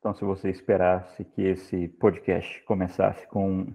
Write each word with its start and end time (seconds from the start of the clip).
Então, 0.00 0.14
se 0.14 0.24
você 0.24 0.48
esperasse 0.48 1.22
que 1.26 1.42
esse 1.42 1.86
podcast 1.86 2.64
começasse 2.64 3.28
com 3.28 3.66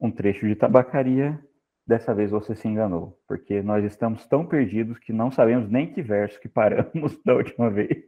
um 0.00 0.10
trecho 0.10 0.48
de 0.48 0.56
tabacaria, 0.56 1.38
dessa 1.86 2.14
vez 2.14 2.30
você 2.30 2.54
se 2.54 2.66
enganou, 2.66 3.18
porque 3.28 3.60
nós 3.60 3.84
estamos 3.84 4.26
tão 4.26 4.46
perdidos 4.46 4.98
que 4.98 5.12
não 5.12 5.30
sabemos 5.30 5.70
nem 5.70 5.92
que 5.92 6.00
verso 6.00 6.40
que 6.40 6.48
paramos 6.48 7.20
da 7.22 7.34
última 7.34 7.68
vez. 7.68 8.02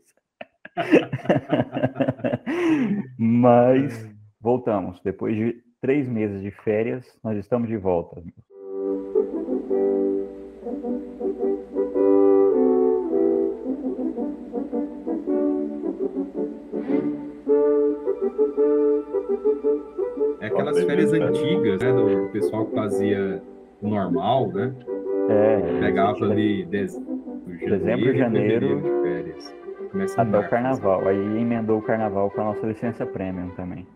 Mas 3.18 4.08
voltamos. 4.40 4.98
Depois 5.02 5.36
de 5.36 5.62
três 5.82 6.08
meses 6.08 6.40
de 6.40 6.50
férias, 6.50 7.06
nós 7.22 7.36
estamos 7.36 7.68
de 7.68 7.76
volta. 7.76 8.22
Aquelas 20.70 20.84
férias 20.84 21.12
antigas, 21.12 21.80
né, 21.80 21.92
do 21.92 22.28
pessoal 22.32 22.66
que 22.66 22.74
fazia 22.74 23.42
normal, 23.82 24.48
né? 24.48 24.72
É, 25.28 25.80
Pegava 25.80 26.24
ali 26.24 26.64
dezembro, 26.64 27.28
dezembro, 27.46 28.16
janeiro, 28.16 28.80
de 28.80 29.02
férias. 29.02 29.54
Começa 29.90 30.22
até 30.22 30.30
o 30.30 30.32
março, 30.34 30.50
carnaval. 30.50 31.08
Aí 31.08 31.16
emendou 31.40 31.78
o 31.78 31.82
carnaval 31.82 32.30
com 32.30 32.40
a 32.40 32.44
nossa 32.44 32.66
licença 32.66 33.04
premium 33.06 33.50
também. 33.50 33.86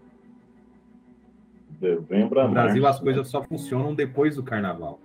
Dezembro 1.80 2.40
a 2.40 2.44
No 2.48 2.54
Brasil 2.54 2.82
março. 2.82 2.98
as 2.98 3.04
coisas 3.04 3.28
só 3.28 3.42
funcionam 3.42 3.94
depois 3.94 4.36
do 4.36 4.42
carnaval. 4.42 4.98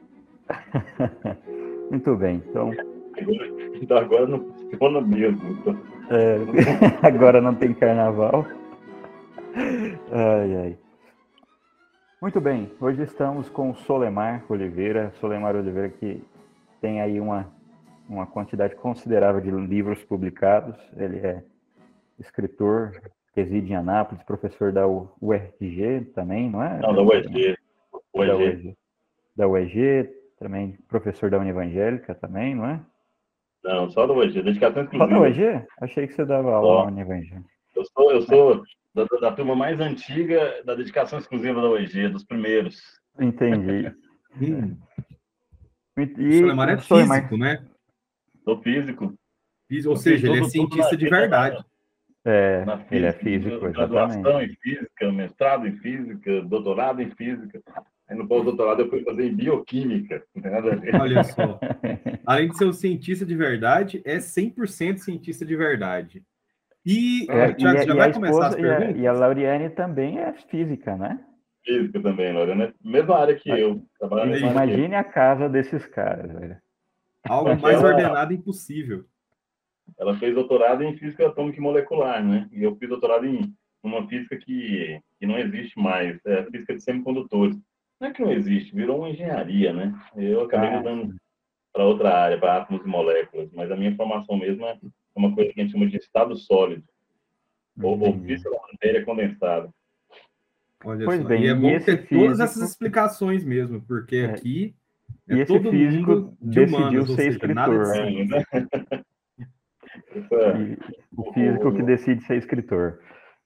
Muito 1.90 2.16
bem, 2.16 2.44
então 2.50 2.72
Então 3.82 3.98
agora 3.98 4.28
não 4.28 4.40
funciona 4.40 5.02
mesmo. 5.02 5.42
Então, 5.52 5.78
é, 6.12 6.38
agora 7.08 7.42
não 7.42 7.56
tem 7.56 7.74
carnaval. 7.74 8.46
Ai, 10.12 10.56
ai. 10.56 10.78
Muito 12.22 12.42
bem, 12.42 12.72
hoje 12.82 13.02
estamos 13.04 13.50
com 13.50 13.70
o 13.72 13.76
Solemar 13.76 14.44
Oliveira. 14.50 15.12
Solemar 15.20 15.56
Oliveira 15.56 15.90
que 15.90 16.22
tem 16.82 17.02
aí 17.02 17.20
uma, 17.20 17.48
uma 18.10 18.28
quantidade 18.28 18.76
considerável 18.76 19.40
de 19.42 19.50
livros 19.52 20.04
publicados. 20.04 20.76
Ele 20.98 21.20
é 21.20 21.44
escritor, 22.20 22.92
reside 23.34 23.72
em 23.72 23.76
Anápolis, 23.76 24.24
professor 24.24 24.72
da 24.72 24.86
U- 24.86 25.10
URG 25.22 26.12
também, 26.14 26.50
não 26.50 26.62
é? 26.62 26.80
não, 26.80 26.94
da 26.94 27.02
UEG. 27.02 27.58
Da 28.14 28.36
UEG. 28.36 28.78
Da 29.36 29.48
UEG, 29.48 30.10
também 30.38 30.78
professor 30.90 31.30
da 31.30 31.40
Univangélica 31.40 32.14
também, 32.16 32.54
não 32.54 32.66
é? 32.66 32.82
Não, 33.64 33.90
só 33.90 34.06
da 34.06 34.14
UEG. 34.14 34.42
Dedicação 34.42 34.88
Só 34.92 35.08
da. 35.08 35.20
UEG? 35.20 35.66
Achei 35.80 36.06
que 36.08 36.14
você 36.14 36.26
dava 36.26 36.52
aula 36.54 36.68
Só. 36.80 36.86
na 36.86 36.92
Univangélica. 36.92 37.59
Eu 37.80 37.86
sou, 37.86 38.12
eu 38.12 38.22
sou 38.24 38.64
da, 38.94 39.06
da- 39.06 39.20
da 39.22 39.32
turma 39.32 39.56
mais 39.56 39.80
antiga 39.80 40.62
da 40.66 40.76
dedicação 40.76 41.18
exclusiva 41.18 41.62
da 41.62 41.70
UEG, 41.70 42.10
dos 42.10 42.24
primeiros. 42.26 42.78
Entendi. 43.20 43.92
Hum, 44.40 44.78
E, 45.98 46.28
o 46.28 46.40
Solemar 46.42 46.70
é 46.70 46.78
Solemar- 46.78 47.18
físico, 47.18 47.38
né? 47.38 47.66
Sou 48.46 48.62
físico. 48.62 49.14
Fí- 49.68 49.86
Ou 49.88 49.94
Eu 49.94 49.96
seja, 49.98 50.28
ele 50.30 50.40
é 50.42 50.44
cientista 50.44 50.96
de 50.96 51.10
verdade. 51.10 51.58
É, 52.24 52.64
Na 52.64 52.86
ele 52.92 53.06
é 53.08 53.12
física, 53.12 53.50
físico, 53.50 53.72
Graduação 53.72 54.20
exatamente. 54.22 54.54
em 54.54 54.56
física, 54.62 55.12
mestrado 55.12 55.68
em 55.68 55.76
física, 55.78 56.42
doutorado 56.44 57.02
em 57.02 57.10
física. 57.10 57.60
Aí 58.08 58.16
no 58.16 58.28
pós-doutorado 58.28 58.82
eu 58.84 58.90
fui 58.90 59.04
fazer 59.04 59.26
em 59.26 59.36
bioquímica. 59.36 60.24
Nada 60.36 60.74
a 60.74 60.76
ver. 60.76 60.96
Olha 60.96 61.24
só. 61.24 61.60
Além 62.26 62.50
de 62.50 62.58
ser 62.58 62.66
um 62.66 62.74
cientista 62.74 63.26
de 63.26 63.36
verdade, 63.36 64.02
é 64.06 64.18
100% 64.20 64.98
cientista 65.00 65.44
de 65.44 65.56
verdade. 65.56 66.24
E, 66.86 67.28
É, 67.30 67.56
e, 67.58 67.66
a- 67.68 67.84
já 67.84 67.94
e 67.94 67.98
vai 67.98 68.14
começar 68.14 68.48
as 68.48 68.54
esposa, 68.56 68.62
e 68.62 68.72
a, 68.72 68.78
perguntas? 68.78 69.02
e 69.02 69.08
a 69.08 69.12
Lauriane 69.12 69.70
também 69.72 70.20
é 70.20 70.34
física, 70.50 70.96
né? 70.96 71.24
Física 71.66 72.02
também, 72.02 72.32
Lorena. 72.34 72.74
Mesma 72.84 73.18
área 73.18 73.36
que 73.36 73.50
eu. 73.50 73.84
Trabalho 74.00 74.26
na 74.26 74.32
mesma 74.32 74.48
área 74.50 74.62
que 74.62 74.70
eu. 74.70 74.74
Imagine 74.76 74.96
a 74.96 75.04
casa 75.04 75.50
desses 75.50 75.86
caras, 75.88 76.32
velho. 76.32 76.58
Algo 77.28 77.56
mais 77.60 77.78
Ela- 77.78 77.90
ordenado 77.90 78.34
impossível. 78.34 79.06
Ela 80.00 80.16
fez 80.18 80.34
doutorado 80.34 80.84
em 80.84 80.96
física 80.98 81.28
atômica 81.28 81.58
e 81.58 81.62
molecular, 81.62 82.24
né? 82.24 82.48
E 82.52 82.64
eu 82.64 82.76
fiz 82.78 82.88
doutorado 82.88 83.26
em 83.26 83.54
uma 83.84 84.08
física 84.08 84.38
que, 84.38 85.00
que 85.20 85.26
não 85.26 85.38
existe 85.38 85.78
mais, 85.80 86.18
é 86.26 86.40
a 86.40 86.46
física 86.46 86.76
de 86.76 86.82
semicondutores. 86.84 87.58
Não 88.00 88.08
é 88.08 88.14
que 88.14 88.22
não 88.22 88.32
existe, 88.32 88.74
virou 88.74 89.00
uma 89.00 89.10
engenharia, 89.10 89.74
né? 89.74 89.94
Eu 90.16 90.42
acabei 90.42 90.70
Ah, 90.70 90.78
mudando 90.78 91.16
para 91.74 91.84
outra 91.86 92.16
área, 92.16 92.40
para 92.40 92.58
átomos 92.58 92.86
e 92.86 92.88
moléculas, 92.88 93.50
mas 93.52 93.70
a 93.72 93.76
minha 93.76 93.94
formação 93.96 94.38
mesmo 94.38 94.66
é 94.66 94.78
uma 95.20 95.36
coisa 95.36 95.54
que 95.54 95.60
a 95.60 95.64
gente 95.64 95.74
chama 95.74 95.88
de 95.88 95.98
estado 95.98 96.36
sólido, 96.36 96.84
ou, 97.82 98.00
ou 98.00 98.20
física 98.22 98.50
da 98.50 98.58
matéria 98.72 99.06
condensada. 99.06 99.70
Olha 100.84 101.06
Pois 101.06 101.22
só. 101.22 101.28
bem, 101.28 101.44
e 101.44 101.48
é 101.48 101.54
bom 101.54 101.78
ter 101.80 102.08
todas 102.08 102.08
físico- 102.08 102.42
essas 102.44 102.70
explicações 102.70 103.44
mesmo, 103.44 103.82
porque 103.82 104.16
É. 104.18 104.26
aqui 104.26 104.74
é 105.28 105.36
E 105.36 105.40
esse 105.42 105.54
todo 105.54 105.70
físico 105.70 106.12
mundo 106.12 106.38
de 106.42 106.60
decidiu 106.62 106.78
humanas, 106.80 107.10
ou 107.10 107.16
ser 107.16 107.34
seja, 107.34 107.54
nada 107.54 107.74
de 107.74 107.82
escritor. 107.82 108.28
né? 108.28 108.44
E 110.16 110.78
o 111.18 111.34
físico 111.34 111.74
que 111.74 111.84
decide 111.84 112.24
ser 112.24 112.38
escritor. 112.38 113.00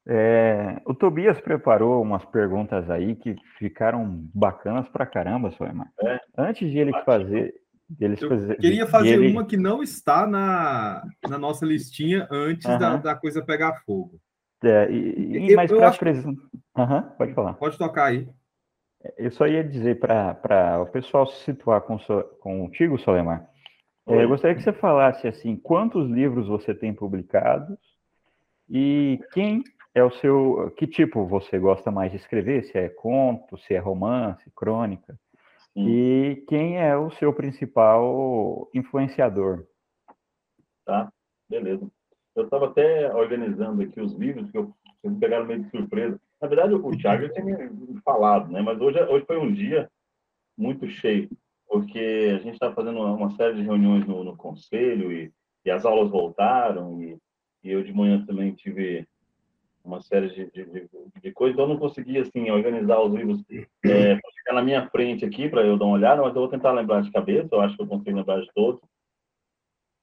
É, 0.05 0.81
o 0.85 0.93
Tobias 0.93 1.39
preparou 1.39 2.01
umas 2.01 2.25
perguntas 2.25 2.89
aí 2.89 3.15
que 3.15 3.35
ficaram 3.57 4.05
bacanas 4.33 4.87
pra 4.89 5.05
caramba, 5.05 5.51
Soemar. 5.51 5.87
É. 6.01 6.19
Antes 6.37 6.69
de 6.69 6.77
ele 6.77 6.91
fazer. 7.03 7.53
De 7.97 8.05
ele 8.05 8.17
Eu 8.19 8.29
fazer 8.29 8.57
Queria 8.57 8.87
fazer 8.87 9.09
ele- 9.13 9.31
uma 9.31 9.45
que 9.45 9.57
não 9.57 9.81
está 9.83 10.25
na, 10.27 11.03
na 11.29 11.37
nossa 11.37 11.65
listinha 11.65 12.27
antes 12.31 12.67
da, 12.79 12.97
da 12.97 13.15
coisa 13.15 13.43
pegar 13.43 13.81
fogo. 13.85 14.19
É, 14.63 14.89
e, 14.91 15.49
e- 15.51 15.55
mas 15.55 15.71
para 15.71 15.87
acho 15.89 15.97
apresentar. 15.97 16.41
pode 17.17 17.33
falar. 17.33 17.53
Pode 17.53 17.77
tocar 17.77 18.05
aí. 18.05 18.27
Eu 19.17 19.31
só 19.31 19.45
ia 19.45 19.63
dizer 19.63 19.99
para 19.99 20.81
o 20.81 20.85
pessoal 20.85 21.27
se 21.27 21.43
situar 21.43 21.81
com 21.81 21.97
contigo, 22.39 22.97
Solemar. 22.97 23.45
É, 24.07 24.23
eu 24.23 24.29
gostaria 24.29 24.55
que 24.55 24.63
você 24.63 24.71
falasse 24.73 25.27
assim, 25.27 25.55
quantos 25.57 26.09
livros 26.09 26.47
você 26.47 26.73
tem 26.73 26.93
publicados 26.93 27.77
e 28.69 29.19
quem 29.33 29.63
é 29.93 30.03
o 30.03 30.11
seu, 30.11 30.73
que 30.77 30.87
tipo 30.87 31.25
você 31.25 31.59
gosta 31.59 31.91
mais 31.91 32.11
de 32.11 32.17
escrever? 32.17 32.63
Se 32.63 32.77
é 32.77 32.89
conto, 32.89 33.57
se 33.57 33.73
é 33.73 33.79
romance, 33.79 34.43
crônica? 34.55 35.17
Sim. 35.73 35.87
E 35.87 36.45
quem 36.47 36.77
é 36.79 36.95
o 36.95 37.09
seu 37.11 37.33
principal 37.33 38.69
influenciador? 38.73 39.65
Tá? 40.85 41.11
Beleza. 41.49 41.89
Eu 42.35 42.45
estava 42.45 42.67
até 42.67 43.13
organizando 43.13 43.81
aqui 43.81 43.99
os 43.99 44.13
livros, 44.13 44.49
que 44.51 44.57
eu, 44.57 44.73
vocês 45.01 45.13
me 45.13 45.19
pegaram 45.19 45.45
meio 45.45 45.63
de 45.63 45.69
surpresa. 45.69 46.19
Na 46.41 46.47
verdade, 46.47 46.73
o 46.73 46.97
Thiago 46.97 47.29
tinha 47.29 47.45
me 47.45 48.01
falado, 48.01 48.51
né? 48.51 48.61
Mas 48.61 48.79
hoje, 48.81 49.01
hoje 49.03 49.25
foi 49.25 49.37
um 49.37 49.51
dia 49.51 49.89
muito 50.57 50.87
cheio, 50.87 51.29
porque 51.67 52.33
a 52.35 52.39
gente 52.39 52.53
está 52.53 52.71
fazendo 52.73 52.99
uma, 52.99 53.13
uma 53.13 53.29
série 53.31 53.55
de 53.55 53.61
reuniões 53.63 54.05
no, 54.05 54.23
no 54.23 54.35
conselho 54.35 55.11
e, 55.11 55.31
e 55.65 55.71
as 55.71 55.85
aulas 55.85 56.09
voltaram 56.09 57.01
e, 57.01 57.17
e 57.63 57.71
eu 57.71 57.83
de 57.83 57.93
manhã 57.93 58.23
também 58.25 58.53
tive 58.53 59.07
uma 59.83 60.01
série 60.01 60.29
de, 60.29 60.49
de, 60.51 60.89
de, 61.21 61.31
coisas, 61.33 61.53
então 61.53 61.65
eu 61.65 61.69
não 61.73 61.77
consegui, 61.77 62.17
assim, 62.17 62.49
organizar 62.49 63.01
os 63.01 63.13
livros 63.13 63.43
é, 63.49 64.15
ficar 64.15 64.53
na 64.53 64.61
minha 64.61 64.89
frente 64.89 65.25
aqui 65.25 65.49
para 65.49 65.65
eu 65.65 65.77
dar 65.77 65.85
uma 65.85 65.95
olhada, 65.95 66.21
mas 66.21 66.33
eu 66.33 66.41
vou 66.41 66.49
tentar 66.49 66.71
lembrar 66.71 67.01
de 67.01 67.11
cabeça, 67.11 67.49
eu 67.51 67.61
acho 67.61 67.75
que 67.75 67.81
eu 67.81 67.87
consigo 67.87 68.15
lembrar 68.15 68.39
de 68.41 68.49
todos. 68.53 68.81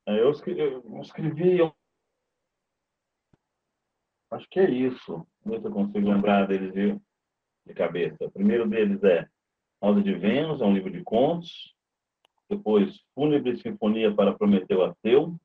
É, 0.06 0.20
Eu 0.20 0.30
escrevi, 0.30 0.60
eu 0.60 1.00
escrevi 1.00 1.62
acho 4.30 4.48
que 4.48 4.60
é 4.60 4.70
isso. 4.70 5.26
Ver 5.44 5.60
se 5.60 5.66
eu 5.66 5.72
consigo 5.72 6.08
lembrar 6.08 6.46
deles 6.46 6.72
de, 6.72 6.98
de 7.66 7.74
cabeça. 7.74 8.24
O 8.24 8.30
primeiro 8.30 8.68
deles 8.68 9.02
é 9.02 9.26
Rosa 9.82 10.02
de 10.02 10.14
Vênus, 10.14 10.60
é 10.60 10.64
um 10.64 10.74
livro 10.74 10.90
de 10.90 11.02
contos. 11.02 11.74
Depois, 12.48 13.00
Fúnebre 13.14 13.56
Sinfonia 13.58 14.14
para 14.14 14.34
Prometeu 14.34 14.84
Ateu, 14.84 15.36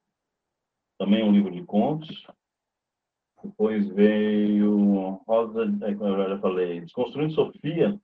também 0.98 1.24
um 1.24 1.32
livro 1.32 1.52
de 1.52 1.64
contos. 1.64 2.26
Depois 3.46 3.88
veio 3.90 5.22
Rosa, 5.28 5.66
é, 5.84 5.92
eu 5.92 6.30
já 6.30 6.40
falei, 6.40 6.82
Desconstruindo 6.82 7.34
Sofia, 7.34 8.00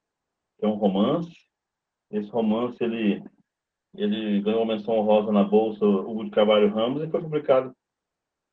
que 0.60 0.66
é 0.66 0.68
um 0.68 0.76
romance. 0.76 1.36
Esse 2.12 2.30
romance, 2.30 2.78
ele, 2.84 3.24
ele 3.96 4.40
ganhou 4.42 4.66
menção 4.68 5.00
honrosa 5.00 5.32
na 5.32 5.44
Bolsa 5.44 5.84
Hugo 5.84 6.26
de 6.26 6.30
Carvalho 6.30 6.72
Ramos 6.72 7.02
e 7.02 7.10
foi 7.10 7.22
publicado 7.22 7.76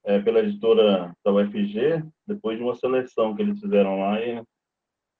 é, 0.05 0.19
pela 0.19 0.39
editora 0.39 1.15
da 1.23 1.31
UFG, 1.31 2.03
depois 2.27 2.57
de 2.57 2.65
uma 2.65 2.75
seleção 2.75 3.37
que 3.37 3.43
eles 3.43 3.61
fizeram 3.61 4.01
lá 4.01 4.19
e 4.21 4.43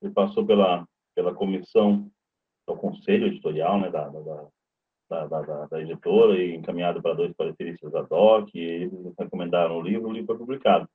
ele 0.01 0.13
passou 0.15 0.47
pela, 0.47 0.87
pela 1.15 1.35
comissão, 1.35 2.11
o 2.67 2.77
conselho 2.77 3.27
editorial 3.27 3.79
né, 3.79 3.91
da, 3.91 4.09
da, 4.09 4.49
da, 5.11 5.27
da, 5.27 5.67
da 5.67 5.83
editora 5.83 6.35
e 6.39 6.55
encaminhado 6.55 7.03
para 7.03 7.15
dois 7.15 7.35
pareceristas 7.35 7.93
da 7.93 8.03
DOC, 8.03 8.55
e 8.55 8.61
eles 8.61 9.15
recomendaram 9.19 9.77
o 9.77 9.83
livro, 9.83 10.09
o 10.09 10.13
livro 10.13 10.29
foi 10.29 10.39
publicado. 10.39 10.89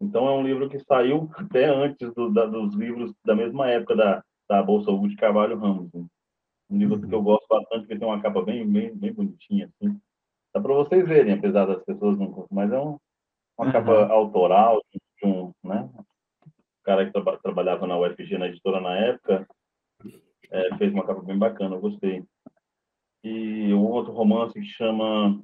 Então, 0.00 0.26
é 0.28 0.32
um 0.32 0.42
livro 0.42 0.68
que 0.68 0.78
saiu 0.80 1.30
até 1.34 1.66
antes 1.66 2.12
do, 2.14 2.32
da, 2.32 2.46
dos 2.46 2.74
livros 2.74 3.12
da 3.24 3.34
mesma 3.34 3.68
época 3.68 3.96
da, 3.96 4.24
da 4.48 4.62
Bolsa 4.62 4.90
Hugo 4.90 5.08
de 5.08 5.16
Carvalho 5.16 5.58
Ramos. 5.58 5.92
Né? 5.92 6.04
Um 6.70 6.78
livro 6.78 7.00
que 7.00 7.14
eu 7.14 7.22
gosto 7.22 7.46
bastante, 7.48 7.86
que 7.86 7.96
tem 7.98 8.06
uma 8.06 8.20
capa 8.20 8.42
bem, 8.42 8.66
bem, 8.66 8.94
bem 8.94 9.12
bonitinha, 9.12 9.66
assim. 9.68 9.98
Dá 10.52 10.60
para 10.60 10.74
vocês 10.74 11.06
verem, 11.06 11.34
apesar 11.34 11.66
das 11.66 11.82
pessoas 11.84 12.18
não 12.18 12.46
mas 12.50 12.70
é 12.72 12.78
um, 12.78 12.98
uma 13.58 13.66
Uhum. 13.66 13.72
capa 13.72 14.06
autoral 14.06 14.80
de 14.92 15.28
um, 15.28 15.52
né? 15.62 15.88
cara 16.84 17.06
que 17.06 17.12
tra 17.12 17.36
trabalhava 17.38 17.86
na 17.86 17.98
UFG, 17.98 18.38
na 18.38 18.46
editora 18.46 18.80
na 18.80 18.96
época, 18.96 19.46
é, 20.50 20.76
fez 20.76 20.92
uma 20.92 21.06
capa 21.06 21.22
bem 21.22 21.38
bacana, 21.38 21.74
eu 21.74 21.80
gostei. 21.80 22.22
E 23.24 23.72
um 23.72 23.86
outro 23.86 24.12
romance 24.12 24.52
que 24.52 24.66
chama 24.66 25.40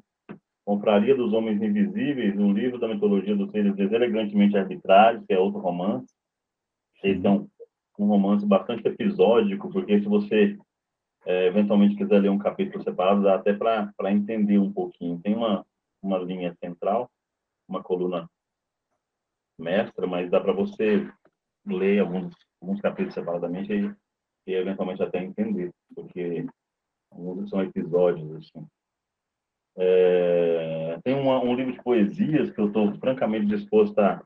Confraria 0.70 1.16
dos 1.16 1.32
Homens 1.32 1.60
Invisíveis, 1.60 2.38
um 2.38 2.52
livro 2.52 2.78
da 2.78 2.86
mitologia 2.86 3.34
dos 3.34 3.50
seres 3.50 3.74
deselegantemente 3.74 4.56
arbitrários, 4.56 5.26
que 5.26 5.32
é 5.32 5.38
outro 5.38 5.58
romance. 5.58 6.14
Esse 7.02 7.26
é 7.26 7.28
um, 7.28 7.48
um 7.98 8.06
romance 8.06 8.46
bastante 8.46 8.86
episódico, 8.86 9.68
porque 9.68 9.98
se 9.98 10.06
você 10.06 10.56
é, 11.26 11.48
eventualmente 11.48 11.96
quiser 11.96 12.20
ler 12.20 12.28
um 12.28 12.38
capítulo 12.38 12.84
separado, 12.84 13.24
dá 13.24 13.34
até 13.34 13.52
para 13.52 14.12
entender 14.12 14.58
um 14.58 14.72
pouquinho. 14.72 15.20
Tem 15.20 15.34
uma, 15.34 15.66
uma 16.00 16.18
linha 16.18 16.54
central, 16.62 17.10
uma 17.68 17.82
coluna 17.82 18.30
mestra, 19.58 20.06
mas 20.06 20.30
dá 20.30 20.40
para 20.40 20.52
você 20.52 21.12
ler 21.66 21.98
alguns, 21.98 22.32
alguns 22.62 22.80
capítulos 22.80 23.14
separadamente 23.14 23.72
e, 23.72 23.92
e 24.46 24.54
eventualmente 24.54 25.02
até 25.02 25.20
entender, 25.20 25.72
porque 25.96 26.46
alguns 27.10 27.50
são 27.50 27.60
episódios, 27.60 28.30
assim. 28.36 28.64
É, 29.78 30.98
tem 31.04 31.14
uma, 31.14 31.42
um 31.42 31.54
livro 31.54 31.72
de 31.72 31.82
poesias 31.82 32.50
que 32.50 32.60
eu 32.60 32.66
estou 32.66 32.92
francamente 32.98 33.46
disposto 33.46 33.98
a, 33.98 34.22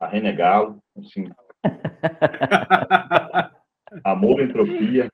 a 0.00 0.06
renegá-lo, 0.06 0.82
assim. 0.96 1.28
Amor, 4.04 4.40
Entropia. 4.40 5.10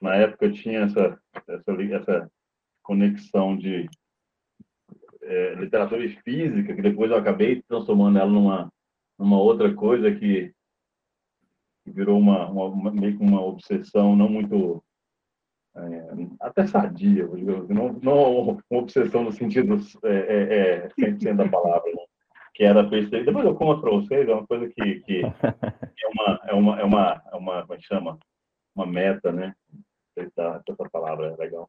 Na 0.00 0.14
época 0.16 0.52
tinha 0.52 0.80
essa, 0.80 1.18
essa, 1.48 1.72
essa 1.72 2.30
conexão 2.82 3.56
de 3.56 3.88
é, 5.22 5.54
literatura 5.54 6.04
e 6.04 6.10
física, 6.22 6.74
que 6.74 6.82
depois 6.82 7.10
eu 7.10 7.16
acabei 7.16 7.62
transformando 7.62 8.18
ela 8.18 8.30
numa, 8.30 8.70
numa 9.18 9.40
outra 9.40 9.74
coisa 9.74 10.14
que, 10.14 10.52
que 11.82 11.90
virou 11.90 12.18
uma, 12.18 12.48
uma, 12.50 12.92
meio 12.92 13.16
que 13.16 13.24
uma 13.24 13.40
obsessão 13.40 14.14
não 14.14 14.28
muito 14.28 14.83
é, 15.76 16.26
até 16.40 16.66
sadia, 16.66 17.26
não, 17.68 17.92
não 17.94 18.38
uma 18.38 18.58
obsessão 18.70 19.24
no 19.24 19.32
sentido 19.32 19.76
é, 20.04 20.14
é, 20.14 20.86
é 20.86 20.88
100% 20.88 21.36
da 21.36 21.48
palavra, 21.48 21.90
né? 21.90 22.04
que 22.54 22.62
era 22.62 22.88
perceber. 22.88 23.24
Depois 23.24 23.44
eu 23.44 23.56
conto 23.56 23.80
para 23.80 23.90
vocês, 23.90 24.28
é 24.28 24.32
uma 24.32 24.46
coisa 24.46 24.68
que, 24.68 25.00
que 25.00 25.22
é, 25.42 26.08
uma, 26.08 26.40
é, 26.46 26.54
uma, 26.54 26.80
é, 26.80 26.84
uma, 26.84 27.22
é 27.32 27.36
uma, 27.36 27.62
como 27.62 27.74
é 27.74 27.80
chama? 27.80 28.18
Uma 28.74 28.86
meta, 28.86 29.32
né? 29.32 29.54
Essa, 30.16 30.62
essa 30.66 30.90
palavra 30.90 31.32
é 31.32 31.36
legal. 31.36 31.68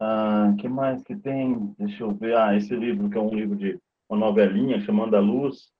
Ah, 0.00 0.54
que 0.58 0.68
mais 0.68 1.02
que 1.02 1.16
tem? 1.16 1.74
Deixa 1.78 2.04
eu 2.04 2.14
ver. 2.14 2.36
Ah, 2.36 2.54
esse 2.54 2.74
livro 2.76 3.08
que 3.08 3.16
é 3.16 3.20
um 3.20 3.34
livro 3.34 3.56
de 3.56 3.80
uma 4.08 4.18
novelinha 4.18 4.80
chamando 4.80 5.14
a 5.16 5.20
luz, 5.20 5.72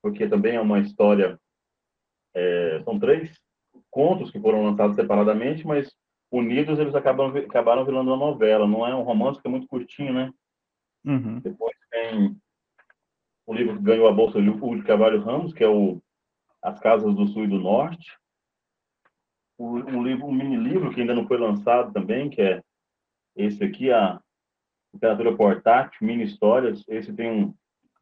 porque 0.00 0.28
também 0.28 0.54
é 0.54 0.60
uma 0.60 0.78
história. 0.78 1.38
É, 2.34 2.80
são 2.84 2.98
três 2.98 3.36
contos 3.90 4.30
que 4.30 4.40
foram 4.40 4.64
lançados 4.64 4.94
separadamente, 4.94 5.66
mas 5.66 5.92
unidos 6.30 6.78
eles 6.78 6.94
acabam 6.94 7.34
acabaram 7.36 7.84
virando 7.84 8.08
uma 8.08 8.16
novela. 8.16 8.66
Não 8.66 8.86
é 8.86 8.94
um 8.94 9.02
romance 9.02 9.40
que 9.40 9.48
é 9.48 9.50
muito 9.50 9.66
curtinho, 9.66 10.12
né? 10.12 10.32
Uhum. 11.04 11.40
Depois 11.40 11.74
tem 11.90 12.36
o 13.46 13.54
livro 13.54 13.76
que 13.76 13.82
ganhou 13.82 14.08
a 14.08 14.12
bolsa 14.12 14.40
de 14.42 14.48
Hugo 14.48 14.76
de 14.76 14.82
Carvalho 14.82 15.22
Ramos, 15.22 15.54
que 15.54 15.64
é 15.64 15.68
o 15.68 16.02
As 16.62 16.78
Casas 16.80 17.14
do 17.14 17.26
Sul 17.28 17.44
e 17.44 17.48
do 17.48 17.58
Norte. 17.58 18.16
Um 19.58 20.02
livro, 20.04 20.26
um 20.26 20.32
mini 20.32 20.56
livro 20.56 20.92
que 20.92 21.00
ainda 21.00 21.14
não 21.14 21.26
foi 21.26 21.36
lançado 21.36 21.92
também, 21.92 22.30
que 22.30 22.40
é 22.40 22.62
esse 23.34 23.64
aqui, 23.64 23.90
a 23.90 24.20
literatura 24.92 25.36
portátil, 25.36 26.06
mini 26.06 26.24
histórias. 26.24 26.84
Esse 26.86 27.12
tem 27.12 27.30
um, 27.30 27.54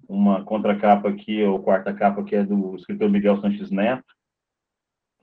uma 0.09 0.45
contracapa 0.45 1.09
aqui, 1.09 1.43
ou 1.45 1.63
quarta 1.63 1.95
capa, 1.95 2.25
que 2.25 2.35
é 2.35 2.45
do 2.45 2.75
escritor 2.77 3.09
Miguel 3.09 3.41
Sanches 3.41 3.71
Neto, 3.71 4.05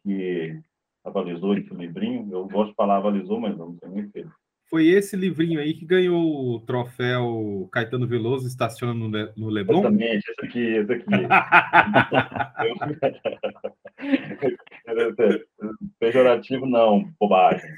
que 0.02 0.60
avalizou 1.04 1.56
esse 1.56 1.74
livrinho. 1.74 2.30
Eu 2.32 2.48
gosto 2.48 2.70
de 2.70 2.76
falar 2.76 2.98
avalizou, 2.98 3.40
mas 3.40 3.58
não 3.58 3.76
sei 3.78 3.90
nem 3.90 4.08
fez. 4.10 4.28
Foi 4.70 4.88
esse 4.88 5.16
livrinho 5.16 5.60
aí 5.60 5.76
que 5.76 5.86
ganhou 5.86 6.56
o 6.56 6.60
troféu 6.62 7.70
Caetano 7.72 8.08
Veloso 8.08 8.48
Estaciona 8.48 8.92
no, 8.94 9.08
Le 9.08 9.32
no 9.38 9.50
Leblon? 9.50 9.82
Exatamente, 9.82 10.32
esse 10.32 10.46
aqui, 10.46 10.60
esse 10.60 10.94
aqui. 10.94 11.06
Pejorativo 16.00 16.66
não, 16.66 17.08
bobagem. 17.20 17.70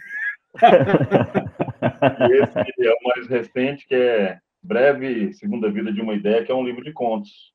e 2.30 2.42
esse 2.42 2.88
é 2.88 2.92
o 2.92 3.04
mais 3.04 3.28
recente, 3.28 3.86
que 3.86 3.96
é 3.96 4.40
Breve 4.64 5.34
Segunda 5.34 5.70
Vida 5.70 5.92
de 5.92 6.00
uma 6.00 6.14
Ideia, 6.14 6.46
que 6.46 6.52
é 6.52 6.56
um 6.56 6.66
livro 6.66 6.82
de 6.84 6.94
contos. 6.94 7.54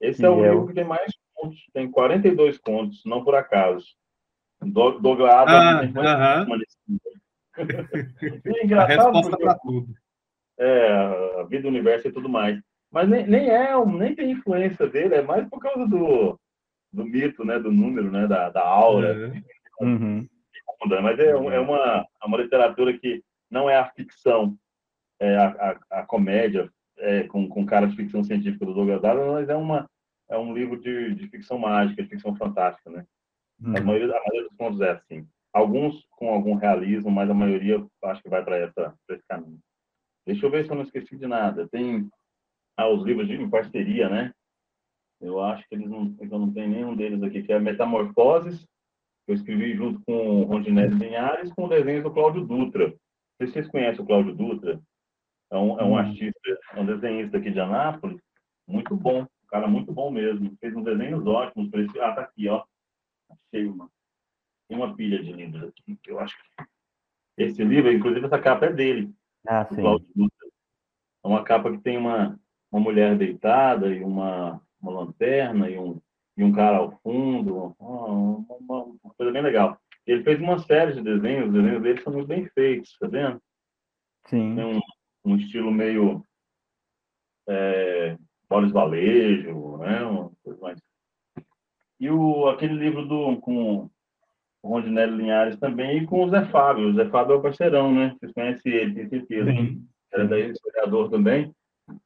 Esse 0.00 0.24
é 0.24 0.28
o 0.28 0.44
é 0.44 0.50
livro 0.50 0.66
que 0.66 0.74
tem 0.74 0.84
mais 0.84 1.10
contos, 1.34 1.58
tem 1.72 1.90
42 1.90 2.58
contos, 2.58 3.02
não 3.06 3.24
por 3.24 3.34
acaso. 3.34 3.86
Douglas 4.62 5.30
Adams 5.30 5.96
ah, 5.96 6.44
uh 6.44 6.48
-huh. 6.48 6.62
é 8.44 8.64
engraçado. 8.64 9.00
A 9.00 9.04
resposta 9.04 9.36
para 9.38 9.54
tudo. 9.58 9.94
É, 10.58 11.40
a 11.40 11.42
vida, 11.44 11.62
do 11.62 11.68
universo 11.68 12.08
e 12.08 12.12
tudo 12.12 12.28
mais. 12.28 12.58
Mas 12.90 13.08
nem, 13.08 13.26
nem 13.26 13.50
é, 13.50 13.84
nem 13.84 14.14
tem 14.14 14.30
influência 14.30 14.86
dele, 14.86 15.16
é 15.16 15.22
mais 15.22 15.46
por 15.48 15.60
causa 15.60 15.86
do, 15.86 16.38
do 16.92 17.04
mito, 17.04 17.44
né, 17.44 17.58
do 17.58 17.70
número, 17.70 18.10
né, 18.10 18.26
da, 18.26 18.50
da 18.50 18.62
aura. 18.62 19.32
Uhum. 19.80 20.26
Mas 21.02 21.18
é, 21.18 21.30
é, 21.30 21.36
uma, 21.36 22.06
é 22.22 22.26
uma 22.26 22.38
literatura 22.38 22.96
que 22.96 23.22
não 23.50 23.68
é 23.68 23.76
a 23.76 23.86
ficção, 23.90 24.56
é 25.20 25.36
a, 25.36 25.78
a, 25.90 26.00
a 26.00 26.06
comédia 26.06 26.70
é, 26.98 27.24
com, 27.24 27.48
com 27.48 27.66
cara 27.66 27.86
de 27.86 27.96
ficção 27.96 28.22
científica 28.24 28.64
do 28.64 28.74
Douglas 28.74 29.04
Adams, 29.04 29.32
mas 29.32 29.48
é, 29.48 29.56
uma, 29.56 29.88
é 30.30 30.38
um 30.38 30.54
livro 30.54 30.80
de, 30.80 31.14
de 31.14 31.28
ficção 31.28 31.58
mágica, 31.58 32.02
de 32.02 32.08
ficção 32.08 32.34
fantástica, 32.36 32.90
né? 32.90 33.04
Uhum. 33.60 33.76
A, 33.76 33.80
maioria, 33.80 34.16
a 34.16 34.20
maioria 34.20 34.48
dos 34.48 34.56
contos 34.56 34.80
é 34.80 34.90
assim. 34.90 35.26
Alguns 35.52 36.04
com 36.10 36.28
algum 36.28 36.54
realismo, 36.54 37.10
mas 37.10 37.30
a 37.30 37.34
maioria 37.34 37.84
acho 38.04 38.22
que 38.22 38.28
vai 38.28 38.44
para 38.44 38.64
esse 39.10 39.26
caminho. 39.28 39.58
Deixa 40.26 40.44
eu 40.44 40.50
ver 40.50 40.64
se 40.64 40.70
eu 40.70 40.76
não 40.76 40.82
esqueci 40.82 41.16
de 41.16 41.26
nada. 41.26 41.68
Tem 41.68 42.08
ah, 42.76 42.88
os 42.88 43.04
livros 43.04 43.26
de, 43.26 43.34
em 43.34 43.48
parceria, 43.48 44.08
né? 44.08 44.32
Eu 45.20 45.40
acho 45.40 45.66
que 45.68 45.74
eles 45.74 45.88
não, 45.88 46.14
eu 46.20 46.38
não 46.38 46.52
tenho 46.52 46.68
nenhum 46.68 46.94
deles 46.94 47.22
aqui, 47.22 47.42
que 47.42 47.52
é 47.52 47.58
Metamorfoses, 47.58 48.60
que 49.24 49.32
eu 49.32 49.34
escrevi 49.34 49.74
junto 49.74 50.00
com 50.04 50.42
o 50.42 50.44
Rondinelli 50.44 50.94
Linhares, 50.94 51.52
com 51.54 51.64
o 51.64 51.68
desenho 51.68 52.02
do 52.02 52.12
Cláudio 52.12 52.44
Dutra. 52.44 52.88
Não 52.88 52.96
sei 53.38 53.46
se 53.46 53.52
vocês 53.54 53.68
conhecem 53.68 54.04
o 54.04 54.06
Cláudio 54.06 54.34
Dutra. 54.34 54.80
É 55.50 55.56
um, 55.56 55.80
é 55.80 55.84
um 55.84 55.96
artista, 55.96 56.58
é 56.74 56.80
um 56.80 56.86
desenhista 56.86 57.38
aqui 57.38 57.50
de 57.50 57.60
Anápolis, 57.60 58.20
muito 58.68 58.96
bom, 58.96 59.22
um 59.22 59.46
cara 59.48 59.68
muito 59.68 59.92
bom 59.92 60.10
mesmo. 60.10 60.56
Fez 60.60 60.74
uns 60.74 60.84
desenhos 60.84 61.24
ótimos 61.26 61.72
esse. 61.72 62.00
Ah, 62.00 62.12
tá 62.12 62.22
aqui, 62.22 62.48
ó. 62.48 62.64
Achei 63.30 63.66
uma. 63.66 63.90
Tem 64.68 64.76
uma 64.76 64.94
pilha 64.94 65.22
de 65.22 65.32
livros 65.32 65.64
aqui, 65.64 65.96
que 66.02 66.10
eu 66.10 66.18
acho 66.18 66.36
que. 66.36 66.64
Esse 67.38 67.62
livro, 67.62 67.92
inclusive, 67.92 68.26
essa 68.26 68.38
capa 68.38 68.66
é 68.66 68.72
dele. 68.72 69.14
Ah, 69.46 69.66
sim. 69.66 69.82
É 69.82 71.28
uma 71.28 71.44
capa 71.44 71.70
que 71.70 71.78
tem 71.78 71.98
uma, 71.98 72.38
uma 72.72 72.80
mulher 72.80 73.16
deitada 73.16 73.94
e 73.94 74.02
uma, 74.02 74.60
uma 74.80 74.92
lanterna 74.92 75.68
e 75.68 75.78
um, 75.78 76.00
e 76.36 76.42
um 76.42 76.52
cara 76.52 76.78
ao 76.78 76.98
fundo. 77.02 77.74
Uma, 77.78 78.06
uma, 78.06 78.84
uma 78.84 79.14
coisa 79.16 79.32
bem 79.32 79.42
legal. 79.42 79.78
Ele 80.06 80.22
fez 80.22 80.40
uma 80.40 80.58
série 80.60 80.94
de 80.94 81.02
desenhos, 81.02 81.48
os 81.48 81.52
desenhos 81.52 81.82
dele 81.82 82.02
são 82.02 82.12
muito 82.12 82.28
bem 82.28 82.46
feitos, 82.46 82.96
tá 82.98 83.08
vendo? 83.08 83.42
Sim. 84.26 84.54
Tem 84.54 84.64
um, 84.64 84.80
um 85.24 85.36
estilo 85.36 85.70
meio 85.70 86.24
é, 87.48 88.16
Boris 88.48 88.72
Valejo, 88.72 89.78
né? 89.78 90.02
Uma 90.04 90.30
coisa 90.42 90.60
mais 90.60 90.80
e 91.98 92.10
o, 92.10 92.48
aquele 92.48 92.74
livro 92.74 93.06
do, 93.06 93.36
com 93.38 93.88
o 94.62 94.68
Rondinelli 94.68 95.16
Linhares 95.16 95.58
também, 95.58 95.98
e 95.98 96.06
com 96.06 96.24
o 96.24 96.28
Zé 96.28 96.44
Fábio. 96.46 96.88
O 96.88 96.94
Zé 96.94 97.08
Fábio 97.08 97.34
é 97.34 97.36
o 97.36 97.42
parceirão, 97.42 97.94
né? 97.94 98.14
Vocês 98.18 98.32
conhecem 98.32 98.72
ele, 98.72 98.94
tem 98.94 99.08
certeza. 99.08 99.50
Sim. 99.50 99.86
Era 100.12 100.26
daí 100.26 100.50
historiador 100.50 101.10
também, 101.10 101.52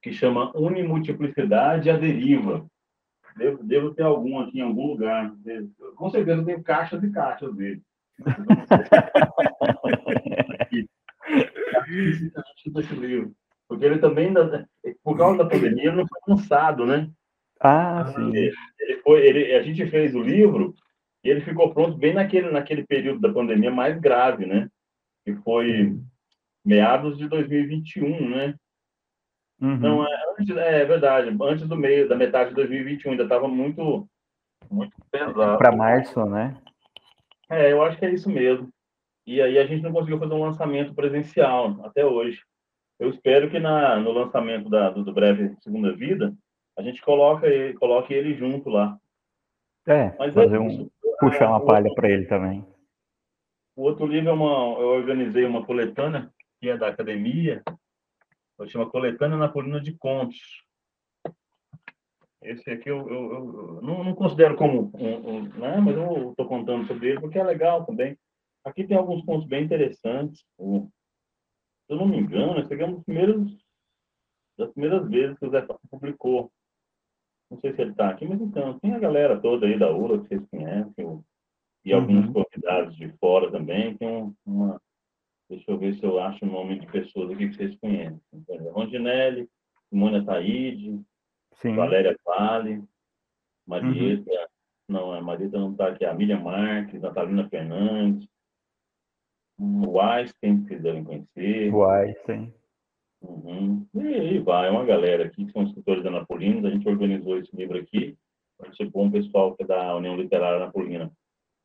que 0.02 0.12
chama 0.12 0.56
Unimultiplicidade 0.56 1.90
a 1.90 1.96
Deriva. 1.96 2.66
Devo, 3.36 3.62
devo 3.62 3.94
ter 3.94 4.02
algum 4.02 4.40
aqui 4.40 4.58
em 4.58 4.62
algum 4.62 4.88
lugar. 4.88 5.32
Com 5.94 6.10
certeza 6.10 6.44
tem 6.44 6.62
caixas 6.62 7.02
e 7.02 7.10
caixas 7.10 7.54
dele. 7.54 7.80
esse 12.78 12.94
livro. 12.94 13.32
Porque 13.68 13.84
ele 13.84 13.98
também, 13.98 14.32
por 15.02 15.16
causa 15.16 15.38
da 15.38 15.48
pandemia, 15.48 15.92
não 15.92 16.06
foi 16.06 16.18
lançado, 16.34 16.84
né? 16.84 17.08
Ah, 17.60 18.06
sim. 18.06 18.34
Ele 18.34 18.96
foi, 19.02 19.26
ele, 19.26 19.54
a 19.54 19.62
gente 19.62 19.86
fez 19.86 20.14
o 20.14 20.22
livro 20.22 20.74
e 21.22 21.28
ele 21.28 21.42
ficou 21.42 21.72
pronto 21.72 21.98
bem 21.98 22.14
naquele, 22.14 22.50
naquele 22.50 22.86
período 22.86 23.20
da 23.20 23.32
pandemia 23.32 23.70
mais 23.70 23.98
grave, 24.00 24.46
né? 24.46 24.68
Que 25.24 25.34
foi 25.36 25.98
meados 26.64 27.18
de 27.18 27.28
2021, 27.28 28.30
né? 28.30 28.54
Uhum. 29.60 29.76
Não, 29.76 30.06
é, 30.06 30.22
antes, 30.38 30.56
é, 30.56 30.80
é, 30.80 30.84
verdade. 30.86 31.36
Antes 31.42 31.68
do 31.68 31.76
meio, 31.76 32.08
da 32.08 32.16
metade 32.16 32.50
de 32.50 32.56
2021, 32.56 33.10
ainda 33.10 33.24
estava 33.24 33.46
muito, 33.46 34.08
muito 34.70 34.96
pesado. 35.10 35.58
Para 35.58 35.76
março, 35.76 36.24
né? 36.24 36.56
É, 37.50 37.70
eu 37.70 37.82
acho 37.82 37.98
que 37.98 38.06
é 38.06 38.14
isso 38.14 38.30
mesmo. 38.30 38.70
E 39.26 39.42
aí 39.42 39.58
a 39.58 39.66
gente 39.66 39.82
não 39.82 39.92
conseguiu 39.92 40.18
fazer 40.18 40.32
um 40.32 40.42
lançamento 40.44 40.94
presencial 40.94 41.78
até 41.84 42.06
hoje. 42.06 42.40
Eu 42.98 43.10
espero 43.10 43.50
que 43.50 43.58
na, 43.58 43.96
no 43.96 44.12
lançamento 44.12 44.70
da, 44.70 44.90
do, 44.90 45.04
do 45.04 45.12
Breve 45.12 45.54
Segunda 45.60 45.94
Vida 45.94 46.34
a 46.78 46.82
gente 46.82 47.00
coloca 47.02 47.46
ele, 47.46 47.74
coloque 47.74 48.12
ele 48.12 48.34
junto 48.34 48.68
lá. 48.68 48.98
É, 49.86 50.14
Mas 50.18 50.34
fazer 50.34 50.56
é 50.56 50.60
um, 50.60 50.88
puxar 51.18 51.48
uma 51.48 51.64
palha 51.64 51.92
para 51.94 52.10
ele 52.10 52.26
também. 52.26 52.66
O 53.76 53.82
outro 53.82 54.06
livro 54.06 54.30
é 54.30 54.32
uma, 54.32 54.78
eu 54.78 54.88
organizei 54.88 55.44
uma 55.44 55.64
coletânea 55.64 56.30
que 56.60 56.68
é 56.68 56.76
da 56.76 56.88
academia, 56.88 57.62
chama 58.68 58.90
Coletânea 58.90 59.38
Napolina 59.38 59.80
de 59.80 59.96
Contos. 59.96 60.38
Esse 62.42 62.70
aqui 62.70 62.90
eu, 62.90 63.08
eu, 63.08 63.32
eu 63.32 63.82
não, 63.82 64.02
não, 64.04 64.14
considero 64.14 64.56
como 64.56 64.90
um, 64.94 65.28
um 65.28 65.42
né? 65.58 65.78
mas 65.78 65.96
eu 65.96 66.30
estou 66.30 66.46
contando 66.46 66.86
sobre 66.86 67.10
ele 67.10 67.20
porque 67.20 67.38
é 67.38 67.42
legal 67.44 67.84
também. 67.84 68.18
Aqui 68.64 68.84
tem 68.86 68.96
alguns 68.96 69.24
contos 69.24 69.46
bem 69.46 69.64
interessantes. 69.64 70.44
O, 70.58 70.90
se 71.86 71.92
eu 71.92 71.96
não 71.96 72.06
me 72.06 72.18
engano, 72.18 72.60
esse 72.60 72.72
aqui 72.72 72.82
é 72.82 72.86
um 72.86 72.94
dos 72.94 73.04
primeiros, 73.04 73.58
das 74.58 74.70
primeiras 74.72 75.08
vezes 75.08 75.38
que 75.38 75.46
o 75.46 75.50
Zé 75.50 75.66
publicou. 75.90 76.50
Não 77.50 77.58
sei 77.60 77.72
se 77.74 77.82
ele 77.82 77.90
está 77.90 78.08
aqui, 78.08 78.26
mas 78.26 78.40
então, 78.40 78.78
tem 78.78 78.94
a 78.94 78.98
galera 78.98 79.40
toda 79.40 79.66
aí 79.66 79.78
da 79.78 79.90
URA 79.90 80.20
que 80.20 80.28
vocês 80.28 80.46
conhecem, 80.50 81.24
e 81.84 81.94
uhum. 81.94 82.00
alguns 82.00 82.32
convidados 82.32 82.96
de 82.96 83.08
fora 83.18 83.50
também. 83.50 83.96
Tem 83.96 84.08
um, 84.08 84.34
uma. 84.46 84.80
Deixa 85.48 85.70
eu 85.70 85.78
ver 85.78 85.94
se 85.94 86.04
eu 86.04 86.20
acho 86.20 86.44
o 86.44 86.48
nome 86.48 86.78
de 86.78 86.86
pessoas 86.86 87.32
aqui 87.32 87.48
que 87.48 87.56
vocês 87.56 87.76
conhecem. 87.80 88.20
Rondinelli, 88.72 89.48
Simone 89.88 90.24
Taide, 90.24 91.02
Valéria 91.64 92.16
Vale, 92.24 92.84
Marieta, 93.66 94.30
uhum. 94.30 94.46
não, 94.88 95.12
a 95.12 95.20
Marieta 95.20 95.58
não 95.58 95.72
está 95.72 95.88
aqui, 95.88 96.04
a 96.04 96.14
Miriam 96.14 96.40
Marques, 96.40 97.00
Natalina 97.00 97.48
Fernandes, 97.48 98.28
o 99.58 100.00
Einstein, 100.00 100.62
que 100.62 100.68
vocês 100.68 100.82
devem 100.82 101.04
conhecer. 101.04 101.74
O 101.74 101.84
Einstein. 101.84 102.54
Uhum. 103.22 103.86
E 103.94 104.14
aí 104.14 104.38
vai, 104.38 104.68
é 104.68 104.70
uma 104.70 104.84
galera 104.84 105.24
aqui 105.24 105.44
que 105.44 105.52
são 105.52 105.62
escritores 105.62 106.04
anapolinos, 106.06 106.64
a 106.64 106.70
gente 106.70 106.88
organizou 106.88 107.38
esse 107.38 107.54
livro 107.54 107.78
aqui, 107.78 108.16
participou 108.58 109.04
um 109.04 109.10
pessoal 109.10 109.54
que 109.54 109.62
é 109.62 109.66
da 109.66 109.94
União 109.96 110.16
Literária 110.16 110.56
Anapolina 110.56 111.10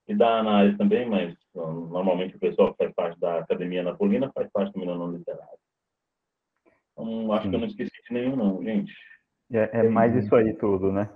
e 0.08 0.16
da 0.16 0.40
análise 0.40 0.78
também, 0.78 1.10
mas 1.10 1.36
normalmente 1.54 2.36
o 2.36 2.40
pessoal 2.40 2.72
que 2.72 2.78
faz 2.78 2.94
parte 2.94 3.20
da 3.20 3.40
Academia 3.40 3.84
Napolina 3.84 4.32
faz 4.34 4.50
parte 4.52 4.74
também 4.74 4.88
da 4.88 4.96
União 4.96 5.18
Literária. 5.18 5.58
Então, 6.92 7.32
acho 7.34 7.44
Sim. 7.44 7.50
que 7.50 7.56
eu 7.56 7.60
não 7.60 7.68
esqueci 7.68 8.04
de 8.08 8.14
nenhum 8.14 8.36
não, 8.36 8.64
gente. 8.64 8.94
É, 9.52 9.80
é 9.80 9.84
mais 9.84 10.16
isso 10.16 10.34
aí 10.36 10.54
tudo, 10.54 10.92
né? 10.92 11.10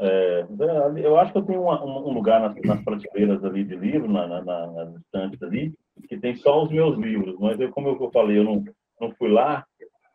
É, 0.00 0.40
é 0.40 1.06
eu 1.06 1.16
acho 1.18 1.32
que 1.32 1.38
eu 1.38 1.44
tenho 1.44 1.62
uma, 1.62 1.84
um 1.84 2.12
lugar 2.12 2.40
nas, 2.40 2.54
nas, 2.62 2.82
prateleiras 2.82 3.44
ali 3.44 3.64
de 3.64 3.76
livro, 3.76 4.10
na, 4.10 4.26
na, 4.26 4.66
nas 4.66 4.96
estantes 4.96 5.42
ali, 5.42 5.74
que 6.08 6.18
tem 6.18 6.34
só 6.36 6.62
os 6.64 6.70
meus 6.70 6.98
livros, 6.98 7.38
mas 7.38 7.60
eu, 7.60 7.70
como 7.70 7.88
eu 7.88 8.10
falei, 8.10 8.38
eu 8.38 8.44
não, 8.44 8.64
não 9.00 9.12
fui 9.12 9.30
lá 9.30 9.66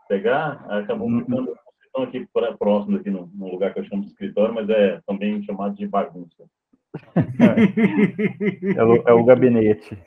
pegar, 0.07 0.65
acabou 0.69 1.09
uhum. 1.09 1.19
ficando 1.19 1.57
estão 1.97 2.03
aqui 2.03 2.27
próximo 2.57 2.97
aqui 2.97 3.09
no, 3.09 3.29
no, 3.33 3.49
lugar 3.49 3.73
que 3.73 3.79
eu 3.79 3.85
chamo 3.85 4.03
de 4.03 4.09
escritório, 4.09 4.53
mas 4.53 4.69
é 4.69 5.01
também 5.05 5.41
chamado 5.43 5.75
de 5.75 5.87
bagunça. 5.87 6.45
é, 8.75 8.83
o, 8.83 8.95
é 9.07 9.13
o 9.13 9.23
gabinete. 9.23 9.97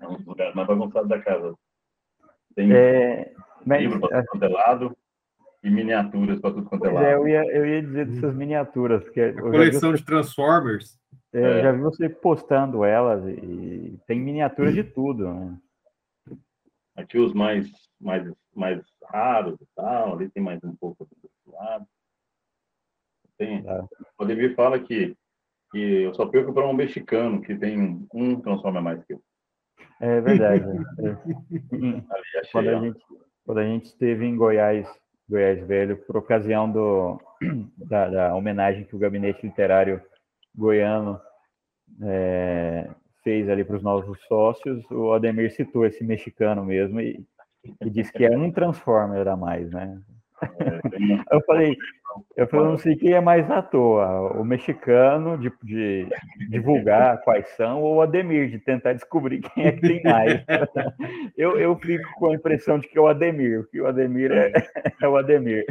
É 0.00 0.06
um 0.06 0.16
dos 0.16 0.26
lugares 0.26 0.54
mais 0.54 0.66
bagunçados 0.66 1.08
da 1.08 1.20
casa. 1.20 1.54
Tem 2.54 2.72
é, 2.72 3.32
mas, 3.64 3.82
livro 3.82 4.00
para 4.00 4.24
todo 4.24 4.44
é 4.44 4.48
lado 4.48 4.96
e 5.62 5.70
miniaturas 5.70 6.40
para 6.40 6.54
tudo 6.54 6.68
quanto 6.68 6.86
é 6.86 6.90
lado. 6.90 7.06
É, 7.06 7.14
eu, 7.14 7.28
ia, 7.28 7.44
eu 7.44 7.66
ia 7.66 7.82
dizer 7.82 8.06
dessas 8.06 8.34
miniaturas. 8.34 9.02
A 9.06 9.40
coleção 9.40 9.92
de 9.92 10.04
Transformers. 10.04 10.98
É, 11.32 11.40
é. 11.40 11.62
Já 11.62 11.72
vi 11.72 11.80
você 11.80 12.08
postando 12.08 12.84
elas 12.84 13.24
e 13.26 13.98
tem 14.06 14.20
miniaturas 14.20 14.74
de 14.74 14.84
tudo. 14.84 15.28
Né? 15.28 15.56
Aqui 16.98 17.16
os 17.16 17.32
mais, 17.32 17.70
mais, 18.00 18.28
mais 18.52 18.82
raros 19.04 19.56
e 19.60 19.66
tal, 19.76 20.14
ali 20.14 20.28
tem 20.30 20.42
mais 20.42 20.62
um 20.64 20.74
pouco 20.74 21.06
do 21.06 21.52
lado. 21.52 21.86
Tem, 23.38 23.64
é. 23.64 23.82
O 24.18 24.24
Ademir 24.24 24.56
fala 24.56 24.80
que, 24.80 25.16
que 25.70 25.78
eu 25.78 26.12
só 26.12 26.26
perco 26.26 26.52
para 26.52 26.66
um 26.66 26.72
mexicano, 26.72 27.40
que 27.40 27.56
tem 27.56 28.04
um 28.12 28.40
Transformer 28.40 28.82
mais 28.82 29.04
que 29.04 29.14
eu. 29.14 29.22
É 30.00 30.20
verdade. 30.20 30.64
é. 30.98 32.42
quando, 32.50 32.68
a 32.68 32.80
gente, 32.80 33.00
quando 33.44 33.58
a 33.58 33.64
gente 33.64 33.84
esteve 33.86 34.26
em 34.26 34.36
Goiás 34.36 34.88
Goiás 35.28 35.64
Velho, 35.68 35.98
por 36.04 36.16
ocasião 36.16 36.68
do, 36.70 37.20
da, 37.78 38.08
da 38.08 38.34
homenagem 38.34 38.84
que 38.84 38.96
o 38.96 38.98
Gabinete 38.98 39.46
Literário 39.46 40.02
Goiano 40.52 41.20
é, 42.02 42.90
fez 43.28 43.46
ali 43.50 43.62
para 43.62 43.76
os 43.76 43.82
novos 43.82 44.18
sócios, 44.26 44.82
o 44.90 45.12
Ademir 45.12 45.52
citou 45.52 45.84
esse 45.84 46.02
mexicano 46.02 46.64
mesmo 46.64 46.98
e, 46.98 47.22
e 47.84 47.90
disse 47.90 48.10
que 48.10 48.24
é 48.24 48.30
um 48.30 48.50
Transformer 48.50 49.28
a 49.28 49.36
mais, 49.36 49.70
né? 49.70 50.00
É, 50.40 51.34
eu 51.36 51.42
falei, 51.42 51.76
eu 52.34 52.46
falei, 52.46 52.66
não 52.66 52.78
sei 52.78 52.96
quem 52.96 53.12
é 53.12 53.20
mais 53.20 53.50
à 53.50 53.60
toa, 53.60 54.32
o 54.32 54.44
mexicano 54.44 55.36
de, 55.36 55.52
de, 55.62 56.08
divulgar 56.48 57.20
quais 57.20 57.46
são, 57.50 57.82
ou 57.82 57.96
o 57.96 58.00
Ademir, 58.00 58.48
de 58.48 58.58
tentar 58.60 58.94
descobrir 58.94 59.42
quem 59.42 59.66
é 59.66 59.72
que 59.72 59.80
tem 59.80 60.02
mais. 60.02 60.42
Eu, 61.36 61.58
eu 61.58 61.76
fico 61.76 62.08
com 62.14 62.30
a 62.30 62.34
impressão 62.34 62.78
de 62.78 62.88
que 62.88 62.96
é 62.96 63.00
o 63.00 63.08
Ademir, 63.08 63.68
que 63.70 63.80
o 63.80 63.86
Ademir 63.86 64.32
é, 64.32 64.52
é 65.02 65.06
o 65.06 65.16
Ademir. 65.18 65.66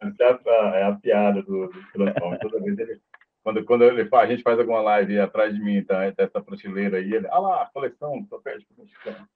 É 0.00 0.24
a, 0.24 0.76
é 0.78 0.82
a 0.84 0.92
piada 0.92 1.42
do, 1.42 1.68
do 1.94 2.38
Toda 2.40 2.60
vez 2.60 2.78
ele, 2.78 2.98
quando, 3.44 3.64
quando 3.64 3.84
ele 3.84 4.06
faz, 4.06 4.28
a 4.28 4.32
gente 4.32 4.42
faz 4.42 4.58
alguma 4.58 4.80
live 4.80 5.20
atrás 5.20 5.54
de 5.54 5.60
mim, 5.60 5.84
tá, 5.84 6.12
essa 6.16 6.40
prateleira 6.40 6.96
aí, 6.96 7.12
ele, 7.12 7.28
ah 7.28 7.38
lá, 7.38 7.62
a 7.62 7.66
coleção, 7.66 8.26
só 8.28 8.38
perde 8.38 8.64
para 8.64 8.82
o 8.82 8.84
mexicano. 8.84 9.28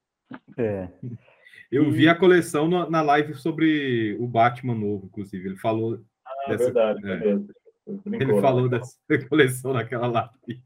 É. 0.56 0.88
Eu 1.70 1.90
vi 1.90 2.08
a 2.08 2.14
coleção 2.14 2.66
na, 2.66 2.88
na 2.88 3.02
live 3.02 3.34
sobre 3.34 4.16
o 4.18 4.26
Batman 4.26 4.74
novo, 4.74 5.04
inclusive. 5.04 5.50
Ele 5.50 5.58
falou 5.58 6.00
é 6.46 6.50
dessa, 6.50 6.64
verdade. 6.64 7.10
É. 7.10 7.38
Ele 8.06 8.40
falou 8.40 8.70
dessa 8.70 8.96
coleção 9.28 9.74
naquela 9.74 10.06
live. 10.06 10.62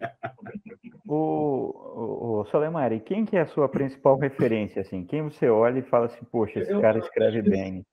O, 1.05 1.15
o, 1.15 2.41
o 2.41 2.45
Solemari, 2.47 3.01
quem 3.01 3.25
que 3.25 3.37
é 3.37 3.41
a 3.41 3.47
sua 3.47 3.69
principal 3.69 4.17
referência? 4.17 4.83
Assim? 4.83 5.05
Quem 5.05 5.23
você 5.23 5.49
olha 5.49 5.81
e 5.81 5.83
fala 5.83 6.07
assim, 6.07 6.25
poxa, 6.31 6.61
esse 6.61 6.71
eu, 6.71 6.81
cara 6.81 7.01
escreve 7.01 7.43
bem? 7.43 7.85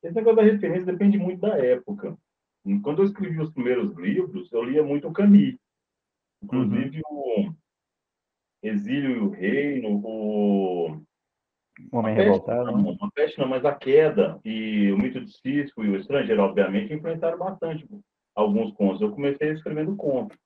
Esse 0.00 0.14
negócio 0.14 0.36
da 0.36 0.42
referência 0.42 0.86
depende 0.86 1.18
muito 1.18 1.40
da 1.40 1.58
época. 1.58 2.16
Quando 2.82 3.02
eu 3.02 3.06
escrevi 3.06 3.40
os 3.40 3.52
primeiros 3.52 3.94
livros, 3.96 4.52
eu 4.52 4.62
lia 4.62 4.82
muito 4.82 5.08
o 5.08 5.12
Camus. 5.12 5.56
Inclusive 6.42 7.00
uhum. 7.10 7.48
o 7.48 7.54
Exílio 8.62 9.10
e 9.10 9.18
o 9.18 9.28
Reino, 9.30 10.00
o 10.04 11.00
Homem 11.92 12.14
Revoltado. 12.14 12.72
Não, 12.72 12.82
né? 12.82 12.96
Uma 13.00 13.10
peste 13.10 13.38
não, 13.38 13.48
mas 13.48 13.64
a 13.64 13.74
queda 13.74 14.38
e 14.44 14.90
o 14.92 14.98
mito 14.98 15.20
de 15.20 15.32
Cisco 15.32 15.84
e 15.84 15.88
o 15.88 15.96
estrangeiro, 15.96 16.42
obviamente, 16.42 16.92
influenciaram 16.92 17.38
bastante 17.38 17.86
alguns 18.34 18.72
contos. 18.74 19.00
Eu 19.00 19.12
comecei 19.12 19.52
escrevendo 19.52 19.96
contos, 19.96 20.36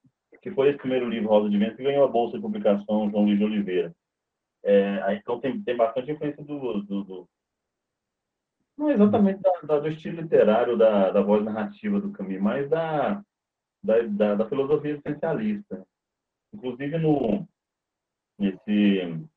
que 0.41 0.51
foi 0.51 0.69
esse 0.69 0.77
primeiro 0.77 1.09
livro, 1.09 1.29
Rosa 1.29 1.49
de 1.49 1.57
Vento, 1.57 1.77
que 1.77 1.83
ganhou 1.83 2.05
a 2.05 2.11
bolsa 2.11 2.37
de 2.37 2.41
publicação 2.41 3.09
João 3.09 3.25
Luiz 3.25 3.37
de 3.37 3.45
Oliveira. 3.45 3.93
É, 4.63 5.15
então 5.15 5.39
tem, 5.39 5.61
tem 5.61 5.75
bastante 5.75 6.11
influência 6.11 6.43
do, 6.43 6.81
do, 6.83 7.03
do 7.03 7.29
não 8.77 8.89
exatamente 8.89 9.41
da, 9.41 9.51
da, 9.61 9.79
do 9.79 9.87
estilo 9.87 10.21
literário, 10.21 10.77
da, 10.77 11.11
da 11.11 11.21
voz 11.21 11.43
narrativa 11.43 11.99
do 11.99 12.11
Camus, 12.11 12.39
mas 12.39 12.69
da, 12.69 13.23
da, 13.83 14.35
da, 14.35 14.49
filosofia 14.49 14.91
existencialista. 14.91 15.85
Inclusive, 16.53 16.97
no, 16.97 17.47
nesse 18.37 19.27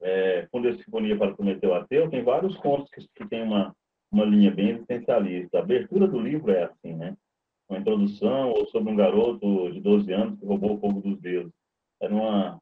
é, 0.00 0.46
Fundo 0.50 0.72
de 0.72 0.82
Sinfonia 0.82 1.16
para 1.16 1.34
Prometeu 1.34 1.74
Ateu, 1.74 2.10
tem 2.10 2.22
vários 2.22 2.56
contos 2.56 2.90
que, 2.90 3.06
que 3.14 3.28
tem 3.28 3.42
uma, 3.42 3.74
uma 4.10 4.24
linha 4.24 4.50
bem 4.50 4.70
existencialista. 4.70 5.58
A 5.58 5.62
abertura 5.62 6.06
do 6.06 6.20
livro 6.20 6.50
é 6.50 6.64
assim, 6.64 6.94
né? 6.94 7.16
Uma 7.68 7.78
introdução 7.78 8.50
ou 8.50 8.66
sobre 8.68 8.92
um 8.92 8.96
garoto 8.96 9.70
de 9.72 9.80
12 9.80 10.12
anos 10.12 10.38
que 10.38 10.46
roubou 10.46 10.76
o 10.76 10.80
fogo 10.80 11.00
dos 11.00 11.20
deuses. 11.20 11.52
Era 12.00 12.14
uma, 12.14 12.58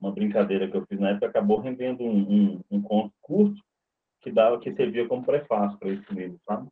uma 0.00 0.12
brincadeira 0.12 0.70
que 0.70 0.76
eu 0.76 0.86
fiz 0.86 1.00
na 1.00 1.10
época, 1.10 1.26
acabou 1.26 1.58
rendendo 1.58 2.04
um, 2.04 2.54
um, 2.54 2.60
um 2.70 2.82
conto 2.82 3.12
curto 3.20 3.60
que 4.22 4.30
dava, 4.30 4.58
que 4.58 4.74
servia 4.74 5.06
como 5.08 5.24
prefácio 5.24 5.78
para 5.78 5.90
esse 5.90 6.14
livro, 6.14 6.38
sabe? 6.46 6.68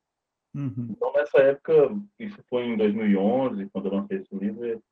Uhum. 0.54 0.88
Então, 0.90 1.12
nessa 1.12 1.38
época, 1.38 1.73
isso 2.19 2.38
foi 2.49 2.64
em 2.64 2.76
2011, 2.76 3.69
quando 3.71 3.87
eu 3.87 3.95
lancei 3.95 4.19
esse 4.19 4.35
livro, 4.35 4.83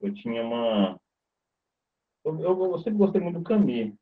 eu 0.00 0.14
tinha 0.14 0.42
uma... 0.42 0.98
Eu, 2.24 2.38
eu, 2.40 2.64
eu 2.72 2.78
sempre 2.78 2.98
gostei 2.98 3.20
muito 3.20 3.38
do 3.38 3.44
Camus, 3.44 3.94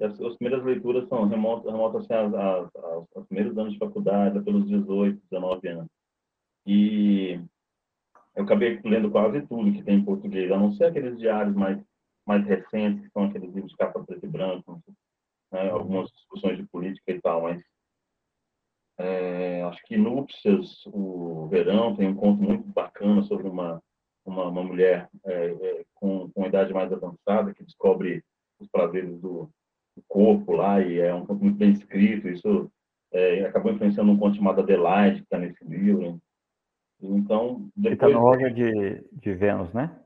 as, 0.00 0.20
as 0.20 0.36
primeiras 0.36 0.64
leituras 0.64 1.08
são 1.08 1.26
remontam, 1.26 1.70
remontam 1.70 2.00
assim, 2.00 2.14
aos, 2.14 2.34
aos, 2.34 3.06
aos 3.14 3.26
primeiros 3.26 3.56
anos 3.56 3.72
de 3.72 3.78
faculdade, 3.78 4.40
pelos 4.42 4.66
18, 4.66 5.20
19 5.30 5.68
anos. 5.68 5.90
E 6.66 7.40
eu 8.34 8.44
acabei 8.44 8.80
lendo 8.84 9.10
quase 9.10 9.46
tudo 9.46 9.72
que 9.72 9.82
tem 9.82 9.96
em 9.96 10.04
português, 10.04 10.50
a 10.50 10.58
não 10.58 10.72
ser 10.72 10.86
aqueles 10.86 11.18
diários 11.18 11.54
mais, 11.54 11.80
mais 12.26 12.44
recentes, 12.46 13.04
que 13.04 13.12
são 13.12 13.24
aqueles 13.24 13.52
livros 13.52 13.70
de 13.70 13.76
capa 13.76 14.02
preto 14.02 14.24
e 14.24 14.28
branco, 14.28 14.82
né, 15.52 15.70
algumas 15.70 16.10
discussões 16.10 16.56
de 16.56 16.66
política 16.66 17.12
e 17.12 17.20
tal, 17.20 17.42
mas 17.42 17.62
é, 18.98 19.62
acho 19.62 19.82
que 19.84 19.96
Núpcias, 19.96 20.84
o 20.86 21.46
Verão, 21.48 21.94
tem 21.94 22.08
um 22.08 22.14
conto 22.14 22.42
muito 22.42 22.66
bacana 22.68 23.22
sobre 23.22 23.48
uma, 23.48 23.82
uma, 24.24 24.46
uma 24.46 24.62
mulher 24.62 25.08
é, 25.24 25.46
é, 25.46 25.84
com, 25.94 26.30
com 26.30 26.46
idade 26.46 26.72
mais 26.72 26.92
avançada 26.92 27.54
que 27.54 27.64
descobre 27.64 28.22
os 28.60 28.68
prazeres 28.68 29.18
do, 29.20 29.50
o 29.96 30.02
corpo 30.08 30.52
lá, 30.52 30.80
e 30.80 30.98
é 30.98 31.14
um 31.14 31.26
conto 31.26 31.42
muito 31.42 31.58
bem 31.58 31.70
escrito. 31.70 32.28
Isso 32.28 32.70
é, 33.12 33.44
acabou 33.44 33.72
influenciando 33.72 34.10
um 34.10 34.18
conto 34.18 34.36
chamado 34.36 34.60
Adelaide, 34.60 35.18
que 35.18 35.24
está 35.24 35.38
nesse 35.38 35.64
livro. 35.64 36.20
Então, 37.00 37.70
depois... 37.74 37.84
Ele 37.84 37.94
está 37.94 38.08
no 38.08 38.20
Roger 38.20 38.54
de, 38.54 39.04
de 39.12 39.34
Vênus, 39.34 39.72
né? 39.72 39.98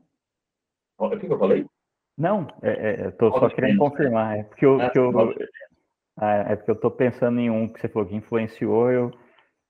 O 0.97 1.09
que, 1.11 1.27
que 1.27 1.33
eu 1.33 1.39
falei? 1.39 1.65
Não, 2.17 2.47
é, 2.63 2.69
é, 2.69 3.07
estou 3.09 3.31
só 3.31 3.49
querendo 3.49 3.77
Vênus, 3.77 3.89
confirmar. 3.89 4.39
É 4.39 4.43
porque 4.43 4.65
eu, 4.65 4.81
é, 4.81 4.89
que 4.89 4.97
eu, 4.97 5.35
ah, 6.17 6.45
é 6.49 6.55
porque 6.55 6.71
eu 6.71 6.75
estou 6.75 6.89
pensando 6.89 7.39
em 7.39 7.49
um 7.49 7.67
que 7.67 7.79
você 7.79 7.87
falou 7.87 8.07
que 8.07 8.15
influenciou, 8.15 8.89
eu, 8.89 9.11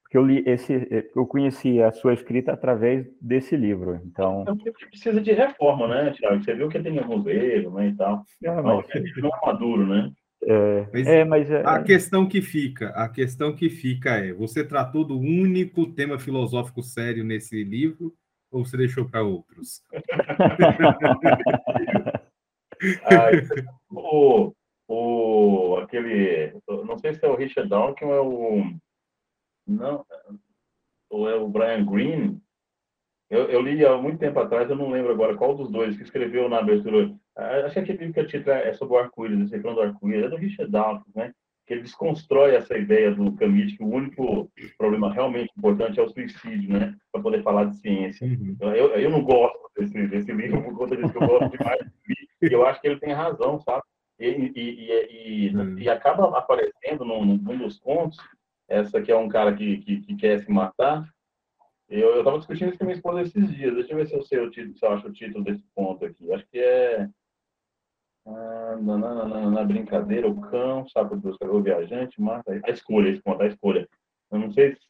porque 0.04 0.18
eu 0.18 0.26
li 0.26 0.42
esse, 0.48 1.12
eu 1.14 1.26
conheci 1.26 1.82
a 1.82 1.92
sua 1.92 2.14
escrita 2.14 2.54
através 2.54 3.06
desse 3.22 3.58
livro, 3.58 4.00
então... 4.06 4.46
É 4.48 4.52
um 4.52 4.56
livro 4.56 4.80
que 4.80 4.88
precisa 4.88 5.20
de 5.20 5.34
reforma, 5.34 5.90
né, 5.90 6.12
Tiago? 6.12 6.42
Você 6.42 6.56
viu 6.56 6.70
que 6.70 6.80
tem 6.80 6.98
alguns 6.98 7.28
erros, 7.28 7.74
né, 7.74 7.90
e 7.90 7.96
tal. 7.96 8.24
Ah, 8.46 8.62
mas... 8.62 8.88
Não 9.18 9.30
é 9.30 9.46
maduro, 9.46 9.86
né? 9.86 10.10
É, 10.44 10.88
mas, 10.94 11.08
é, 11.08 11.26
mas 11.26 11.52
é, 11.52 11.64
a 11.66 11.84
questão 11.84 12.26
que 12.26 12.42
fica, 12.42 12.90
a 12.90 13.10
questão 13.10 13.54
que 13.54 13.70
fica 13.70 14.12
é, 14.12 14.32
você 14.32 14.64
tratou 14.64 15.04
do 15.04 15.20
único 15.20 15.88
tema 15.88 16.20
filosófico 16.20 16.82
sério 16.82 17.24
nesse 17.24 17.64
livro 17.64 18.14
ou 18.52 18.64
você 18.64 18.78
deixou 18.78 19.10
para 19.10 19.24
outros? 19.24 19.82
O, 23.90 24.54
o, 24.88 25.78
aquele, 25.78 26.54
não 26.68 26.98
sei 26.98 27.14
se 27.14 27.26
é 27.26 27.30
o 27.30 27.36
Richard 27.36 27.70
Dawkins 27.70 28.10
ou 28.10 28.14
é 28.14 28.22
o, 28.22 28.64
não, 29.68 30.06
ou 31.10 31.30
é 31.30 31.36
o 31.36 31.48
Brian 31.48 31.86
Greene, 31.86 32.42
eu, 33.30 33.50
eu, 33.50 33.62
li 33.62 33.86
há 33.86 33.98
muito 33.98 34.20
tempo 34.20 34.40
atrás, 34.40 34.70
eu 34.70 34.76
não 34.76 34.90
lembro 34.90 35.12
agora 35.12 35.36
qual 35.36 35.56
dos 35.56 35.70
dois 35.70 35.98
que 35.98 36.04
escreveu 36.04 36.48
na 36.48 36.60
abertura. 36.60 37.14
Ah, 37.36 37.66
acho 37.66 37.74
que 37.74 37.80
aquele 37.80 37.98
livro 37.98 38.14
que 38.14 38.20
eu 38.22 38.28
título 38.28 38.52
é 38.52 38.74
sobre 38.74 38.96
o 38.96 39.00
arco-íris, 39.00 39.52
do 39.52 39.82
arco-íris, 39.82 40.26
é 40.26 40.30
do 40.30 40.38
Richard 40.38 40.72
Dawkins, 40.72 41.14
né? 41.14 41.34
Que 41.68 41.74
ele 41.74 41.84
desconstrói 41.84 42.56
essa 42.56 42.78
ideia 42.78 43.14
do 43.14 43.32
Camus, 43.34 43.76
que 43.76 43.84
o 43.84 43.88
único 43.88 44.50
problema 44.78 45.14
realmente 45.14 45.52
importante 45.58 46.00
é 46.00 46.04
o 46.04 46.10
suicídio, 46.10 46.72
né? 46.72 46.96
Para 47.12 47.22
poder 47.22 47.44
falar 47.44 47.66
de 47.66 47.76
ciência. 47.76 48.26
Uhum. 48.26 48.56
Eu, 48.62 48.96
eu 48.96 49.10
não 49.10 49.22
gosto 49.22 49.70
desse, 49.78 50.08
desse 50.08 50.32
livro 50.32 50.64
por 50.64 50.76
conta 50.76 50.96
disso 50.96 51.12
que 51.12 51.24
eu 51.24 51.28
gosto 51.28 51.58
demais 51.58 51.82
e 52.42 52.54
eu 52.54 52.66
acho 52.66 52.80
que 52.80 52.88
ele 52.88 53.00
tem 53.00 53.14
razão, 53.14 53.60
sabe? 53.60 53.84
E, 54.20 54.28
e, 54.28 54.52
e, 54.56 55.50
e, 55.50 55.56
uhum. 55.56 55.78
e 55.78 55.90
acaba 55.90 56.38
aparecendo 56.38 57.04
num, 57.04 57.26
num 57.26 57.58
dos 57.58 57.80
contos, 57.80 58.18
essa 58.68 59.02
que 59.02 59.12
é 59.12 59.18
um 59.18 59.28
cara 59.28 59.54
que, 59.54 59.78
que, 59.78 60.02
que 60.02 60.16
quer 60.16 60.40
se 60.40 60.52
matar, 60.52 61.08
eu 61.90 62.20
estava 62.20 62.38
discutindo 62.38 62.70
isso 62.70 62.78
com 62.78 62.84
minha 62.84 62.96
esposa 62.96 63.22
esses 63.22 63.56
dias. 63.56 63.74
Deixa 63.74 63.94
eu 63.94 63.98
ver 63.98 64.08
se 64.08 64.16
eu 64.16 64.22
sei 64.22 64.40
o 64.40 64.52
título, 64.52 64.78
se 64.78 64.86
eu 64.86 64.92
acho 64.92 65.08
o 65.08 65.14
título 65.14 65.44
desse 65.44 65.64
ponto 65.74 66.04
aqui. 66.04 66.32
Acho 66.34 66.46
que 66.48 66.60
é. 66.60 67.10
Ah, 68.28 68.78
na, 68.82 68.98
na, 68.98 69.26
na, 69.26 69.50
na, 69.50 69.64
brincadeira, 69.64 70.28
o 70.28 70.42
cão, 70.42 70.88
sabe 70.90 71.16
buscar 71.16 71.50
o 71.50 71.62
viajante, 71.62 72.22
mata. 72.22 72.60
A 72.66 72.72
escolha, 72.72 73.10
esse 73.10 73.22
ponto, 73.22 73.42
a 73.42 73.48
escolha. 73.48 73.88
Eu 74.30 74.40
não 74.40 74.52
sei 74.52 74.76
se. 74.76 74.82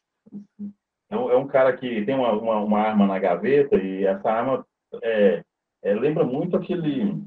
É 1.10 1.16
um, 1.16 1.30
é 1.30 1.36
um 1.36 1.46
cara 1.46 1.74
que 1.76 2.04
tem 2.04 2.14
uma, 2.14 2.32
uma, 2.32 2.60
uma, 2.60 2.80
arma 2.80 3.06
na 3.06 3.18
gaveta 3.18 3.76
e 3.76 4.04
essa 4.04 4.30
arma 4.30 4.66
é, 5.02 5.42
é, 5.82 5.94
lembra 5.94 6.24
muito 6.24 6.56
aquele, 6.56 7.22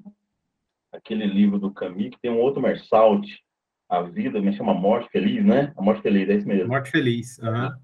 aquele 0.91 1.25
livro 1.25 1.57
do 1.57 1.71
Camus, 1.71 2.09
que 2.09 2.19
tem 2.21 2.29
um 2.29 2.39
outro 2.39 2.61
Mersault, 2.61 3.27
A 3.89 4.01
Vida, 4.01 4.39
me 4.39 4.53
chama 4.53 4.73
Morte 4.73 5.09
Feliz, 5.09 5.43
né? 5.43 5.73
A 5.77 5.81
Morte 5.81 6.01
Feliz, 6.01 6.29
é 6.29 6.35
isso 6.35 6.47
mesmo. 6.47 6.67
Morte 6.67 6.91
Feliz, 6.91 7.39
aham. 7.39 7.69
Uhum. 7.69 7.81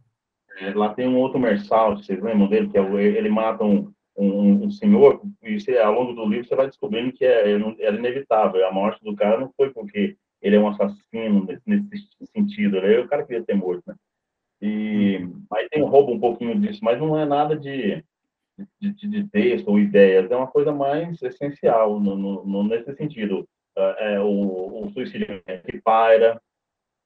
Lá 0.75 0.93
tem 0.93 1.07
um 1.07 1.17
outro 1.17 1.39
Mersal, 1.39 1.97
vocês 1.97 2.21
lembram 2.21 2.49
dele? 2.49 2.69
Que 2.69 2.77
é 2.77 2.81
o, 2.81 2.97
ele 2.97 3.29
mata 3.29 3.63
um, 3.63 3.93
um, 4.17 4.65
um, 4.65 4.71
senhor, 4.71 5.21
e 5.43 5.59
você, 5.59 5.77
ao 5.77 5.93
longo 5.93 6.13
do 6.13 6.25
livro 6.25 6.47
você 6.47 6.55
vai 6.55 6.67
descobrindo 6.67 7.13
que 7.13 7.23
é, 7.23 7.51
era 7.79 7.97
inevitável. 7.97 8.65
A 8.67 8.71
morte 8.71 9.03
do 9.03 9.15
cara 9.15 9.39
não 9.39 9.51
foi 9.55 9.69
porque 9.69 10.17
ele 10.41 10.55
é 10.55 10.59
um 10.59 10.67
assassino 10.67 11.45
nesse, 11.45 11.61
nesse 11.67 12.31
sentido, 12.35 12.77
ele 12.77 12.95
é 12.95 12.99
o 12.99 13.07
cara 13.07 13.25
queria 13.25 13.43
ter 13.43 13.55
morto, 13.55 13.83
né? 13.87 13.95
E 14.61 15.19
aí 15.53 15.69
tem 15.69 15.83
um 15.83 15.87
roubo 15.87 16.13
um 16.13 16.19
pouquinho 16.19 16.59
disso, 16.59 16.79
mas 16.83 16.99
não 16.99 17.17
é 17.17 17.25
nada 17.25 17.55
de, 17.55 18.03
de, 18.79 18.91
de 19.07 19.27
texto 19.29 19.67
ou 19.67 19.79
ideias, 19.79 20.31
é 20.31 20.35
uma 20.35 20.47
coisa 20.47 20.71
mais 20.71 21.21
essencial 21.21 21.99
no, 21.99 22.43
no, 22.43 22.63
nesse 22.63 22.93
sentido. 22.95 23.47
É, 23.77 24.15
é 24.15 24.19
o, 24.19 24.85
o 24.85 24.91
suicídio 24.91 25.43
que 25.65 25.79
paira, 25.81 26.41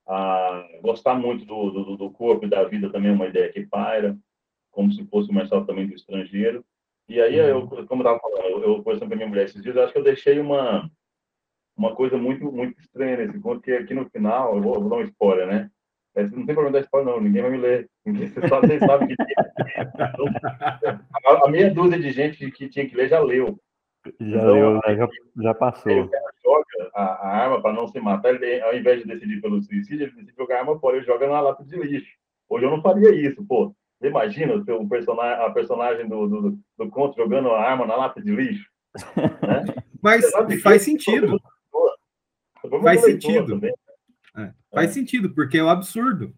a 0.08 0.68
gostar 0.82 1.16
muito 1.16 1.46
do, 1.46 1.70
do, 1.70 1.98
do, 1.98 2.12
corpo 2.12 2.46
e 2.46 2.50
da 2.50 2.64
vida 2.64 2.90
também 2.90 3.12
é 3.12 3.14
uma 3.14 3.28
ideia 3.28 3.52
que 3.52 3.66
paira, 3.66 4.18
como 4.72 4.92
se 4.92 5.06
fosse 5.08 5.30
o 5.30 5.34
Marcelo 5.34 5.66
também 5.66 5.88
do 5.88 5.94
estrangeiro. 5.94 6.66
E 7.12 7.20
aí, 7.20 7.36
eu, 7.36 7.58
uhum. 7.58 7.86
como 7.88 8.04
eu 8.04 8.14
estava 8.14 8.20
falando, 8.22 8.46
eu, 8.46 8.64
eu 8.64 8.76
conversando 8.78 9.10
com 9.10 9.16
a 9.16 9.18
minha 9.18 9.28
mulher 9.28 9.44
esses 9.44 9.62
dias, 9.62 9.76
acho 9.76 9.92
que 9.92 10.00
eu 10.00 10.04
deixei 10.04 10.40
uma, 10.40 10.90
uma 11.76 11.94
coisa 11.94 12.18
muito, 12.18 12.50
muito 12.50 12.80
estranha 12.80 13.18
nesse 13.18 13.38
conto, 13.38 13.62
que 13.62 13.74
aqui 13.74 13.94
no 13.94 14.10
final, 14.10 14.56
eu 14.56 14.62
vou, 14.62 14.76
eu 14.76 14.80
vou 14.80 14.90
dar 14.90 14.96
um 14.96 15.04
spoiler, 15.04 15.46
né? 15.46 15.70
Não 16.16 16.46
tem 16.46 16.56
problema 16.56 16.72
dar 16.72 16.80
spoiler, 16.80 17.14
não, 17.14 17.20
ninguém 17.20 17.42
vai 17.42 17.52
me 17.52 17.58
ler. 17.58 17.90
Vocês 18.06 18.80
sabem 18.80 19.10
que. 19.10 19.16
a, 21.26 21.46
a 21.46 21.50
meia 21.50 21.74
dúzia 21.74 22.00
de 22.00 22.12
gente 22.12 22.50
que 22.52 22.70
tinha 22.70 22.88
que 22.88 22.96
ler 22.96 23.10
já 23.10 23.20
leu. 23.20 23.60
Já 24.06 24.38
então, 24.38 24.54
leu, 24.54 24.74
né? 24.76 24.96
já, 24.96 25.10
já 25.38 25.54
passou. 25.54 25.92
Aí, 25.92 26.10
joga 26.42 26.92
a, 26.96 27.04
a 27.04 27.28
arma 27.44 27.62
para 27.62 27.74
não 27.74 27.90
se 27.90 28.00
matar, 28.00 28.36
ele, 28.36 28.62
ao 28.62 28.74
invés 28.74 29.02
de 29.02 29.08
decidir 29.08 29.42
pelo 29.42 29.62
suicídio, 29.62 30.06
ele 30.06 30.12
decide 30.12 30.34
jogar 30.38 30.56
a 30.56 30.60
arma 30.60 30.80
fora 30.80 30.98
e 30.98 31.04
joga 31.04 31.28
na 31.28 31.42
lata 31.42 31.62
de 31.66 31.76
lixo. 31.76 32.16
Hoje 32.48 32.66
eu 32.66 32.72
não 32.72 32.82
faria 32.82 33.14
isso, 33.14 33.46
pô. 33.46 33.76
Imagina 34.02 34.56
o 34.56 34.90
personagem, 34.90 35.46
a 35.46 35.50
personagem 35.52 36.08
do, 36.08 36.28
do, 36.28 36.60
do 36.78 36.90
conto 36.90 37.16
jogando 37.16 37.52
a 37.52 37.62
arma 37.62 37.86
na 37.86 37.96
lata 37.96 38.22
de 38.22 38.32
lixo. 38.32 38.66
Né? 39.16 39.76
Mas 40.02 40.26
faz 40.64 40.82
sentido. 40.82 41.40
Faz 42.84 43.02
sentido. 43.02 43.60
Né? 43.60 43.72
É, 44.38 44.52
faz 44.74 44.90
é. 44.90 44.94
sentido, 44.94 45.34
porque 45.34 45.58
é 45.58 45.64
um 45.64 45.70
absurdo. 45.70 46.34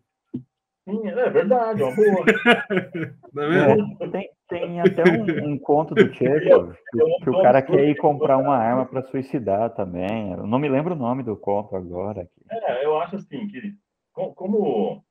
Sim, 0.88 1.08
é 1.08 1.30
verdade, 1.30 1.82
é 1.82 1.86
uma 1.86 1.96
boa. 1.96 2.26
é, 4.04 4.08
tem, 4.10 4.30
tem 4.50 4.82
até 4.82 5.04
um, 5.10 5.54
um 5.54 5.58
conto 5.58 5.96
do 5.96 6.14
Chekhov 6.14 6.74
que, 6.74 7.24
que, 7.24 7.30
o 7.30 7.42
cara 7.42 7.62
quer 7.62 7.88
ir 7.88 7.96
comprar 7.96 8.38
uma 8.38 8.58
arma 8.58 8.86
para 8.86 9.08
suicidar 9.08 9.74
também. 9.74 10.34
Eu 10.34 10.46
não 10.46 10.60
me 10.60 10.68
lembro 10.68 10.94
o 10.94 10.98
nome 10.98 11.24
do 11.24 11.38
conto 11.38 11.78
agora. 11.78 12.30
É, 12.52 12.86
eu 12.86 13.00
acho 13.00 13.16
assim 13.16 13.48
que, 13.48 13.74
como 14.12 15.02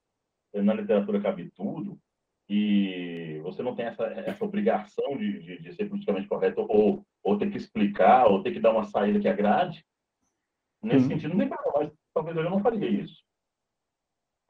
na 0.53 0.75
literatura 0.75 1.23
cabe 1.23 1.51
tudo, 1.57 1.99
e 2.53 3.41
você 3.41 3.63
não 3.63 3.75
tem 3.75 3.87
essa, 3.87 4.05
essa 4.05 4.45
obrigação 4.45 5.17
de, 5.17 5.41
de, 5.43 5.63
de 5.63 5.73
ser 5.75 5.89
politicamente 5.89 6.29
correto 6.29 6.67
ou, 6.69 7.05
ou 7.23 7.39
ter 7.39 7.51
que 7.51 7.57
explicar, 7.57 8.27
ou 8.27 8.43
ter 8.43 8.53
que 8.53 8.61
dar 8.61 8.73
uma 8.73 8.85
saída 8.85 9.21
que 9.21 9.29
agrade, 9.29 9.85
nesse 10.83 11.07
sentido 11.07 11.31
não 11.31 11.39
tem 11.39 11.49
problema, 11.49 11.73
mas 11.79 11.93
talvez 12.15 12.37
eu 12.37 12.45
não 12.45 12.61
faria 12.61 12.89
isso 12.89 13.23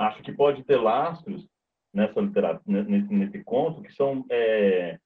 acho 0.03 0.23
que 0.23 0.33
pode 0.33 0.65
ter 0.65 0.77
lastros 0.77 1.47
nessa 1.93 2.21
literatura, 2.21 2.85
nesse, 2.85 3.13
nesse 3.13 3.45
conto, 3.45 3.83
que 3.83 3.93
são 3.93 4.25
é, 4.31 4.99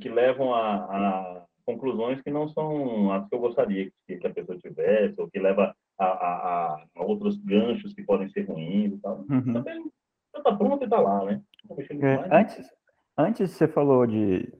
que 0.00 0.08
levam 0.08 0.54
a, 0.54 0.74
a, 0.74 1.44
conclusões 1.64 2.20
que 2.22 2.30
não 2.30 2.48
são 2.48 3.12
as 3.12 3.28
que 3.28 3.34
eu 3.34 3.40
gostaria 3.40 3.90
que, 4.06 4.16
que 4.16 4.26
a 4.26 4.32
pessoa 4.32 4.58
tivesse, 4.58 5.20
ou 5.20 5.30
que 5.30 5.38
leva 5.38 5.74
a, 5.98 6.04
a, 6.04 6.84
a, 6.96 7.02
outros 7.02 7.36
ganchos 7.38 7.94
que 7.94 8.02
podem 8.02 8.28
ser 8.28 8.42
ruins 8.42 8.92
e 8.92 8.98
tal. 8.98 9.24
Uhum. 9.28 9.52
Também 9.52 9.90
está 10.38 10.54
pronto 10.54 10.82
e 10.82 10.84
está 10.84 11.00
lá, 11.00 11.24
né? 11.24 11.42
É, 12.00 12.36
antes, 12.36 12.70
antes 13.16 13.50
você 13.50 13.66
falou 13.68 14.06
de, 14.06 14.52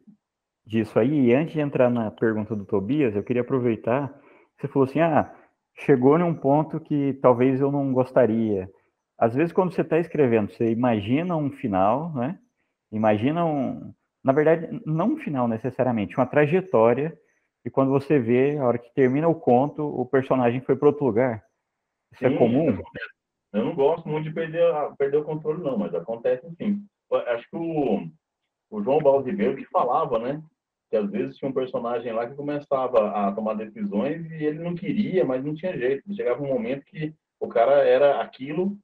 disso 0.67 0.99
aí, 0.99 1.27
e 1.27 1.35
antes 1.35 1.55
de 1.55 1.61
entrar 1.61 1.91
na 1.91 2.11
pergunta 2.11 2.55
do 2.57 2.65
Tobias, 2.65 3.15
eu 3.15 3.23
queria 3.23 3.43
aproveitar, 3.43 4.13
você 4.59 4.69
falou 4.69 4.89
assim, 4.89 5.01
ah, 5.01 5.35
chegou 5.75 6.19
num 6.19 6.35
ponto 6.35 6.81
que 6.81 7.15
talvez 7.23 7.61
eu 7.61 7.71
não 7.71 7.93
gostaria, 7.93 8.71
às 9.21 9.35
vezes, 9.35 9.53
quando 9.53 9.75
você 9.75 9.83
está 9.83 9.99
escrevendo, 9.99 10.51
você 10.51 10.71
imagina 10.71 11.37
um 11.37 11.51
final, 11.51 12.11
né? 12.15 12.39
Imagina 12.91 13.45
um. 13.45 13.93
Na 14.25 14.33
verdade, 14.33 14.81
não 14.87 15.13
um 15.13 15.17
final 15.19 15.47
necessariamente, 15.47 16.17
uma 16.17 16.25
trajetória, 16.25 17.15
e 17.63 17.69
quando 17.69 17.91
você 17.91 18.19
vê, 18.19 18.57
a 18.57 18.65
hora 18.65 18.79
que 18.79 18.91
termina 18.95 19.29
o 19.29 19.35
conto, 19.35 19.83
o 19.85 20.07
personagem 20.07 20.63
foi 20.63 20.75
para 20.75 20.89
outro 20.89 21.05
lugar. 21.05 21.45
Isso 22.15 22.25
é 22.25 22.31
sim, 22.31 22.35
é 22.35 22.39
comum? 22.39 22.83
Eu 23.53 23.65
não 23.65 23.75
gosto 23.75 24.09
muito 24.09 24.25
de 24.25 24.33
perder, 24.33 24.73
perder 24.97 25.19
o 25.19 25.25
controle, 25.25 25.63
não, 25.63 25.77
mas 25.77 25.95
acontece 25.95 26.49
sim. 26.57 26.85
Acho 27.11 27.49
que 27.51 27.57
o, 27.57 28.09
o 28.71 28.83
João 28.83 28.99
Baldo 28.99 29.29
Ribeiro 29.29 29.57
que 29.57 29.65
falava, 29.65 30.19
né? 30.19 30.43
Que 30.89 30.97
às 30.97 31.11
vezes 31.11 31.37
tinha 31.37 31.51
um 31.51 31.55
personagem 31.55 32.13
lá 32.13 32.29
que 32.29 32.37
começava 32.37 33.11
a 33.11 33.33
tomar 33.33 33.55
decisões 33.55 34.31
e 34.31 34.45
ele 34.45 34.61
não 34.61 34.75
queria, 34.75 35.25
mas 35.25 35.45
não 35.45 35.55
tinha 35.55 35.77
jeito. 35.77 36.15
Chegava 36.15 36.43
um 36.43 36.49
momento 36.49 36.85
que 36.85 37.15
o 37.41 37.49
cara 37.49 37.85
era 37.85 38.21
aquilo 38.21 38.79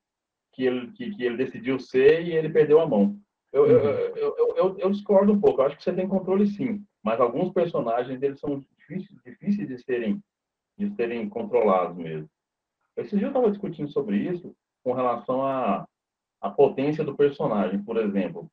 que 0.52 0.64
ele, 0.64 0.90
que, 0.92 1.14
que 1.14 1.24
ele 1.24 1.36
decidiu 1.36 1.78
ser 1.78 2.22
e 2.22 2.32
ele 2.32 2.48
perdeu 2.48 2.80
a 2.80 2.86
mão. 2.86 3.16
Eu, 3.52 3.62
uhum. 3.62 3.68
eu, 3.68 4.16
eu, 4.16 4.54
eu, 4.56 4.78
eu, 4.78 4.90
discordo 4.90 5.32
um 5.32 5.40
pouco. 5.40 5.60
Eu 5.60 5.66
acho 5.66 5.76
que 5.76 5.84
você 5.84 5.92
tem 5.92 6.08
controle 6.08 6.46
sim, 6.46 6.84
mas 7.04 7.20
alguns 7.20 7.52
personagens 7.52 8.20
eles 8.22 8.40
são 8.40 8.58
difíceis, 8.58 9.20
difíceis 9.24 9.68
de 9.68 9.78
serem 9.82 10.20
de 10.78 10.90
serem 10.94 11.28
controlados 11.28 11.96
mesmo. 11.96 12.28
Esse 12.96 13.16
dia 13.16 13.26
eu 13.26 13.30
estava 13.30 13.50
discutindo 13.50 13.90
sobre 13.90 14.16
isso 14.16 14.54
com 14.82 14.92
relação 14.92 15.42
à, 15.42 15.86
à 16.40 16.50
potência 16.50 17.04
do 17.04 17.16
personagem, 17.16 17.82
por 17.82 17.96
exemplo. 17.96 18.48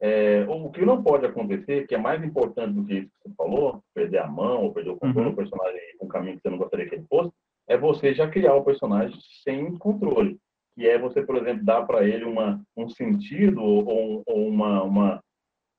É, 0.00 0.46
o 0.48 0.70
que 0.70 0.84
não 0.84 1.02
pode 1.02 1.26
acontecer, 1.26 1.86
que 1.86 1.94
é 1.94 1.98
mais 1.98 2.22
importante 2.22 2.72
do 2.72 2.84
que 2.84 2.94
isso 2.94 3.10
que 3.10 3.28
você 3.28 3.34
falou, 3.34 3.82
perder 3.92 4.18
a 4.18 4.28
mão 4.28 4.64
ou 4.64 4.72
perder 4.72 4.90
o 4.90 4.96
controle 4.96 5.28
uhum. 5.28 5.34
do 5.34 5.36
personagem 5.36 5.80
com 5.98 6.06
um 6.06 6.08
caminho 6.08 6.36
que 6.36 6.42
você 6.42 6.50
não 6.50 6.58
gostaria 6.58 6.88
que 6.88 6.94
ele 6.94 7.06
fosse, 7.08 7.32
é 7.66 7.76
você 7.76 8.14
já 8.14 8.30
criar 8.30 8.54
o 8.54 8.64
personagem 8.64 9.18
sem 9.42 9.76
controle 9.76 10.38
que 10.78 10.86
é 10.86 10.96
você, 10.96 11.20
por 11.20 11.36
exemplo, 11.36 11.64
dar 11.64 11.82
para 11.82 12.06
ele 12.06 12.24
uma, 12.24 12.64
um 12.76 12.88
sentido 12.88 13.60
ou, 13.60 14.22
ou 14.24 14.48
uma, 14.48 14.84
uma, 14.84 15.24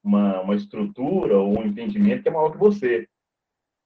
uma, 0.03 0.41
uma 0.41 0.55
estrutura 0.55 1.37
ou 1.37 1.57
um 1.57 1.65
entendimento 1.65 2.21
que 2.21 2.27
é 2.27 2.31
maior 2.31 2.51
que 2.51 2.57
você. 2.57 3.07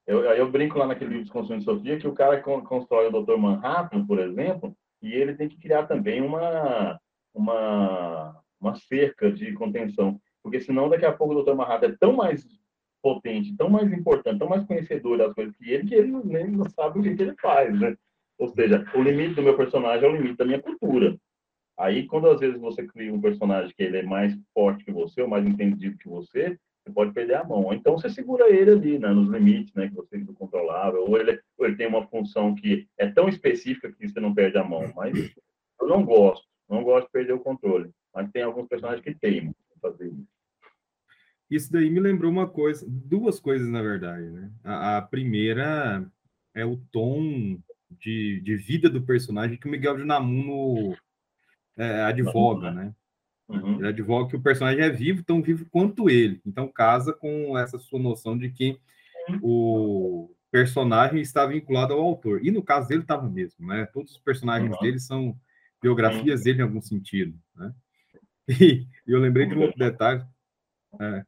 Eu, 0.06 0.22
eu 0.24 0.50
brinco 0.50 0.78
lá 0.78 0.86
naquele 0.86 1.10
livro 1.10 1.24
de 1.24 1.30
Construção 1.30 1.58
de 1.58 1.64
Sofia 1.64 1.98
que 1.98 2.06
o 2.06 2.14
cara 2.14 2.40
constrói 2.40 3.08
o 3.08 3.22
Dr. 3.22 3.36
Manhattan, 3.36 4.06
por 4.06 4.18
exemplo, 4.18 4.76
e 5.00 5.12
ele 5.12 5.34
tem 5.34 5.48
que 5.48 5.58
criar 5.58 5.86
também 5.86 6.20
uma, 6.20 7.00
uma, 7.32 8.40
uma 8.60 8.74
cerca 8.74 9.32
de 9.32 9.52
contenção, 9.54 10.20
porque 10.42 10.60
senão 10.60 10.88
daqui 10.88 11.06
a 11.06 11.12
pouco 11.12 11.34
o 11.34 11.42
Dr. 11.42 11.54
Manhattan 11.54 11.86
é 11.86 11.96
tão 11.98 12.12
mais 12.12 12.46
potente, 13.02 13.56
tão 13.56 13.68
mais 13.68 13.92
importante, 13.92 14.38
tão 14.38 14.48
mais 14.48 14.64
conhecedor 14.64 15.18
das 15.18 15.32
coisas 15.34 15.54
que 15.56 15.70
ele, 15.70 15.86
que 15.86 15.94
ele 15.94 16.12
nem 16.24 16.48
não 16.48 16.68
sabe 16.70 16.98
o 16.98 17.02
que, 17.02 17.14
que 17.14 17.22
ele 17.22 17.36
faz, 17.40 17.78
né? 17.78 17.96
Ou 18.38 18.48
seja, 18.48 18.84
o 18.94 19.02
limite 19.02 19.34
do 19.34 19.42
meu 19.42 19.56
personagem 19.56 20.06
é 20.06 20.10
o 20.10 20.16
limite 20.16 20.36
da 20.36 20.44
minha 20.44 20.60
cultura. 20.60 21.16
Aí, 21.78 22.06
quando 22.06 22.30
às 22.30 22.40
vezes 22.40 22.58
você 22.58 22.86
cria 22.86 23.12
um 23.12 23.20
personagem 23.20 23.72
que 23.76 23.82
ele 23.82 23.98
é 23.98 24.02
mais 24.02 24.34
forte 24.52 24.84
que 24.84 24.92
você, 24.92 25.22
ou 25.22 25.28
mais 25.28 25.46
entendido 25.46 25.98
que 25.98 26.08
você, 26.08 26.58
você 26.84 26.92
pode 26.92 27.12
perder 27.12 27.36
a 27.36 27.44
mão. 27.44 27.72
Então, 27.72 27.98
você 27.98 28.10
segura 28.10 28.48
ele 28.50 28.72
ali, 28.72 28.98
né, 28.98 29.08
nos 29.08 29.28
limites, 29.30 29.72
né, 29.74 29.88
que 29.88 29.94
você 29.94 30.16
é 30.16 30.24
controlável, 30.34 31.04
ou 31.08 31.18
ele, 31.18 31.40
ou 31.56 31.66
ele 31.66 31.76
tem 31.76 31.86
uma 31.86 32.06
função 32.08 32.54
que 32.54 32.86
é 32.98 33.10
tão 33.10 33.28
específica 33.28 33.90
que 33.90 34.06
você 34.06 34.20
não 34.20 34.34
perde 34.34 34.58
a 34.58 34.64
mão. 34.64 34.92
Mas 34.94 35.34
eu 35.80 35.88
não 35.88 36.04
gosto, 36.04 36.46
não 36.68 36.84
gosto 36.84 37.06
de 37.06 37.12
perder 37.12 37.32
o 37.32 37.40
controle. 37.40 37.90
Mas 38.14 38.30
tem 38.30 38.42
alguns 38.42 38.68
personagens 38.68 39.02
que 39.02 39.14
teimam 39.14 39.54
fazer 39.80 40.06
isso. 40.06 40.28
Isso 41.50 41.72
daí 41.72 41.90
me 41.90 42.00
lembrou 42.00 42.30
uma 42.30 42.48
coisa, 42.48 42.86
duas 42.88 43.38
coisas, 43.38 43.68
na 43.68 43.82
verdade, 43.82 44.30
né? 44.30 44.50
A, 44.62 44.98
a 44.98 45.02
primeira 45.02 46.06
é 46.54 46.64
o 46.64 46.76
tom 46.90 47.58
de, 47.90 48.40
de 48.40 48.56
vida 48.56 48.88
do 48.88 49.02
personagem 49.02 49.58
que 49.58 49.66
o 49.66 49.70
Miguel 49.70 49.96
de 49.96 50.02
Unamuno 50.02 50.96
é, 51.76 52.02
advoga, 52.02 52.70
né? 52.70 52.94
Uhum. 53.48 53.78
Ele 53.78 53.88
advoga 53.88 54.30
que 54.30 54.36
o 54.36 54.42
personagem 54.42 54.82
é 54.82 54.90
vivo, 54.90 55.22
tão 55.22 55.42
vivo 55.42 55.66
quanto 55.70 56.08
ele. 56.08 56.40
Então 56.46 56.68
casa 56.68 57.12
com 57.12 57.56
essa 57.58 57.78
sua 57.78 57.98
noção 57.98 58.36
de 58.36 58.50
que 58.50 58.78
o 59.42 60.30
personagem 60.50 61.20
está 61.20 61.44
vinculado 61.46 61.92
ao 61.92 62.00
autor. 62.00 62.44
E 62.44 62.50
no 62.50 62.62
caso 62.62 62.88
dele 62.88 63.02
estava 63.02 63.28
mesmo, 63.28 63.66
né? 63.66 63.86
Todos 63.86 64.12
os 64.12 64.18
personagens 64.18 64.72
uhum. 64.72 64.80
dele 64.80 64.98
são 64.98 65.36
biografias 65.82 66.40
uhum. 66.40 66.44
dele 66.44 66.58
em 66.60 66.62
algum 66.62 66.80
sentido, 66.80 67.38
né? 67.54 67.74
E 69.06 69.12
eu 69.12 69.18
lembrei 69.20 69.46
de 69.46 69.54
um 69.54 69.62
outro 69.62 69.78
detalhe. 69.78 70.22
É, 71.00 71.24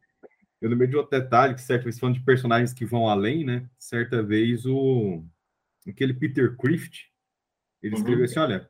eu 0.60 0.70
lembrei 0.70 0.88
de 0.88 0.96
outro 0.96 1.18
detalhe 1.18 1.54
que 1.54 1.60
certa 1.60 1.84
vez 1.84 1.98
falando 1.98 2.16
de 2.16 2.24
personagens 2.24 2.72
que 2.72 2.84
vão 2.84 3.08
além, 3.08 3.44
né? 3.44 3.68
Certa 3.78 4.22
vez 4.22 4.64
o 4.66 5.24
aquele 5.88 6.12
Peter 6.12 6.56
Crift, 6.56 7.10
ele 7.82 7.94
uhum. 7.94 8.00
escreveu 8.00 8.24
assim, 8.24 8.38
olha, 8.38 8.68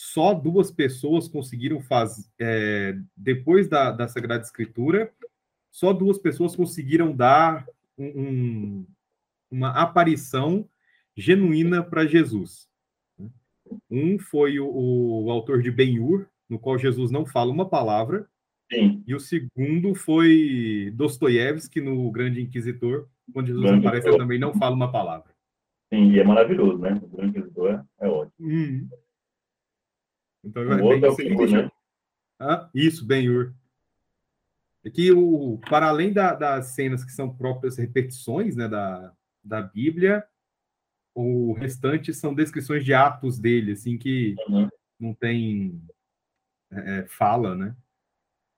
só 0.00 0.32
duas 0.32 0.70
pessoas 0.70 1.26
conseguiram 1.26 1.80
fazer, 1.80 2.24
é, 2.38 2.96
depois 3.16 3.68
da, 3.68 3.90
da 3.90 4.06
Sagrada 4.06 4.44
Escritura, 4.44 5.12
só 5.72 5.92
duas 5.92 6.18
pessoas 6.18 6.54
conseguiram 6.54 7.12
dar 7.12 7.66
um, 7.98 8.86
uma 9.50 9.70
aparição 9.70 10.68
genuína 11.16 11.82
para 11.82 12.06
Jesus. 12.06 12.68
Um 13.90 14.20
foi 14.20 14.60
o, 14.60 14.68
o 15.24 15.32
autor 15.32 15.60
de 15.62 15.70
Ben-Hur, 15.72 16.28
no 16.48 16.60
qual 16.60 16.78
Jesus 16.78 17.10
não 17.10 17.26
fala 17.26 17.50
uma 17.50 17.68
palavra, 17.68 18.28
Sim. 18.72 19.02
e 19.04 19.16
o 19.16 19.20
segundo 19.20 19.96
foi 19.96 20.92
Dostoiévski, 20.94 21.80
no 21.80 22.08
Grande 22.12 22.40
Inquisitor, 22.40 23.08
quando 23.32 23.48
Jesus 23.48 23.64
Grande 23.64 23.84
aparece, 23.84 24.08
ele 24.08 24.16
também 24.16 24.38
não 24.38 24.54
fala 24.54 24.76
uma 24.76 24.92
palavra. 24.92 25.34
Sim, 25.92 26.12
e 26.12 26.20
é 26.20 26.24
maravilhoso, 26.24 26.78
né? 26.78 27.00
O 27.02 27.08
Grande 27.08 27.36
Inquisitor 27.36 27.84
é, 28.00 28.06
é 28.06 28.08
ótimo. 28.08 28.48
Hum. 28.48 28.88
Então, 30.44 30.62
o 30.62 30.84
outro 30.84 31.06
é 31.06 31.10
o 31.10 31.16
Benhur, 31.16 31.50
né? 31.50 31.70
Ah, 32.38 32.70
isso, 32.74 33.04
Ben-Hur. 33.04 33.52
É 34.84 34.90
que, 34.90 35.10
o, 35.10 35.58
para 35.68 35.88
além 35.88 36.12
da, 36.12 36.34
das 36.34 36.68
cenas 36.68 37.04
que 37.04 37.10
são 37.10 37.34
próprias 37.34 37.76
repetições 37.76 38.54
né, 38.54 38.68
da, 38.68 39.12
da 39.42 39.60
Bíblia, 39.60 40.24
o 41.14 41.52
restante 41.54 42.14
são 42.14 42.32
descrições 42.32 42.84
de 42.84 42.94
atos 42.94 43.38
dele, 43.40 43.72
assim, 43.72 43.98
que 43.98 44.36
uhum. 44.48 44.68
não 45.00 45.14
tem 45.14 45.82
é, 46.70 47.00
é, 47.00 47.06
fala, 47.08 47.56
né? 47.56 47.76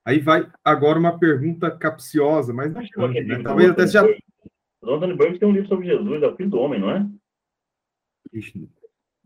Aí 0.05 0.19
vai 0.19 0.51
agora 0.64 0.99
uma 0.99 1.19
pergunta 1.19 1.71
capciosa, 1.71 2.53
mas 2.53 2.73
não 2.73 2.83
tanto, 2.87 3.23
né? 3.23 3.43
Talvez 3.43 3.71
até 3.71 3.87
já... 3.87 4.05
O 4.83 4.95
Anthony 4.95 5.14
Burke 5.14 5.38
tem 5.38 5.49
um 5.49 5.53
livro 5.53 5.69
sobre 5.69 5.87
Jesus, 5.87 6.23
é 6.23 6.27
o 6.27 6.37
filho 6.37 6.51
do 6.51 6.59
homem, 6.59 6.81
não 6.81 6.90
é? 6.90 7.07
Ixi, 8.33 8.69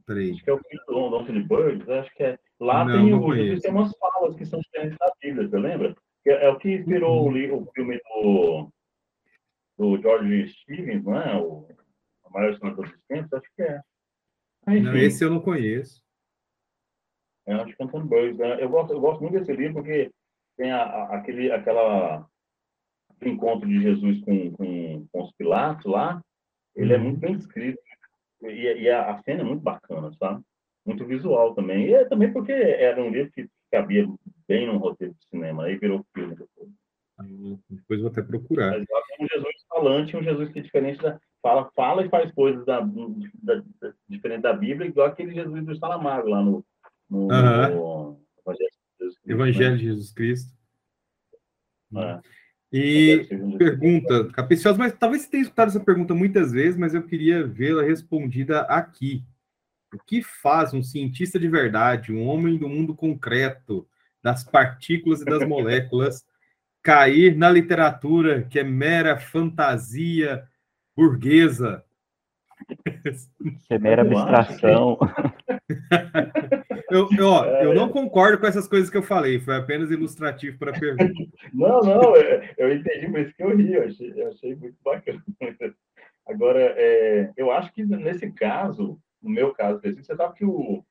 peraí. 0.07 0.33
Acho 0.33 0.45
que 0.45 0.51
é 0.51 0.53
o 0.53 0.59
filho 0.59 0.83
do 0.87 1.17
Anthony 1.17 1.43
Burke, 1.43 1.91
acho 1.91 2.15
que 2.15 2.23
é 2.25 2.39
Lá 2.61 2.85
não, 2.85 2.95
tem, 2.95 3.11
não 3.11 3.21
o, 3.21 3.61
tem 3.61 3.71
umas 3.71 3.93
falas 3.99 4.37
que 4.37 4.47
são 4.47 4.61
diferentes 4.61 4.97
da 4.99 5.13
Bíblia, 5.21 5.49
você 5.49 5.59
lembra? 5.59 5.97
É, 6.27 6.47
é 6.47 6.49
o 6.49 6.59
que 6.59 6.71
inspirou 6.73 7.27
uhum. 7.29 7.55
o, 7.55 7.63
o, 7.63 7.73
filme 7.73 7.99
do, 7.99 8.73
do 9.77 10.01
George 10.01 10.49
Stevens, 10.49 11.05
não 11.05 11.21
é? 11.21 11.37
O, 11.37 11.69
a 12.25 12.31
maior 12.31 12.53
história 12.53 12.77
dos 12.77 12.91
tempos, 13.09 13.33
acho 13.33 13.49
que 13.57 13.63
é. 13.63 13.81
Enfim, 14.69 14.81
não, 14.81 14.97
esse 14.97 15.25
eu 15.25 15.31
não 15.31 15.41
conheço. 15.41 16.03
É, 17.47 17.55
acho 17.55 17.77
que 17.77 17.83
é 17.83 17.85
Antônio 17.85 18.07
Burns. 18.07 18.39
Né? 18.39 18.63
Eu, 18.63 18.69
gosto, 18.71 18.93
eu 18.95 19.01
gosto 19.01 19.21
muito 19.21 19.39
desse 19.39 19.53
livro 19.53 19.75
porque 19.75 20.11
tem 20.57 20.73
a, 20.73 20.83
a, 20.83 21.17
aquele, 21.17 21.53
aquela 21.53 22.27
encontro 23.21 23.69
de 23.69 23.83
Jesus 23.83 24.21
com, 24.23 24.53
com, 24.53 25.07
com 25.13 25.23
os 25.23 25.33
Pilatos 25.33 25.85
lá. 25.85 26.23
Ele 26.75 26.95
é 26.95 26.97
uhum. 26.97 27.05
muito 27.05 27.21
bem 27.21 27.35
escrito. 27.35 27.79
E, 28.51 28.83
e 28.83 28.91
a, 28.91 29.11
a 29.11 29.23
cena 29.23 29.41
é 29.41 29.45
muito 29.45 29.63
bacana, 29.63 30.13
sabe? 30.19 30.43
muito 30.85 31.05
visual 31.07 31.55
também. 31.55 31.89
E 31.89 31.95
é 31.95 32.05
também 32.05 32.33
porque 32.33 32.53
era 32.53 33.01
um 33.03 33.11
livro 33.11 33.33
que 33.33 33.49
cabia 33.71 34.07
bem 34.47 34.67
num 34.67 34.77
roteiro 34.77 35.15
de 35.15 35.27
cinema, 35.29 35.65
aí 35.65 35.77
virou 35.77 36.05
filme 36.15 36.37
depois. 36.37 36.69
Depois 37.71 38.01
vou 38.01 38.11
até 38.11 38.23
procurar. 38.23 38.73
Mas 38.73 38.87
lá 38.91 39.03
tem 39.09 39.25
um 39.25 39.29
Jesus 39.29 39.55
falante, 39.69 40.17
um 40.17 40.23
Jesus 40.23 40.53
que 40.53 40.59
é 40.59 40.63
diferente 40.63 41.01
da. 41.01 41.19
Fala, 41.41 41.71
fala 41.77 42.05
e 42.05 42.09
faz 42.09 42.33
coisas 42.33 42.65
da, 42.65 42.81
da, 42.81 43.63
da 43.81 43.95
diferente 44.09 44.43
da 44.43 44.53
Bíblia, 44.55 44.89
igual 44.89 45.09
aquele 45.09 45.35
Jesus 45.35 45.65
do 45.65 45.77
Salamago 45.77 46.29
lá 46.29 46.43
no, 46.43 46.65
no, 47.09 47.27
no 47.29 48.19
Evangelho 48.41 48.71
de 48.71 48.99
Jesus 48.99 49.19
Cristo. 49.19 49.31
Evangelho 49.31 49.71
né? 49.71 49.77
de 49.77 49.85
Jesus 49.85 50.13
Cristo. 50.13 50.55
É. 51.97 52.21
E 52.77 53.29
pergunta, 53.57 54.25
capiciosa, 54.33 54.77
mas 54.77 54.93
talvez 54.93 55.23
você 55.23 55.31
tenha 55.31 55.45
escutado 55.45 55.69
essa 55.69 55.79
pergunta 55.79 56.13
muitas 56.13 56.51
vezes, 56.51 56.77
mas 56.77 56.93
eu 56.93 57.05
queria 57.05 57.47
vê-la 57.47 57.85
respondida 57.85 58.63
aqui. 58.63 59.23
O 59.95 59.99
que 60.05 60.21
faz 60.25 60.75
um 60.75 60.83
cientista 60.83 61.39
de 61.39 61.49
verdade, 61.49 62.13
um 62.13 62.27
homem 62.27 62.59
do 62.59 62.69
mundo 62.69 62.93
concreto, 62.93 63.87
das 64.21 64.43
partículas 64.43 65.21
e 65.21 65.25
das 65.25 65.47
moléculas, 65.47 66.27
cair 66.83 67.37
na 67.37 67.49
literatura 67.49 68.43
que 68.43 68.59
é 68.59 68.65
mera 68.65 69.21
fantasia 69.21 70.43
burguesa? 70.97 71.85
Que 73.69 73.75
é 73.75 73.79
mera 73.79 74.03
abstração. 74.03 74.99
eu, 76.91 77.09
eu, 77.17 77.27
ó, 77.29 77.45
eu 77.45 77.75
não 77.75 77.89
concordo 77.89 78.39
com 78.39 78.47
essas 78.47 78.69
coisas 78.69 78.91
que 78.91 78.97
eu 78.97 79.03
falei, 79.03 79.39
foi 79.39 79.57
apenas 79.57 79.91
ilustrativo 79.91 80.59
para 80.59 80.77
a 80.77 80.79
pergunta. 80.79 81.13
Não, 81.53 81.81
não, 81.81 82.17
eu, 82.59 82.75
entendi, 82.75 83.09
por 83.09 83.21
isso 83.21 83.35
que 83.35 83.43
eu 83.43 83.57
ri, 83.57 83.75
eu 83.75 83.85
achei, 83.85 84.13
eu 84.17 84.29
achei 84.29 84.57
muito 84.57 84.77
bacana. 84.85 85.23
Agora, 86.27 86.61
é, 86.61 87.31
eu 87.37 87.51
acho 87.53 87.73
que 87.73 87.85
nesse 87.85 88.31
caso, 88.33 88.99
no 89.23 89.31
meu 89.31 89.53
caso 89.55 89.77
específico, 89.77 90.07
você 90.07 90.17
sabe 90.17 90.35
que 90.35 90.45
o, 90.45 90.85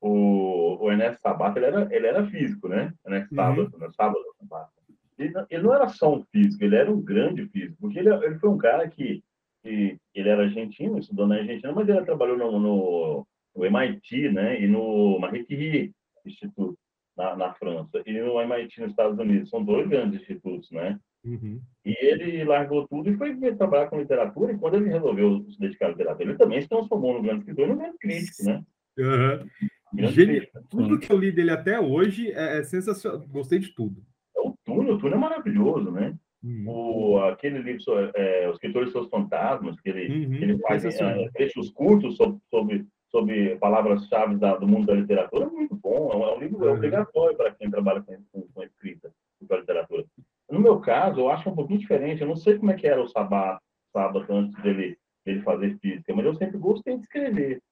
o, 0.00 0.84
o 0.84 0.92
Ernesto 0.92 1.20
Sabato 1.20 1.58
ele 1.58 1.66
era, 1.66 1.88
ele 1.90 2.06
era 2.06 2.26
físico, 2.26 2.68
né? 2.68 2.92
Ernesto 3.04 3.30
uhum. 3.32 3.36
Sabato, 3.36 3.78
né? 3.78 3.88
Sábado, 3.96 4.24
Sabato. 4.38 4.70
Ele, 5.18 5.32
ele 5.50 5.62
não 5.62 5.74
era 5.74 5.88
só 5.88 6.14
um 6.14 6.22
físico, 6.24 6.62
ele 6.62 6.76
era 6.76 6.90
um 6.90 7.00
grande 7.00 7.46
físico, 7.48 7.76
porque 7.80 7.98
ele, 7.98 8.14
ele 8.14 8.38
foi 8.38 8.50
um 8.50 8.58
cara 8.58 8.86
que, 8.88 9.24
que 9.62 9.98
ele 10.14 10.28
era 10.28 10.42
argentino, 10.42 10.98
estudou 10.98 11.26
na 11.26 11.36
Argentina, 11.36 11.72
mas 11.72 11.88
ele 11.88 12.04
trabalhou 12.04 12.36
no, 12.36 12.60
no, 12.60 13.26
no 13.56 13.64
MIT, 13.64 14.30
né? 14.30 14.60
E 14.60 14.66
no 14.66 15.18
Marie 15.18 15.44
Curie 15.44 15.92
Instituto, 16.24 16.76
na, 17.16 17.36
na 17.36 17.54
França, 17.54 18.02
e 18.04 18.12
no 18.12 18.40
MIT 18.40 18.80
nos 18.80 18.90
Estados 18.90 19.18
Unidos. 19.18 19.48
São 19.48 19.64
dois 19.64 19.88
grandes 19.88 20.20
institutos, 20.20 20.70
né? 20.70 20.98
Uhum. 21.24 21.60
E 21.84 21.96
ele 22.00 22.44
largou 22.44 22.86
tudo 22.86 23.10
e 23.10 23.16
foi 23.16 23.34
trabalhar 23.56 23.88
com 23.88 23.98
literatura. 23.98 24.52
E 24.52 24.58
quando 24.58 24.74
ele 24.76 24.90
resolveu 24.90 25.44
se 25.50 25.58
dedicar 25.58 25.86
à 25.86 25.88
literatura, 25.90 26.30
ele 26.30 26.38
também 26.38 26.60
se 26.62 26.68
transformou 26.68 27.14
no 27.14 27.22
grande 27.22 27.40
escritor 27.40 27.66
e 27.66 27.68
no 27.70 27.76
grande 27.76 27.98
crítico, 27.98 28.44
né? 28.44 28.62
Uhum. 28.98 30.12
Crítico. 30.12 30.60
Tudo 30.70 30.98
que 30.98 31.10
eu 31.10 31.18
li 31.18 31.32
dele 31.32 31.50
até 31.50 31.80
hoje 31.80 32.30
é, 32.32 32.58
é 32.58 32.62
sensacional. 32.62 33.26
Gostei 33.28 33.58
de 33.58 33.74
tudo. 33.74 34.02
É 34.36 34.40
o 34.40 34.54
Túnel, 34.64 34.94
o 34.94 34.98
Túnel 34.98 35.16
é 35.16 35.20
maravilhoso, 35.20 35.90
né? 35.90 36.14
Uhum. 36.42 36.64
O, 36.68 37.18
aquele 37.24 37.58
livro, 37.58 37.82
é, 38.14 38.48
Os 38.48 38.54
Escritores 38.54 38.90
e 38.90 38.92
Seus 38.92 39.08
Fantasmas, 39.08 39.80
que 39.80 39.88
ele, 39.88 40.26
uhum. 40.26 40.34
ele 40.34 40.58
faz 40.58 40.84
é, 40.84 41.28
trechos 41.30 41.70
curtos 41.70 42.16
sobre, 42.16 42.38
sobre, 42.48 42.86
sobre 43.10 43.56
palavras-chave 43.56 44.36
do 44.36 44.66
mundo 44.66 44.86
da 44.86 44.94
literatura, 44.94 45.46
é 45.46 45.48
muito 45.48 45.74
bom. 45.76 46.10
É 46.12 46.16
um, 46.16 46.28
é 46.28 46.38
livro 46.38 46.66
uhum. 46.66 46.74
obrigatório 46.74 47.36
para 47.36 47.54
quem 47.54 47.70
trabalha 47.70 48.02
com, 48.02 48.46
com, 48.52 48.62
escrita, 48.62 49.12
com 49.46 49.54
a 49.54 49.58
literatura. 49.58 50.04
No 50.50 50.60
meu 50.60 50.80
caso, 50.80 51.20
eu 51.20 51.30
acho 51.30 51.48
um 51.48 51.54
pouquinho 51.54 51.80
diferente. 51.80 52.20
Eu 52.20 52.28
não 52.28 52.36
sei 52.36 52.58
como 52.58 52.70
é 52.70 52.74
que 52.74 52.86
era 52.86 53.02
o 53.02 53.08
sábado, 53.08 53.60
sábado 53.92 54.24
antes 54.30 54.60
dele, 54.62 54.98
dele 55.24 55.42
fazer 55.42 55.78
física, 55.78 56.14
mas 56.14 56.24
eu 56.24 56.34
sempre 56.34 56.58
gostei 56.58 56.96
de 56.96 57.02
escrever. 57.02 57.62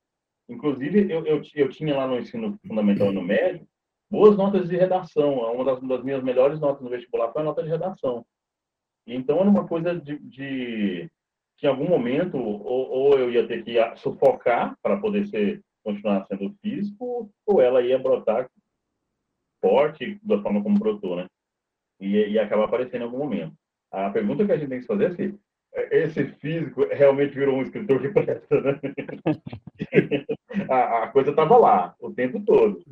Inclusive, 0.49 1.11
eu, 1.11 1.25
eu, 1.27 1.43
eu 1.55 1.69
tinha 1.69 1.97
lá 1.97 2.07
no 2.07 2.19
ensino 2.19 2.59
fundamental 2.67 3.11
e 3.11 3.15
no 3.15 3.23
médio 3.23 3.67
boas 4.11 4.37
notas 4.37 4.69
de 4.69 4.77
redação. 4.77 5.35
Uma 5.53 5.65
das, 5.65 5.81
das, 5.81 6.05
minhas 6.05 6.23
melhores 6.23 6.61
notas 6.61 6.83
no 6.83 6.91
vestibular 6.91 7.33
foi 7.33 7.43
a 7.43 7.45
nota 7.45 7.63
de 7.63 7.69
redação. 7.69 8.25
Então, 9.07 9.41
era 9.41 9.49
uma 9.49 9.67
coisa 9.67 9.99
de, 9.99 10.19
de 10.19 11.11
em 11.67 11.71
algum 11.71 11.89
momento, 11.89 12.37
ou, 12.37 12.63
ou 12.65 13.19
eu 13.19 13.31
ia 13.31 13.47
ter 13.47 13.65
que 13.65 13.79
sufocar 13.97 14.77
para 14.83 14.99
poder 14.99 15.27
ser, 15.27 15.63
continuar 15.83 16.27
sendo 16.27 16.55
físico, 16.63 17.31
ou 17.47 17.61
ela 17.61 17.83
ia 17.83 17.99
brotar 17.99 18.49
forte 19.61 20.19
da 20.23 20.41
forma 20.43 20.63
como 20.63 20.79
brotou, 20.79 21.17
né? 21.17 21.27
E, 22.01 22.17
e 22.17 22.39
acabar 22.39 22.65
aparecendo 22.65 23.03
em 23.03 23.05
algum 23.05 23.19
momento. 23.19 23.55
A 23.91 24.11
pergunta 24.11 24.45
que 24.45 24.53
a 24.53 24.57
gente 24.59 24.69
tem 24.69 24.81
que 24.81 24.87
fazer 24.87 25.07
é 25.07 25.11
se 25.11 25.39
esse 25.91 26.27
físico 26.35 26.87
realmente 26.91 27.35
virou 27.35 27.57
um 27.57 27.63
escritor 27.63 28.01
que 28.01 28.09
presta, 28.11 28.61
né? 28.61 28.81
a, 30.71 31.05
a, 31.05 31.09
coisa 31.09 31.31
estava 31.31 31.57
lá 31.57 31.95
o 32.01 32.13
tempo 32.13 32.41
todo. 32.45 32.85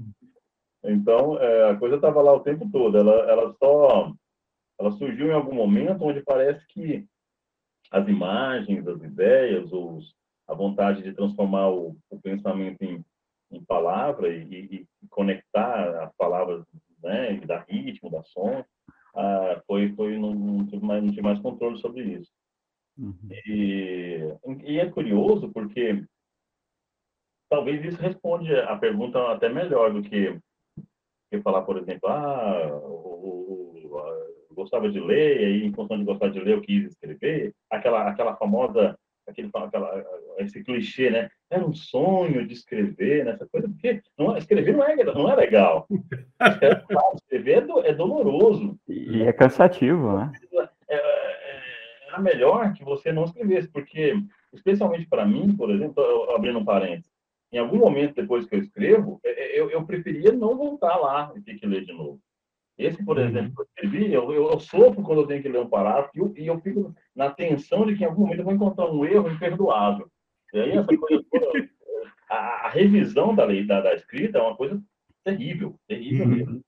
Então, 0.85 1.39
é, 1.39 1.71
a 1.71 1.77
coisa 1.77 1.97
estava 1.97 2.21
lá 2.23 2.33
o 2.33 2.41
tempo 2.41 2.69
todo. 2.73 2.99
Ela, 2.99 3.31
ela 3.31 3.55
só 3.63 4.13
ela 4.81 4.91
surgiu 4.93 5.29
em 5.29 5.33
algum 5.33 5.55
momento 5.55 6.05
onde 6.05 6.23
parece 6.23 6.67
que 6.69 7.07
as 7.93 8.09
imagens, 8.09 8.89
as 8.89 9.03
ideias, 9.03 9.71
os, 9.71 10.15
a 10.49 10.55
vontade 10.55 11.03
de 11.03 11.13
transformar 11.13 11.69
o, 11.69 11.95
o 12.09 12.21
pensamento 12.21 12.83
em, 12.83 13.05
em 13.51 13.63
palavra 13.65 14.35
e, 14.35 14.43
e, 14.43 14.87
conectar 15.11 16.05
as 16.05 16.17
palavras, 16.17 16.65
né, 17.03 17.39
dar 17.41 17.67
ritmo, 17.69 18.11
dar 18.11 18.25
som, 18.25 18.65
ah, 19.15 19.63
foi, 19.67 19.93
foi 19.95 20.17
não, 20.17 20.33
não, 20.33 20.67
tive 20.67 20.85
mais, 20.85 21.03
não 21.03 21.11
tive 21.11 21.23
mais 21.23 21.39
controle 21.41 21.79
sobre 21.79 22.03
isso. 22.05 22.33
Uhum. 22.97 23.15
E, 23.47 24.35
e 24.65 24.79
é 24.79 24.91
curioso 24.91 25.51
porque 25.51 26.03
talvez 27.51 27.85
isso 27.85 28.01
responde 28.01 28.55
a 28.55 28.77
pergunta 28.77 29.33
até 29.33 29.51
melhor 29.51 29.93
do 29.93 30.03
que, 30.03 30.39
que 31.31 31.43
falar, 31.43 31.63
por 31.63 31.77
exemplo, 31.77 32.09
ah, 32.09 32.81
o, 32.85 33.42
gostava 34.53 34.91
de 34.91 35.01
ler, 35.01 35.41
e 35.41 35.45
aí, 35.45 35.65
em 35.65 35.73
função 35.73 35.99
de 35.99 36.05
gostar 36.05 36.29
de 36.29 36.41
ler, 36.41 36.55
eu 36.55 36.61
quis 36.61 36.85
escrever. 36.85 37.53
Aquela, 37.71 38.09
aquela 38.09 38.37
famosa, 38.37 38.97
aquele, 39.27 39.51
aquela, 39.55 40.05
esse 40.39 40.63
clichê, 40.63 41.11
né? 41.11 41.31
Era 41.51 41.67
um 41.67 41.73
sonho 41.73 42.47
de 42.47 42.55
escrever, 42.55 43.25
nessa 43.25 43.45
né? 43.45 43.51
coisa, 43.51 43.69
porque 43.69 44.01
não, 44.19 44.37
escrever 44.37 44.77
não 44.77 44.85
é, 44.85 44.97
não 45.05 45.31
é 45.31 45.37
legal. 45.37 45.87
escrever 47.15 47.59
é, 47.59 47.61
do, 47.61 47.79
é 47.81 47.95
doloroso. 47.95 48.79
E 48.89 49.23
é 49.23 49.33
cansativo, 49.33 50.17
né? 50.17 50.33
É, 50.89 50.95
é, 50.95 51.61
era 52.09 52.19
melhor 52.21 52.73
que 52.73 52.85
você 52.85 53.13
não 53.13 53.25
escrevesse, 53.25 53.69
porque, 53.69 54.15
especialmente 54.53 55.07
para 55.07 55.27
mim, 55.27 55.57
por 55.57 55.71
exemplo, 55.71 56.03
abrindo 56.35 56.59
um 56.59 56.65
parênteses, 56.65 57.13
em 57.53 57.59
algum 57.59 57.79
momento 57.79 58.15
depois 58.15 58.47
que 58.47 58.55
eu 58.55 58.61
escrevo, 58.61 59.21
é, 59.23 59.31
é, 59.31 59.61
eu, 59.61 59.71
eu 59.71 59.85
preferia 59.85 60.33
não 60.33 60.57
voltar 60.57 60.97
lá 60.97 61.31
e 61.37 61.41
ter 61.43 61.57
que 61.57 61.67
ler 61.67 61.85
de 61.85 61.93
novo. 61.93 62.19
Esse, 62.79 63.05
por 63.05 63.19
uhum. 63.19 63.25
exemplo, 63.25 63.53
que 63.55 63.61
eu 63.61 63.65
escrevi, 63.65 64.13
eu, 64.13 64.33
eu, 64.33 64.59
sofro 64.61 65.03
quando 65.03 65.23
eu 65.23 65.27
tenho 65.27 65.43
que 65.43 65.49
ler 65.49 65.61
um 65.61 65.69
parágrafo 65.69 66.11
e 66.15 66.19
eu, 66.19 66.35
e 66.37 66.47
eu 66.47 66.61
fico 66.61 66.95
na 67.15 67.31
tensão 67.31 67.87
de 67.87 67.95
que 67.95 68.03
em 68.03 68.07
algum 68.07 68.23
momento 68.23 68.41
eu 68.41 68.45
vou 68.45 68.55
encontrar 68.55 68.91
um 68.91 69.05
erro 69.05 69.31
imperdoável. 69.31 70.11
E 70.53 70.59
aí 70.59 70.71
essa 70.73 70.97
coisa 70.97 71.25
toda, 71.31 71.69
a, 72.29 72.37
a, 72.67 72.69
revisão 72.71 73.35
da 73.35 73.45
lei 73.45 73.67
da, 73.67 73.81
da, 73.81 73.95
escrita 73.95 74.39
é 74.39 74.43
uma 74.43 74.57
coisa 74.57 74.83
terrível, 75.25 75.79
terrível 75.87 76.27
uhum. 76.27 76.35
mesmo. 76.35 76.61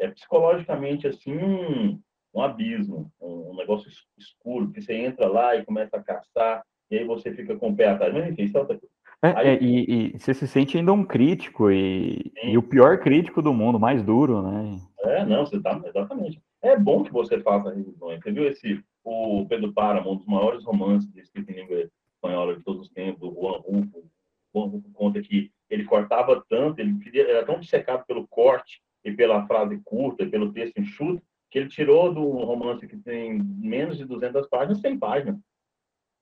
É 0.00 0.08
psicologicamente 0.08 1.08
assim 1.08 1.36
um, 1.36 2.00
um 2.32 2.40
abismo, 2.40 3.12
um, 3.20 3.50
um, 3.50 3.56
negócio 3.56 3.90
escuro, 4.16 4.70
que 4.70 4.80
você 4.80 4.94
entra 4.94 5.26
lá 5.26 5.56
e 5.56 5.64
começa 5.64 5.96
a 5.96 6.02
caçar, 6.02 6.62
e 6.90 6.98
aí 6.98 7.04
você 7.04 7.32
fica 7.34 7.56
com 7.56 7.70
o 7.70 7.76
pé 7.76 7.88
atrás. 7.88 8.14
Mas 8.14 8.28
enfim, 8.28 8.44
isso 8.44 8.56
é 8.56 8.60
outra 8.60 8.78
coisa. 8.78 8.94
É, 9.22 9.28
aí, 9.30 9.48
é, 9.48 9.62
e, 9.62 10.14
e, 10.14 10.18
você 10.18 10.32
se 10.32 10.46
sente 10.46 10.76
ainda 10.76 10.92
um 10.92 11.04
crítico, 11.04 11.70
e, 11.70 12.32
e, 12.44 12.56
o 12.56 12.62
pior 12.62 12.98
crítico 13.00 13.42
do 13.42 13.52
mundo, 13.52 13.78
mais 13.78 14.02
duro, 14.02 14.42
né? 14.42 14.78
É, 15.00 15.24
não, 15.24 15.44
você 15.44 15.60
tá, 15.60 15.80
exatamente. 15.84 16.40
É 16.62 16.76
bom 16.76 17.02
que 17.02 17.12
você 17.12 17.40
faça 17.40 17.70
revisões. 17.70 18.20
Você 18.22 18.30
viu 18.30 18.46
esse, 18.48 18.80
o 19.02 19.44
Pedro 19.48 19.72
Páramo, 19.72 20.12
um 20.12 20.16
dos 20.16 20.26
maiores 20.26 20.64
romances 20.64 21.10
de 21.12 21.20
escrita 21.20 21.50
em 21.50 21.56
língua 21.56 21.88
espanhola 22.14 22.56
de 22.56 22.62
todos 22.62 22.82
os 22.82 22.88
tempos, 22.90 23.20
do 23.20 23.34
Juan 23.34 23.58
Rufo. 23.58 24.04
O 24.52 24.60
Juan 24.60 24.70
Rufo 24.70 24.90
conta 24.92 25.20
que 25.20 25.50
ele 25.68 25.84
cortava 25.84 26.44
tanto, 26.48 26.80
ele 26.80 26.96
era 27.20 27.44
tão 27.44 27.56
obcecado 27.56 28.04
pelo 28.06 28.26
corte 28.28 28.80
e 29.04 29.12
pela 29.12 29.46
frase 29.46 29.80
curta 29.84 30.22
e 30.22 30.28
pelo 30.28 30.52
texto 30.52 30.78
enxuto, 30.78 31.22
que 31.50 31.58
ele 31.58 31.68
tirou 31.68 32.12
do 32.12 32.22
romance 32.22 32.86
que 32.86 32.96
tem 32.96 33.38
menos 33.42 33.96
de 33.96 34.04
200 34.04 34.46
páginas, 34.48 34.80
100 34.80 34.98
páginas. 34.98 35.36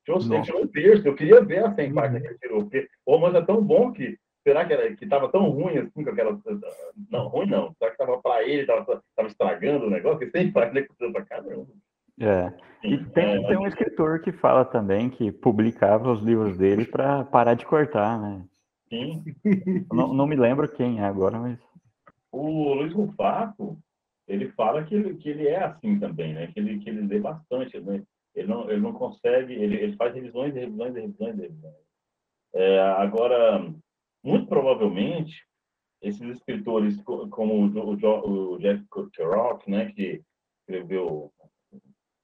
Tirou, 0.07 0.42
tirou 0.42 0.62
um 0.62 0.69
terço. 0.69 1.07
Eu 1.07 1.16
queria 1.16 1.40
ver 1.40 1.64
as 1.64 1.75
100 1.75 1.92
páginas 1.92 2.23
que 2.23 2.29
ele 2.29 2.38
tirou, 2.38 2.62
porque 2.62 2.88
o 3.05 3.12
romance 3.12 3.37
é 3.37 3.42
tão 3.42 3.61
bom 3.61 3.92
que 3.92 4.16
será 4.47 4.64
que 4.64 4.73
era 4.73 4.95
que 4.95 5.05
estava 5.05 5.29
tão 5.29 5.51
ruim 5.51 5.77
assim 5.79 6.05
com 6.05 6.11
aquela 6.11 6.38
não 7.11 7.27
ruim 7.27 7.47
não 7.47 7.75
será 7.75 7.90
que 7.90 8.01
estava 8.01 8.23
para 8.23 8.45
ele 8.45 8.61
estava 8.61 9.03
estragando 9.27 9.87
o 9.87 9.90
negócio? 9.90 10.21
Que 10.21 10.31
sempre 10.31 10.53
faz 10.53 10.73
né 10.73 10.87
para 11.12 11.25
caramba. 11.25 11.66
É. 12.21 12.53
E 12.85 12.97
tem, 13.07 13.45
é, 13.45 13.47
tem 13.49 13.59
um 13.59 13.66
escritor 13.66 14.21
que 14.21 14.31
fala 14.31 14.64
também 14.64 15.11
que 15.11 15.33
publicava 15.33 16.12
os 16.12 16.23
livros 16.23 16.57
dele 16.57 16.85
para 16.85 17.25
parar 17.25 17.55
de 17.55 17.66
cortar 17.66 18.21
né? 18.21 18.45
Sim. 18.88 19.25
Não, 19.92 20.14
não 20.14 20.27
me 20.29 20.37
lembro 20.37 20.69
quem 20.69 21.01
é 21.01 21.05
agora 21.05 21.40
mas 21.40 21.59
o 22.31 22.75
Luiz 22.75 22.92
Rufato 22.92 23.77
ele 24.29 24.49
fala 24.53 24.85
que 24.85 24.95
ele, 24.95 25.14
que 25.16 25.29
ele 25.29 25.49
é 25.49 25.64
assim 25.64 25.99
também 25.99 26.33
né? 26.33 26.47
Que 26.47 26.61
ele 26.61 26.79
que 26.79 26.88
ele 26.88 27.05
lê 27.05 27.19
bastante 27.19 27.81
né 27.81 28.01
ele 28.37 28.46
não 28.46 28.70
ele 28.70 28.81
não 28.81 28.92
consegue 28.92 29.55
ele, 29.55 29.77
ele 29.77 29.96
faz 29.96 30.14
revisões 30.14 30.55
revisões 30.55 30.94
revisões 30.94 31.37
revisões 31.37 31.87
é, 32.55 32.81
agora 32.81 33.75
muito 34.27 34.49
provavelmente, 34.49 35.46
esses 36.03 36.20
escritores 36.22 37.01
como 37.05 37.55
o, 37.55 37.94
o, 37.94 38.55
o 38.55 38.59
Jeff 38.59 38.85
Kerouac, 39.12 39.70
né, 39.70 39.92
que 39.92 40.20
escreveu 40.61 41.33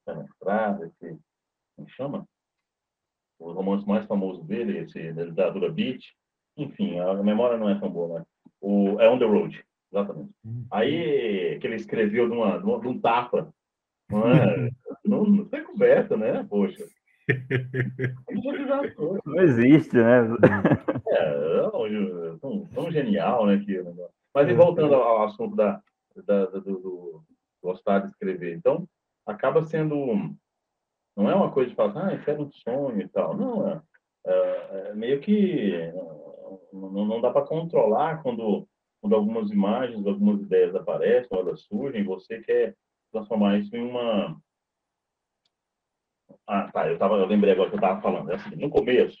a 0.05 0.15
mestrado, 0.15 0.83
esse, 0.83 1.17
como 1.77 1.89
chama? 1.89 2.27
O 3.39 3.53
romance 3.53 3.87
mais 3.87 4.05
famoso 4.05 4.43
dele, 4.43 4.79
esse 4.79 5.13
da 5.13 5.23
literatura 5.23 5.71
beat. 5.71 6.03
Enfim, 6.57 6.99
a 6.99 7.13
memória 7.23 7.57
não 7.57 7.69
é 7.69 7.79
tão 7.79 7.89
boa, 7.89 8.19
né? 8.19 8.25
O, 8.59 8.99
é 8.99 9.09
On 9.09 9.17
the 9.17 9.25
Road, 9.25 9.65
exatamente. 9.91 10.33
Uhum. 10.43 10.67
Aí, 10.71 11.57
que 11.59 11.67
ele 11.67 11.75
escreveu 11.75 12.29
de, 12.29 12.35
uma, 12.35 12.59
de 12.59 12.87
um 12.87 12.99
tapa. 12.99 13.53
Não, 14.09 14.27
é, 14.27 14.69
não, 15.05 15.23
não 15.23 15.45
tem 15.45 15.63
conversa, 15.63 16.17
né? 16.17 16.45
Poxa. 16.49 16.85
Não 19.25 19.41
existe, 19.41 19.95
né? 19.95 20.27
É, 21.07 22.37
tão, 22.41 22.65
tão 22.73 22.91
genial, 22.91 23.45
né? 23.45 23.61
Que, 23.63 23.81
mas 24.33 24.49
e 24.49 24.53
voltando 24.53 24.95
ao 24.95 25.23
assunto 25.23 25.55
da, 25.55 25.81
da 26.25 26.45
do, 26.45 26.59
do, 26.59 27.23
gostar 27.61 27.99
de 27.99 28.07
escrever, 28.09 28.55
então 28.55 28.87
acaba 29.25 29.63
sendo 29.63 30.35
não 31.15 31.29
é 31.29 31.35
uma 31.35 31.51
coisa 31.51 31.69
de 31.69 31.75
falar, 31.75 32.07
ah, 32.07 32.13
isso 32.15 32.29
era 32.29 32.41
um 32.41 32.51
sonho 32.51 32.99
e 32.99 33.07
tal. 33.07 33.37
Não, 33.37 33.69
é, 33.69 33.81
é, 34.25 34.87
é 34.89 34.95
meio 34.95 35.19
que 35.19 35.71
não, 36.71 37.05
não 37.05 37.21
dá 37.21 37.29
para 37.29 37.45
controlar 37.45 38.21
quando, 38.23 38.67
quando 38.99 39.15
algumas 39.15 39.51
imagens, 39.51 40.05
algumas 40.05 40.41
ideias 40.41 40.75
aparecem, 40.75 41.37
elas 41.37 41.61
surgem, 41.61 42.03
você 42.03 42.39
quer 42.39 42.75
transformar 43.11 43.59
isso 43.59 43.75
em 43.75 43.87
uma 43.87 44.35
ah, 46.47 46.69
tá. 46.71 46.87
Eu, 46.87 46.97
tava, 46.97 47.15
eu 47.15 47.25
lembrei 47.25 47.53
agora 47.53 47.69
que 47.69 47.75
eu 47.75 47.79
estava 47.79 48.01
falando. 48.01 48.31
É 48.31 48.35
assim, 48.35 48.55
no 48.55 48.69
começo, 48.69 49.17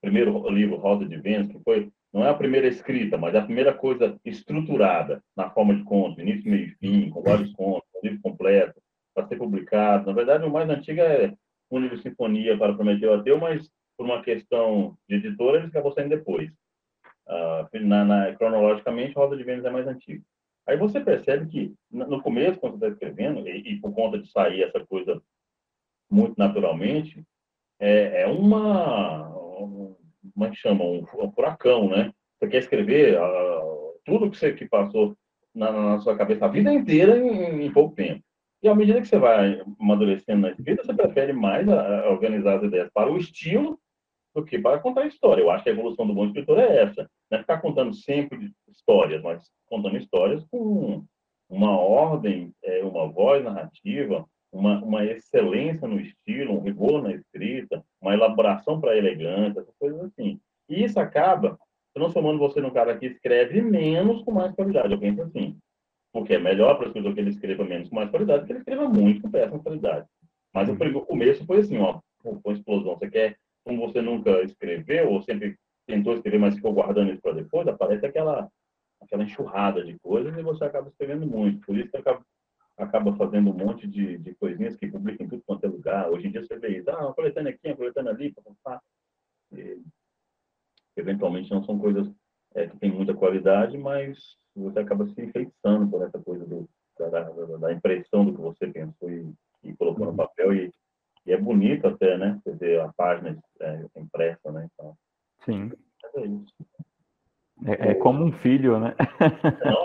primeiro 0.00 0.48
livro, 0.48 0.76
Rosa 0.76 1.04
de 1.04 1.16
Vênus, 1.16 1.52
que 1.52 1.62
foi, 1.62 1.90
não 2.12 2.24
é 2.24 2.30
a 2.30 2.34
primeira 2.34 2.66
escrita, 2.66 3.16
mas 3.16 3.34
é 3.34 3.38
a 3.38 3.44
primeira 3.44 3.72
coisa 3.74 4.18
estruturada 4.24 5.22
na 5.36 5.50
forma 5.50 5.74
de 5.74 5.82
conto, 5.84 6.20
início, 6.20 6.50
meio 6.50 6.68
e 6.68 6.74
fim, 6.76 7.10
com 7.10 7.22
vários 7.22 7.52
contos, 7.52 7.88
um 7.96 8.06
livro 8.06 8.22
completo, 8.22 8.80
para 9.14 9.26
ser 9.26 9.36
publicado. 9.36 10.06
Na 10.06 10.12
verdade, 10.12 10.44
o 10.44 10.50
mais 10.50 10.68
antigo 10.68 11.00
é 11.00 11.32
um 11.70 11.78
livro 11.78 11.98
Sinfonia 11.98 12.56
para 12.56 12.74
Prometeu 12.74 13.14
Ateu, 13.14 13.38
mas 13.38 13.68
por 13.96 14.04
uma 14.04 14.22
questão 14.22 14.96
de 15.08 15.16
editora, 15.16 15.58
ele 15.58 15.66
acabou 15.66 15.92
saindo 15.92 16.10
depois. 16.10 16.50
Uh, 17.26 17.80
na, 17.80 18.04
na, 18.04 18.34
cronologicamente, 18.36 19.14
Rosa 19.14 19.36
de 19.36 19.42
Vênus 19.42 19.64
é 19.64 19.70
mais 19.70 19.86
antigo. 19.86 20.22
Aí 20.66 20.76
você 20.76 21.00
percebe 21.00 21.46
que, 21.46 21.74
no 21.90 22.20
começo, 22.22 22.58
quando 22.58 22.78
você 22.78 22.86
está 22.86 22.88
escrevendo, 22.88 23.46
e, 23.48 23.72
e, 23.72 23.80
por 23.80 23.92
conta 23.92 24.18
de 24.18 24.30
sair 24.30 24.62
essa 24.62 24.84
coisa 24.84 25.20
muito 26.10 26.34
naturalmente, 26.36 27.24
é, 27.78 28.22
é 28.22 28.26
uma, 28.26 29.30
como 30.36 30.44
é 30.44 30.50
que 30.50 30.56
chama? 30.56 30.84
Um, 30.84 31.04
furacão, 31.34 31.88
né? 31.88 32.12
Você 32.38 32.48
quer 32.48 32.58
escrever 32.58 33.18
uh, 33.18 33.94
tudo 34.04 34.30
que 34.30 34.36
você 34.36 34.52
que 34.52 34.68
passou 34.68 35.16
na, 35.54 35.72
na, 35.72 35.98
sua 36.00 36.16
cabeça 36.16 36.44
a 36.44 36.48
vida 36.48 36.72
inteira 36.72 37.18
em, 37.18 37.64
em, 37.64 37.72
pouco 37.72 37.94
tempo. 37.94 38.22
E 38.62 38.68
à 38.68 38.74
medida 38.74 39.00
que 39.00 39.08
você 39.08 39.18
vai 39.18 39.62
amadurecendo 39.80 40.42
na 40.42 40.50
escrita, 40.50 40.84
você 40.84 40.94
prefere 40.94 41.32
mais 41.32 41.68
a, 41.68 42.00
a 42.02 42.10
organizar 42.10 42.56
as 42.56 42.64
ideias 42.64 42.90
para 42.92 43.10
o 43.10 43.16
estilo 43.16 43.78
do 44.34 44.44
que 44.44 44.58
para 44.58 44.78
contar 44.78 45.02
a 45.02 45.06
história. 45.06 45.40
Eu 45.40 45.50
acho 45.50 45.64
que 45.64 45.70
a 45.70 45.72
evolução 45.72 46.06
do 46.06 46.14
bom 46.14 46.26
escritor 46.26 46.58
é 46.58 46.82
essa. 46.82 47.08
Não 47.30 47.38
é 47.38 47.40
ficar 47.40 47.58
contando 47.60 47.94
sempre 47.94 48.52
histórias, 48.68 49.22
mas 49.22 49.50
contando 49.66 49.96
histórias 49.96 50.44
com 50.50 51.04
uma 51.48 51.78
ordem, 51.78 52.52
é, 52.62 52.84
uma 52.84 53.08
voz 53.08 53.42
narrativa, 53.42 54.26
uma, 54.58 54.82
uma 54.82 55.04
excelência 55.04 55.86
no 55.86 56.00
estilo, 56.00 56.54
um 56.54 56.62
rigor 56.62 57.02
na 57.02 57.12
escrita, 57.12 57.84
uma 58.00 58.14
elaboração 58.14 58.80
para 58.80 58.96
elegância, 58.96 59.64
coisas 59.78 60.00
assim. 60.04 60.40
E 60.68 60.82
isso 60.82 60.98
acaba 60.98 61.58
transformando 61.94 62.38
você 62.38 62.60
num 62.60 62.70
cara 62.70 62.96
que 62.96 63.06
escreve 63.06 63.60
menos 63.60 64.22
com 64.22 64.32
mais 64.32 64.54
qualidade. 64.54 64.92
Eu 64.92 64.98
penso 64.98 65.22
assim. 65.22 65.56
Porque 66.12 66.34
é 66.34 66.38
melhor 66.38 66.76
para 66.76 66.84
o 66.84 66.88
escritor 66.88 67.14
que 67.14 67.20
ele 67.20 67.30
escreva 67.30 67.64
menos 67.64 67.88
com 67.88 67.96
mais 67.96 68.10
qualidade 68.10 68.46
que 68.46 68.52
ele 68.52 68.60
escreva 68.60 68.88
muito 68.88 69.22
com 69.22 69.30
péssima 69.30 69.62
qualidade. 69.62 70.06
Mas 70.54 70.68
o, 70.68 70.76
primeiro, 70.76 71.04
começo 71.04 71.44
foi 71.44 71.58
assim, 71.58 71.76
ó, 71.78 72.00
uma 72.24 72.52
explosão. 72.54 72.96
Você 72.96 73.10
quer, 73.10 73.36
como 73.64 73.86
você 73.86 74.00
nunca 74.00 74.42
escreveu, 74.42 75.10
ou 75.10 75.20
sempre 75.22 75.56
tentou 75.86 76.14
escrever, 76.14 76.38
mas 76.38 76.56
ficou 76.56 76.72
guardando 76.72 77.12
isso 77.12 77.20
para 77.20 77.32
depois, 77.32 77.68
aparece 77.68 78.06
aquela, 78.06 78.48
aquela 79.02 79.22
enxurrada 79.22 79.84
de 79.84 79.98
coisas 79.98 80.36
e 80.36 80.42
você 80.42 80.64
acaba 80.64 80.88
escrevendo 80.88 81.26
muito. 81.26 81.66
Por 81.66 81.76
isso 81.76 81.90
que 81.90 81.96
acaba, 81.98 82.22
acaba 82.76 83.16
fazendo 83.16 83.50
um 83.50 83.54
monte 83.54 83.86
de, 83.86 84.18
de 84.18 84.34
coisinhas 84.34 84.76
que 84.76 84.86
publica 84.86 85.22
em 85.22 85.28
tudo 85.28 85.42
quanto 85.46 85.64
é 85.64 85.68
lugar. 85.68 86.10
Hoje 86.10 86.28
em 86.28 86.30
dia 86.30 86.44
você 86.44 86.58
vê 86.58 86.78
isso, 86.78 86.90
ah, 86.90 87.06
uma 87.06 87.14
coletânea 87.14 87.52
aqui, 87.52 87.68
uma 87.68 87.76
coletânea 87.76 88.12
ali, 88.12 88.32
papá. 88.32 88.80
E, 89.52 89.80
eventualmente 90.96 91.50
não 91.50 91.62
são 91.64 91.78
coisas 91.78 92.10
é, 92.54 92.66
que 92.66 92.76
têm 92.78 92.90
muita 92.90 93.14
qualidade, 93.14 93.76
mas 93.76 94.36
você 94.54 94.80
acaba 94.80 95.06
se 95.06 95.20
enfeitiçando 95.22 95.88
por 95.88 96.02
essa 96.02 96.18
coisa 96.18 96.44
do, 96.46 96.68
da, 96.98 97.08
da, 97.08 97.22
da, 97.58 97.72
impressão 97.72 98.24
do 98.24 98.34
que 98.34 98.40
você 98.40 98.66
pensou 98.68 99.10
e, 99.10 99.30
e 99.62 99.74
colocou 99.76 100.06
no 100.06 100.10
uhum. 100.12 100.16
papel. 100.16 100.54
E, 100.54 100.72
e, 101.26 101.32
é 101.32 101.36
bonito 101.36 101.86
até, 101.86 102.16
né? 102.16 102.40
Você 102.42 102.54
ver 102.56 102.80
a 102.80 102.92
página 102.94 103.38
é, 103.60 103.86
impressa, 103.96 104.50
né? 104.50 104.68
Então, 104.72 104.96
Sim. 105.44 105.70
É. 106.14 106.66
É, 107.64 107.90
é, 107.90 107.94
como 107.94 108.22
um 108.24 108.32
filho, 108.32 108.78
né? 108.78 108.94
Não, 109.64 109.84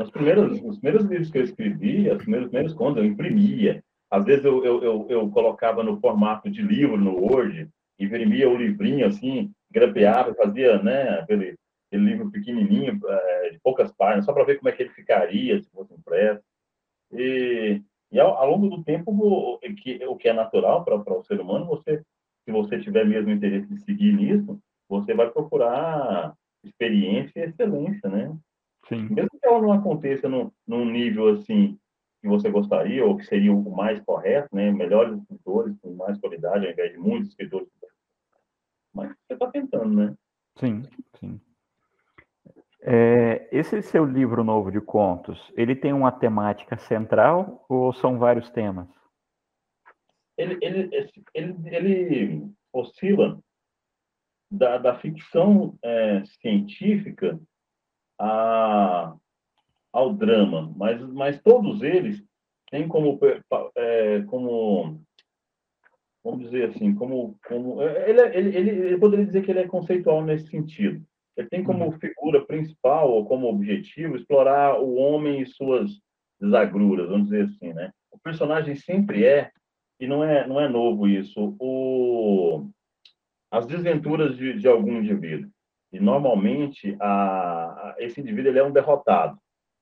Nos 0.00 0.10
primeiros, 0.10 0.62
os 0.62 0.78
primeiros 0.78 1.06
livros 1.10 1.30
que 1.30 1.36
eu 1.36 1.44
escrevi, 1.44 2.10
os 2.10 2.22
primeiros, 2.22 2.48
primeiros 2.48 2.72
contos, 2.72 3.02
eu 3.02 3.04
imprimia. 3.04 3.84
Às 4.10 4.24
vezes 4.24 4.46
eu, 4.46 4.64
eu, 4.64 4.82
eu, 4.82 5.06
eu, 5.10 5.30
colocava 5.30 5.84
no 5.84 6.00
formato 6.00 6.48
de 6.48 6.62
livro 6.62 6.96
no 6.96 7.14
Word, 7.18 7.68
imprimia 7.98 8.48
o 8.48 8.56
livrinho 8.56 9.06
assim, 9.06 9.52
grampeava, 9.70 10.34
fazia 10.34 10.82
né, 10.82 11.20
aquele, 11.20 11.54
aquele 11.86 12.04
livro 12.10 12.30
pequenininho, 12.30 12.98
é, 13.06 13.50
de 13.50 13.60
poucas 13.60 13.92
páginas, 13.92 14.24
só 14.24 14.32
para 14.32 14.44
ver 14.44 14.56
como 14.56 14.70
é 14.70 14.72
que 14.72 14.84
ele 14.84 14.94
ficaria 14.94 15.62
se 15.62 15.68
fosse 15.70 15.92
impresso. 15.92 16.42
E, 17.12 17.82
e 18.10 18.18
ao, 18.18 18.38
ao, 18.38 18.50
longo 18.52 18.74
do 18.74 18.82
tempo, 18.82 19.12
o 19.12 19.58
que, 19.58 20.02
o 20.06 20.16
que 20.16 20.30
é 20.30 20.32
natural 20.32 20.82
para 20.82 20.96
o 20.96 21.24
ser 21.24 21.38
humano, 21.38 21.66
você, 21.66 22.02
se 22.46 22.50
você 22.50 22.80
tiver 22.80 23.04
mesmo 23.04 23.30
interesse 23.30 23.68
de 23.68 23.78
seguir 23.82 24.14
nisso, 24.14 24.58
você 24.88 25.12
vai 25.12 25.30
procurar 25.30 26.32
experiência 26.64 27.38
e 27.38 27.42
excelência, 27.42 28.08
né? 28.08 28.34
Sim. 28.90 29.08
Mesmo 29.08 29.30
que 29.30 29.46
ela 29.46 29.62
não 29.62 29.72
aconteça 29.72 30.28
no, 30.28 30.52
num 30.66 30.84
nível 30.84 31.28
assim 31.28 31.78
que 32.20 32.28
você 32.28 32.50
gostaria, 32.50 33.06
ou 33.06 33.16
que 33.16 33.24
seria 33.24 33.54
o 33.54 33.74
mais 33.74 34.00
correto, 34.00 34.54
né? 34.54 34.70
Melhores 34.70 35.16
escritores 35.16 35.78
com 35.80 35.94
mais 35.94 36.18
qualidade, 36.18 36.66
ao 36.66 36.72
invés 36.72 36.92
de 36.92 36.98
muitos 36.98 37.30
escritores. 37.30 37.68
Mas 38.92 39.08
você 39.08 39.34
está 39.34 39.46
tentando, 39.50 39.94
né? 39.94 40.14
Sim, 40.56 40.82
sim. 41.18 41.40
É, 42.82 43.48
esse 43.52 43.80
seu 43.82 44.04
livro 44.04 44.42
novo 44.42 44.72
de 44.72 44.80
contos, 44.80 45.52
ele 45.56 45.76
tem 45.76 45.92
uma 45.92 46.10
temática 46.10 46.76
central 46.76 47.64
ou 47.68 47.92
são 47.92 48.18
vários 48.18 48.50
temas? 48.50 48.88
Ele, 50.36 50.58
ele, 50.60 50.90
ele, 51.34 51.56
ele 51.66 52.52
oscila 52.72 53.38
da, 54.50 54.78
da 54.78 54.98
ficção 54.98 55.78
é, 55.82 56.24
científica 56.24 57.38
a, 58.20 59.16
ao 59.92 60.12
drama, 60.12 60.72
mas, 60.76 61.00
mas 61.12 61.40
todos 61.40 61.82
eles 61.82 62.22
têm 62.70 62.86
como, 62.86 63.18
é, 63.76 64.22
como 64.22 65.00
vamos 66.22 66.40
dizer 66.44 66.68
assim, 66.68 66.94
como, 66.94 67.38
como 67.48 67.82
ele, 67.82 68.20
ele, 68.20 68.56
ele, 68.56 68.70
ele, 68.70 68.98
poderia 68.98 69.24
dizer 69.24 69.42
que 69.42 69.50
ele 69.50 69.60
é 69.60 69.66
conceitual 69.66 70.22
nesse 70.22 70.48
sentido. 70.48 71.02
Ele 71.36 71.48
tem 71.48 71.64
como 71.64 71.86
uhum. 71.86 71.92
figura 71.92 72.44
principal 72.44 73.10
ou 73.10 73.24
como 73.24 73.48
objetivo 73.48 74.16
explorar 74.16 74.78
o 74.78 74.96
homem 74.96 75.40
e 75.40 75.46
suas 75.46 75.90
desagruras, 76.38 77.08
vamos 77.08 77.30
dizer 77.30 77.44
assim, 77.44 77.72
né? 77.72 77.90
O 78.10 78.18
personagem 78.18 78.74
sempre 78.74 79.24
é 79.24 79.50
e 79.98 80.06
não 80.06 80.22
é 80.22 80.46
não 80.46 80.60
é 80.60 80.68
novo 80.68 81.08
isso. 81.08 81.56
O 81.58 82.68
as 83.50 83.66
desventuras 83.66 84.36
de, 84.36 84.58
de 84.58 84.68
algum 84.68 84.98
indivíduo. 84.98 85.50
E 85.92 85.98
normalmente 85.98 86.96
a, 87.00 87.08
a, 87.08 87.94
esse 87.98 88.20
indivíduo 88.20 88.50
ele 88.50 88.58
é 88.58 88.64
um 88.64 88.72
derrotado. 88.72 89.38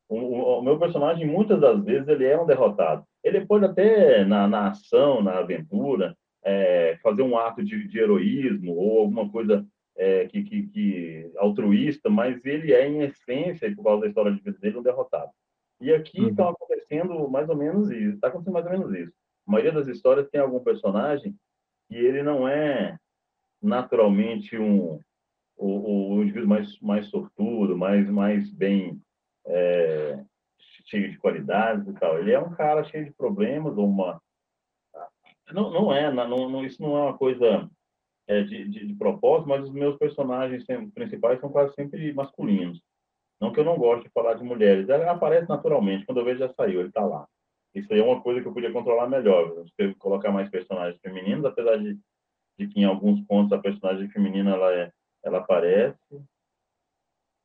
O, 0.08 0.16
o, 0.16 0.58
o, 0.58 0.62
meu 0.62 0.78
personagem 0.78 1.26
muitas 1.26 1.60
das 1.60 1.84
vezes 1.84 2.08
ele 2.08 2.24
é 2.24 2.40
um 2.40 2.46
derrotado. 2.46 3.04
Ele 3.22 3.44
pode 3.44 3.66
até 3.66 4.24
na, 4.24 4.48
na 4.48 4.68
ação, 4.68 5.22
na 5.22 5.38
aventura, 5.38 6.16
é, 6.42 6.96
fazer 7.02 7.22
um 7.22 7.36
ato 7.36 7.62
de, 7.62 7.86
de, 7.86 7.98
heroísmo 7.98 8.74
ou 8.74 9.00
alguma 9.00 9.28
coisa 9.28 9.66
é, 9.96 10.26
que, 10.26 10.42
que, 10.44 10.62
que, 10.68 11.32
altruísta, 11.36 12.08
mas 12.08 12.42
ele 12.46 12.72
é 12.72 12.88
em 12.88 13.02
essência, 13.02 13.74
por 13.74 13.84
causa 13.84 14.02
da 14.02 14.08
história 14.08 14.32
de 14.32 14.40
vida 14.40 14.58
dele, 14.58 14.78
um 14.78 14.82
derrotado. 14.82 15.30
E 15.80 15.92
aqui 15.92 16.24
está 16.26 16.44
uhum. 16.44 16.50
acontecendo 16.50 17.28
mais 17.28 17.48
ou 17.48 17.56
menos 17.56 17.90
isso. 17.90 18.14
Está 18.14 18.28
acontecendo 18.28 18.54
mais 18.54 18.66
ou 18.66 18.72
menos 18.72 18.92
isso. 18.92 19.12
A 19.46 19.50
maioria 19.50 19.72
das 19.72 19.88
histórias 19.88 20.28
tem 20.28 20.40
algum 20.40 20.60
personagem 20.60 21.34
que 21.88 21.96
ele 21.96 22.22
não 22.22 22.48
é 22.48 22.96
naturalmente 23.62 24.56
um 24.56 25.00
o, 25.58 26.14
o 26.14 26.22
indivíduo 26.22 26.48
mais 26.48 26.78
mais 26.80 27.06
sortudo, 27.06 27.76
mais 27.76 28.08
mais 28.08 28.50
bem 28.50 29.00
é, 29.46 30.24
cheio 30.86 31.10
de 31.10 31.18
qualidades 31.18 31.86
e 31.86 31.92
tal. 31.94 32.18
Ele 32.18 32.32
é 32.32 32.38
um 32.38 32.54
cara 32.54 32.84
cheio 32.84 33.04
de 33.04 33.12
problemas, 33.12 33.76
uma 33.76 34.20
não, 35.52 35.70
não 35.70 35.92
é, 35.92 36.12
não, 36.12 36.48
não, 36.50 36.64
isso 36.64 36.80
não 36.82 36.96
é 36.96 37.02
uma 37.02 37.16
coisa 37.16 37.68
é, 38.26 38.42
de, 38.42 38.68
de, 38.68 38.86
de, 38.86 38.94
propósito, 38.94 39.48
mas 39.48 39.64
os 39.64 39.72
meus 39.72 39.96
personagens 39.96 40.64
principais 40.94 41.40
são 41.40 41.50
quase 41.50 41.74
sempre 41.74 42.12
masculinos. 42.12 42.80
Não 43.40 43.52
que 43.52 43.60
eu 43.60 43.64
não 43.64 43.78
goste 43.78 44.04
de 44.04 44.10
falar 44.10 44.34
de 44.34 44.44
mulheres, 44.44 44.88
ela 44.88 45.10
aparece 45.10 45.48
naturalmente, 45.48 46.04
quando 46.04 46.18
eu 46.18 46.24
vejo 46.24 46.40
já 46.40 46.52
saiu, 46.52 46.80
ele 46.80 46.88
está 46.88 47.04
lá. 47.04 47.26
Isso 47.74 47.92
aí 47.92 48.00
é 48.00 48.04
uma 48.04 48.20
coisa 48.20 48.42
que 48.42 48.48
eu 48.48 48.52
podia 48.52 48.72
controlar 48.72 49.08
melhor, 49.08 49.64
eu 49.78 49.94
colocar 49.96 50.30
mais 50.30 50.50
personagens 50.50 51.00
femininos, 51.00 51.44
apesar 51.44 51.76
de 51.76 51.98
de 52.58 52.66
que 52.66 52.80
em 52.80 52.84
alguns 52.84 53.20
pontos 53.26 53.52
a 53.52 53.58
personagem 53.58 54.10
feminina 54.10 54.50
ela, 54.50 54.74
é, 54.74 54.92
ela 55.24 55.38
aparece. 55.38 55.98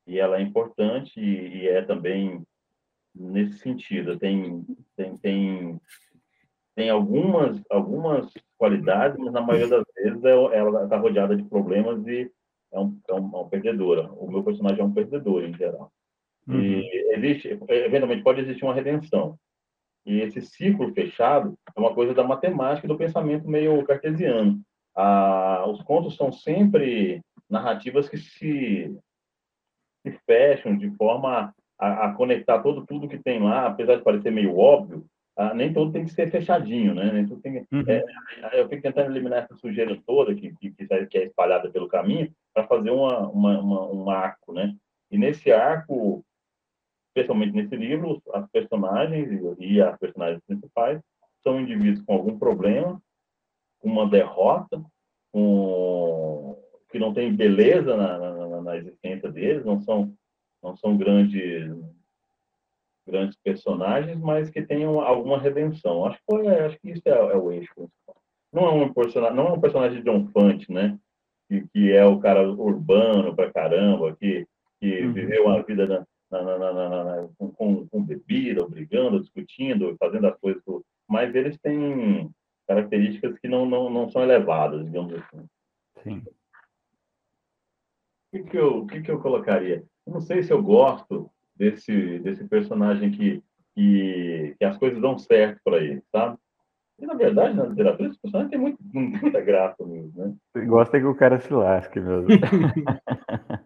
E 0.06 0.20
ela 0.20 0.38
é 0.38 0.42
importante 0.42 1.20
e, 1.20 1.64
e 1.64 1.68
é 1.68 1.82
também 1.82 2.44
nesse 3.16 3.60
sentido. 3.60 4.18
Tem 4.18 4.66
tem 4.96 5.18
tem, 5.18 5.82
tem 6.76 6.90
algumas 6.90 7.62
algumas 7.70 8.32
qualidades 8.58 9.18
mas 9.18 9.32
na 9.32 9.42
maioria 9.42 9.68
das 9.68 9.86
vezes 9.96 10.24
é, 10.24 10.32
ela 10.32 10.84
está 10.84 10.98
rodeada 10.98 11.36
de 11.36 11.44
problemas 11.44 12.06
e 12.08 12.32
é, 12.72 12.80
um, 12.80 13.00
é, 13.08 13.14
um, 13.14 13.18
é 13.18 13.20
uma 13.20 13.50
perdedora 13.50 14.12
o 14.14 14.30
meu 14.30 14.44
personagem 14.44 14.82
é 14.82 14.84
um 14.84 14.94
perdedor 14.94 15.44
em 15.44 15.54
geral. 15.54 15.92
Uhum. 16.46 16.60
e 16.60 17.14
existe 17.14 17.58
eventualmente 17.70 18.24
pode 18.24 18.42
existir 18.42 18.66
uma 18.66 18.74
redenção. 18.74 19.40
E 20.06 20.20
esse 20.20 20.42
ciclo 20.42 20.94
fechado 20.94 21.58
é 21.76 21.80
uma 21.80 21.94
coisa 21.94 22.14
da 22.14 22.24
matemática 22.24 22.88
do 22.88 22.98
pensamento 22.98 23.48
meio 23.48 23.86
cartesiano. 23.86 24.62
Ah, 24.96 25.66
os 25.68 25.82
contos 25.82 26.16
são 26.16 26.32
sempre 26.32 27.22
narrativas 27.54 28.10
que 28.10 28.18
se, 28.18 28.98
se 30.02 30.12
fecham 30.26 30.78
de 30.78 30.89
forma 30.98 31.54
a, 31.80 32.06
a, 32.06 32.13
conectar 32.13 32.62
todo 32.62 32.86
tudo 32.86 33.08
que 33.08 33.18
tem 33.18 33.42
lá, 33.42 33.68
apesar 33.68 33.96
de 33.96 34.04
parecer 34.04 34.32
meio 34.32 34.58
óbvio, 34.58 35.06
ah, 35.36 35.54
nem 35.54 35.74
todo 35.74 35.92
tem 35.92 36.04
que 36.04 36.12
ser 36.12 36.30
fechadinho, 36.30 36.94
né? 36.94 37.12
Nem 37.12 37.26
tudo 37.26 37.42
tem, 37.42 37.66
uhum. 37.72 37.84
é, 37.88 38.04
eu 38.60 38.70
fico 38.70 38.82
tentando 38.82 39.10
eliminar 39.10 39.44
essa 39.44 39.56
sujeira 39.56 40.00
toda 40.06 40.36
que, 40.36 40.54
que, 40.56 40.72
que 40.72 41.18
é 41.18 41.24
espalhada 41.24 41.72
pelo 41.72 41.88
caminho 41.88 42.32
para 42.54 42.68
fazer 42.68 42.92
uma, 42.92 43.28
uma, 43.30 43.60
uma, 43.60 43.92
um 43.92 44.10
arco, 44.10 44.54
né? 44.54 44.76
E 45.10 45.18
nesse 45.18 45.52
arco, 45.52 46.24
especialmente 47.10 47.54
nesse 47.54 47.76
livro, 47.76 48.22
as 48.34 48.48
personagens 48.52 49.58
e 49.60 49.82
as 49.82 49.98
personagens 49.98 50.42
principais 50.46 51.02
são 51.44 51.60
indivíduos 51.60 52.04
com 52.06 52.13
algum 52.13 52.38
problema 52.38 53.02
uma 53.84 54.10
derrota, 54.10 54.82
um, 55.34 56.53
que 56.93 56.99
não 56.99 57.12
tem 57.12 57.36
beleza 57.36 57.97
na, 57.97 58.19
na, 58.19 58.62
na, 58.62 58.77
existência 58.77 59.32
deles, 59.32 59.65
não 59.65 59.82
são, 59.82 60.13
não 60.62 60.77
são 60.77 60.96
grandes, 60.96 61.75
grandes 63.06 63.35
personagens, 63.44 64.19
mas 64.19 64.52
que 64.52 64.62
tenham 64.62 65.02
alguma 65.02 65.39
redenção. 65.39 66.06
Acho 66.06 66.19
que, 66.23 66.48
acho 66.48 66.79
que 66.79 66.91
isso 66.91 67.02
é, 67.08 67.12
é 67.12 67.35
o 67.35 67.52
eixo 67.52 67.73
principal. 67.73 68.15
Não 68.54 68.67
é 68.67 68.69
um 68.69 68.94
personagem, 68.94 69.35
não 69.35 69.48
é 69.48 69.52
um 69.54 69.60
personagem 69.60 69.98
de 69.98 70.04
John 70.04 70.27
Fante, 70.27 70.71
né? 70.71 71.00
Que, 71.50 71.67
que 71.69 71.91
é 71.91 72.06
o 72.06 72.19
cara 72.19 72.48
urbano 72.48 73.35
pra 73.35 73.52
caramba, 73.52 74.15
que, 74.15 74.46
que 74.79 75.02
uhum. 75.02 75.13
viveu 75.13 75.46
uma 75.46 75.63
vida 75.63 76.06
na, 76.29 76.44
na, 76.44 76.60
na, 76.60 77.04
na, 77.04 77.29
com, 77.39 77.87
com, 77.87 78.04
bebida, 78.04 78.67
brigando, 78.67 79.19
discutindo, 79.19 79.98
fazendo 79.98 80.27
as 80.27 80.37
coisas. 80.37 80.62
Mas 81.10 81.33
eles 81.33 81.58
têm 81.58 82.29
características 82.67 83.39
que 83.39 83.48
não, 83.48 83.65
não, 83.65 83.89
não 83.89 84.08
são 84.12 84.21
elevadas, 84.21 84.85
digamos 84.85 85.12
assim. 85.15 85.48
Sim. 86.04 86.23
O 88.34 88.36
que, 88.36 88.44
que, 88.46 88.58
eu, 88.58 88.86
que, 88.88 89.02
que 89.02 89.12
eu 89.12 89.19
colocaria? 89.19 89.84
Eu 90.08 90.13
não 90.13 90.19
sei 90.19 90.42
se 90.42 90.52
eu 90.52 90.60
gosto 90.62 91.29
desse, 91.56 92.17
desse 92.17 92.44
personagem 92.46 93.12
que, 93.12 93.44
que, 93.75 94.56
que 94.58 94.65
as 94.65 94.75
coisas 94.75 95.00
dão 95.00 95.19
certo 95.19 95.62
para 95.63 95.77
ele, 95.77 96.02
sabe? 96.12 96.36
E, 97.00 97.06
na 97.06 97.13
verdade, 97.13 97.56
na 97.56 97.65
literatura, 97.65 98.10
esse 98.10 98.19
personagem 98.19 98.50
tem 98.50 98.60
muito, 98.60 98.79
muita 98.92 99.40
graça 99.40 99.86
mesmo, 99.86 100.12
né? 100.15 100.34
Você 100.52 100.65
gosta 100.65 101.00
que 101.00 101.06
o 101.06 101.13
cara 101.13 101.40
se 101.40 101.54
lasque 101.54 102.00
mesmo. 102.00 102.27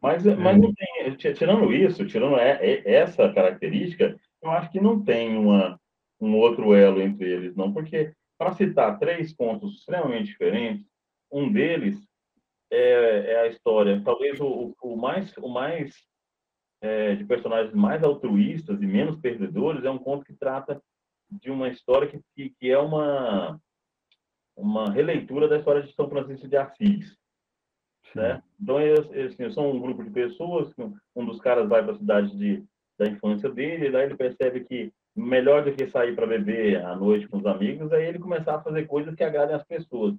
mas, 0.00 0.24
mas 0.24 0.58
não 0.58 0.72
tem, 0.72 1.14
tirando 1.34 1.70
isso, 1.74 2.06
tirando 2.06 2.36
essa 2.38 3.30
característica, 3.34 4.18
eu 4.42 4.50
acho 4.50 4.70
que 4.70 4.80
não 4.80 5.04
tem 5.04 5.36
uma, 5.36 5.78
um 6.18 6.38
outro 6.38 6.74
elo 6.74 7.02
entre 7.02 7.30
eles, 7.30 7.54
não, 7.54 7.70
porque 7.70 8.14
para 8.38 8.52
citar 8.52 8.98
três 8.98 9.30
pontos 9.34 9.80
extremamente 9.80 10.28
diferentes, 10.28 10.86
um 11.30 11.52
deles 11.52 12.10
é, 12.72 13.32
é 13.32 13.40
a 13.40 13.46
história, 13.48 14.02
talvez 14.02 14.40
o, 14.40 14.74
o 14.82 14.96
mais, 14.96 15.36
o 15.36 15.48
mais 15.48 15.94
é, 16.80 17.14
de 17.14 17.24
personagens 17.24 17.74
mais 17.74 18.02
altruístas 18.02 18.80
e 18.80 18.86
menos 18.86 19.20
perdedores, 19.20 19.84
é 19.84 19.90
um 19.90 19.98
conto 19.98 20.24
que 20.24 20.32
trata 20.32 20.82
de 21.30 21.50
uma 21.50 21.68
história 21.68 22.08
que, 22.08 22.20
que, 22.34 22.54
que 22.58 22.70
é 22.70 22.78
uma, 22.78 23.60
uma 24.56 24.90
releitura 24.90 25.48
da 25.48 25.58
história 25.58 25.82
de 25.82 25.92
São 25.92 26.08
Francisco 26.08 26.48
de 26.48 26.56
Assis. 26.56 27.14
Né? 28.14 28.42
Então, 28.60 28.80
eles, 28.80 29.32
assim, 29.32 29.50
são 29.50 29.70
um 29.70 29.80
grupo 29.80 30.02
de 30.02 30.10
pessoas, 30.10 30.74
um 31.14 31.26
dos 31.26 31.40
caras 31.40 31.68
vai 31.68 31.82
para 31.82 31.92
a 31.92 31.98
cidade 31.98 32.36
de, 32.36 32.64
da 32.98 33.06
infância 33.06 33.50
dele, 33.50 33.88
e 33.88 33.92
daí 33.92 34.06
ele 34.06 34.16
percebe 34.16 34.64
que 34.64 34.90
melhor 35.14 35.62
do 35.62 35.72
que 35.72 35.86
sair 35.88 36.14
para 36.14 36.26
beber 36.26 36.82
à 36.82 36.96
noite 36.96 37.28
com 37.28 37.36
os 37.36 37.44
amigos, 37.46 37.92
é 37.92 38.08
ele 38.08 38.18
começar 38.18 38.56
a 38.56 38.62
fazer 38.62 38.86
coisas 38.86 39.14
que 39.14 39.22
agradem 39.22 39.54
as 39.54 39.64
pessoas. 39.64 40.14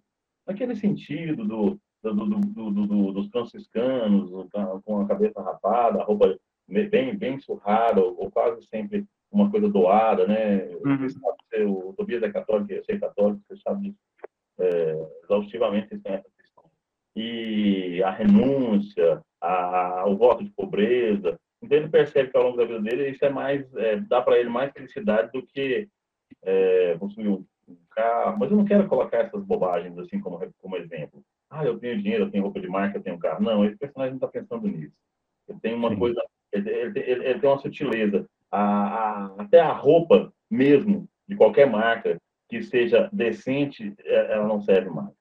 Naquele 0.45 0.75
sentido 0.75 1.45
do, 1.45 1.79
do, 2.03 2.25
do, 2.25 2.71
do 2.71 3.11
dos 3.13 3.29
franciscanos, 3.29 4.29
com 4.83 5.01
a 5.01 5.07
cabeça 5.07 5.41
rapada, 5.41 6.01
a 6.01 6.03
roupa 6.03 6.37
bem, 6.67 7.15
bem 7.15 7.39
surrada, 7.39 8.01
ou, 8.01 8.29
quase 8.31 8.65
sempre 8.67 9.05
uma 9.31 9.49
coisa 9.49 9.69
doada, 9.69 10.27
né? 10.27 10.65
Uhum. 10.85 11.87
O 11.89 11.93
Tobias 11.93 12.21
é 12.23 12.31
católico, 12.31 12.71
eu 12.71 12.83
sei 12.83 12.99
católico, 12.99 13.41
você 13.47 13.55
sabe 13.57 13.89
disso. 13.89 13.99
É, 14.59 15.07
exaustivamente 15.23 15.95
essa 15.95 16.29
questão. 16.37 16.65
E 17.15 18.01
a 18.03 18.11
renúncia, 18.11 19.21
a, 19.41 20.05
o 20.07 20.15
voto 20.15 20.43
de 20.43 20.51
pobreza. 20.51 21.39
Então 21.61 21.77
ele 21.77 21.89
percebe 21.89 22.29
que 22.29 22.37
ao 22.37 22.43
longo 22.43 22.57
da 22.57 22.65
vida 22.65 22.81
dele 22.81 23.09
isso 23.09 23.23
é 23.25 23.29
mais, 23.29 23.73
é, 23.75 23.97
dá 23.97 24.21
para 24.21 24.37
ele 24.37 24.49
mais 24.49 24.71
felicidade 24.71 25.31
do 25.31 25.41
que 25.45 25.87
é, 26.43 26.95
construir 26.99 27.29
um, 27.29 27.45
um, 27.67 27.77
carro. 27.89 28.37
Mas 28.37 28.51
eu 28.51 28.57
não 28.57 28.65
quero 28.65 28.87
colocar 28.87 29.17
essas 29.17 29.43
bobagens 29.43 29.97
assim 29.97 30.19
como, 30.19 30.39
como 30.61 30.77
exemplo. 30.77 31.23
Ah, 31.55 31.63
eu 31.63 31.77
tenho 31.77 32.01
dinheiro, 32.01 32.23
eu 32.23 32.31
tenho 32.31 32.43
roupa 32.43 32.59
de 32.59 32.67
marca, 32.67 32.97
eu 32.97 33.03
tenho 33.03 33.19
carro. 33.19 33.43
Não, 33.43 33.63
esse 33.63 33.77
personagem 33.77 34.13
não 34.13 34.17
está 34.17 34.27
pensando 34.27 34.67
nisso. 34.67 34.95
Ele 35.47 35.59
tem 35.59 35.75
uma 35.75 35.89
Sim. 35.89 35.99
coisa, 35.99 36.19
ele, 36.51 36.67
ele, 36.67 36.99
ele, 36.99 37.25
ele, 37.25 37.39
tem 37.39 37.47
uma 37.47 37.59
sutileza. 37.59 38.27
A, 38.51 38.61
a, 38.61 39.35
até 39.43 39.59
a 39.59 39.71
roupa 39.71 40.33
mesmo, 40.49 41.07
de 41.27 41.35
qualquer 41.35 41.69
marca, 41.69 42.19
que 42.49 42.63
seja 42.63 43.07
decente, 43.13 43.93
é, 43.99 44.33
ela 44.33 44.47
não 44.47 44.61
serve 44.61 44.89
mais. 44.89 45.13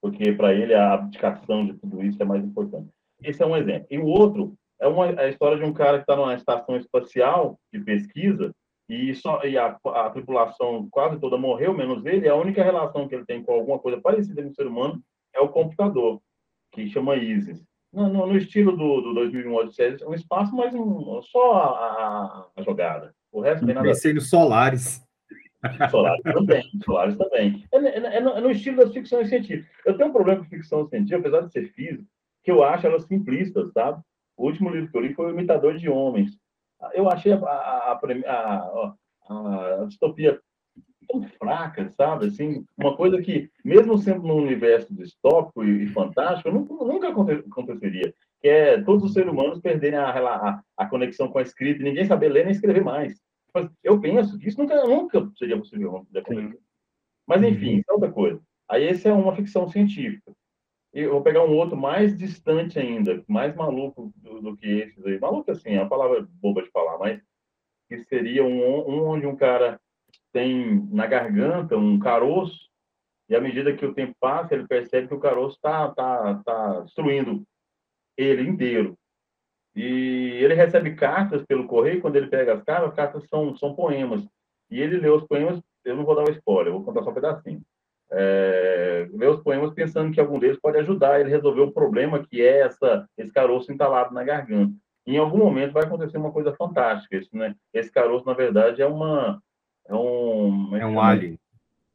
Porque 0.00 0.30
para 0.32 0.54
ele 0.54 0.72
a 0.72 0.92
abdicação 0.92 1.66
de 1.66 1.74
tudo 1.74 2.00
isso 2.00 2.22
é 2.22 2.24
mais 2.24 2.44
importante. 2.44 2.88
Esse 3.20 3.42
é 3.42 3.46
um 3.46 3.56
exemplo. 3.56 3.88
E 3.90 3.98
o 3.98 4.06
outro 4.06 4.54
é 4.80 4.86
uma, 4.86 5.06
é 5.06 5.24
a 5.24 5.28
história 5.28 5.58
de 5.58 5.64
um 5.64 5.72
cara 5.72 5.98
que 5.98 6.04
está 6.04 6.14
numa 6.14 6.34
estação 6.34 6.76
espacial 6.76 7.58
de 7.72 7.80
pesquisa 7.80 8.54
e, 8.88 9.12
só, 9.16 9.42
e 9.42 9.58
a, 9.58 9.76
a, 9.84 10.10
tripulação 10.10 10.88
quase 10.92 11.18
toda 11.18 11.36
morreu, 11.36 11.74
menos 11.74 12.06
ele. 12.06 12.28
A 12.28 12.36
única 12.36 12.62
relação 12.62 13.08
que 13.08 13.16
ele 13.16 13.26
tem 13.26 13.42
com 13.42 13.52
alguma 13.52 13.80
coisa 13.80 14.00
parecida 14.00 14.42
com 14.42 14.50
o 14.50 14.54
ser 14.54 14.68
humano 14.68 15.02
é 15.36 15.40
o 15.40 15.48
computador, 15.48 16.20
que 16.72 16.88
chama 16.88 17.16
ISIS 17.16 17.64
no, 17.96 18.08
no, 18.08 18.26
no 18.26 18.36
estilo 18.36 18.76
do, 18.76 19.00
do 19.00 19.14
2001 19.14 19.54
Odisseia, 19.54 19.96
um 20.06 20.12
espaço, 20.14 20.54
mas 20.54 20.74
um, 20.74 21.22
só 21.22 21.52
a, 21.54 22.46
a, 22.56 22.62
jogada. 22.62 23.14
O 23.32 23.40
resto 23.40 23.62
não 23.62 23.66
tem 23.66 23.74
nada. 23.74 23.88
Pensei 23.88 24.12
nos 24.12 24.28
Solares. 24.28 25.02
Solares 25.90 26.22
também, 26.22 26.62
Solares 26.84 27.16
também. 27.16 27.64
É, 27.72 27.76
é, 27.78 28.16
é, 28.16 28.20
no, 28.20 28.30
é, 28.30 28.40
no, 28.40 28.50
estilo 28.50 28.76
das 28.76 28.92
ficções 28.92 29.28
científicas. 29.28 29.66
Eu 29.84 29.96
tenho 29.96 30.10
um 30.10 30.12
problema 30.12 30.42
com 30.42 30.50
ficção 30.50 30.86
científica, 30.88 31.18
apesar 31.18 31.40
de 31.40 31.52
ser 31.52 31.72
físico, 31.72 32.04
que 32.44 32.50
eu 32.50 32.62
acho 32.62 32.86
elas 32.86 33.04
simplistas, 33.06 33.72
sabe? 33.72 34.02
O 34.36 34.44
último 34.44 34.68
livro 34.68 34.90
que 34.90 34.96
eu 34.96 35.00
li 35.00 35.14
foi 35.14 35.26
O 35.26 35.30
Imitador 35.30 35.78
de 35.78 35.88
Homens. 35.88 36.32
Eu 36.92 37.08
achei 37.08 37.32
a, 37.32 37.36
a, 37.38 37.98
a, 38.28 39.80
a 39.80 39.84
distopia 39.86 40.38
tão 41.06 41.22
fraca, 41.22 41.88
sabe? 41.90 42.26
Assim, 42.26 42.64
uma 42.76 42.96
coisa 42.96 43.20
que, 43.20 43.50
mesmo 43.64 43.96
sendo 43.98 44.26
num 44.26 44.36
universo 44.36 44.94
distópico 44.94 45.64
e, 45.64 45.84
e 45.84 45.86
fantástico, 45.88 46.50
nunca, 46.50 46.74
nunca 46.84 47.08
aconteceria. 47.08 48.12
Que 48.40 48.48
é 48.48 48.82
todos 48.82 49.04
os 49.04 49.12
seres 49.12 49.32
humanos 49.32 49.60
perderem 49.60 49.98
a, 49.98 50.10
a, 50.10 50.62
a, 50.76 50.86
conexão 50.86 51.28
com 51.28 51.38
a 51.38 51.42
escrita 51.42 51.80
e 51.80 51.84
ninguém 51.84 52.04
saber 52.04 52.28
ler 52.28 52.44
nem 52.44 52.52
escrever 52.52 52.84
mais. 52.84 53.20
Mas 53.54 53.70
eu 53.82 54.00
penso 54.00 54.38
que 54.38 54.48
isso 54.48 54.60
nunca, 54.60 54.84
nunca 54.84 55.30
seria 55.36 55.56
possível 55.56 56.06
Mas, 57.26 57.42
enfim, 57.42 57.82
é 57.88 57.92
outra 57.92 58.10
coisa. 58.10 58.40
Aí, 58.68 58.84
esse 58.84 59.08
é 59.08 59.12
uma 59.12 59.34
ficção 59.34 59.68
científica. 59.68 60.32
Eu 60.92 61.12
vou 61.12 61.22
pegar 61.22 61.44
um 61.44 61.54
outro 61.54 61.76
mais 61.76 62.16
distante 62.16 62.78
ainda, 62.78 63.22
mais 63.28 63.54
maluco 63.54 64.12
do, 64.16 64.40
do 64.40 64.56
que 64.56 64.66
esses 64.66 65.04
aí. 65.04 65.18
Maluco, 65.18 65.50
assim, 65.50 65.70
é 65.70 65.80
uma 65.80 65.88
palavra 65.88 66.26
boba 66.40 66.62
de 66.62 66.70
falar, 66.70 66.98
mas 66.98 67.20
que 67.88 67.98
seria 68.04 68.44
um, 68.44 68.60
um 68.88 69.04
onde 69.04 69.26
um 69.26 69.36
cara 69.36 69.80
tem 70.36 70.86
na 70.90 71.06
garganta 71.06 71.78
um 71.78 71.98
caroço, 71.98 72.68
e 73.26 73.34
à 73.34 73.40
medida 73.40 73.74
que 73.74 73.86
o 73.86 73.94
tempo 73.94 74.14
passa, 74.20 74.54
ele 74.54 74.68
percebe 74.68 75.08
que 75.08 75.14
o 75.14 75.18
caroço 75.18 75.56
está 75.56 75.88
tá, 75.92 76.42
tá 76.44 76.80
destruindo 76.80 77.42
ele 78.18 78.46
inteiro. 78.46 78.98
E 79.74 80.38
ele 80.42 80.52
recebe 80.52 80.94
cartas 80.94 81.42
pelo 81.46 81.66
correio, 81.66 82.02
quando 82.02 82.16
ele 82.16 82.26
pega 82.26 82.52
as 82.52 82.62
cartas, 82.62 82.90
as 82.90 82.94
cartas 82.94 83.26
são, 83.30 83.56
são 83.56 83.74
poemas. 83.74 84.28
E 84.70 84.78
ele 84.78 84.98
lê 84.98 85.08
os 85.08 85.26
poemas, 85.26 85.58
eu 85.86 85.96
não 85.96 86.04
vou 86.04 86.14
dar 86.14 86.28
um 86.28 86.32
spoiler, 86.32 86.70
vou 86.70 86.84
contar 86.84 87.02
só 87.02 87.10
um 87.10 87.14
pedacinho. 87.14 87.62
É, 88.12 89.08
lê 89.14 89.26
os 89.26 89.42
poemas 89.42 89.72
pensando 89.72 90.12
que 90.12 90.20
algum 90.20 90.38
deles 90.38 90.60
pode 90.60 90.76
ajudar 90.78 91.18
ele 91.18 91.30
a 91.30 91.32
resolver 91.32 91.62
o 91.62 91.72
problema 91.72 92.22
que 92.22 92.42
é 92.42 92.60
essa, 92.60 93.08
esse 93.16 93.32
caroço 93.32 93.72
entalado 93.72 94.12
na 94.12 94.22
garganta. 94.22 94.74
Em 95.06 95.16
algum 95.16 95.38
momento 95.38 95.72
vai 95.72 95.84
acontecer 95.84 96.18
uma 96.18 96.32
coisa 96.32 96.54
fantástica. 96.54 97.16
Isso, 97.16 97.34
né? 97.34 97.54
Esse 97.72 97.90
caroço, 97.90 98.26
na 98.26 98.34
verdade, 98.34 98.82
é 98.82 98.86
uma, 98.86 99.42
é 99.88 99.94
um. 99.94 100.76
É, 100.76 100.80
é 100.80 100.86
um 100.86 101.00
alien. 101.00 101.38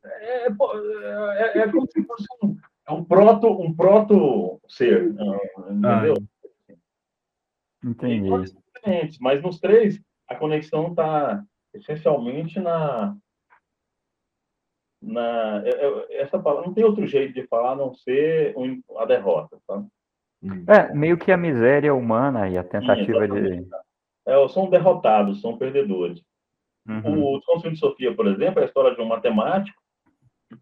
É, 0.04 0.48
é, 0.48 1.58
é, 1.60 1.72
como 1.72 1.88
se 1.92 2.04
fosse 2.04 2.26
um, 2.44 2.58
é 2.88 2.92
um 2.92 3.04
proto, 3.04 3.48
um 3.48 3.74
proto 3.74 4.60
ser, 4.68 5.10
entendeu? 5.10 6.16
Ah, 6.18 6.74
entendi. 7.84 8.30
Mas 9.20 9.42
nos 9.42 9.60
três, 9.60 10.02
a 10.28 10.36
conexão 10.36 10.90
está 10.90 11.44
essencialmente 11.74 12.60
na. 12.60 13.16
na 15.02 15.64
essa 16.10 16.40
palavra 16.40 16.68
não 16.68 16.74
tem 16.74 16.84
outro 16.84 17.06
jeito 17.06 17.34
de 17.34 17.46
falar 17.48 17.74
a 17.74 17.76
não 17.76 17.94
ser 17.94 18.56
a 18.98 19.06
derrota, 19.06 19.60
tá? 19.68 19.84
É, 20.68 20.92
meio 20.94 21.18
que 21.18 21.32
a 21.32 21.38
miséria 21.38 21.94
humana 21.94 22.50
e 22.50 22.58
a 22.58 22.64
tentativa 22.64 23.28
Sim, 23.28 23.34
de. 23.34 23.68
É, 24.26 24.48
são 24.50 24.70
derrotados, 24.70 25.42
são 25.42 25.58
perdedores. 25.58 26.24
Uhum. 26.92 27.36
O 27.36 27.38
Desconstruindo 27.38 27.76
de 27.76 27.80
Sofia, 27.80 28.14
por 28.14 28.28
exemplo, 28.28 28.60
é 28.60 28.64
a 28.64 28.66
história 28.66 28.96
de 28.96 29.02
um 29.02 29.08
matemático 29.08 29.82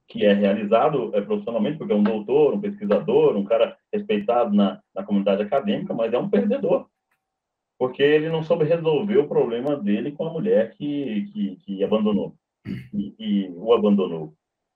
que 0.07 0.25
é 0.25 0.33
realizado 0.33 1.11
é, 1.15 1.21
profissionalmente, 1.21 1.77
porque 1.77 1.93
é 1.93 1.95
um 1.95 2.03
doutor, 2.03 2.53
um 2.53 2.61
pesquisador, 2.61 3.35
um 3.35 3.43
cara 3.43 3.75
respeitado 3.91 4.55
na, 4.55 4.79
na 4.93 5.03
comunidade 5.03 5.41
acadêmica, 5.41 5.93
mas 5.93 6.13
é 6.13 6.17
um 6.17 6.29
perdedor, 6.29 6.87
porque 7.77 8.03
ele 8.03 8.29
não 8.29 8.43
soube 8.43 8.65
resolver 8.65 9.17
o 9.17 9.27
problema 9.27 9.75
dele 9.75 10.11
com 10.11 10.27
a 10.27 10.31
mulher 10.31 10.71
que, 10.75 11.27
que, 11.33 11.55
que 11.57 11.83
abandonou, 11.83 12.35
e, 12.93 13.15
e, 13.17 13.49
o 13.55 13.73
abandonou. 13.73 14.33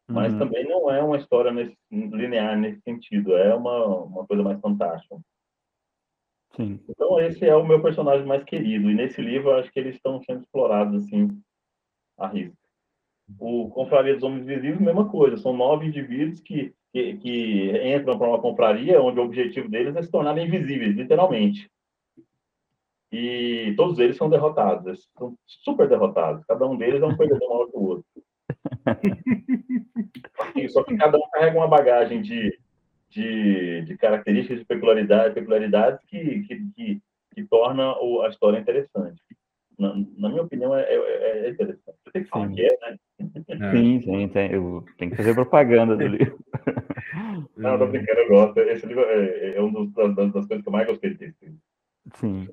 Mas 0.09 0.33
uhum. 0.33 0.39
também 0.39 0.67
não 0.67 0.91
é 0.91 1.01
uma 1.01 1.17
história 1.17 1.51
nesse, 1.51 1.77
linear 1.91 2.57
nesse 2.57 2.81
sentido, 2.81 3.35
é 3.37 3.53
uma, 3.55 3.85
uma 3.85 4.25
coisa 4.25 4.43
mais 4.43 4.59
fantástica. 4.59 5.15
Sim. 6.55 6.79
Então, 6.87 7.19
esse 7.19 7.45
é 7.45 7.55
o 7.55 7.65
meu 7.65 7.81
personagem 7.81 8.25
mais 8.25 8.43
querido. 8.43 8.89
E 8.89 8.93
nesse 8.93 9.21
livro, 9.21 9.49
eu 9.49 9.57
acho 9.57 9.71
que 9.71 9.79
eles 9.79 9.95
estão 9.95 10.21
sendo 10.21 10.41
explorados, 10.41 11.03
assim, 11.03 11.29
a 12.17 12.27
risco. 12.27 12.57
O 13.39 13.69
Confraria 13.69 14.13
dos 14.13 14.23
Homens 14.23 14.43
Invisíveis, 14.43 14.79
mesma 14.79 15.09
coisa. 15.09 15.37
São 15.37 15.55
nove 15.55 15.87
indivíduos 15.87 16.39
que, 16.41 16.73
que, 16.91 17.17
que 17.17 17.95
entram 17.95 18.17
para 18.17 18.27
uma 18.27 18.41
confraria 18.41 19.01
onde 19.01 19.19
o 19.19 19.23
objetivo 19.23 19.69
deles 19.69 19.95
é 19.95 20.01
se 20.03 20.11
tornarem 20.11 20.45
invisíveis, 20.45 20.95
literalmente. 20.95 21.71
E 23.11 23.73
todos 23.75 23.97
eles 23.99 24.17
são 24.17 24.29
derrotados. 24.29 24.85
Eles 24.85 25.09
são 25.17 25.35
super 25.45 25.87
derrotados. 25.87 26.43
Cada 26.45 26.67
um 26.67 26.77
deles 26.77 27.01
é 27.01 27.05
um 27.05 27.15
perdedor 27.15 27.49
maior 27.49 27.67
que 27.67 27.77
o 27.77 27.83
outro. 27.83 28.05
Só 30.69 30.83
que 30.83 30.95
cada 30.97 31.17
um 31.17 31.29
carrega 31.31 31.57
uma 31.57 31.67
bagagem 31.67 32.21
de 32.21 32.59
de, 33.13 33.81
de 33.83 33.97
características 33.97 34.59
de 34.59 34.65
peculiaridade, 34.65 35.35
peculiaridades 35.35 35.99
que, 36.07 36.41
que, 36.41 36.71
que, 36.75 37.01
que 37.33 37.45
torna 37.45 37.95
o, 37.99 38.21
a 38.21 38.29
história 38.29 38.59
interessante. 38.59 39.21
Na, 39.77 39.95
na 40.17 40.29
minha 40.29 40.43
opinião, 40.43 40.75
é, 40.75 40.83
é, 40.83 41.45
é 41.45 41.49
interessante. 41.49 41.97
Você 42.03 42.11
tem 42.11 42.23
que 42.23 42.29
falar 42.29 42.47
sim. 42.47 42.55
que 42.55 42.61
é, 42.61 42.77
né? 42.81 42.97
É. 43.47 43.71
Sim, 43.71 44.01
sim, 44.01 44.27
tem, 44.29 44.51
eu 44.51 44.83
tenho 44.97 45.11
que 45.11 45.17
fazer 45.17 45.33
propaganda 45.33 45.95
do 45.95 46.07
livro. 46.07 46.37
Não, 47.55 47.77
tô 47.77 47.87
brincando, 47.87 48.19
eu 48.21 48.27
gosto. 48.27 48.59
Esse 48.59 48.85
livro 48.85 49.03
é, 49.03 49.55
é 49.55 49.61
uma 49.61 49.85
das, 49.85 50.15
das, 50.15 50.31
coisas 50.31 50.61
que 50.61 50.67
eu 50.67 50.73
mais 50.73 50.87
gostei 50.87 51.11
de 51.11 51.17
ter 51.33 51.53
Sim. 52.15 52.47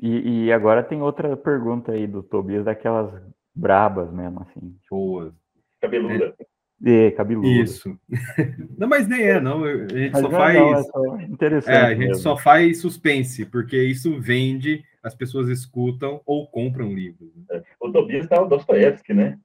E, 0.00 0.46
e 0.46 0.52
agora 0.52 0.82
tem 0.82 1.00
outra 1.02 1.36
pergunta 1.36 1.92
aí 1.92 2.06
do 2.06 2.22
Tobias, 2.22 2.64
daquelas 2.64 3.12
brabas 3.54 4.12
mesmo, 4.12 4.42
assim. 4.42 4.76
Boas. 4.90 5.32
Cabeluda. 5.80 6.34
É. 6.38 6.51
É, 6.84 7.12
cabeludo. 7.12 7.46
Isso. 7.46 7.96
Não, 8.76 8.88
mas 8.88 9.06
nem 9.06 9.22
é, 9.22 9.40
não. 9.40 9.62
A 9.62 9.86
gente 9.86 10.12
mas 10.12 10.20
só 10.20 10.28
não, 10.28 10.30
faz. 10.30 10.58
Não, 10.58 10.74
é 10.74 10.82
só 10.82 11.20
interessante. 11.20 11.76
É, 11.76 11.80
a 11.80 11.90
gente 11.90 12.08
mesmo. 12.08 12.14
só 12.22 12.36
faz 12.36 12.80
suspense, 12.80 13.46
porque 13.46 13.80
isso 13.80 14.20
vende, 14.20 14.82
as 15.02 15.14
pessoas 15.14 15.48
escutam 15.48 16.20
ou 16.26 16.48
compram 16.48 16.92
livros. 16.92 17.30
Né? 17.48 17.62
O 17.80 17.92
Tobias 17.92 18.26
tá 18.26 18.42
o 18.42 18.48
Dostoiévski, 18.48 19.14
né? 19.14 19.38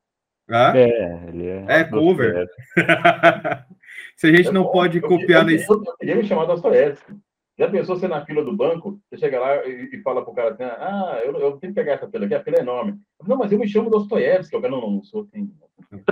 Ah? 0.50 0.74
É, 0.76 1.28
ele 1.28 1.46
é. 1.46 1.66
É 1.68 1.84
cover. 1.84 2.48
Se 4.16 4.28
a 4.28 4.36
gente 4.36 4.52
não 4.52 4.72
pode 4.72 5.00
copiar 5.00 5.46
nesse. 5.46 5.70
Eu 5.70 5.84
queria 6.00 6.16
me 6.16 6.24
chamar 6.24 6.46
Dostoiévski. 6.46 7.14
Já 7.58 7.68
pensou 7.70 7.98
você 7.98 8.08
na 8.08 8.24
fila 8.24 8.44
do 8.44 8.56
banco, 8.56 9.02
você 9.10 9.18
chega 9.18 9.40
lá 9.40 9.66
e, 9.66 9.90
e 9.92 10.02
fala 10.04 10.24
pro 10.24 10.34
cara 10.34 10.52
assim, 10.54 10.64
ah, 10.64 11.20
eu, 11.26 11.36
eu 11.40 11.58
tenho 11.58 11.74
que 11.74 11.80
pegar 11.80 11.94
essa 11.94 12.08
fila 12.08 12.26
aqui, 12.26 12.36
a 12.36 12.44
fila 12.44 12.58
é 12.58 12.62
enorme. 12.62 13.00
Não, 13.26 13.36
mas 13.36 13.52
eu 13.52 13.58
me 13.58 13.68
chamo 13.68 13.90
Dostoiévski. 13.90 14.56
Eu 14.56 14.62
não, 14.62 14.82
não, 14.82 14.92
não 14.92 15.04
sou 15.04 15.24
assim. 15.24 15.52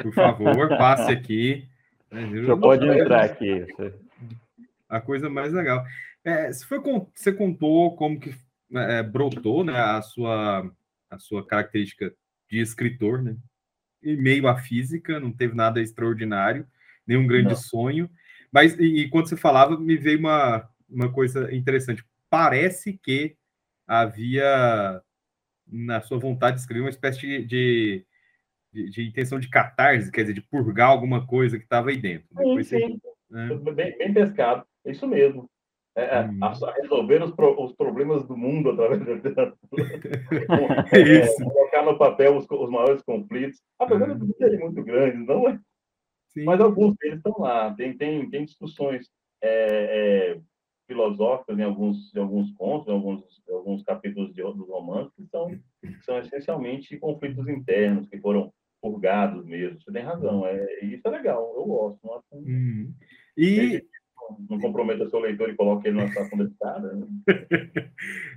Por 0.02 0.14
favor, 0.14 0.70
passe 0.70 1.12
aqui. 1.12 1.68
Você 2.10 2.60
pode 2.60 2.88
entrar 2.88 3.26
aqui. 3.26 3.66
A 4.90 5.00
coisa 5.00 5.30
mais 5.30 5.54
legal. 5.54 5.84
É, 6.24 6.52
você, 6.52 6.66
foi, 6.66 6.80
você 7.14 7.32
contou 7.32 7.96
como 7.96 8.20
que 8.20 8.34
é, 8.74 9.04
brotou 9.04 9.64
né, 9.64 9.78
a, 9.78 10.02
sua, 10.02 10.72
a 11.10 11.20
sua 11.20 11.46
característica 11.46 12.12
de 12.50 12.60
escritor, 12.60 13.22
né? 13.22 13.36
E 14.02 14.16
meio 14.16 14.48
à 14.48 14.56
física, 14.56 15.20
não 15.20 15.32
teve 15.32 15.56
nada 15.56 15.82
extraordinário, 15.82 16.66
nenhum 17.06 17.28
grande 17.28 17.50
não. 17.50 17.56
sonho. 17.56 18.10
Mas, 18.52 18.78
e, 18.80 19.02
e, 19.02 19.10
quando 19.10 19.28
você 19.28 19.36
falava, 19.36 19.78
me 19.78 19.98
veio 19.98 20.20
uma, 20.20 20.68
uma 20.96 21.12
coisa 21.12 21.54
interessante. 21.54 22.04
Parece 22.30 22.98
que 22.98 23.36
havia, 23.88 25.02
na 25.68 26.02
sua 26.02 26.18
vontade 26.18 26.56
de 26.56 26.62
escrever, 26.62 26.84
uma 26.84 26.90
espécie 26.90 27.20
de, 27.20 27.46
de, 27.46 28.06
de, 28.74 28.90
de 28.90 29.08
intenção 29.08 29.40
de 29.40 29.50
catarse, 29.50 30.12
quer 30.12 30.22
dizer, 30.22 30.34
de 30.34 30.42
purgar 30.42 30.90
alguma 30.90 31.26
coisa 31.28 31.58
que 31.58 31.64
estava 31.64 31.90
aí 31.90 31.98
dentro. 31.98 32.28
Sim, 32.38 32.64
sim. 32.64 33.00
Você, 33.00 33.00
né? 33.30 33.74
bem, 33.74 33.98
bem 33.98 34.14
pescado. 34.14 34.66
É 34.86 34.92
isso 34.92 35.08
mesmo. 35.08 35.50
É, 35.98 36.24
hum. 36.24 36.40
a, 36.42 36.48
a 36.48 36.74
resolver 36.74 37.24
os, 37.24 37.32
pro, 37.32 37.64
os, 37.64 37.72
problemas 37.74 38.28
do 38.28 38.36
mundo 38.36 38.72
através 38.72 39.06
da 39.06 39.14
literatura. 39.16 39.84
é, 40.92 41.36
colocar 41.42 41.86
no 41.86 41.98
papel 41.98 42.38
os, 42.38 42.46
os 42.50 42.70
maiores 42.70 43.02
conflitos. 43.04 43.62
Apesar 43.80 44.12
hum. 44.12 44.20
de 44.20 44.34
serem 44.38 44.60
muito 44.60 44.84
grandes, 44.84 45.26
não 45.26 45.48
é? 45.48 45.58
Sim. 46.30 46.44
Mas 46.44 46.60
alguns 46.60 46.96
deles 46.98 47.18
estão 47.18 47.34
lá. 47.40 47.74
Tem, 47.76 47.96
tem, 47.98 48.30
tem 48.30 48.44
discussões 48.44 49.10
é, 49.42 50.34
é, 50.34 50.42
filosóficas 50.88 51.58
em 51.58 51.64
alguns, 51.64 52.14
em 52.16 52.20
alguns 52.20 52.52
contos, 52.54 52.88
em 52.88 52.92
alguns, 52.92 53.24
em 53.48 53.54
alguns 53.54 53.84
capítulos 53.84 54.34
de, 54.34 54.42
dos 54.42 54.68
romances, 54.68 55.14
que 55.16 55.26
são, 55.28 55.48
que 55.82 56.04
são 56.04 56.20
essencialmente 56.20 56.98
conflitos 56.98 57.48
internos, 57.48 58.08
que 58.10 58.20
foram 58.20 58.52
purgados 58.82 59.46
mesmo. 59.46 59.82
Você 59.82 59.92
tem 59.92 60.04
razão. 60.04 60.46
É, 60.46 60.86
isso 60.86 61.08
é 61.08 61.12
legal, 61.12 61.54
eu 61.56 61.66
gosto. 61.66 62.00
Não 62.04 62.16
acho, 62.16 62.26
hum. 62.34 62.94
E 63.38 63.84
não 64.50 64.60
comprometa 64.60 65.08
seu 65.10 65.20
leitor 65.20 65.50
e 65.50 65.56
coloque 65.56 65.88
ele 65.88 65.98
numa 65.98 66.08
situação 66.08 66.38
delicada. 66.38 66.94
Né? 66.94 67.08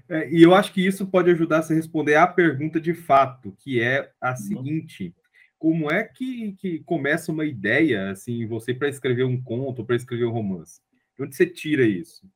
é, 0.09 0.31
e 0.31 0.43
eu 0.43 0.55
acho 0.55 0.73
que 0.73 0.85
isso 0.85 1.07
pode 1.07 1.31
ajudar 1.31 1.63
você 1.63 1.73
a 1.73 1.77
responder 1.77 2.17
à 2.17 2.27
pergunta 2.27 2.81
de 2.81 2.95
fato, 2.95 3.55
que 3.59 3.81
é 3.81 4.11
a 4.21 4.31
uhum. 4.31 4.37
seguinte: 4.37 5.15
como 5.59 5.91
é 5.91 6.05
que, 6.05 6.53
que 6.53 6.81
começa 6.81 7.33
uma 7.33 7.45
ideia 7.45 8.11
assim, 8.11 8.47
você 8.47 8.75
para 8.75 8.89
escrever 8.89 9.25
um 9.25 9.41
conto, 9.41 9.85
para 9.85 9.97
escrever 9.97 10.27
um 10.27 10.33
romance? 10.33 10.81
De 11.17 11.25
onde 11.25 11.35
você 11.35 11.47
tira 11.47 11.85
isso? 11.85 12.29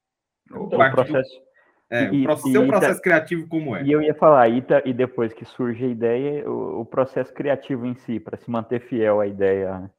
Então, 0.61 0.81
o 0.81 0.91
processo. 0.91 1.43
É, 1.91 2.11
e, 2.11 2.27
o 2.27 2.37
seu 2.37 2.67
processo 2.67 2.97
tá, 2.97 3.03
criativo 3.03 3.47
como 3.49 3.77
é? 3.77 3.83
E 3.85 3.93
eu 3.93 4.01
ia 4.01 4.15
falar, 4.15 4.49
e, 4.49 4.63
tá, 4.63 4.81
e 4.85 4.95
depois 4.95 5.35
que 5.35 5.45
surge 5.45 5.85
a 5.85 5.89
ideia, 5.89 6.49
o, 6.49 6.81
o 6.81 6.87
processo 6.87 7.33
criativo 7.35 7.85
em 7.85 7.95
si, 7.95 8.19
para 8.19 8.39
se 8.39 8.51
manter 8.51 8.81
fiel 8.81 9.21
à 9.21 9.27
ideia. 9.27 9.79
Né? 9.79 9.91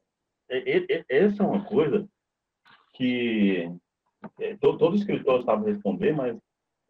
Essa 1.08 1.44
é 1.44 1.46
uma 1.46 1.64
coisa 1.64 2.04
que 2.94 3.70
é, 4.40 4.56
todo, 4.56 4.78
todo 4.78 4.96
escritor 4.96 5.44
sabe 5.44 5.70
responder, 5.70 6.12
mas 6.12 6.36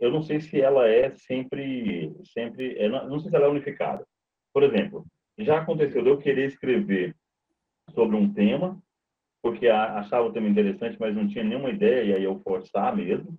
eu 0.01 0.11
não 0.11 0.23
sei 0.23 0.41
se 0.41 0.61
ela 0.61 0.89
é 0.89 1.11
sempre, 1.11 2.15
sempre, 2.33 2.79
é, 2.79 2.89
não 2.89 3.21
sei 3.21 3.31
se 3.31 3.37
ela 3.37 3.47
é 3.47 3.51
unificada. 3.51 4.07
Por 4.53 4.63
exemplo, 4.63 5.05
já 5.39 5.59
aconteceu 5.59 6.03
de 6.03 6.09
eu 6.09 6.19
querer 6.19 6.47
escrever 6.47 7.15
sobre 7.91 8.17
um 8.17 8.33
tema, 8.33 8.81
porque 9.43 9.69
achava 9.69 10.27
o 10.27 10.33
tema 10.33 10.49
interessante, 10.49 10.97
mas 10.99 11.15
não 11.15 11.29
tinha 11.29 11.45
nenhuma 11.45 11.71
ideia, 11.71 12.05
e 12.05 12.15
aí 12.15 12.25
eu 12.25 12.41
forçar 12.41 12.97
mesmo, 12.97 13.37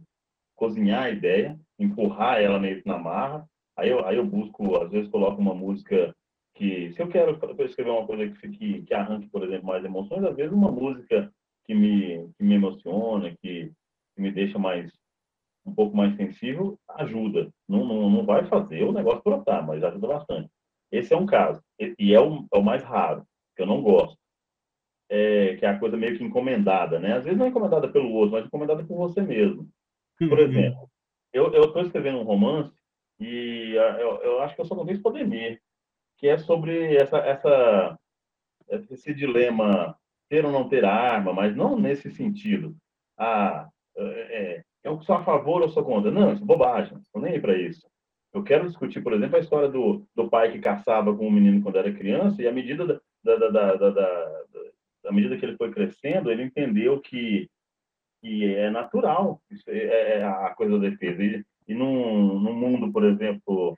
cozinhar 0.55 1.03
a 1.03 1.09
ideia, 1.09 1.59
empurrar 1.77 2.41
ela 2.41 2.59
meio 2.59 2.81
que 2.81 2.87
na 2.87 2.97
marra, 2.97 3.47
aí 3.77 3.89
eu, 3.89 4.05
aí 4.05 4.17
eu 4.17 4.25
busco, 4.25 4.77
às 4.81 4.89
vezes 4.89 5.09
coloco 5.09 5.41
uma 5.41 5.53
música 5.53 6.15
que, 6.55 6.91
se 6.93 7.01
eu 7.01 7.09
quero 7.09 7.37
escrever 7.65 7.91
uma 7.91 8.07
coisa 8.07 8.27
que, 8.27 8.49
que, 8.49 8.81
que 8.83 8.93
arranque, 8.93 9.27
por 9.27 9.43
exemplo, 9.43 9.67
mais 9.67 9.83
emoções, 9.83 10.23
às 10.23 10.35
vezes 10.35 10.53
uma 10.53 10.71
música 10.71 11.31
que 11.65 11.73
me, 11.73 12.29
que 12.37 12.43
me 12.43 12.55
emociona, 12.55 13.35
que, 13.41 13.71
que 14.15 14.21
me 14.21 14.31
deixa 14.31 14.57
mais 14.57 14.91
um 15.65 15.73
pouco 15.73 15.97
mais 15.97 16.15
sensível, 16.15 16.79
ajuda. 16.89 17.49
Não, 17.67 17.83
não, 17.83 18.09
não 18.09 18.25
vai 18.25 18.45
fazer 18.45 18.83
o 18.83 18.91
negócio 18.91 19.23
brotar, 19.23 19.65
mas 19.65 19.83
ajuda 19.83 20.07
bastante. 20.07 20.49
Esse 20.91 21.13
é 21.13 21.17
um 21.17 21.25
caso, 21.25 21.59
e 21.99 22.13
é 22.13 22.21
o, 22.21 22.45
é 22.53 22.57
o 22.57 22.63
mais 22.63 22.83
raro, 22.83 23.25
que 23.55 23.61
eu 23.63 23.65
não 23.65 23.81
gosto. 23.81 24.17
É, 25.09 25.55
que 25.57 25.65
é 25.65 25.69
a 25.69 25.79
coisa 25.79 25.97
meio 25.97 26.17
que 26.17 26.23
encomendada, 26.23 26.99
né? 26.99 27.13
Às 27.13 27.23
vezes 27.23 27.37
não 27.37 27.45
é 27.45 27.49
encomendada 27.49 27.87
pelo 27.87 28.11
outro, 28.11 28.31
mas 28.31 28.45
encomendada 28.45 28.83
por 28.83 28.97
você 28.97 29.21
mesmo. 29.21 29.67
Por 30.17 30.39
uhum. 30.39 30.45
exemplo, 30.45 30.89
eu 31.33 31.65
estou 31.65 31.81
escrevendo 31.81 32.19
um 32.19 32.23
romance 32.23 32.73
e 33.19 33.77
ah, 33.77 33.97
eu, 33.99 34.21
eu 34.21 34.41
acho 34.41 34.55
que 34.55 34.61
eu 34.61 34.65
só 34.65 34.75
não 34.75 34.85
vi 34.85 34.97
Podemir, 34.97 35.61
que 36.17 36.27
é 36.27 36.37
sobre 36.37 36.95
essa, 36.95 37.17
essa, 37.17 37.99
esse 38.89 39.13
dilema 39.13 39.97
ter 40.29 40.45
ou 40.45 40.51
não 40.51 40.67
ter 40.67 40.85
arma, 40.85 41.33
mas 41.33 41.55
não 41.55 41.79
nesse 41.79 42.09
sentido. 42.11 42.75
Ah, 43.17 43.69
é, 43.97 44.03
é, 44.03 44.63
eu 44.83 45.01
sou 45.01 45.15
a 45.15 45.23
favor 45.23 45.61
ou 45.61 45.69
sou 45.69 45.83
contra. 45.83 46.11
Não, 46.11 46.33
isso 46.33 46.43
é 46.43 46.45
bobagem, 46.45 46.97
não 47.13 47.21
nem 47.21 47.39
para 47.39 47.57
isso. 47.57 47.87
Eu 48.33 48.43
quero 48.43 48.67
discutir, 48.67 49.01
por 49.01 49.13
exemplo, 49.13 49.37
a 49.37 49.39
história 49.39 49.69
do, 49.69 50.05
do 50.13 50.29
pai 50.29 50.51
que 50.51 50.59
caçava 50.59 51.15
com 51.15 51.25
o 51.25 51.27
um 51.27 51.31
menino 51.31 51.61
quando 51.61 51.77
era 51.77 51.93
criança, 51.93 52.41
e 52.41 52.47
à 52.47 52.51
medida, 52.51 52.85
da, 52.85 53.35
da, 53.37 53.49
da, 53.49 53.75
da, 53.75 53.89
da, 53.89 54.41
da 55.03 55.11
medida 55.11 55.37
que 55.37 55.45
ele 55.45 55.55
foi 55.55 55.71
crescendo, 55.71 56.29
ele 56.29 56.43
entendeu 56.43 56.99
que, 56.99 57.49
que 58.25 58.55
é 58.55 58.71
natural, 58.71 59.39
isso 59.51 59.69
é, 59.69 59.77
é, 59.77 60.17
é 60.17 60.23
a 60.23 60.49
coisa 60.49 60.79
da 60.79 60.89
defesa. 60.89 61.23
E, 61.23 61.45
e 61.67 61.75
num, 61.75 62.39
num 62.39 62.53
mundo, 62.55 62.91
por 62.91 63.03
exemplo, 63.03 63.77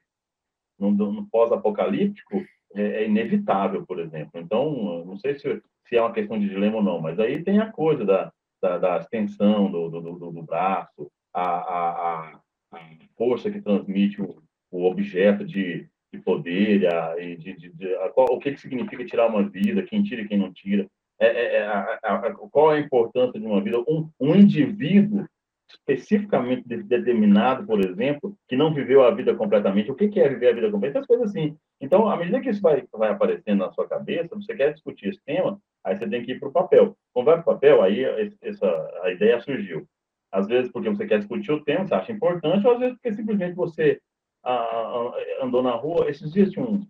num, 0.80 0.91
num 0.91 1.26
pós-apocalíptico, 1.26 2.45
é, 2.74 3.04
é, 3.04 3.08
inevitável, 3.08 3.86
por 3.86 4.00
exemplo. 4.00 4.39
Então, 4.39 5.04
não 5.06 5.18
sei 5.18 5.38
se, 5.38 5.62
se 5.86 5.98
é 5.98 6.02
uma 6.02 6.14
questão 6.14 6.39
de 6.39 6.48
dilema 6.48 6.78
ou 6.78 6.84
não, 6.84 7.02
mas 7.02 7.20
aí 7.20 7.43
tem 7.43 7.60
a 7.60 7.70
coisa 7.70 8.06
da, 8.06 8.32
da, 8.62 8.78
da 8.78 8.98
extensão 8.98 9.70
do, 9.70 9.89
do, 9.89 10.02
do, 10.02 10.32
do 10.32 10.43
braço, 10.43 11.12
a, 11.34 11.43
a, 11.43 12.41
a, 12.72 12.80
força 13.18 13.52
que 13.52 13.62
transmite 13.62 14.22
o, 14.22 14.41
o 14.72 14.86
objeto 14.86 15.43
de, 15.43 15.89
de 16.14 16.20
poder, 16.20 16.88
a, 16.93 17.16
de, 17.16 17.36
de, 17.36 17.70
de 17.74 17.95
a, 17.95 18.10
qual, 18.10 18.28
o 18.32 18.39
que, 18.39 18.54
que 18.54 18.62
significa 18.62 19.04
tirar 19.04 19.28
uma 19.28 19.43
vida, 19.43 19.84
quem 19.84 20.04
tira 20.04 20.22
e 20.22 20.28
quem 20.28 20.38
não 20.38 20.54
tira. 20.54 20.88
É, 21.20 21.28
é, 21.28 21.55
é 21.57 21.68
a, 21.68 21.99
a, 22.03 22.32
qual 22.51 22.74
é 22.74 22.78
a 22.78 22.82
importância 22.82 23.39
de 23.39 23.45
uma 23.45 23.61
vida? 23.61 23.80
Um, 23.88 24.09
um 24.20 24.36
indivíduo 24.36 25.26
especificamente 25.70 26.63
determinado, 26.68 27.65
por 27.65 27.84
exemplo, 27.84 28.38
que 28.47 28.55
não 28.55 28.74
viveu 28.74 29.03
a 29.03 29.11
vida 29.11 29.36
completamente. 29.36 29.91
O 29.91 29.95
que 29.95 30.20
é 30.20 30.30
viver 30.30 30.49
a 30.49 30.53
vida 30.53 30.72
completa? 30.72 30.99
Essas 30.99 31.07
coisas 31.07 31.30
assim. 31.30 31.57
Então, 31.82 32.09
à 32.09 32.15
medida 32.15 32.39
que 32.39 32.49
isso 32.49 32.61
vai, 32.61 32.84
vai 32.93 33.09
aparecendo 33.09 33.59
na 33.59 33.72
sua 33.72 33.88
cabeça, 33.88 34.36
você 34.36 34.55
quer 34.55 34.74
discutir 34.74 35.09
esse 35.09 35.22
tema, 35.26 35.59
aí 35.84 35.95
você 35.95 36.07
tem 36.07 36.24
que 36.24 36.32
ir 36.32 36.39
para 36.39 36.49
o 36.49 36.53
papel. 36.53 36.97
Quando 37.13 37.26
vai 37.26 37.36
para 37.36 37.51
o 37.51 37.55
papel, 37.55 37.82
aí 37.82 38.03
essa, 38.41 39.01
a 39.03 39.11
ideia 39.11 39.39
surgiu. 39.41 39.86
Às 40.32 40.47
vezes 40.47 40.72
porque 40.72 40.89
você 40.89 41.05
quer 41.05 41.20
discutir 41.20 41.51
o 41.51 41.63
tema, 41.63 41.86
você 41.86 41.93
acha 41.93 42.11
importante, 42.11 42.65
ou 42.65 42.74
às 42.74 42.80
vezes 42.80 42.95
porque 42.95 43.13
simplesmente 43.13 43.55
você 43.55 43.99
ah, 44.43 45.11
andou 45.41 45.61
na 45.61 45.72
rua. 45.72 46.09
Esses 46.09 46.32
dias 46.32 46.51
tinha 46.51 46.65
um... 46.65 46.86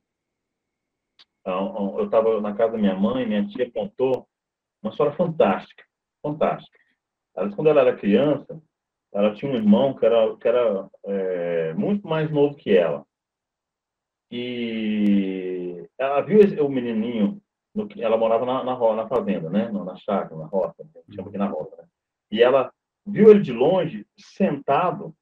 eu 1.51 2.05
estava 2.05 2.41
na 2.41 2.53
casa 2.53 2.73
da 2.73 2.77
minha 2.77 2.95
mãe, 2.95 3.25
minha 3.25 3.47
tia 3.47 3.71
contou 3.71 4.27
uma 4.81 4.91
história 4.91 5.13
fantástica, 5.13 5.83
fantástica. 6.21 6.77
Ela, 7.35 7.55
quando 7.55 7.67
ela 7.69 7.81
era 7.81 7.97
criança, 7.97 8.61
ela 9.13 9.33
tinha 9.33 9.51
um 9.51 9.55
irmão 9.55 9.93
que 9.93 10.05
era, 10.05 10.35
que 10.37 10.47
era 10.47 10.89
é, 11.05 11.73
muito 11.73 12.07
mais 12.07 12.29
novo 12.29 12.55
que 12.55 12.75
ela. 12.75 13.05
E 14.29 15.87
ela 15.97 16.21
viu 16.21 16.39
o 16.65 16.69
menininho, 16.69 17.41
no, 17.73 17.87
ela 17.97 18.17
morava 18.17 18.45
na, 18.45 18.63
na, 18.63 18.95
na 18.95 19.07
fazenda, 19.07 19.49
né? 19.49 19.71
Na 19.71 19.95
chácara, 19.95 20.35
na 20.35 20.45
roça, 20.45 20.75
chama 21.13 21.29
aqui 21.29 21.37
na 21.37 21.47
roça. 21.47 21.75
Né? 21.77 21.87
E 22.31 22.43
ela 22.43 22.71
viu 23.05 23.29
ele 23.29 23.41
de 23.41 23.53
longe, 23.53 24.05
sentado, 24.17 25.15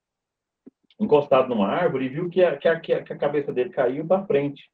encostado 1.00 1.48
numa 1.48 1.68
árvore, 1.68 2.06
e 2.06 2.10
viu 2.10 2.30
que 2.30 2.44
a, 2.44 2.58
que 2.58 2.68
a, 2.68 2.80
que 2.80 3.14
a 3.14 3.18
cabeça 3.18 3.54
dele 3.54 3.70
caiu 3.70 4.08
para 4.08 4.26
frente. 4.26 4.72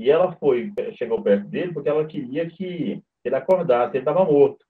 E 0.00 0.10
ela 0.10 0.32
foi, 0.32 0.72
chegou 0.96 1.22
perto 1.22 1.46
dele 1.46 1.72
porque 1.72 1.88
ela 1.88 2.04
queria 2.04 2.48
que 2.48 3.02
ele 3.24 3.34
acordasse, 3.34 3.96
ele 3.96 3.98
estava 3.98 4.24
morto 4.24 4.64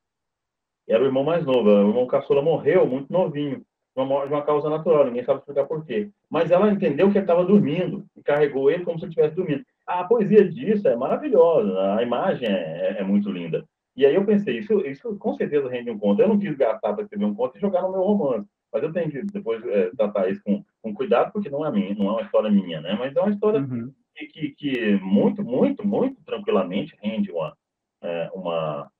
era 0.92 1.02
o 1.02 1.06
irmão 1.06 1.22
mais 1.22 1.44
novo. 1.44 1.70
O 1.70 1.88
irmão 1.88 2.06
caçula 2.06 2.42
morreu 2.42 2.86
muito 2.86 3.12
novinho, 3.12 3.62
de 3.96 4.02
uma, 4.02 4.42
causa 4.42 4.68
natural, 4.68 5.06
ninguém 5.06 5.24
sabe 5.24 5.40
explicar 5.40 5.64
por 5.64 5.84
quê. 5.84 6.10
Mas 6.28 6.50
ela 6.50 6.70
entendeu 6.70 7.10
que 7.10 7.18
ele 7.18 7.24
estava 7.24 7.44
dormindo 7.44 8.04
e 8.16 8.22
carregou 8.22 8.70
ele 8.70 8.84
como 8.84 8.98
se 8.98 9.04
ele 9.04 9.10
estivesse 9.10 9.34
dormindo. 9.34 9.64
A 9.86 10.04
poesia 10.04 10.48
disso 10.48 10.86
é 10.88 10.96
maravilhosa, 10.96 11.94
a 11.96 12.02
imagem 12.02 12.48
é, 12.48 12.52
é, 12.52 13.00
é 13.00 13.04
muito 13.04 13.30
linda. 13.30 13.64
E 13.96 14.06
aí 14.06 14.14
eu 14.14 14.24
pensei, 14.24 14.58
isso, 14.58 14.80
isso 14.86 15.16
com 15.16 15.34
certeza 15.34 15.68
rende 15.68 15.90
um 15.90 15.98
conto. 15.98 16.22
Eu 16.22 16.28
não 16.28 16.38
quis 16.38 16.56
gastar 16.56 16.92
para 16.92 17.02
escrever 17.02 17.24
um 17.24 17.34
conto 17.34 17.56
e 17.56 17.60
jogar 17.60 17.82
no 17.82 17.90
meu 17.90 18.00
romance. 18.00 18.48
Mas 18.72 18.82
eu 18.84 18.92
tenho 18.92 19.10
que 19.10 19.22
depois 19.24 19.64
é, 19.66 19.90
tratar 19.96 20.28
isso 20.30 20.40
com, 20.44 20.64
com 20.80 20.94
cuidado, 20.94 21.32
porque 21.32 21.50
não 21.50 21.66
é 21.66 21.72
minha, 21.72 21.94
não 21.94 22.06
é 22.06 22.12
uma 22.12 22.22
história 22.22 22.50
minha, 22.50 22.80
né? 22.80 22.96
Mas 22.98 23.14
é 23.16 23.20
uma 23.20 23.30
história 23.30 23.60
uhum. 23.60 23.92
Que, 24.14 24.50
que 24.50 24.94
muito, 24.96 25.42
muito, 25.42 25.86
muito 25.86 26.22
tranquilamente 26.24 26.96
rende 27.00 27.30
uma, 27.30 27.56
é, 28.02 28.30
uma, 28.34 28.90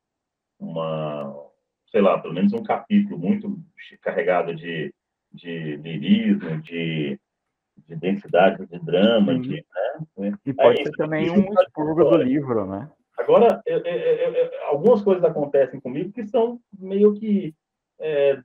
uma, 0.58 1.50
sei 1.90 2.00
lá, 2.00 2.18
pelo 2.18 2.34
menos 2.34 2.52
um 2.52 2.62
capítulo 2.62 3.18
muito 3.18 3.58
carregado 4.00 4.54
de, 4.54 4.94
de 5.32 5.76
lirismo, 5.76 6.60
de, 6.62 7.18
de 7.86 7.96
densidade, 7.96 8.66
de 8.66 8.78
drama, 8.78 9.38
de, 9.38 9.64
né? 10.16 10.32
E 10.44 10.52
pode 10.52 10.82
ser 10.82 10.92
também 10.92 11.30
um 11.30 11.52
expurgo 11.52 12.04
do 12.04 12.16
livro, 12.22 12.66
né? 12.66 12.90
Agora, 13.18 13.60
eu, 13.66 13.78
eu, 13.78 14.32
eu, 14.34 14.50
algumas 14.68 15.02
coisas 15.02 15.22
acontecem 15.22 15.78
comigo 15.80 16.12
que 16.12 16.26
são 16.26 16.58
meio 16.78 17.12
que 17.14 17.54
é, 17.98 18.42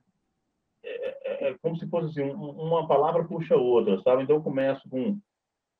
é, 0.83 1.49
é 1.49 1.53
como 1.61 1.77
se 1.77 1.87
fosse 1.87 2.07
assim, 2.07 2.29
uma 2.29 2.87
palavra 2.87 3.23
puxa 3.23 3.55
outra, 3.55 3.99
sabe? 4.01 4.23
Então 4.23 4.35
eu 4.35 4.43
começo 4.43 4.87
com, 4.89 5.17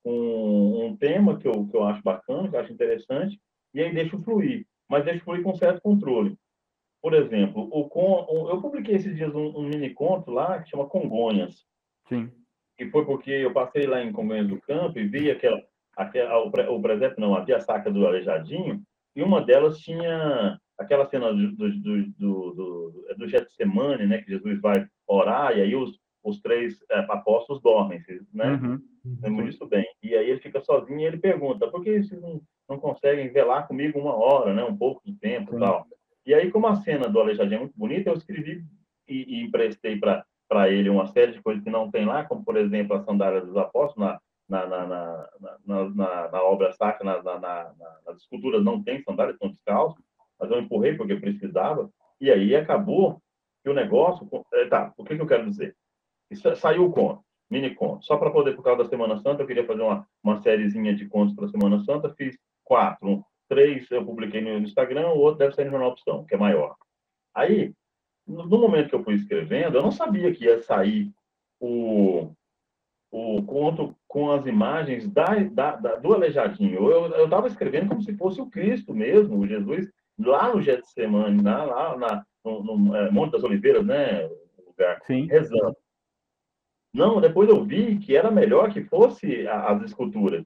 com 0.06 0.86
um 0.86 0.96
tema 0.96 1.36
que 1.40 1.48
eu, 1.48 1.66
que 1.66 1.76
eu 1.76 1.84
acho 1.84 2.04
bacana, 2.04 2.48
que 2.48 2.56
eu 2.56 2.60
acho 2.60 2.72
interessante, 2.72 3.42
e 3.74 3.82
aí 3.82 3.92
deixo 3.92 4.22
fluir, 4.22 4.68
mas 4.88 5.04
deixo 5.04 5.24
fluir 5.24 5.42
com 5.42 5.56
certo 5.56 5.82
controle. 5.82 6.38
Por 7.02 7.16
exemplo, 7.16 7.68
o, 7.72 7.90
com, 7.90 8.48
eu 8.52 8.62
publiquei 8.62 8.96
esses 8.96 9.16
dias 9.16 9.34
um, 9.34 9.58
um 9.58 9.64
mini 9.64 9.90
conto 9.90 10.30
lá 10.30 10.62
que 10.62 10.70
chama 10.70 10.88
Congonhas. 10.88 11.66
Sim. 12.08 12.32
E 12.80 12.88
foi 12.92 13.04
porque 13.04 13.32
eu 13.32 13.52
passei 13.52 13.88
lá 13.88 14.04
em 14.04 14.12
Congonhas 14.12 14.48
do 14.48 14.62
Campo 14.62 15.00
e 15.00 15.08
vi 15.08 15.32
aquela, 15.32 15.60
aquela 15.98 16.38
o, 16.44 16.50
o 16.50 16.82
presépio, 16.82 17.20
não, 17.20 17.34
havia 17.34 17.58
a 17.58 17.62
saca 17.62 17.92
do 17.92 18.06
Aleijadinho, 18.06 18.84
e 19.16 19.24
uma 19.24 19.42
delas 19.42 19.80
tinha 19.80 20.60
aquela 20.78 21.08
cena 21.08 21.34
do, 21.34 21.52
do, 21.52 21.80
do, 21.80 22.52
do, 22.52 23.06
do 23.18 23.28
Getsemane, 23.28 24.06
né, 24.06 24.22
que 24.22 24.30
Jesus 24.30 24.62
vai 24.62 24.86
orar, 25.08 25.58
e 25.58 25.62
aí 25.62 25.76
os, 25.76 26.00
os 26.30 26.42
três 26.42 26.78
é, 26.90 27.00
apóstolos 27.10 27.62
dormem, 27.62 28.04
né? 28.34 28.54
Uhum. 28.54 28.82
Lembro 29.22 29.46
disso 29.46 29.66
bem. 29.68 29.86
E 30.02 30.16
aí 30.16 30.30
ele 30.30 30.40
fica 30.40 30.60
sozinho 30.60 31.00
e 31.00 31.06
ele 31.06 31.18
pergunta, 31.18 31.68
por 31.70 31.84
que 31.84 32.02
vocês 32.02 32.20
não, 32.20 32.42
não 32.68 32.80
conseguem 32.80 33.32
velar 33.32 33.68
comigo 33.68 34.00
uma 34.00 34.16
hora, 34.16 34.54
né, 34.54 34.64
um 34.64 34.76
pouco 34.76 35.02
de 35.06 35.14
tempo 35.14 35.56
e 35.56 35.60
tal? 35.60 35.88
E 36.26 36.34
aí, 36.34 36.52
como 36.52 36.66
a 36.66 36.76
cena 36.78 37.08
do 37.08 37.20
Aleijadinho 37.20 37.58
é 37.58 37.60
muito 37.60 37.78
bonita, 37.78 38.10
eu 38.10 38.16
escrevi 38.16 38.66
e, 39.08 39.36
e 39.36 39.44
emprestei 39.44 40.00
para 40.00 40.70
ele 40.70 40.90
uma 40.90 41.06
série 41.06 41.34
de 41.34 41.42
coisas 41.42 41.64
que 41.64 41.70
não 41.70 41.92
tem 41.92 42.06
lá, 42.06 42.24
como, 42.24 42.44
por 42.44 42.58
exemplo, 42.58 42.96
a 42.96 43.04
sandália 43.04 43.42
dos 43.42 43.56
apóstolos, 43.56 44.20
na, 44.50 44.66
na, 44.66 44.66
na, 44.68 44.88
na, 44.88 45.90
na, 45.90 46.32
na 46.32 46.44
obra 46.44 46.74
sacra, 46.74 47.06
na, 47.06 47.22
na, 47.22 47.40
na, 47.40 47.74
nas 48.08 48.18
esculturas 48.18 48.64
não 48.64 48.84
tem 48.84 49.04
sandália, 49.04 49.34
estão 49.34 49.50
descalços, 49.50 50.04
mas 50.40 50.50
eu 50.50 50.60
empurrei 50.60 50.96
porque 50.96 51.16
precisava, 51.16 51.90
e 52.20 52.32
aí 52.32 52.56
acabou 52.56 53.22
que 53.64 53.70
o 53.70 53.74
negócio... 53.74 54.28
Eh, 54.54 54.66
tá, 54.66 54.94
o 54.98 55.04
que, 55.04 55.16
que 55.16 55.22
eu 55.22 55.28
quero 55.28 55.50
dizer? 55.50 55.76
É, 56.32 56.56
saiu 56.56 56.86
o 56.86 56.92
conto, 56.92 57.24
mini 57.50 57.74
conto. 57.74 58.06
Só 58.06 58.18
para 58.18 58.32
poder, 58.32 58.56
por 58.56 58.64
causa 58.64 58.84
da 58.84 58.90
Semana 58.90 59.18
Santa, 59.18 59.44
eu 59.44 59.48
queria 59.48 59.66
fazer 59.66 59.82
uma, 59.82 60.08
uma 60.24 60.42
sériezinha 60.42 60.96
de 60.96 61.08
contos 61.08 61.36
para 61.36 61.46
a 61.46 61.50
Semana 61.50 61.80
Santa, 61.84 62.14
fiz 62.16 62.38
quatro. 62.64 63.08
Um, 63.08 63.24
três 63.48 63.90
eu 63.92 64.06
publiquei 64.06 64.42
no 64.42 64.58
Instagram, 64.58 65.10
o 65.10 65.20
outro 65.20 65.40
deve 65.40 65.54
ser 65.54 65.66
no 65.66 65.72
Jornal 65.72 65.92
Opção, 65.92 66.26
que 66.26 66.34
é 66.34 66.38
maior. 66.38 66.76
Aí, 67.34 67.74
no 68.28 68.58
momento 68.58 68.90
que 68.90 68.96
eu 68.96 69.04
fui 69.04 69.16
escrevendo, 69.16 69.78
eu 69.78 69.84
não 69.84 69.92
sabia 69.92 70.34
que 70.34 70.46
ia 70.46 70.60
sair 70.62 71.12
o, 71.60 72.32
o 73.12 73.44
conto 73.44 73.96
com 74.08 74.32
as 74.32 74.46
imagens 74.48 75.08
da, 75.08 75.36
da, 75.52 75.76
da 75.76 75.96
do 75.96 76.14
Aleijadinho. 76.14 76.90
Eu 76.90 77.26
estava 77.26 77.48
escrevendo 77.48 77.90
como 77.90 78.02
se 78.02 78.16
fosse 78.18 78.42
o 78.42 78.50
Cristo 78.50 78.94
mesmo, 78.94 79.38
o 79.38 79.48
Jesus, 79.48 79.92
lá 80.18 80.52
no 80.52 80.62
Getsemane, 80.62 81.44
lá, 81.44 81.64
lá 81.66 81.98
na, 81.98 82.26
no, 82.44 82.64
no 82.64 82.96
é, 82.96 83.12
Monte 83.12 83.34
das 83.34 83.44
Oliveiras, 83.44 83.86
né? 83.86 84.28
lugar, 84.68 85.00
Sim. 85.06 85.28
rezando. 85.28 85.76
Não, 86.96 87.20
depois 87.20 87.50
eu 87.50 87.62
vi 87.62 87.98
que 88.00 88.16
era 88.16 88.32
melhor 88.32 88.72
que 88.72 88.82
fosse 88.86 89.46
as 89.48 89.82
esculturas. 89.84 90.46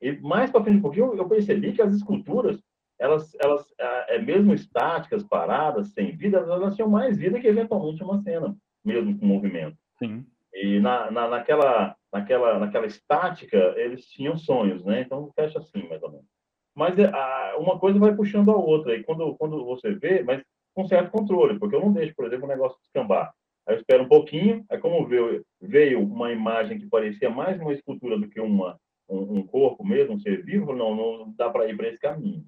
E 0.00 0.12
mais 0.12 0.50
para 0.50 0.64
frente 0.64 0.78
um 0.78 0.82
pouquinho, 0.82 1.14
eu 1.14 1.28
percebi 1.28 1.74
que 1.74 1.82
as 1.82 1.94
esculturas, 1.94 2.58
elas, 2.98 3.34
elas 3.38 3.66
é, 3.78 4.18
mesmo 4.18 4.54
estáticas, 4.54 5.22
paradas, 5.22 5.88
sem 5.88 6.16
vida, 6.16 6.38
elas 6.38 6.74
tinham 6.74 6.88
mais 6.88 7.18
vida 7.18 7.38
que 7.38 7.46
eventualmente 7.46 8.02
uma 8.02 8.18
cena, 8.22 8.56
mesmo 8.82 9.18
com 9.18 9.26
movimento. 9.26 9.76
Sim. 9.98 10.24
E 10.54 10.80
na, 10.80 11.10
na, 11.10 11.28
naquela, 11.28 11.94
naquela, 12.10 12.58
naquela 12.58 12.86
estática, 12.86 13.58
eles 13.76 14.06
tinham 14.06 14.38
sonhos, 14.38 14.82
né? 14.82 15.02
Então, 15.02 15.30
fecha 15.36 15.58
assim, 15.58 15.86
mais 15.86 16.02
ou 16.02 16.12
menos. 16.12 16.26
Mas 16.74 16.98
é, 16.98 17.10
a, 17.14 17.56
uma 17.58 17.78
coisa 17.78 17.98
vai 17.98 18.16
puxando 18.16 18.50
a 18.50 18.56
outra. 18.56 18.96
E 18.96 19.04
quando, 19.04 19.34
quando 19.36 19.62
você 19.66 19.92
vê, 19.92 20.22
mas 20.22 20.42
com 20.74 20.86
certo 20.86 21.10
controle, 21.10 21.58
porque 21.58 21.76
eu 21.76 21.80
não 21.80 21.92
deixo, 21.92 22.14
por 22.16 22.24
exemplo, 22.24 22.46
o 22.46 22.48
negócio 22.48 22.78
descambar. 22.80 23.34
Aí 23.70 23.76
eu 23.76 23.78
espero 23.78 24.02
um 24.02 24.08
pouquinho, 24.08 24.64
aí 24.68 24.78
como 24.78 25.06
veio, 25.06 25.46
veio 25.60 26.02
uma 26.02 26.32
imagem 26.32 26.76
que 26.76 26.88
parecia 26.88 27.30
mais 27.30 27.60
uma 27.60 27.72
escultura 27.72 28.18
do 28.18 28.28
que 28.28 28.40
uma, 28.40 28.76
um, 29.08 29.38
um 29.38 29.46
corpo 29.46 29.86
mesmo, 29.86 30.14
um 30.14 30.18
ser 30.18 30.44
vivo, 30.44 30.74
não, 30.74 30.92
não 30.92 31.32
dá 31.36 31.48
para 31.48 31.68
ir 31.68 31.76
para 31.76 31.86
esse 31.86 32.00
caminho. 32.00 32.44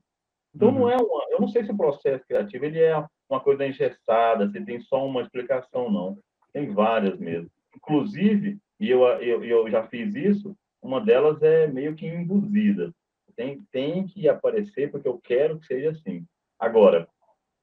Então, 0.53 0.71
uhum. 0.71 0.81
não 0.81 0.91
é 0.91 0.97
uma, 0.97 1.25
eu 1.31 1.41
não 1.41 1.47
sei 1.47 1.65
se 1.65 1.71
o 1.71 1.77
processo 1.77 2.27
criativo 2.27 2.65
ele 2.65 2.81
é 2.81 2.97
uma 3.31 3.39
coisa 3.39 3.65
engessada, 3.65 4.51
se 4.51 4.65
tem 4.65 4.81
só 4.81 5.07
uma 5.07 5.23
explicação, 5.23 5.89
não. 5.89 6.19
Tem 6.53 6.73
várias 6.75 7.17
mesmo. 7.21 7.49
Inclusive, 7.77 8.59
e 8.81 8.91
eu, 8.91 9.05
eu, 9.05 9.45
eu 9.45 9.71
já 9.71 9.85
fiz 9.85 10.17
isso, 10.17 10.57
uma 10.83 11.01
delas 11.01 11.41
é 11.41 11.69
meio 11.69 11.95
que 11.95 12.05
induzida. 12.05 12.93
Tem, 13.37 13.63
tem 13.71 14.09
que 14.09 14.29
aparecer 14.29 14.91
porque 14.91 15.07
eu 15.07 15.21
quero 15.23 15.61
que 15.61 15.67
seja 15.67 15.91
assim. 15.91 16.27
Agora, 16.59 17.09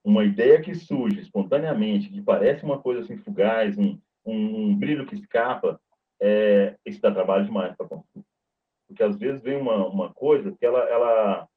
uma 0.04 0.24
ideia 0.24 0.62
que 0.62 0.74
surge 0.74 1.20
espontaneamente, 1.20 2.10
que 2.10 2.22
parece 2.22 2.64
uma 2.64 2.80
coisa 2.80 3.02
assim 3.02 3.18
fugaz, 3.18 3.78
um, 3.78 4.00
um, 4.26 4.70
um 4.70 4.76
brilho 4.76 5.06
que 5.06 5.16
escapa, 5.16 5.80
é, 6.22 6.76
isso 6.86 7.02
dá 7.02 7.12
trabalho 7.12 7.46
demais 7.46 7.76
para 7.76 7.88
construir. 7.88 8.26
Porque 8.88 9.04
às 9.04 9.18
vezes 9.18 9.42
vem 9.42 9.58
uma, 9.58 9.88
uma 9.88 10.14
coisa 10.14 10.52
que 10.52 10.66
ela. 10.66 10.80
ela 10.90 11.48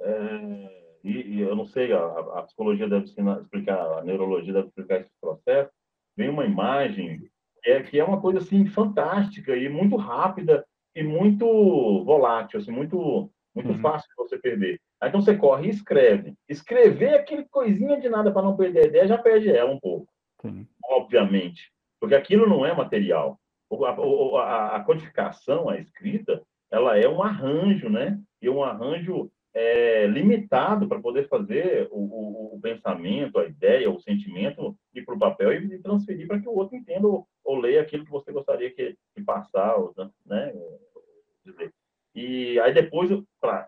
é, 0.00 0.78
e, 1.04 1.36
e, 1.36 1.40
eu 1.40 1.54
não 1.54 1.64
sei, 1.64 1.92
a, 1.92 2.04
a 2.04 2.42
psicologia 2.42 2.88
deve 2.88 3.04
explicar, 3.04 3.98
a 3.98 4.02
neurologia 4.02 4.52
deve 4.52 4.66
explicar 4.66 5.00
esse 5.00 5.10
processo, 5.20 5.70
vem 6.16 6.28
uma 6.28 6.44
imagem 6.44 7.20
que 7.20 7.30
é, 7.70 7.82
que 7.82 7.98
é 7.98 8.04
uma 8.04 8.20
coisa 8.20 8.38
assim 8.38 8.66
fantástica 8.66 9.56
e 9.56 9.68
muito 9.68 9.96
rápida 9.96 10.66
e 10.94 11.02
muito 11.02 12.04
volátil, 12.04 12.58
assim, 12.58 12.72
muito, 12.72 13.30
muito 13.62 13.76
uhum. 13.76 13.80
fácil 13.80 14.08
você 14.16 14.38
perder. 14.38 14.80
Aí, 15.00 15.08
então 15.08 15.20
você 15.20 15.36
corre 15.36 15.66
e 15.66 15.70
escreve. 15.70 16.34
Escrever 16.48 17.14
aquele 17.14 17.44
coisinha 17.44 18.00
de 18.00 18.08
nada 18.08 18.32
para 18.32 18.42
não 18.42 18.56
perder 18.56 18.80
a 18.80 18.86
ideia 18.86 19.08
já 19.08 19.18
perde 19.18 19.50
ela 19.50 19.70
um 19.70 19.80
pouco. 19.80 20.08
Sim. 20.40 20.66
Obviamente. 20.84 21.72
Porque 22.00 22.14
aquilo 22.14 22.48
não 22.48 22.64
é 22.64 22.74
material. 22.74 23.38
A, 23.70 23.90
a, 23.90 24.76
a, 24.76 24.84
codificação, 24.84 25.68
a 25.68 25.78
escrita, 25.78 26.42
ela 26.70 26.96
é 26.96 27.08
um 27.08 27.22
arranjo, 27.22 27.88
né? 27.88 28.18
E 28.40 28.48
um 28.48 28.62
arranjo 28.62 29.30
é, 29.52 30.06
limitado 30.06 30.88
para 30.88 31.00
poder 31.00 31.28
fazer 31.28 31.88
o, 31.90 31.98
o, 31.98 32.56
o, 32.56 32.60
pensamento, 32.60 33.38
a 33.38 33.44
ideia, 33.44 33.90
o 33.90 34.00
sentimento 34.00 34.76
ir 34.94 35.04
para 35.04 35.14
o 35.14 35.18
papel 35.18 35.52
e 35.52 35.78
transferir 35.80 36.26
para 36.26 36.40
que 36.40 36.48
o 36.48 36.54
outro 36.54 36.76
entenda 36.76 37.06
ou, 37.06 37.26
ou, 37.44 37.58
leia 37.58 37.82
aquilo 37.82 38.04
que 38.04 38.10
você 38.10 38.30
gostaria 38.30 38.70
que, 38.70 38.96
que 39.14 39.22
passar, 39.22 39.76
né? 40.24 40.52
Dizer. 41.44 41.72
E 42.14 42.58
aí 42.60 42.72
depois, 42.72 43.10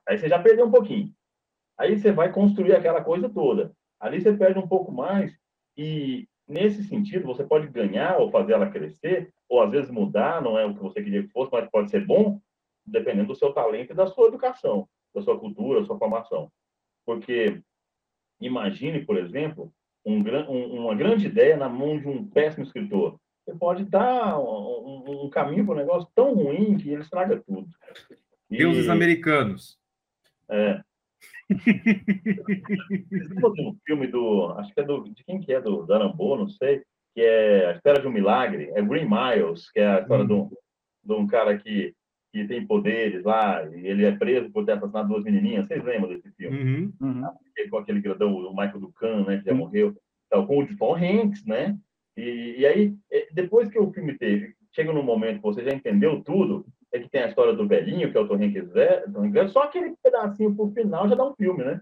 aí 0.06 0.18
você 0.18 0.28
já 0.28 0.38
perdeu 0.38 0.66
um 0.66 0.70
pouquinho. 0.70 1.12
Aí 1.78 1.98
você 1.98 2.12
vai 2.12 2.32
construir 2.32 2.74
aquela 2.74 3.02
coisa 3.02 3.28
toda. 3.28 3.72
Ali 3.98 4.20
você 4.20 4.32
perde 4.32 4.58
um 4.58 4.68
pouco 4.68 4.92
mais 4.92 5.32
e 5.76 6.28
nesse 6.46 6.82
sentido 6.84 7.26
você 7.26 7.44
pode 7.44 7.68
ganhar 7.68 8.18
ou 8.18 8.30
fazer 8.30 8.52
ela 8.52 8.70
crescer 8.70 9.32
ou 9.48 9.62
às 9.62 9.70
vezes 9.70 9.90
mudar, 9.90 10.42
não 10.42 10.58
é 10.58 10.64
o 10.66 10.74
que 10.74 10.80
você 10.80 11.02
queria 11.02 11.22
que 11.22 11.28
fosse, 11.30 11.50
mas 11.52 11.70
pode 11.70 11.90
ser 11.90 12.04
bom, 12.06 12.40
dependendo 12.84 13.28
do 13.28 13.34
seu 13.34 13.52
talento 13.52 13.92
e 13.92 13.96
da 13.96 14.06
sua 14.06 14.28
educação, 14.28 14.88
da 15.14 15.22
sua 15.22 15.38
cultura, 15.38 15.80
da 15.80 15.86
sua 15.86 15.98
formação. 15.98 16.50
Porque 17.04 17.62
imagine, 18.40 19.04
por 19.04 19.16
exemplo, 19.16 19.72
um, 20.04 20.18
uma 20.80 20.94
grande 20.94 21.26
ideia 21.26 21.56
na 21.56 21.68
mão 21.68 21.98
de 21.98 22.08
um 22.08 22.26
péssimo 22.26 22.64
escritor. 22.64 23.18
Você 23.44 23.54
pode 23.56 23.84
dar 23.84 24.38
um, 24.38 25.24
um 25.24 25.30
caminho 25.30 25.64
para 25.64 25.74
um 25.74 25.78
negócio 25.78 26.08
tão 26.14 26.34
ruim 26.34 26.76
que 26.76 26.90
ele 26.90 27.02
estraga 27.02 27.40
tudo. 27.40 27.68
E... 28.50 28.58
Deuses 28.58 28.88
americanos. 28.88 29.78
É. 30.48 30.80
um 33.58 33.76
filme 33.86 34.06
do. 34.06 34.54
Acho 34.56 34.72
que 34.74 34.80
é 34.80 34.84
do. 34.84 35.04
De 35.04 35.24
quem 35.24 35.40
que 35.40 35.52
é? 35.52 35.60
Do 35.60 35.86
Darambo, 35.86 36.36
não 36.36 36.48
sei. 36.48 36.82
Que 37.14 37.20
é 37.20 37.66
A 37.66 37.72
Espera 37.72 38.00
de 38.00 38.06
um 38.06 38.12
Milagre. 38.12 38.70
É 38.74 38.82
Green 38.82 39.08
Miles, 39.08 39.70
que 39.70 39.80
é 39.80 39.86
a 39.86 40.00
história 40.00 40.22
uhum. 40.22 40.28
de, 40.28 40.32
um, 40.32 40.50
de 41.04 41.12
um 41.12 41.26
cara 41.26 41.56
que, 41.56 41.94
que 42.32 42.46
tem 42.46 42.66
poderes 42.66 43.24
lá. 43.24 43.64
E 43.66 43.86
ele 43.86 44.04
é 44.04 44.12
preso 44.12 44.50
por 44.50 44.64
ter 44.64 44.72
assassinado 44.72 45.08
duas 45.08 45.24
menininhas. 45.24 45.66
Vocês 45.66 45.84
lembram 45.84 46.10
desse 46.10 46.30
filme? 46.32 46.58
Uhum. 46.58 46.92
Uhum. 47.00 47.22
Com 47.70 47.76
aquele 47.78 48.00
grandão, 48.00 48.34
o 48.34 48.50
Michael 48.50 48.80
Ducan, 48.80 49.24
né? 49.24 49.38
Que 49.38 49.46
já 49.46 49.54
morreu. 49.54 49.94
Então, 50.26 50.46
com 50.46 50.58
o 50.60 50.76
Tom 50.76 50.96
Hanks, 50.96 51.44
né? 51.44 51.76
E, 52.16 52.56
e 52.58 52.66
aí, 52.66 52.94
é, 53.10 53.28
depois 53.32 53.68
que 53.68 53.78
o 53.78 53.92
filme 53.92 54.16
teve, 54.16 54.54
chega 54.72 54.92
num 54.92 55.02
momento 55.02 55.36
que 55.36 55.42
você 55.42 55.64
já 55.64 55.72
entendeu 55.72 56.22
tudo, 56.22 56.64
é 56.92 56.98
que 56.98 57.08
tem 57.08 57.22
a 57.22 57.28
história 57.28 57.52
do 57.52 57.66
velhinho, 57.66 58.10
que 58.10 58.18
é 58.18 58.20
o 58.20 58.26
Tom 58.26 58.34
Hanks, 58.34 59.52
só 59.52 59.62
aquele 59.62 59.94
pedacinho 60.02 60.54
por 60.54 60.72
final 60.72 61.08
já 61.08 61.14
dá 61.14 61.24
um 61.24 61.34
filme, 61.34 61.64
né? 61.64 61.80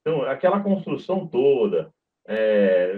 Então, 0.00 0.22
aquela 0.22 0.60
construção 0.60 1.26
toda, 1.26 1.92
é, 2.26 2.94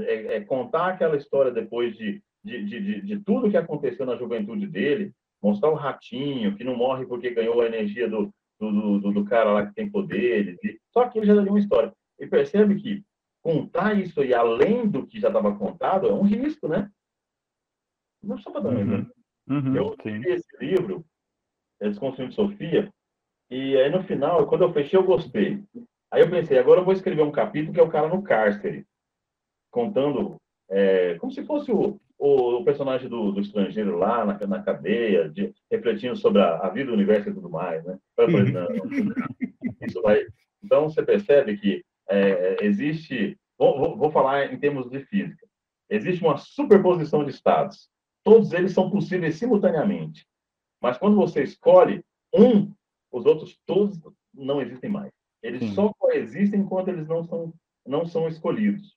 é, 0.00 0.36
é 0.36 0.40
contar 0.40 0.88
aquela 0.88 1.16
história 1.16 1.50
depois 1.50 1.96
de, 1.96 2.22
de, 2.42 2.64
de, 2.64 3.00
de, 3.02 3.18
tudo 3.20 3.50
que 3.50 3.56
aconteceu 3.56 4.06
na 4.06 4.16
juventude 4.16 4.66
dele, 4.66 5.12
mostrar 5.42 5.70
o 5.70 5.74
ratinho 5.74 6.56
que 6.56 6.64
não 6.64 6.76
morre 6.76 7.04
porque 7.04 7.30
ganhou 7.30 7.60
a 7.60 7.66
energia 7.66 8.08
do, 8.08 8.32
do, 8.58 8.98
do, 8.98 9.12
do 9.12 9.24
cara 9.24 9.52
lá 9.52 9.66
que 9.66 9.74
tem 9.74 9.90
poderes. 9.90 10.58
E, 10.64 10.80
só 10.92 11.08
que 11.08 11.18
ele 11.18 11.26
já 11.26 11.34
daria 11.34 11.50
uma 11.50 11.58
história. 11.58 11.92
E 12.18 12.26
percebe 12.26 12.76
que 12.76 13.04
contar 13.42 13.94
isso 13.94 14.20
aí 14.20 14.32
além 14.32 14.88
do 14.88 15.06
que 15.06 15.20
já 15.20 15.28
estava 15.28 15.54
contado 15.56 16.08
é 16.08 16.12
um 16.12 16.22
risco, 16.22 16.66
né? 16.66 16.90
Não 18.22 18.38
só 18.38 18.50
para 18.50 18.62
dar 18.62 18.70
um 18.70 18.76
Uhum. 18.78 19.06
Uhum, 19.48 19.76
Eu 19.76 19.96
sim. 20.02 20.18
li 20.18 20.30
esse 20.30 20.56
livro, 20.60 21.04
é 21.80 21.88
Desconstruindo 21.88 22.34
Sofia, 22.34 22.90
e 23.50 23.76
aí 23.76 23.90
no 23.90 24.02
final, 24.02 24.46
quando 24.46 24.62
eu 24.62 24.72
fechei, 24.72 24.98
eu 24.98 25.04
gostei. 25.04 25.62
Aí 26.10 26.22
eu 26.22 26.30
pensei, 26.30 26.58
agora 26.58 26.80
eu 26.80 26.84
vou 26.84 26.92
escrever 26.92 27.22
um 27.22 27.30
capítulo 27.30 27.72
que 27.72 27.80
é 27.80 27.82
o 27.82 27.90
cara 27.90 28.08
no 28.08 28.22
cárcere, 28.22 28.84
contando 29.70 30.36
é, 30.68 31.14
como 31.18 31.32
se 31.32 31.44
fosse 31.44 31.70
o, 31.70 32.00
o, 32.18 32.58
o 32.58 32.64
personagem 32.64 33.08
do, 33.08 33.32
do 33.32 33.40
estrangeiro 33.40 33.96
lá 33.96 34.24
na, 34.24 34.46
na 34.46 34.62
cadeia, 34.62 35.28
de, 35.28 35.52
refletindo 35.70 36.16
sobre 36.16 36.42
a, 36.42 36.58
a 36.58 36.68
vida, 36.70 36.90
o 36.90 36.94
universo 36.94 37.28
e 37.28 37.34
tudo 37.34 37.48
mais, 37.48 37.84
né? 37.84 37.98
Eu 38.16 38.30
falei, 38.30 38.50
não, 38.52 38.68
isso 39.82 40.02
vai... 40.02 40.26
Então 40.62 40.88
você 40.88 41.00
percebe 41.00 41.56
que 41.58 41.84
é, 42.08 42.64
existe, 42.64 43.38
vou, 43.56 43.78
vou, 43.78 43.96
vou 43.96 44.10
falar 44.10 44.52
em 44.52 44.58
termos 44.58 44.90
de 44.90 44.98
física, 45.04 45.46
existe 45.88 46.24
uma 46.24 46.36
superposição 46.38 47.22
de 47.24 47.30
estados. 47.30 47.88
Todos 48.26 48.52
eles 48.52 48.72
são 48.72 48.90
possíveis 48.90 49.36
simultaneamente. 49.36 50.26
Mas 50.82 50.98
quando 50.98 51.14
você 51.14 51.44
escolhe 51.44 52.04
um, 52.34 52.74
os 53.12 53.24
outros 53.24 53.56
todos 53.64 54.00
não 54.34 54.60
existem 54.60 54.90
mais. 54.90 55.12
Eles 55.40 55.60
Sim. 55.60 55.74
só 55.74 55.92
coexistem 55.96 56.58
enquanto 56.58 56.88
eles 56.88 57.06
não 57.06 57.22
são, 57.22 57.54
não 57.86 58.04
são 58.04 58.26
escolhidos. 58.26 58.96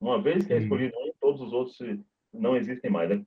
Uma 0.00 0.22
vez 0.22 0.46
que 0.46 0.52
é 0.52 0.58
escolhido 0.58 0.96
um, 0.96 1.10
todos 1.20 1.40
os 1.40 1.52
outros 1.52 1.76
não 2.32 2.56
existem 2.56 2.88
mais. 2.88 3.10
É, 3.10 3.20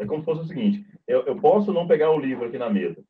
é 0.00 0.06
como 0.06 0.22
se 0.22 0.24
fosse 0.24 0.40
o 0.40 0.46
seguinte: 0.46 0.84
eu, 1.06 1.20
eu 1.20 1.40
posso 1.40 1.72
não 1.72 1.86
pegar 1.86 2.10
o 2.10 2.18
livro 2.18 2.44
aqui 2.44 2.58
na 2.58 2.68
mesa. 2.68 3.00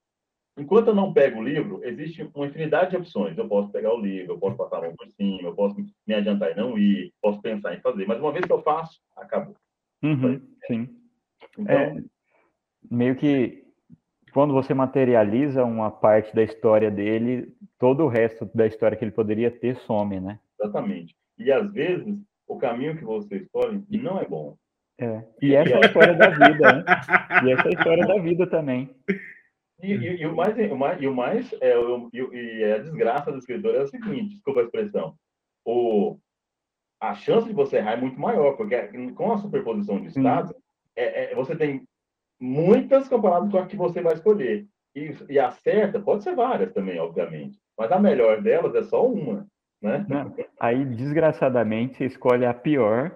Enquanto 0.54 0.88
eu 0.88 0.94
não 0.94 1.14
pego 1.14 1.40
o 1.40 1.42
livro, 1.42 1.82
existe 1.82 2.30
uma 2.34 2.46
infinidade 2.46 2.90
de 2.90 2.98
opções. 2.98 3.38
Eu 3.38 3.48
posso 3.48 3.72
pegar 3.72 3.94
o 3.94 4.00
livro, 4.00 4.34
eu 4.34 4.38
posso 4.38 4.56
passar 4.58 4.78
a 4.78 4.82
mão 4.82 4.94
por 4.96 5.08
cima, 5.08 5.48
eu 5.48 5.54
posso 5.54 5.76
me 6.06 6.14
adiantar 6.14 6.50
e 6.50 6.56
não 6.56 6.78
ir, 6.78 7.10
posso 7.22 7.40
pensar 7.40 7.74
em 7.74 7.80
fazer. 7.80 8.06
Mas 8.06 8.20
uma 8.20 8.32
vez 8.32 8.44
que 8.44 8.52
eu 8.52 8.60
faço, 8.60 9.00
acabou. 9.16 9.56
Uhum, 10.02 10.46
sim. 10.66 10.97
Então, 11.58 11.74
É, 11.76 12.02
meio 12.90 13.16
que 13.16 13.64
quando 14.32 14.52
você 14.52 14.72
materializa 14.74 15.64
uma 15.64 15.90
parte 15.90 16.34
da 16.34 16.42
história 16.42 16.90
dele, 16.90 17.52
todo 17.78 18.04
o 18.04 18.08
resto 18.08 18.48
da 18.54 18.66
história 18.66 18.96
que 18.96 19.04
ele 19.04 19.10
poderia 19.10 19.50
ter 19.50 19.76
some, 19.78 20.20
né? 20.20 20.38
exatamente. 20.60 21.16
E 21.38 21.50
às 21.52 21.70
vezes, 21.72 22.16
o 22.46 22.56
caminho 22.58 22.96
que 22.96 23.04
você 23.04 23.36
escolhe 23.36 23.82
não 23.90 24.18
é 24.20 24.26
bom. 24.26 24.56
É. 25.00 25.22
E 25.40 25.54
essa 25.54 25.74
é 25.74 25.76
a 25.76 25.80
história 25.86 26.14
da 26.14 26.28
vida, 26.30 26.72
né? 26.72 26.84
E 27.44 27.52
essa 27.52 27.62
é 27.62 27.68
a 27.68 27.78
história 27.78 28.06
da 28.06 28.18
vida 28.18 28.46
também. 28.48 28.90
E, 29.80 29.92
e- 29.94 30.22
e 30.22 30.26
o 30.26 30.34
mais, 30.34 30.56
o 30.72 30.76
mais, 30.76 31.00
e 31.00 31.06
o 31.06 31.14
mais 31.14 31.54
é, 31.60 31.78
o, 31.78 32.10
e, 32.12 32.64
a 32.64 32.78
desgraça 32.78 33.30
do 33.30 33.38
escritor 33.38 33.74
é 33.76 33.82
o 33.82 33.86
seguinte, 33.86 34.34
desculpa 34.34 34.60
a 34.60 34.64
expressão, 34.64 35.14
o, 35.64 36.18
a 37.00 37.14
chance 37.14 37.46
de 37.46 37.54
você 37.54 37.76
errar 37.76 37.92
é 37.92 38.00
muito 38.00 38.18
maior, 38.20 38.56
porque 38.56 38.76
com 39.12 39.30
a 39.32 39.38
superposição 39.38 40.00
de 40.00 40.08
estados, 40.08 40.52
é, 40.98 41.32
é, 41.32 41.34
você 41.34 41.56
tem 41.56 41.82
muitas 42.40 43.08
comparadas 43.08 43.50
com 43.50 43.58
a 43.58 43.66
que 43.66 43.76
você 43.76 44.00
vai 44.00 44.14
escolher. 44.14 44.66
E, 44.94 45.14
e 45.28 45.38
a 45.38 45.50
certa, 45.50 46.00
pode 46.00 46.24
ser 46.24 46.34
várias 46.34 46.72
também, 46.72 46.98
obviamente, 46.98 47.58
mas 47.78 47.92
a 47.92 47.98
melhor 47.98 48.42
delas 48.42 48.74
é 48.74 48.82
só 48.82 49.06
uma, 49.06 49.46
né? 49.80 50.04
Não, 50.08 50.34
Aí, 50.58 50.84
desgraçadamente, 50.84 51.96
você 51.98 52.06
escolhe 52.06 52.44
a 52.44 52.54
pior 52.54 53.14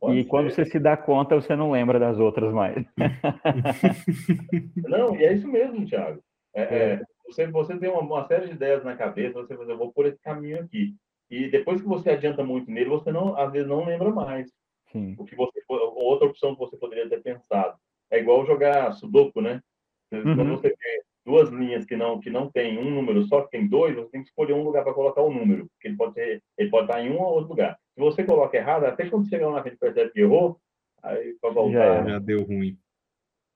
Pode 0.00 0.18
e 0.18 0.22
ser. 0.24 0.28
quando 0.28 0.50
você 0.50 0.64
se 0.64 0.78
dá 0.80 0.96
conta, 0.96 1.36
você 1.36 1.54
não 1.54 1.70
lembra 1.70 1.98
das 1.98 2.18
outras 2.18 2.52
mais. 2.52 2.84
Não, 4.88 5.16
e 5.16 5.24
é 5.24 5.32
isso 5.32 5.46
mesmo, 5.48 5.86
Thiago. 5.86 6.20
É, 6.54 6.62
É. 6.62 6.92
é, 6.94 7.02
você, 7.26 7.46
você 7.46 7.78
tem 7.78 7.88
uma, 7.88 8.00
uma 8.00 8.26
série 8.26 8.46
de 8.46 8.52
ideias 8.54 8.84
na 8.84 8.96
cabeça, 8.96 9.34
você 9.40 9.56
fala, 9.56 9.70
eu 9.70 9.78
vou 9.78 9.92
por 9.92 10.06
esse 10.06 10.20
caminho 10.20 10.60
aqui. 10.60 10.94
E 11.30 11.48
depois 11.48 11.80
que 11.80 11.86
você 11.86 12.10
adianta 12.10 12.44
muito 12.44 12.70
nele, 12.70 12.90
você 12.90 13.10
não, 13.12 13.36
às 13.36 13.50
vezes 13.52 13.68
não 13.68 13.84
lembra 13.84 14.10
mais 14.10 14.50
Sim. 14.94 15.16
o 15.18 15.24
que 15.24 15.34
você 15.34 15.60
outra 15.68 16.28
opção 16.28 16.54
que 16.54 16.60
você 16.60 16.76
poderia 16.76 17.08
ter 17.08 17.20
pensado. 17.20 17.76
É 18.10 18.18
igual 18.20 18.46
jogar 18.46 18.92
sudoku, 18.92 19.40
né? 19.40 19.60
Quando 20.08 20.38
Uhum. 20.38 20.56
você 20.56 20.70
tem 20.70 21.02
duas 21.26 21.48
linhas 21.50 21.84
que 21.84 21.96
não 21.96 22.20
que 22.20 22.30
não 22.30 22.48
tem 22.48 22.78
um 22.78 22.90
número 22.90 23.24
só, 23.24 23.42
que 23.42 23.50
tem 23.50 23.66
dois, 23.66 23.96
você 23.96 24.08
tem 24.10 24.22
que 24.22 24.28
escolher 24.28 24.52
um 24.52 24.62
lugar 24.62 24.84
para 24.84 24.94
colocar 24.94 25.20
o 25.22 25.32
número, 25.32 25.66
porque 25.70 25.88
ele 25.88 25.96
pode 25.96 26.14
ter, 26.14 26.40
ele 26.56 26.70
pode 26.70 26.86
estar 26.86 27.02
em 27.02 27.10
um 27.10 27.20
ou 27.20 27.34
outro 27.34 27.48
lugar. 27.50 27.76
Se 27.94 28.00
você 28.00 28.22
coloca 28.22 28.56
errado, 28.56 28.84
até 28.84 29.08
quando 29.10 29.28
chega 29.28 29.48
lá 29.48 29.56
na 29.56 29.62
frente 29.62 29.74
e 29.74 29.78
percebe 29.78 30.10
que 30.12 30.20
errou, 30.20 30.60
aí 31.02 31.34
para 31.40 31.50
Já 31.50 31.54
voltar. 31.54 31.78
era. 31.78 32.10
Já 32.10 32.18
deu 32.20 32.44
ruim. 32.44 32.78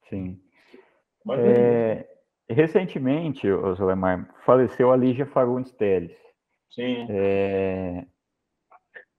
Sim. 0.08 0.40
Mas 1.24 1.40
é. 1.40 2.08
É, 2.48 2.54
recentemente, 2.54 3.48
ô 3.48 3.74
Zolemar, 3.74 4.34
faleceu 4.44 4.90
a 4.90 4.96
Lígia 4.96 5.26
Fagundes 5.26 5.70
Teles. 5.72 6.16
sim, 6.70 7.06
É, 7.10 8.04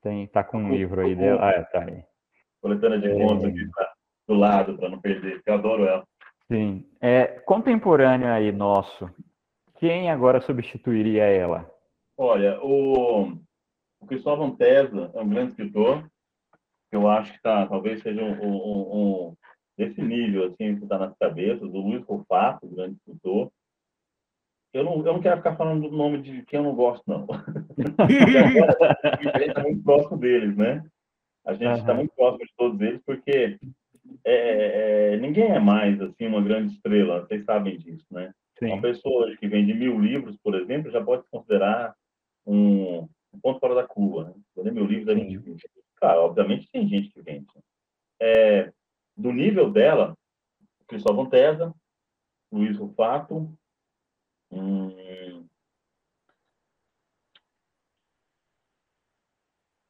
tem, 0.01 0.27
tá 0.27 0.43
com 0.43 0.57
um 0.57 0.71
livro 0.73 1.01
aí 1.01 1.15
dela. 1.15 1.39
Ah, 1.47 1.51
é, 1.51 1.63
tá 1.63 1.83
aí. 1.83 2.03
Coletânea 2.61 2.99
de 2.99 3.07
É. 3.09 3.13
contos 3.15 3.45
aqui 3.45 3.67
tá 3.71 3.93
do 4.27 4.35
lado 4.35 4.77
para 4.77 4.89
não 4.89 4.99
perder, 4.99 5.35
porque 5.35 5.49
eu 5.49 5.53
adoro 5.55 5.85
ela. 5.85 6.03
Sim. 6.51 6.85
É, 7.01 7.25
contemporâneo 7.25 8.27
aí 8.27 8.51
nosso, 8.51 9.09
quem 9.79 10.09
agora 10.11 10.41
substituiria 10.41 11.23
ela? 11.23 11.69
Olha, 12.17 12.59
o, 12.63 13.33
o 14.01 14.05
Cristóvão 14.07 14.55
Tesla 14.55 15.11
é 15.15 15.21
um 15.21 15.29
grande 15.29 15.51
escritor, 15.51 16.03
que 16.89 16.95
eu 16.95 17.07
acho 17.07 17.31
que 17.33 17.41
tá, 17.41 17.65
talvez 17.67 18.01
seja 18.01 18.21
um, 18.21 18.33
um- 18.43 18.95
um- 19.27 19.35
desse 19.77 20.01
nível, 20.01 20.45
assim, 20.45 20.75
que 20.75 20.83
está 20.83 20.97
nas 20.99 21.15
cabeças, 21.17 21.61
o 21.61 21.77
Luiz 21.79 22.03
Rufato, 22.03 22.67
grande 22.67 22.95
escritor. 22.97 23.49
Eu 24.73 24.83
não, 24.83 24.97
eu 24.97 25.13
não 25.13 25.21
quero 25.21 25.37
ficar 25.37 25.55
falando 25.55 25.89
do 25.89 25.95
nome 25.95 26.21
de 26.21 26.43
quem 26.43 26.57
eu 26.59 26.63
não 26.63 26.75
gosto, 26.75 27.03
não. 27.07 27.25
está 29.47 29.63
muito 29.63 29.83
próximo 29.83 30.17
deles, 30.17 30.55
né? 30.57 30.83
A 31.49 31.53
gente 31.53 31.79
está 31.79 31.91
Aham. 31.91 31.95
muito 31.95 32.13
próximo 32.15 32.45
de 32.45 32.53
todos 32.55 32.79
eles, 32.79 33.01
porque 33.03 33.57
é, 34.23 35.13
é, 35.13 35.17
ninguém 35.17 35.51
é 35.51 35.59
mais, 35.59 35.99
assim, 35.99 36.27
uma 36.27 36.41
grande 36.41 36.73
estrela, 36.73 37.21
vocês 37.21 37.43
sabem 37.43 37.75
disso, 37.75 38.05
né? 38.11 38.31
Uma 38.61 38.75
Sim. 38.75 38.81
pessoa 38.81 39.25
hoje 39.25 39.37
que 39.37 39.47
vende 39.47 39.73
mil 39.73 39.99
livros, 39.99 40.37
por 40.43 40.53
exemplo, 40.53 40.91
já 40.91 41.03
pode 41.03 41.23
se 41.23 41.31
considerar 41.31 41.95
um, 42.45 43.07
um 43.33 43.39
ponto 43.41 43.59
fora 43.59 43.73
da 43.73 43.87
curva. 43.87 44.25
Né? 44.25 44.33
Vender 44.55 44.71
mil 44.71 44.85
livros 44.85 45.07
é 45.07 45.19
Sim. 45.19 45.25
muito 45.25 45.43
difícil. 45.43 45.69
Claro, 45.95 46.21
obviamente 46.21 46.69
tem 46.71 46.87
gente 46.87 47.09
que 47.09 47.21
vende. 47.21 47.47
É, 48.21 48.71
do 49.17 49.31
nível 49.31 49.71
dela, 49.71 50.15
Cristóvão 50.87 51.27
Tesa, 51.27 51.73
Luiz 52.51 52.77
Rufato, 52.77 53.51
hum, 54.51 55.38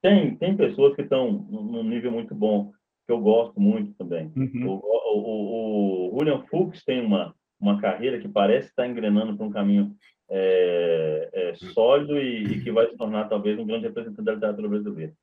tem, 0.02 0.36
tem 0.36 0.56
pessoas 0.56 0.96
que 0.96 1.02
estão 1.02 1.32
num 1.32 1.84
nível 1.84 2.12
muito 2.12 2.34
bom, 2.34 2.72
que 3.06 3.12
eu 3.12 3.20
gosto 3.20 3.60
muito 3.60 3.94
também. 3.96 4.32
Uhum. 4.36 4.68
O, 4.68 4.82
o, 5.14 6.14
o, 6.14 6.18
William 6.18 6.44
Fuchs 6.50 6.84
tem 6.84 7.06
uma, 7.06 7.34
uma 7.60 7.80
carreira 7.80 8.20
que 8.20 8.28
parece 8.28 8.70
estar 8.70 8.88
engrenando 8.88 9.36
para 9.36 9.46
um 9.46 9.52
caminho 9.52 9.96
é, 10.30 11.30
é, 11.34 11.56
sólido 11.56 12.18
e, 12.18 12.44
e 12.44 12.64
que 12.64 12.72
vai 12.72 12.88
se 12.88 12.98
tornar 12.98 13.28
talvez 13.28 13.58
um 13.58 13.66
grande 13.66 13.88
representante 13.88 14.24
da 14.24 14.34
literatura 14.34 14.70
brasileira. 14.70 15.14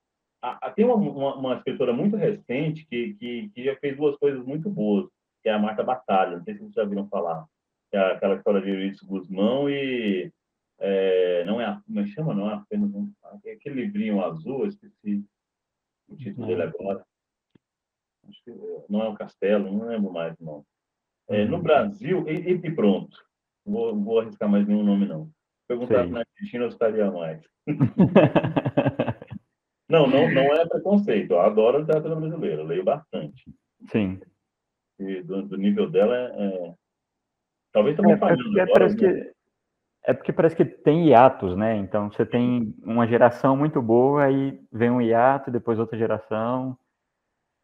A, 0.43 0.67
a, 0.67 0.71
tem 0.71 0.85
uma, 0.85 0.97
uma, 0.97 1.35
uma, 1.37 1.55
escritora 1.57 1.93
muito 1.93 2.17
recente 2.17 2.87
que, 2.87 3.15
que, 3.15 3.49
que, 3.55 3.65
já 3.65 3.75
fez 3.77 3.97
duas 3.97 4.17
coisas 4.17 4.45
muito 4.45 4.69
boas, 4.69 5.07
que 5.43 5.49
é 5.49 5.53
a 5.53 5.59
Marta 5.59 5.83
Batalha, 5.83 6.37
não 6.37 6.45
sei 6.45 6.55
se 6.55 6.61
vocês 6.61 6.75
já 6.75 6.85
viram 6.85 7.09
falar, 7.09 7.47
que 7.91 7.97
é 7.97 8.13
aquela 8.13 8.35
história 8.35 8.61
de 8.61 8.69
Euridice 8.69 9.07
Guzmão 9.07 9.71
e 9.71 10.31
é, 10.79 11.45
não 11.45 11.61
é 11.61 11.81
como 11.87 12.01
é 12.01 12.07
chama? 12.07 12.35
Não 12.35 12.51
é 12.51 12.55
apenas 12.55 12.93
um, 12.95 13.13
aquele 13.25 13.83
livrinho 13.83 14.25
azul, 14.25 14.61
eu 14.61 14.69
esqueci 14.69 15.25
o 16.09 16.17
título 16.17 16.47
dele 16.47 16.63
agora. 16.63 17.05
Acho 18.29 18.45
que 18.45 18.51
não 18.89 19.03
é 19.03 19.09
o 19.09 19.15
Castelo, 19.15 19.73
não 19.73 19.87
lembro 19.87 20.13
mais 20.13 20.39
não. 20.39 20.65
É, 21.29 21.45
no 21.45 21.61
Brasil, 21.61 22.25
e, 22.29 22.53
e 22.53 22.75
pronto. 22.75 23.17
Vou, 23.65 23.97
vou 23.97 24.21
arriscar 24.21 24.49
mais 24.49 24.67
nenhum 24.67 24.85
nome, 24.85 25.07
não. 25.07 25.31
Perguntar 25.67 26.05
se 26.05 26.13
na 26.13 26.21
Argentina 26.21 26.65
eu 26.65 26.69
estaria 26.69 27.11
mais. 27.11 27.43
não, 29.89 30.07
não, 30.07 30.33
não 30.33 30.55
é 30.55 30.65
preconceito. 30.67 31.33
Eu 31.33 31.41
adoro 31.41 31.79
a 31.79 31.81
literatura 31.81 32.15
brasileira, 32.15 32.63
leio 32.63 32.85
bastante. 32.85 33.45
Sim. 33.91 34.21
E 35.01 35.21
do, 35.23 35.43
do 35.43 35.57
nível 35.57 35.91
dela 35.91 36.17
é. 36.17 36.47
é... 36.47 36.75
Talvez 37.73 37.97
também 37.97 38.13
é, 38.13 38.19
falhando. 38.19 38.59
É, 38.59 38.63
agora, 38.63 38.79
parece 38.79 38.97
que, 38.97 39.35
é 40.07 40.15
porque 40.15 40.33
parece 40.33 40.55
que 40.55 40.65
tem 40.65 41.09
hiatos, 41.09 41.57
né? 41.57 41.77
Então 41.77 42.11
você 42.11 42.25
tem 42.25 42.73
uma 42.85 43.09
geração 43.09 43.57
muito 43.57 43.83
boa, 43.83 44.25
aí 44.25 44.59
vem 44.73 44.89
um 44.89 45.01
hiato, 45.01 45.51
depois 45.51 45.81
outra 45.81 45.99
geração. 45.99 46.79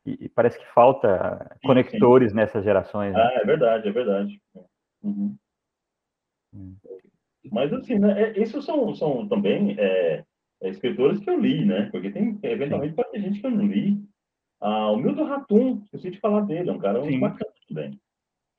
E, 0.04 0.24
e 0.24 0.28
parece 0.28 0.58
que 0.58 0.66
falta 0.74 1.48
sim, 1.60 1.68
conectores 1.68 2.30
sim. 2.30 2.36
nessas 2.36 2.64
gerações. 2.64 3.14
Né? 3.14 3.20
Ah, 3.20 3.40
é 3.40 3.44
verdade, 3.44 3.88
é 3.88 3.92
verdade. 3.92 4.40
Uhum. 5.04 5.36
Hum. 6.52 6.76
Mas 7.50 7.72
assim, 7.72 7.98
né, 8.00 8.32
isso 8.36 8.60
são, 8.60 8.92
são 8.92 9.28
também 9.28 9.76
é, 9.78 10.24
escritores 10.62 11.20
que 11.20 11.30
eu 11.30 11.38
li, 11.38 11.64
né? 11.64 11.88
Porque 11.92 12.10
tem, 12.10 12.40
eventualmente, 12.42 12.94
pode 12.94 13.12
ter 13.12 13.20
gente 13.20 13.40
que 13.40 13.46
eu 13.46 13.52
não 13.52 13.66
li. 13.66 14.02
Ah, 14.60 14.90
o 14.90 14.96
Milton 14.96 15.24
Ratum, 15.24 15.82
esqueci 15.84 16.10
de 16.10 16.18
falar 16.18 16.40
dele, 16.40 16.70
é 16.70 16.72
um 16.72 16.78
cara 16.78 17.00
muito 17.00 17.20
bacana 17.20 17.52
também. 17.68 18.00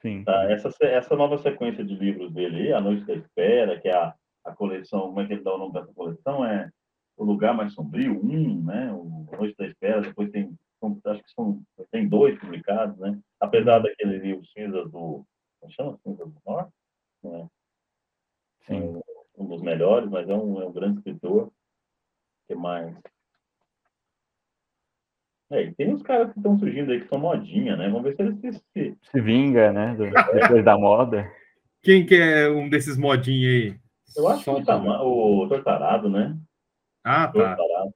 Sim. 0.04 0.24
Tá? 0.26 0.52
Essa, 0.52 0.70
essa 0.82 1.16
nova 1.16 1.38
sequência 1.38 1.84
de 1.84 1.96
livros 1.96 2.32
dele, 2.34 2.74
A 2.74 2.82
Noite 2.82 3.06
da 3.06 3.14
Espera, 3.14 3.80
que 3.80 3.88
é 3.88 3.96
a, 3.96 4.14
a 4.44 4.54
coleção, 4.54 5.08
como 5.08 5.22
é 5.22 5.26
que 5.26 5.34
ele 5.34 5.44
dá 5.44 5.56
o 5.56 5.58
nome 5.58 5.74
dessa 5.74 5.94
coleção? 5.94 6.46
É 6.46 6.70
O 7.16 7.24
Lugar 7.24 7.54
Mais 7.54 7.74
Sombrio, 7.74 8.20
um, 8.22 8.64
né? 8.66 8.92
O 8.92 9.26
a 9.32 9.38
Noite 9.38 9.56
da 9.58 9.66
Espera, 9.66 10.02
depois 10.02 10.30
tem, 10.30 10.54
são, 10.80 11.00
acho 11.06 11.24
que 11.24 11.32
são, 11.32 11.64
tem 11.90 12.08
dois 12.08 12.38
publicados, 12.38 12.98
né? 13.00 13.18
Apesar 13.40 13.80
daquele 13.80 14.18
livro 14.18 14.46
Cinza 14.48 14.84
do, 14.84 15.26
como 15.60 15.72
chama? 15.72 15.98
Cinza 16.04 16.26
do 16.26 16.36
Norte? 16.46 16.74
Né? 17.24 17.48
Sim. 18.68 19.02
É 19.38 19.42
um 19.42 19.48
dos 19.48 19.62
melhores, 19.62 20.10
mas 20.10 20.28
é 20.28 20.36
um, 20.36 20.62
é 20.62 20.66
um 20.66 20.74
grande 20.74 20.98
escritor. 20.98 21.48
O 21.48 21.52
que 22.48 22.56
mais? 22.56 22.94
É, 25.52 25.64
e 25.64 25.74
tem 25.76 25.94
os 25.94 26.02
caras 26.02 26.32
que 26.32 26.40
estão 26.40 26.58
surgindo 26.58 26.92
aí 26.92 27.02
que 27.02 27.08
são 27.08 27.20
modinha, 27.20 27.76
né? 27.76 27.90
Vamos 27.90 28.04
ver 28.04 28.16
se 28.16 28.22
eles 28.22 28.40
se, 28.40 28.54
se... 28.74 28.98
se 29.02 29.22
vinga, 29.22 29.72
né? 29.72 29.96
Depois 29.96 30.64
da 30.64 30.78
moda. 30.78 31.30
Quem 31.82 32.06
que 32.06 32.16
é 32.16 32.50
um 32.50 32.70
desses 32.70 32.98
modinhos 32.98 33.54
aí? 33.54 33.80
Eu 34.16 34.28
acho 34.28 34.44
Só 34.44 34.62
que 34.62 34.72
o, 34.72 35.44
o 35.44 35.50
Tortarado, 35.50 36.10
né? 36.10 36.38
Ah, 37.04 37.28
tá. 37.28 37.34
Tortarado. 37.34 37.94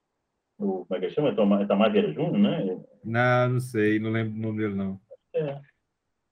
O, 0.60 0.86
como 0.86 0.98
é 0.98 1.00
que 1.00 1.10
chama? 1.12 1.30
Itamar 1.62 1.92
Vieira 1.92 2.12
Júnior, 2.12 2.38
né? 2.38 2.80
Não, 3.04 3.50
não 3.50 3.60
sei, 3.60 4.00
não 4.00 4.10
lembro 4.10 4.36
o 4.36 4.42
nome 4.42 4.58
dele, 4.58 4.76
não. 4.76 5.00
É. 5.34 5.60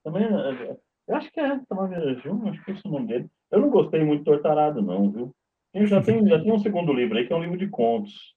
Também, 0.02 0.24
é, 0.24 0.76
eu 1.08 1.16
acho 1.16 1.32
que 1.32 1.40
é 1.40 1.56
Itamar 1.56 1.88
Vieira 1.88 2.14
Júnior, 2.20 2.50
acho 2.50 2.64
que 2.64 2.70
é 2.72 2.74
esse 2.74 2.86
o 2.86 2.90
nome 2.90 3.06
dele. 3.06 3.30
Eu 3.50 3.60
não 3.60 3.70
gostei 3.70 4.02
muito 4.04 4.24
do 4.24 4.32
Tortarado, 4.32 4.82
não, 4.82 5.10
viu? 5.10 5.34
Eu 5.72 5.86
já 5.86 6.02
tem, 6.02 6.26
já 6.26 6.40
tem 6.40 6.52
um 6.52 6.58
segundo 6.58 6.92
livro 6.92 7.16
aí, 7.16 7.26
que 7.26 7.32
é 7.32 7.36
um 7.36 7.42
livro 7.42 7.56
de 7.56 7.68
contos. 7.68 8.34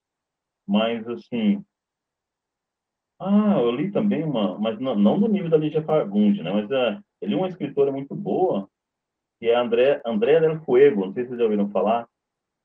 Mas, 0.67 1.07
assim, 1.07 1.63
ah, 3.19 3.59
eu 3.59 3.71
li 3.71 3.91
também 3.91 4.23
uma, 4.23 4.57
mas 4.57 4.79
não, 4.79 4.95
não 4.95 5.19
do 5.19 5.27
nível 5.27 5.49
da 5.49 5.57
Lígia 5.57 5.83
Fagundes, 5.83 6.41
né? 6.41 6.51
Mas 6.51 6.69
uh, 6.69 7.03
ele 7.21 7.33
é 7.33 7.37
uma 7.37 7.49
escritora 7.49 7.91
muito 7.91 8.15
boa, 8.15 8.69
que 9.39 9.47
é 9.47 9.55
a 9.55 9.61
André, 9.61 10.01
André 10.05 10.39
del 10.39 10.61
Fuego, 10.61 11.05
não 11.05 11.13
sei 11.13 11.23
se 11.23 11.29
vocês 11.29 11.39
já 11.39 11.43
ouviram 11.45 11.69
falar. 11.69 12.07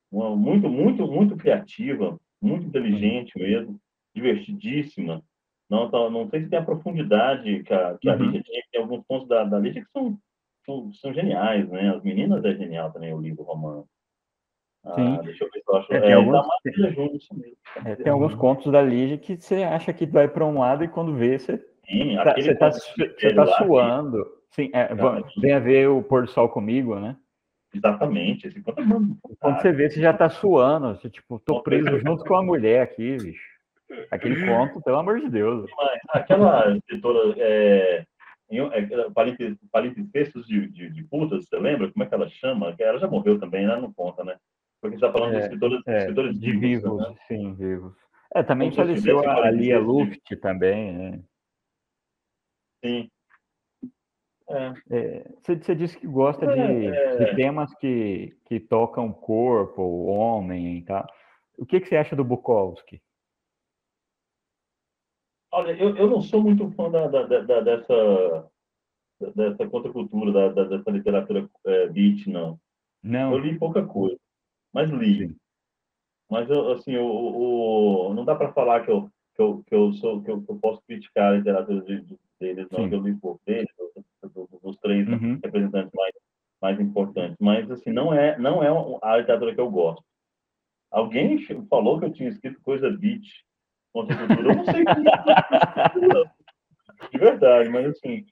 Uma, 0.09 0.33
muito, 0.35 0.69
muito, 0.69 1.05
muito 1.07 1.35
criativa, 1.35 2.17
muito 2.41 2.67
inteligente 2.67 3.37
mesmo, 3.37 3.77
divertidíssima. 4.15 5.21
Não, 5.69 5.89
tá, 5.89 6.09
não 6.09 6.29
sei 6.29 6.43
se 6.43 6.49
tem 6.49 6.59
a 6.59 6.65
profundidade 6.65 7.63
que 7.63 7.73
a, 7.73 7.97
que 7.97 8.07
a 8.07 8.13
uhum. 8.15 8.23
Lígia 8.23 8.43
tinha, 8.43 8.63
tem 8.71 8.81
alguns 8.81 9.03
pontos 9.05 9.27
da, 9.27 9.43
da 9.43 9.59
Lígia 9.59 9.83
que 9.83 9.91
são, 9.91 10.17
são, 10.65 10.93
são 10.93 11.13
geniais, 11.13 11.67
né? 11.69 11.89
As 11.89 12.01
Meninas 12.01 12.45
é 12.45 12.55
genial 12.55 12.93
também, 12.93 13.13
o 13.13 13.19
livro 13.19 13.43
romano. 13.43 13.85
Sim. 14.93 15.17
Ah, 15.17 15.21
deixa 15.23 15.43
eu 15.43 15.49
ver 15.51 15.59
se 15.59 15.65
eu 15.67 15.75
acho. 15.77 15.93
É, 15.93 15.99
tem, 15.99 16.11
é, 16.11 16.13
alguns, 16.13 17.27
tá 17.27 17.35
é, 17.85 17.95
tem 17.95 18.13
alguns 18.13 18.35
contos 18.35 18.71
da 18.71 18.81
Lígia 18.81 19.17
que 19.17 19.35
você 19.35 19.63
acha 19.63 19.91
que 19.91 20.05
vai 20.05 20.27
para 20.27 20.45
um 20.45 20.59
lado 20.59 20.83
e 20.83 20.87
quando 20.87 21.15
vê, 21.15 21.39
você 21.39 21.57
Sim, 21.87 22.15
tá, 22.15 22.33
você 22.35 22.51
está 22.51 22.71
você 22.71 23.33
tá 23.33 23.47
suando. 23.57 24.25
Sim, 24.51 24.69
é, 24.73 24.89
tem 25.41 25.53
a 25.53 25.59
ver 25.59 25.89
o 25.89 26.03
pôr 26.03 26.23
do 26.23 26.29
sol 26.29 26.49
comigo, 26.49 26.99
né? 26.99 27.17
Exatamente. 27.73 28.47
É 28.47 28.51
Quando 29.39 29.61
você 29.61 29.71
vê, 29.71 29.89
você 29.89 29.99
já 29.99 30.11
está 30.11 30.29
suando. 30.29 30.95
Você, 30.95 31.09
tipo, 31.09 31.39
tô 31.39 31.61
preso 31.61 31.99
junto 31.99 32.23
com 32.23 32.35
a 32.35 32.43
mulher 32.43 32.81
aqui, 32.81 33.17
bicho. 33.17 33.55
Aquele 34.09 34.45
conto, 34.45 34.81
pelo 34.81 34.97
amor 34.97 35.19
de 35.19 35.29
Deus. 35.29 35.69
Mas 35.77 35.99
aquela 36.09 36.75
escritora 36.77 37.35
é, 37.37 38.05
é 38.49 39.09
Palimpsestos 39.71 40.47
de, 40.47 40.67
de, 40.69 40.89
de 40.89 41.03
putas, 41.03 41.45
você 41.45 41.57
lembra? 41.57 41.91
Como 41.91 42.03
é 42.03 42.07
que 42.07 42.15
ela 42.15 42.29
chama? 42.29 42.73
Ela 42.79 42.97
já 42.97 43.07
morreu 43.07 43.37
também, 43.39 43.65
ela 43.65 43.81
não 43.81 43.91
conta, 43.91 44.23
né? 44.23 44.37
Porque 44.85 44.95
está 45.03 45.11
falando 45.11 45.33
é, 45.33 45.35
dos 45.35 45.43
escritores, 45.45 46.37
é, 46.37 46.39
de 46.39 46.57
vivos, 46.57 46.97
né? 46.97 47.15
sim, 47.27 47.53
vivos. 47.55 47.95
É, 48.35 48.43
também 48.43 48.69
Como 48.69 48.83
faleceu 48.83 49.27
a 49.27 49.49
Lia 49.49 49.79
Luft 49.79 50.35
também, 50.39 50.93
né? 50.93 51.23
Sim. 52.83 53.09
É. 54.47 55.23
Você 55.41 55.71
é, 55.71 55.75
disse 55.75 55.97
que 55.97 56.05
gosta 56.05 56.45
de, 56.45 56.59
é, 56.59 57.15
de, 57.17 57.23
é. 57.23 57.35
temas 57.35 57.73
que, 57.75 58.37
que 58.45 58.59
tocam 58.59 59.07
o 59.07 59.13
corpo, 59.13 59.81
o 59.81 60.05
homem 60.05 60.83
tal. 60.83 61.07
O 61.57 61.65
que, 61.65 61.79
que 61.79 61.87
você 61.87 61.95
acha 61.95 62.15
do 62.15 62.23
Bukowski? 62.23 63.01
Olha, 65.51 65.71
eu, 65.71 65.95
eu 65.95 66.07
não 66.07 66.21
sou 66.21 66.43
muito 66.43 66.69
fã 66.71 66.91
da, 66.91 67.07
da, 67.07 67.23
da 67.23 67.61
dessa, 67.61 68.51
dessa 69.33 69.67
contracultura, 69.67 70.51
da, 70.51 70.65
dessa 70.65 70.91
literatura 70.91 71.49
é, 71.65 71.87
beat, 71.87 72.27
não. 72.27 72.59
Não. 73.01 73.31
Eu 73.31 73.39
li 73.39 73.57
pouca 73.57 73.83
coisa 73.83 74.19
mas 74.75 74.91
li. 74.91 75.29
Sim. 75.29 75.35
Mas, 76.29 76.49
eu, 76.49 76.71
assim, 76.73 76.97
o, 76.97 77.05
o, 78.09 78.13
não 78.13 78.25
dá 78.25 78.35
para 78.35 78.51
falar 78.51 78.83
que 78.83 78.91
eu, 78.91 79.09
que, 79.35 79.41
eu, 79.41 79.63
que, 79.65 79.75
eu 79.75 79.93
sou, 79.93 80.21
que 80.21 80.29
eu, 80.29 80.41
que 80.41 80.51
eu 80.51 80.57
posso 80.57 80.81
criticar 80.85 81.31
a 81.31 81.37
literatura 81.37 81.81
de, 81.81 82.01
de, 82.01 82.19
deles, 82.39 82.67
não, 82.71 82.89
que 82.89 82.95
eu 82.95 82.99
li 82.99 83.15
pouco 83.15 83.39
deles, 83.45 83.69
dos 84.61 84.77
três 84.77 85.07
uhum. 85.07 85.39
representantes 85.41 85.91
mais, 85.93 86.13
mais 86.61 86.79
importantes. 86.79 87.37
Mas, 87.39 87.71
assim, 87.71 87.91
não 87.91 88.13
é, 88.13 88.37
não 88.37 88.61
é 88.61 88.67
a 89.01 89.17
literatura 89.17 89.55
que 89.55 89.61
eu 89.61 89.69
gosto. 89.69 90.03
Alguém 90.91 91.39
falou 91.69 91.99
que 91.99 92.05
eu 92.05 92.11
tinha 92.11 92.29
escrito 92.29 92.59
coisa 92.61 92.89
beat 92.89 93.23
contra 93.93 94.15
a 94.15 94.27
cultura. 94.27 94.49
Eu 94.49 94.55
não 94.55 94.65
sei 94.65 94.81
o 94.81 94.85
que 94.85 96.11
é. 96.11 96.35
De 97.11 97.17
verdade, 97.17 97.69
mas, 97.69 97.85
assim, 97.85 98.25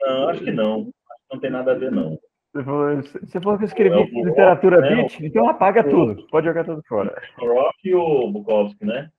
não, 0.00 0.28
acho 0.28 0.44
que 0.44 0.50
não. 0.50 0.80
Acho 0.80 0.84
que 0.84 1.34
não 1.34 1.40
tem 1.40 1.50
nada 1.50 1.72
a 1.72 1.74
ver, 1.74 1.90
não. 1.90 2.18
Você 2.54 2.62
falou, 2.62 3.02
você 3.02 3.40
falou 3.40 3.58
que 3.58 3.64
eu 3.64 3.66
escrevi 3.66 4.00
é 4.00 4.22
literatura 4.22 4.80
né? 4.80 4.94
beat, 4.94 5.20
então 5.20 5.48
apaga 5.48 5.80
o, 5.80 5.90
tudo, 5.90 6.26
pode 6.28 6.46
jogar 6.46 6.64
tudo 6.64 6.80
fora. 6.86 7.20
O 7.40 7.46
Rock 7.46 7.76
e 7.84 7.94
o 7.96 8.30
Bukowski, 8.30 8.84
né? 8.84 9.10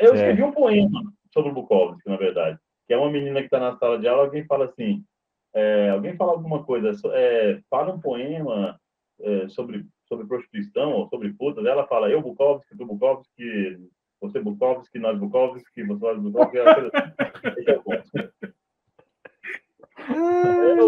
Eu 0.00 0.12
é. 0.12 0.16
escrevi 0.16 0.40
é. 0.40 0.46
um 0.46 0.52
poema 0.52 1.02
sobre 1.30 1.50
o 1.50 1.54
Bukowski, 1.54 2.08
na 2.08 2.16
verdade, 2.16 2.58
que 2.86 2.94
é 2.94 2.96
uma 2.96 3.10
menina 3.10 3.40
que 3.40 3.46
está 3.48 3.60
na 3.60 3.76
sala 3.76 3.98
de 3.98 4.08
aula, 4.08 4.22
alguém 4.22 4.46
fala 4.46 4.64
assim, 4.64 5.04
é, 5.54 5.90
alguém 5.90 6.16
fala 6.16 6.32
alguma 6.32 6.64
coisa, 6.64 6.90
é, 7.12 7.60
fala 7.68 7.92
um 7.92 8.00
poema 8.00 8.80
é, 9.20 9.46
sobre, 9.48 9.84
sobre 10.08 10.26
prostituição 10.26 10.92
ou 10.92 11.06
sobre 11.08 11.34
putas, 11.34 11.66
ela 11.66 11.86
fala, 11.86 12.08
eu 12.08 12.22
Bukowski, 12.22 12.78
tu 12.78 12.86
Bukowski, 12.86 13.78
você 14.22 14.40
Bukowski, 14.40 14.98
nós 14.98 15.18
Bukowski, 15.18 15.82
você 15.82 16.14
Bukowski, 16.14 16.56
ela 16.56 16.74
fala 16.74 16.90
assim, 16.94 17.60
esse 17.60 17.70
é 17.70 17.76
o 17.76 17.82
ponto. 17.82 18.10
É, 20.08 20.78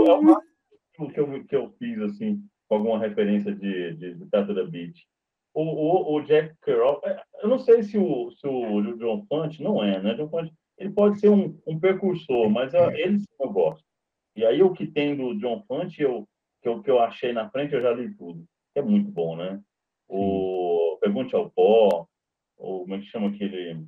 é 0.40 0.51
que 0.92 1.20
eu, 1.20 1.44
que 1.44 1.56
eu 1.56 1.70
fiz, 1.78 1.98
assim, 2.00 2.42
com 2.68 2.76
alguma 2.76 2.98
referência 2.98 3.54
de, 3.54 3.94
de, 3.94 4.14
de 4.14 4.70
Beat. 4.70 4.96
O, 5.54 5.62
o, 5.62 6.14
o, 6.14 6.22
Jack 6.22 6.54
Kerouac, 6.62 7.06
é, 7.06 7.22
eu 7.42 7.48
não 7.48 7.58
sei 7.58 7.82
se 7.82 7.98
o, 7.98 8.30
se 8.30 8.46
o 8.46 8.96
John 8.96 9.26
Fante, 9.28 9.62
não 9.62 9.84
é, 9.84 10.00
né? 10.00 10.14
John 10.14 10.30
Fante, 10.30 10.52
ele 10.78 10.90
pode 10.90 11.20
ser 11.20 11.28
um, 11.28 11.60
um 11.66 11.78
precursor, 11.78 12.48
mas 12.48 12.72
eu, 12.72 12.90
ele 12.92 13.18
sim 13.18 13.26
eu 13.38 13.50
gosto. 13.50 13.84
E 14.34 14.46
aí 14.46 14.62
o 14.62 14.72
que 14.72 14.86
tem 14.86 15.14
do 15.14 15.38
John 15.38 15.62
Fante, 15.68 16.00
eu, 16.00 16.26
que, 16.62 16.68
eu, 16.68 16.82
que 16.82 16.90
eu 16.90 16.98
achei 16.98 17.32
na 17.32 17.50
frente, 17.50 17.74
eu 17.74 17.82
já 17.82 17.92
li 17.92 18.14
tudo. 18.14 18.44
É 18.74 18.80
muito 18.80 19.10
bom, 19.10 19.36
né? 19.36 19.60
O 20.08 20.96
Pergunte 21.00 21.34
ao 21.34 21.50
Pó, 21.50 22.06
o, 22.56 22.80
como 22.80 22.94
é 22.94 22.98
que 22.98 23.06
chama 23.06 23.28
aquele... 23.28 23.84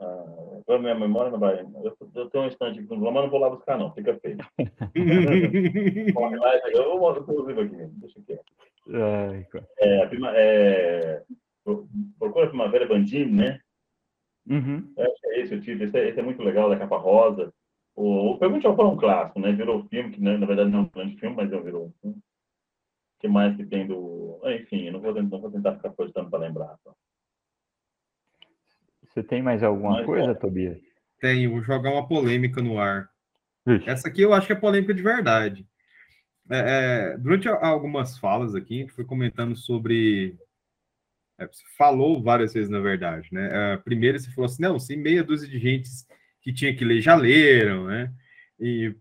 Ah, 0.00 0.60
agora 0.60 0.80
minha 0.80 0.94
memória 0.94 1.30
não 1.30 1.38
vai. 1.38 1.60
Eu, 1.60 1.96
eu 2.14 2.30
tenho 2.30 2.44
um 2.44 2.46
instante 2.46 2.80
aqui, 2.80 2.88
mas 2.88 2.98
não 3.00 3.30
vou 3.30 3.38
lá 3.38 3.50
buscar, 3.50 3.78
não, 3.78 3.92
fica 3.92 4.18
feio. 4.18 4.38
eu 6.72 6.98
vou 6.98 7.00
mostrar 7.00 7.34
o 7.34 7.46
livro 7.46 7.62
aqui, 7.62 7.76
deixa 7.76 8.18
aqui. 8.18 8.38
É, 9.78 10.02
a 10.02 10.08
prima, 10.08 10.32
é, 10.34 11.22
procura 12.18 12.46
a 12.46 12.48
Primavera 12.48 12.88
Bandini, 12.88 13.30
né? 13.30 13.60
Uhum. 14.48 14.90
É, 14.96 15.06
é 15.24 15.40
esse 15.42 15.54
o 15.54 15.60
título, 15.60 15.84
esse 15.84 15.98
é, 15.98 16.08
esse 16.08 16.18
é, 16.18 16.22
muito 16.22 16.42
legal, 16.42 16.70
da 16.70 16.78
capa 16.78 16.96
rosa. 16.96 17.52
O, 17.94 18.32
o 18.32 18.38
Pergunte 18.38 18.66
ao 18.66 18.74
Pão 18.74 18.86
é 18.86 18.92
um 18.92 18.96
clássico, 18.96 19.38
né? 19.38 19.52
Virou 19.52 19.84
filme, 19.84 20.12
que 20.12 20.20
né, 20.20 20.38
na 20.38 20.46
verdade 20.46 20.70
não 20.70 20.80
é 20.80 20.82
um 20.82 20.88
grande 20.88 21.16
filme, 21.18 21.36
mas 21.36 21.50
já 21.50 21.60
virou 21.60 21.86
um 21.86 21.92
filme. 22.00 22.16
O 22.16 23.20
que 23.20 23.28
mais 23.28 23.54
que 23.54 23.66
tem 23.66 23.86
do. 23.86 24.40
Enfim, 24.46 24.90
não 24.90 25.00
vou, 25.00 25.12
não 25.12 25.40
vou 25.40 25.50
tentar 25.50 25.74
ficar 25.74 25.92
forçando 25.92 26.30
para 26.30 26.38
lembrar. 26.38 26.78
Tá? 26.82 26.92
Você 29.12 29.22
tem 29.22 29.42
mais 29.42 29.62
alguma 29.62 29.98
Mas, 29.98 30.06
coisa, 30.06 30.34
Tobias? 30.34 30.78
Tenho, 31.20 31.50
vou 31.50 31.62
jogar 31.62 31.90
uma 31.90 32.06
polêmica 32.06 32.62
no 32.62 32.78
ar. 32.78 33.08
Ixi. 33.66 33.88
Essa 33.88 34.08
aqui 34.08 34.22
eu 34.22 34.32
acho 34.32 34.46
que 34.46 34.52
é 34.52 34.56
polêmica 34.56 34.94
de 34.94 35.02
verdade. 35.02 35.66
É, 36.50 37.12
é, 37.12 37.18
durante 37.18 37.48
algumas 37.48 38.18
falas 38.18 38.54
aqui, 38.54 38.78
a 38.78 38.80
gente 38.82 38.92
foi 38.92 39.04
comentando 39.04 39.54
sobre. 39.56 40.36
É, 41.38 41.46
você 41.46 41.62
falou 41.76 42.22
várias 42.22 42.52
vezes, 42.52 42.68
na 42.68 42.80
verdade, 42.80 43.28
né? 43.32 43.74
É, 43.74 43.76
primeiro 43.76 44.18
você 44.18 44.30
falou 44.30 44.46
assim: 44.46 44.62
não, 44.62 44.78
sem 44.78 44.96
meia 44.96 45.22
dúzia 45.22 45.48
de 45.48 45.58
gente 45.58 45.88
que 46.40 46.52
tinha 46.52 46.74
que 46.74 46.84
ler 46.84 47.00
já 47.00 47.14
leram, 47.14 47.86
né? 47.86 48.12
E 48.58 48.94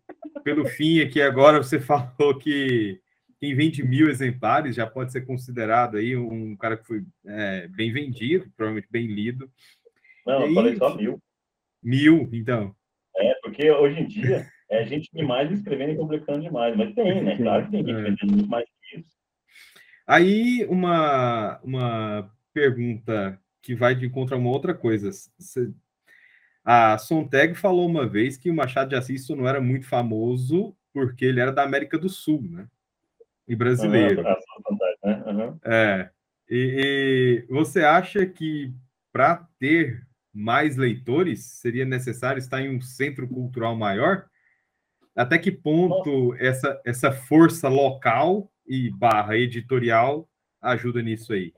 pelo 0.43 0.65
fim 0.67 1.01
aqui 1.01 1.21
agora 1.21 1.57
você 1.57 1.79
falou 1.81 2.37
que 2.37 3.01
quem 3.39 3.55
vende 3.55 3.81
mil 3.83 4.09
exemplares 4.09 4.75
já 4.75 4.85
pode 4.85 5.11
ser 5.11 5.21
considerado 5.21 5.97
aí 5.97 6.15
um 6.15 6.55
cara 6.57 6.75
que 6.77 6.85
foi 6.85 7.03
é, 7.25 7.67
bem 7.69 7.91
vendido, 7.91 8.51
provavelmente 8.55 8.91
bem 8.91 9.07
lido. 9.07 9.49
Não, 10.25 10.45
eu 10.45 10.53
falei 10.53 10.75
só 10.75 10.95
mil. 10.95 11.21
Mil, 11.81 12.29
então. 12.33 12.75
É, 13.17 13.33
porque 13.41 13.69
hoje 13.71 13.99
em 13.99 14.07
dia 14.07 14.47
é 14.69 14.85
gente 14.85 15.09
demais 15.13 15.51
escrevendo 15.51 15.93
e 15.93 15.97
publicando 15.97 16.41
demais, 16.41 16.75
mas 16.75 16.93
tem, 16.93 17.23
né? 17.23 17.37
Claro 17.37 17.65
que 17.65 17.71
tem 17.71 17.85
gente 17.85 17.99
é. 17.99 18.01
vendendo 18.01 18.31
muito 18.33 18.49
mais 18.49 18.65
que 18.65 18.99
isso. 18.99 19.09
Aí, 20.07 20.65
uma, 20.65 21.59
uma 21.63 22.31
pergunta 22.53 23.39
que 23.61 23.75
vai 23.75 23.93
de 23.95 24.05
encontro 24.05 24.35
a 24.35 24.39
uma 24.39 24.49
outra 24.49 24.73
coisa. 24.73 25.09
A 26.63 26.97
Sontag 26.97 27.55
falou 27.55 27.87
uma 27.87 28.07
vez 28.07 28.37
que 28.37 28.49
o 28.49 28.53
Machado 28.53 28.89
de 28.89 28.95
Assis 28.95 29.27
não 29.29 29.47
era 29.47 29.61
muito 29.61 29.87
famoso 29.87 30.75
porque 30.93 31.25
ele 31.25 31.39
era 31.39 31.51
da 31.51 31.63
América 31.63 31.97
do 31.97 32.09
Sul, 32.09 32.41
né? 32.41 32.67
E 33.47 33.55
brasileiro. 33.55 34.23
Uhum. 35.03 35.59
É. 35.63 36.09
E, 36.49 37.45
e 37.47 37.53
você 37.53 37.83
acha 37.83 38.25
que 38.25 38.73
para 39.11 39.47
ter 39.59 40.07
mais 40.33 40.77
leitores 40.77 41.43
seria 41.45 41.85
necessário 41.85 42.39
estar 42.39 42.61
em 42.61 42.75
um 42.75 42.81
centro 42.81 43.27
cultural 43.27 43.75
maior? 43.75 44.25
Até 45.15 45.37
que 45.37 45.51
ponto 45.51 46.33
essa, 46.35 46.79
essa 46.85 47.11
força 47.11 47.67
local 47.67 48.49
e 48.65 48.89
barra 48.91 49.37
editorial 49.37 50.27
ajuda 50.61 51.01
nisso 51.01 51.33
aí? 51.33 51.53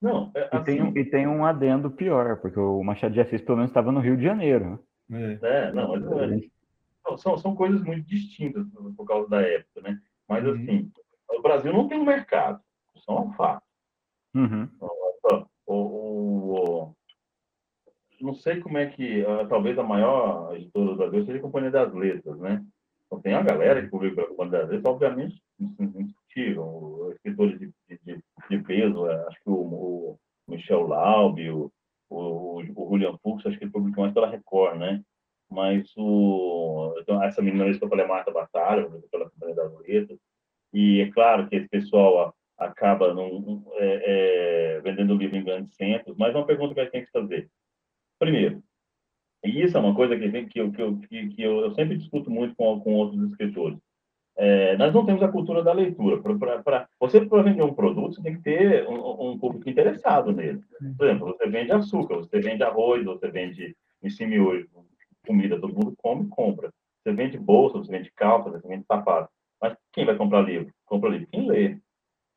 Não, 0.00 0.32
assim, 0.34 0.56
e, 0.56 0.64
tem, 0.64 0.80
assim 0.80 0.98
e 0.98 1.04
tem 1.04 1.26
um 1.26 1.44
adendo 1.44 1.90
pior, 1.90 2.36
porque 2.40 2.58
o 2.58 2.82
Machado 2.82 3.14
de 3.14 3.20
Assis 3.20 3.40
pelo 3.40 3.58
menos 3.58 3.70
estava 3.70 3.92
no 3.92 4.00
Rio 4.00 4.16
de 4.16 4.24
Janeiro. 4.24 4.78
Né? 5.08 5.38
É, 5.42 5.68
é 5.68 5.72
não, 5.72 5.96
é, 5.96 7.16
são, 7.16 7.38
são 7.38 7.54
coisas 7.54 7.82
muito 7.82 8.06
distintas 8.06 8.66
por 8.96 9.06
causa 9.06 9.28
da 9.28 9.40
época, 9.40 9.80
né? 9.82 10.00
Mas 10.28 10.44
uhum. 10.44 10.54
assim, 10.54 10.92
o 11.30 11.42
Brasil 11.42 11.72
não 11.72 11.88
tem 11.88 11.98
um 11.98 12.04
mercado, 12.04 12.60
isso 12.94 13.10
é 13.10 13.14
um 13.14 13.32
fato. 13.32 13.64
Uhum. 14.34 14.68
Então, 14.74 15.48
o, 15.66 15.74
o, 15.74 16.94
não 18.20 18.34
sei 18.34 18.60
como 18.60 18.78
é 18.78 18.86
que, 18.86 19.22
uh, 19.22 19.46
talvez 19.48 19.78
a 19.78 19.82
maior 19.82 20.54
editora 20.54 20.86
do 20.86 20.96
Brasil 20.96 21.24
seja 21.24 21.38
a 21.38 21.42
Companhia 21.42 21.70
das 21.70 21.92
Letras, 21.94 22.38
né? 22.38 22.64
Então, 23.06 23.20
tem 23.20 23.34
a 23.34 23.42
galera 23.42 23.82
que 23.82 23.88
publica 23.88 24.22
a 24.22 24.26
Companhia 24.26 24.52
das 24.52 24.70
Letras, 24.70 24.92
obviamente, 24.92 25.42
indiscutível, 25.58 27.12
escritores 27.12 27.58
de, 27.58 27.72
de, 27.88 28.20
de, 28.50 28.58
peso, 28.64 29.06
é, 29.06 29.26
acho 29.26 29.42
que 29.42 29.50
o, 29.50 29.54
o 29.54 30.18
Michel 30.48 30.86
Laube, 30.86 31.50
o, 31.50 31.70
o, 32.10 32.62
o 32.74 32.88
Julian 32.90 33.16
Fuchs, 33.22 33.46
acho 33.46 33.58
que 33.58 33.64
ele 33.64 33.72
publicou 33.72 34.02
mais 34.02 34.14
pela 34.14 34.30
Record, 34.30 34.78
né? 34.78 35.02
Mas 35.48 35.92
o, 35.96 36.94
então, 36.98 37.22
essa 37.22 37.40
menina 37.40 37.72
que 37.72 37.84
eu 37.84 37.88
falei, 37.88 38.06
Marta 38.06 38.32
Batalha, 38.32 38.88
pela 39.10 39.30
Companhia 39.30 39.54
das 39.54 39.72
Letras, 39.80 40.18
e 40.72 41.00
é 41.00 41.10
claro 41.12 41.48
que 41.48 41.56
esse 41.56 41.68
pessoal 41.68 42.34
acaba 42.58 43.12
num, 43.14 43.64
é, 43.74 44.76
é, 44.76 44.80
vendendo 44.80 45.14
o 45.14 45.16
livro 45.16 45.36
em 45.36 45.44
grandes 45.44 45.74
centros, 45.76 46.16
mas 46.16 46.34
uma 46.34 46.46
pergunta 46.46 46.74
que 46.74 46.80
a 46.80 46.84
gente 46.84 46.92
tem 46.92 47.04
que 47.04 47.10
fazer. 47.10 47.48
Primeiro, 48.18 48.62
e 49.44 49.62
isso 49.62 49.76
é 49.76 49.80
uma 49.80 49.94
coisa 49.94 50.16
que, 50.16 50.28
que, 50.46 50.60
eu, 50.60 50.72
que, 50.72 50.82
eu, 50.82 50.98
que 50.98 51.42
eu, 51.42 51.60
eu 51.60 51.74
sempre 51.74 51.96
discuto 51.96 52.30
muito 52.30 52.54
com, 52.56 52.80
com 52.80 52.94
outros 52.94 53.22
escritores. 53.30 53.78
É, 54.38 54.76
nós 54.76 54.92
não 54.92 55.06
temos 55.06 55.22
a 55.22 55.28
cultura 55.28 55.62
da 55.62 55.72
leitura. 55.72 56.20
Para 56.20 56.88
você 57.00 57.24
para 57.24 57.42
vender 57.42 57.62
um 57.62 57.72
produto, 57.72 58.14
você 58.14 58.22
tem 58.22 58.36
que 58.36 58.42
ter 58.42 58.86
um, 58.86 59.30
um, 59.30 59.38
público 59.38 59.68
interessado 59.68 60.30
nele. 60.30 60.60
Por 60.96 61.06
exemplo, 61.06 61.28
você 61.28 61.48
vende 61.48 61.72
açúcar, 61.72 62.16
você 62.16 62.38
vende 62.40 62.62
arroz, 62.62 63.04
você 63.04 63.28
vende 63.30 63.74
em 64.02 64.38
hoje, 64.38 64.68
comida, 65.26 65.58
todo 65.58 65.74
mundo 65.74 65.94
come 65.96 66.26
e 66.26 66.28
compra. 66.28 66.70
Você 67.02 67.12
vende 67.12 67.38
bolsa, 67.38 67.78
você 67.78 67.90
vende 67.90 68.12
calça, 68.14 68.50
você 68.50 68.68
vende 68.68 68.84
sapato. 68.84 69.30
Mas 69.60 69.76
quem 69.92 70.04
vai 70.04 70.16
comprar 70.16 70.42
livro? 70.42 70.72
Compra 70.84 71.08
livro 71.08 71.28
quem 71.28 71.48
lê. 71.48 71.78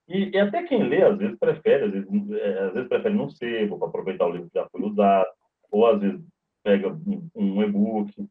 E, 0.07 0.31
e, 0.33 0.39
até 0.39 0.63
quem 0.63 0.83
lê, 0.83 1.03
às 1.03 1.17
vezes, 1.17 1.37
prefere, 1.37 1.85
às 1.85 1.91
vezes, 1.91 2.31
é, 2.31 2.59
às 2.67 2.73
vezes 2.73 2.89
prefere 2.89 3.13
no 3.13 3.29
sebo, 3.29 3.77
para 3.77 3.89
aproveitar 3.89 4.25
o 4.25 4.31
livro 4.31 4.49
que 4.49 4.57
já 4.57 4.67
foi 4.69 4.81
usado, 4.81 5.27
ou 5.71 5.85
às 5.85 5.99
vezes 5.99 6.21
pega 6.63 6.89
um, 7.35 7.63
e-book. 7.63 8.13
Uhum. 8.17 8.27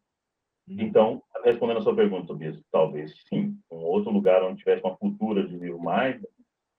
Então, 0.68 1.22
respondendo 1.44 1.78
a 1.78 1.82
sua 1.82 1.94
pergunta, 1.94 2.26
Tobias, 2.26 2.60
talvez 2.70 3.14
sim. 3.28 3.56
Um 3.70 3.76
outro 3.76 4.10
lugar 4.10 4.42
onde 4.42 4.58
tivesse 4.58 4.84
uma 4.84 4.96
cultura 4.96 5.46
de 5.46 5.56
livro 5.56 5.80
mais, 5.80 6.20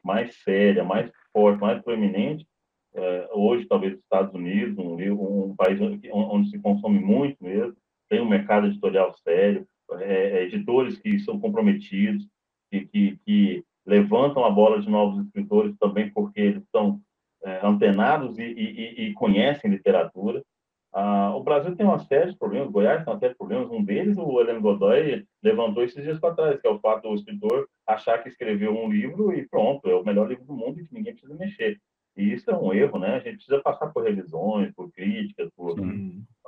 mais 0.04 0.36
séria, 0.44 0.84
mais 0.84 1.12
forte, 1.34 1.60
mais 1.60 1.82
proeminente, 1.82 2.48
é, 2.94 3.30
hoje, 3.34 3.66
talvez, 3.66 3.98
Estados 3.98 4.34
Unidos, 4.34 4.78
um, 4.78 5.50
um 5.52 5.56
país 5.56 5.80
onde, 5.80 6.12
onde, 6.12 6.50
se 6.50 6.60
consome 6.60 7.00
muito 7.00 7.38
mesmo, 7.44 7.76
tem 8.10 8.20
um 8.20 8.28
mercado 8.28 8.68
editorial 8.68 9.14
sério, 9.14 9.68
é, 10.00 10.40
é 10.40 10.44
editores 10.44 10.98
que 10.98 11.20
são 11.20 11.40
comprometidos, 11.40 12.28
que, 12.72 12.86
que, 12.88 13.18
que 13.26 13.64
levantam 13.86 14.44
a 14.44 14.50
bola 14.50 14.82
de 14.82 14.90
novos 14.90 15.26
escritores 15.26 15.76
também 15.78 16.12
porque 16.12 16.40
eles 16.40 16.64
estão 16.64 17.00
é, 17.44 17.66
antenados 17.66 18.38
e, 18.38 18.44
e, 18.44 19.04
e, 19.04 19.14
conhecem 19.14 19.72
literatura. 19.72 20.44
Ah, 20.92 21.36
o 21.36 21.44
Brasil 21.44 21.76
tem 21.76 21.86
uma 21.86 22.00
série 22.00 22.32
de 22.32 22.38
problemas, 22.38 22.72
Goiás 22.72 23.04
tem 23.04 23.14
uma 23.14 23.20
série 23.20 23.34
de 23.34 23.38
problemas. 23.38 23.70
Um 23.70 23.84
deles, 23.84 24.18
o 24.18 24.40
Heleno 24.40 24.62
Godoy 24.62 25.26
levantou 25.44 25.84
esses 25.84 26.04
dias 26.04 26.20
para 26.20 26.34
trás, 26.34 26.60
que 26.60 26.68
é 26.68 26.70
o 26.70 26.80
fato 26.80 27.08
do 27.08 27.16
escritor 27.16 27.68
achar 27.86 28.22
que 28.22 28.30
escreveu 28.30 28.72
um 28.76 28.90
livro 28.90 29.34
e 29.34 29.48
pronto, 29.48 29.88
é 29.90 29.96
o 29.96 30.04
melhor 30.04 30.28
livro 30.28 30.46
do 30.46 30.54
mundo 30.54 30.80
e 30.80 30.88
que 30.88 30.94
ninguém 30.94 31.14
precisa 31.14 31.36
mexer. 31.36 31.80
E 32.18 32.34
isso 32.34 32.50
é 32.52 32.58
um 32.58 32.74
erro, 32.74 33.00
né? 33.00 33.16
A 33.16 33.20
gente 33.20 33.36
precisa 33.36 33.62
passar 33.62 33.88
por 33.88 34.04
revisões, 34.04 34.74
por 34.74 34.92
críticas, 34.92 35.50
por... 35.56 35.76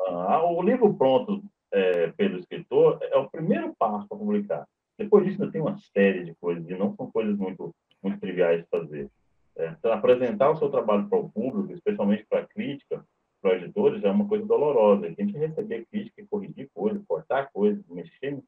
Ah, 0.08 0.44
o 0.44 0.62
livro 0.62 0.94
pronto 0.96 1.42
é, 1.72 2.08
pelo 2.12 2.38
escritor 2.38 3.00
é 3.02 3.18
o 3.18 3.30
primeiro 3.30 3.74
passo 3.78 4.08
para 4.08 4.18
publicar. 4.18 4.68
Depois 4.98 5.26
disso, 5.26 5.42
ainda 5.42 5.52
tem 5.52 5.62
uma 5.62 5.78
série 5.94 6.26
de 6.26 6.36
coisas, 6.36 6.68
e 6.70 6.76
não 6.76 6.94
são 6.96 7.10
coisas 7.12 7.38
muito, 7.38 7.74
muito 8.04 8.20
triviais 8.20 8.62
de 8.62 8.70
fazer. 8.70 9.10
É, 9.58 9.68
então, 9.78 9.92
apresentar 9.92 10.50
o 10.50 10.56
seu 10.56 10.70
trabalho 10.70 11.08
para 11.08 11.20
o 11.20 11.30
público, 11.30 11.74
especialmente 11.74 12.26
para 12.30 12.42
a 12.42 12.48
crítica, 12.48 13.04
para 13.42 13.58
os 13.58 13.64
editores, 13.64 14.04
é 14.04 14.10
uma 14.10 14.28
coisa 14.28 14.46
dolorosa. 14.46 15.12
Tem 15.14 15.28
que 15.28 15.38
receber 15.38 15.86
crítica, 15.92 16.26
corrigir 16.30 16.70
coisas, 16.74 17.04
cortar 17.06 17.50
coisas, 17.52 17.84
mexer. 17.88 18.40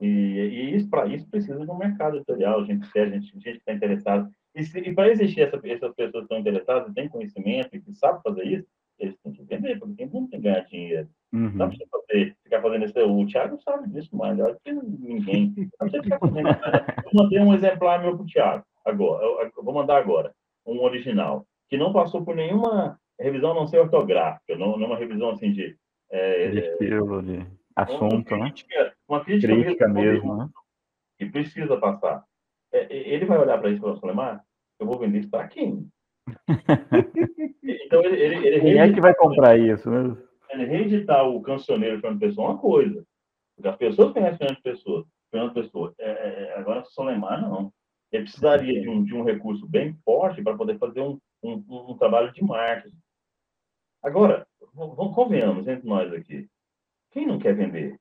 E, 0.00 0.06
e 0.06 0.76
isso, 0.76 0.88
para 0.90 1.06
isso, 1.06 1.28
precisa 1.28 1.64
de 1.64 1.70
um 1.70 1.78
mercado 1.78 2.16
editorial, 2.16 2.64
gente 2.64 2.86
séria, 2.88 3.20
gente, 3.20 3.32
gente 3.34 3.52
que 3.52 3.58
está 3.58 3.72
interessada. 3.72 4.30
E, 4.54 4.60
e 4.60 4.94
para 4.94 5.10
existir 5.10 5.42
essa, 5.42 5.56
essas 5.64 5.94
pessoas 5.94 6.12
que 6.12 6.34
estão 6.34 6.38
interessadas 6.38 6.90
e 6.90 6.94
têm 6.94 7.08
conhecimento 7.08 7.74
e 7.74 7.80
que 7.80 7.94
sabem 7.94 8.20
fazer 8.22 8.44
isso, 8.44 8.66
eles 8.98 9.16
têm 9.22 9.32
que 9.32 9.42
vender, 9.44 9.78
porque 9.78 9.94
tem 9.94 10.06
mundo 10.06 10.30
tem 10.30 10.40
que 10.40 10.48
ganhar 10.48 10.60
dinheiro. 10.64 11.08
Uhum. 11.32 11.50
Não 11.50 11.68
precisa 11.68 11.88
fazer, 11.90 12.36
ficar 12.42 12.60
fazendo 12.60 12.84
isso. 12.84 12.98
O 12.98 13.26
Thiago 13.26 13.58
sabe 13.62 13.88
disso 13.88 14.14
mais 14.14 14.36
melhor 14.36 14.56
que 14.62 14.72
ninguém. 14.72 15.54
Não 15.56 15.88
precisa 15.88 16.02
ficar 16.02 16.18
fazendo 16.18 16.48
isso. 16.50 16.60
Vou 17.04 17.24
mandar 17.24 17.40
um 17.42 17.54
exemplar 17.54 18.02
meu 18.02 18.14
para 18.14 18.22
o 18.22 18.26
Thiago, 18.26 18.64
agora. 18.84 19.24
Eu, 19.24 19.40
eu, 19.56 19.64
vou 19.64 19.74
mandar 19.74 19.96
agora, 19.96 20.34
um 20.66 20.80
original, 20.80 21.46
que 21.68 21.76
não 21.76 21.92
passou 21.92 22.24
por 22.24 22.34
nenhuma 22.34 22.98
revisão 23.18 23.54
não 23.54 23.66
ser 23.66 23.78
ortográfica, 23.78 24.56
não, 24.56 24.76
não 24.76 24.86
uma 24.86 24.96
revisão 24.98 25.30
assim 25.30 25.52
de... 25.52 25.76
É, 26.10 26.50
de 26.50 26.58
estilo, 26.58 27.22
de 27.22 27.46
assunto, 27.74 28.34
uma 28.34 28.50
crítica, 28.50 28.84
né? 28.84 28.92
Uma 29.08 29.24
crítica, 29.24 29.54
crítica 29.54 29.88
mesmo, 29.88 30.36
né? 30.36 30.48
Que 31.18 31.26
precisa 31.26 31.76
passar. 31.78 32.22
É, 32.72 32.86
ele 32.90 33.24
vai 33.24 33.38
olhar 33.38 33.58
para 33.58 33.70
isso 33.70 33.78
e 33.78 33.80
falar, 33.80 33.96
Solemar, 33.96 34.44
eu 34.78 34.86
vou 34.86 34.98
vender 34.98 35.20
isso 35.20 35.30
para 35.30 35.48
quem? 35.48 35.88
então 37.62 38.04
ele, 38.04 38.20
ele, 38.20 38.46
ele 38.46 38.60
Quem 38.60 38.78
é 38.78 38.92
que 38.92 39.00
vai 39.00 39.14
comprar 39.14 39.58
isso 39.58 39.88
mesmo? 39.90 40.18
Ele 40.50 40.66
reeditar 40.66 41.26
o 41.26 41.40
cancioneiro 41.40 42.00
Fernando 42.00 42.20
Pessoa 42.20 42.48
é 42.48 42.50
uma 42.50 42.58
coisa. 42.58 43.04
Porque 43.56 43.68
as 43.68 43.76
pessoas 43.76 44.12
conhecem 44.12 44.38
Fernando 44.38 44.62
Pessoa. 44.62 45.06
Fernando 45.30 45.54
Pessoa. 45.54 45.94
É, 45.98 46.10
é, 46.10 46.42
é 46.48 46.58
agora, 46.58 46.84
Solemar, 46.84 47.40
não. 47.40 47.72
Ele 48.12 48.24
precisaria 48.24 48.80
de 48.80 48.88
um, 48.88 49.02
de 49.02 49.14
um 49.14 49.24
recurso 49.24 49.66
bem 49.66 49.94
forte 50.04 50.42
para 50.42 50.56
poder 50.56 50.78
fazer 50.78 51.00
um, 51.00 51.18
um, 51.42 51.64
um, 51.68 51.96
trabalho 51.96 52.32
de 52.32 52.44
marketing. 52.44 52.96
Agora, 54.02 54.46
vamos 54.74 55.14
convenhamos 55.14 55.66
entre 55.66 55.88
nós 55.88 56.12
aqui. 56.12 56.46
Quem 57.10 57.26
não 57.26 57.38
quer 57.38 57.54
vender? 57.54 57.98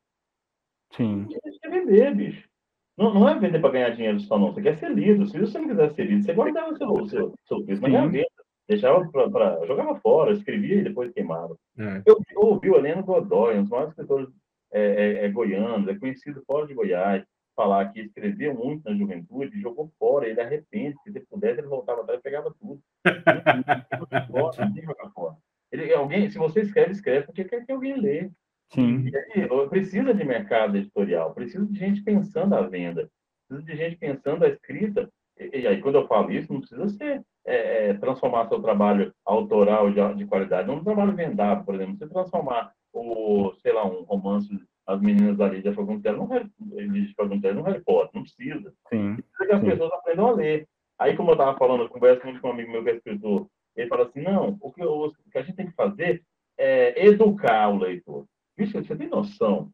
Sim. 0.92 1.28
Quem 1.28 1.60
quer 1.60 1.70
vender, 1.70 2.16
bicho? 2.16 2.50
Não, 2.98 3.14
não 3.14 3.30
é 3.30 3.40
vender 3.40 3.60
para 3.60 3.72
ganhar 3.72 3.90
dinheiro 3.92 4.20
só, 4.20 4.38
não. 4.38 4.54
Você 4.54 4.62
quer 4.62 4.78
ser 4.78 4.92
lido. 4.92 5.26
Se 5.28 5.40
você 5.40 5.58
não 5.58 5.70
quiser 5.70 5.94
ser 5.94 6.06
lido, 6.06 6.24
você 6.24 6.34
guardava 6.34 6.74
o 6.74 6.78
seu, 6.78 7.06
seu, 7.08 7.34
seu 7.48 7.66
texto 7.66 7.82
na 7.82 7.90
gaveta. 7.90 8.30
Deixava 8.68 9.06
para. 9.10 9.66
Jogava 9.66 10.00
fora, 10.00 10.34
escrevia 10.34 10.76
e 10.76 10.84
depois 10.84 11.12
queimava. 11.14 11.58
É. 11.78 12.02
Eu, 12.06 12.20
eu 12.32 12.42
ouvi 12.42 12.70
o 12.70 12.76
Heleno 12.76 13.04
Godoy, 13.04 13.58
um 13.58 13.62
dos 13.62 13.70
maiores 13.70 13.92
escritores 13.92 14.30
é, 14.72 14.82
é, 14.82 15.26
é, 15.26 15.30
goianos, 15.30 15.88
é 15.88 15.98
conhecido 15.98 16.42
fora 16.46 16.66
de 16.66 16.74
Goiás, 16.74 17.26
falar 17.56 17.92
que 17.92 18.02
escrevia 18.02 18.54
muito 18.54 18.90
na 18.90 18.96
juventude, 18.96 19.62
jogou 19.62 19.92
fora, 20.00 20.28
ele 20.28 20.42
arrepende, 20.42 20.96
se 21.04 21.10
ele 21.10 21.20
pudesse, 21.22 21.60
ele 21.60 21.68
voltava 21.68 22.02
atrás 22.02 22.20
e 22.20 22.24
pegava 22.24 22.54
tudo. 22.60 22.82
Ele, 25.72 25.94
alguém, 25.94 26.30
se 26.30 26.38
você 26.38 26.62
escreve, 26.62 26.92
escreve, 26.92 27.28
porque 27.28 27.46
quer 27.46 27.66
que 27.66 27.72
alguém 27.72 27.96
lê. 27.96 28.30
Sim. 28.74 29.10
Aí, 29.34 29.70
precisa 29.70 30.14
de 30.14 30.26
mercado 30.26 30.78
editorial, 30.78 31.34
precisa 31.34 31.66
de 31.66 31.80
gente 31.80 32.04
pensando 32.04 32.56
a 32.56 32.62
venda, 32.62 33.10
precisa 33.48 33.66
de 33.66 33.78
gente 33.78 33.96
pensando 33.96 34.44
a 34.44 34.50
escrita. 34.50 35.10
E, 35.40 35.60
e 35.60 35.68
aí, 35.68 35.82
quando 35.82 35.96
eu 35.96 36.08
falo 36.08 36.30
isso, 36.30 36.52
não 36.52 36.60
precisa 36.60 36.90
ser 36.90 37.24
é, 37.46 37.90
é, 37.90 37.94
transformar 37.96 38.48
seu 38.48 38.62
trabalho 38.62 39.14
autoral 39.26 39.92
de, 39.92 40.16
de 40.16 40.26
qualidade, 40.26 40.68
não 40.68 40.76
um 40.76 40.84
trabalho 40.84 41.16
vendável, 41.16 41.64
por 41.64 41.76
exemplo. 41.76 41.98
Você 41.98 42.08
transformar 42.08 42.74
o, 42.94 43.54
sei 43.62 43.72
lá, 43.72 43.86
um 43.86 44.04
romance 44.04 44.50
As 44.88 45.00
Meninas 45.00 45.38
da 45.38 45.48
Lídia 45.48 45.74
Faguntelli 45.74 46.18
no, 46.18 46.28
no 46.28 47.62
Harry 47.64 47.82
Potter, 47.84 48.12
não 48.14 48.24
precisa. 48.24 48.74
Sim. 48.90 49.16
Precisa 49.16 49.46
que 49.46 49.52
as 49.54 49.62
sim. 49.62 49.66
pessoas 49.68 49.94
aprendam 49.94 50.28
a 50.28 50.32
ler. 50.32 50.68
Aí, 51.00 51.16
como 51.16 51.32
eu 51.32 51.34
estava 51.34 51.58
falando, 51.58 51.84
eu 51.84 51.90
converso 51.90 52.26
muito 52.26 52.42
com 52.42 52.50
um 52.50 52.52
amigo 52.52 52.72
meu 52.72 52.84
que 52.84 52.90
é 52.90 52.96
escritor, 52.96 53.48
ele 53.76 53.88
fala 53.88 54.04
assim, 54.04 54.22
não, 54.22 54.58
o 54.62 54.72
que, 54.72 54.84
o 54.84 55.12
que 55.32 55.38
a 55.38 55.42
gente 55.42 55.56
tem 55.56 55.68
que 55.68 55.76
fazer 55.76 56.24
é 56.58 57.08
educar 57.08 57.70
o 57.70 57.78
leitor. 57.78 58.26
Bicho, 58.58 58.74
você 58.74 58.96
tem 58.96 59.08
noção? 59.08 59.72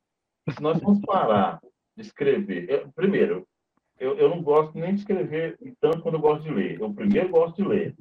Se 0.50 0.62
nós 0.62 0.80
vamos 0.80 1.02
parar 1.02 1.60
de 1.96 2.02
escrever. 2.02 2.70
Eu, 2.70 2.90
primeiro, 2.96 3.46
eu, 4.00 4.16
eu 4.18 4.30
não 4.30 4.42
gosto 4.42 4.78
nem 4.78 4.94
de 4.94 5.02
escrever 5.02 5.58
tanto 5.82 6.02
quando 6.02 6.16
eu 6.16 6.22
gosto 6.22 6.44
de 6.44 6.52
ler. 6.52 6.80
Eu 6.80 6.94
primeiro 6.94 7.30
gosto 7.30 7.62
de 7.62 7.68
ler. 7.68 7.96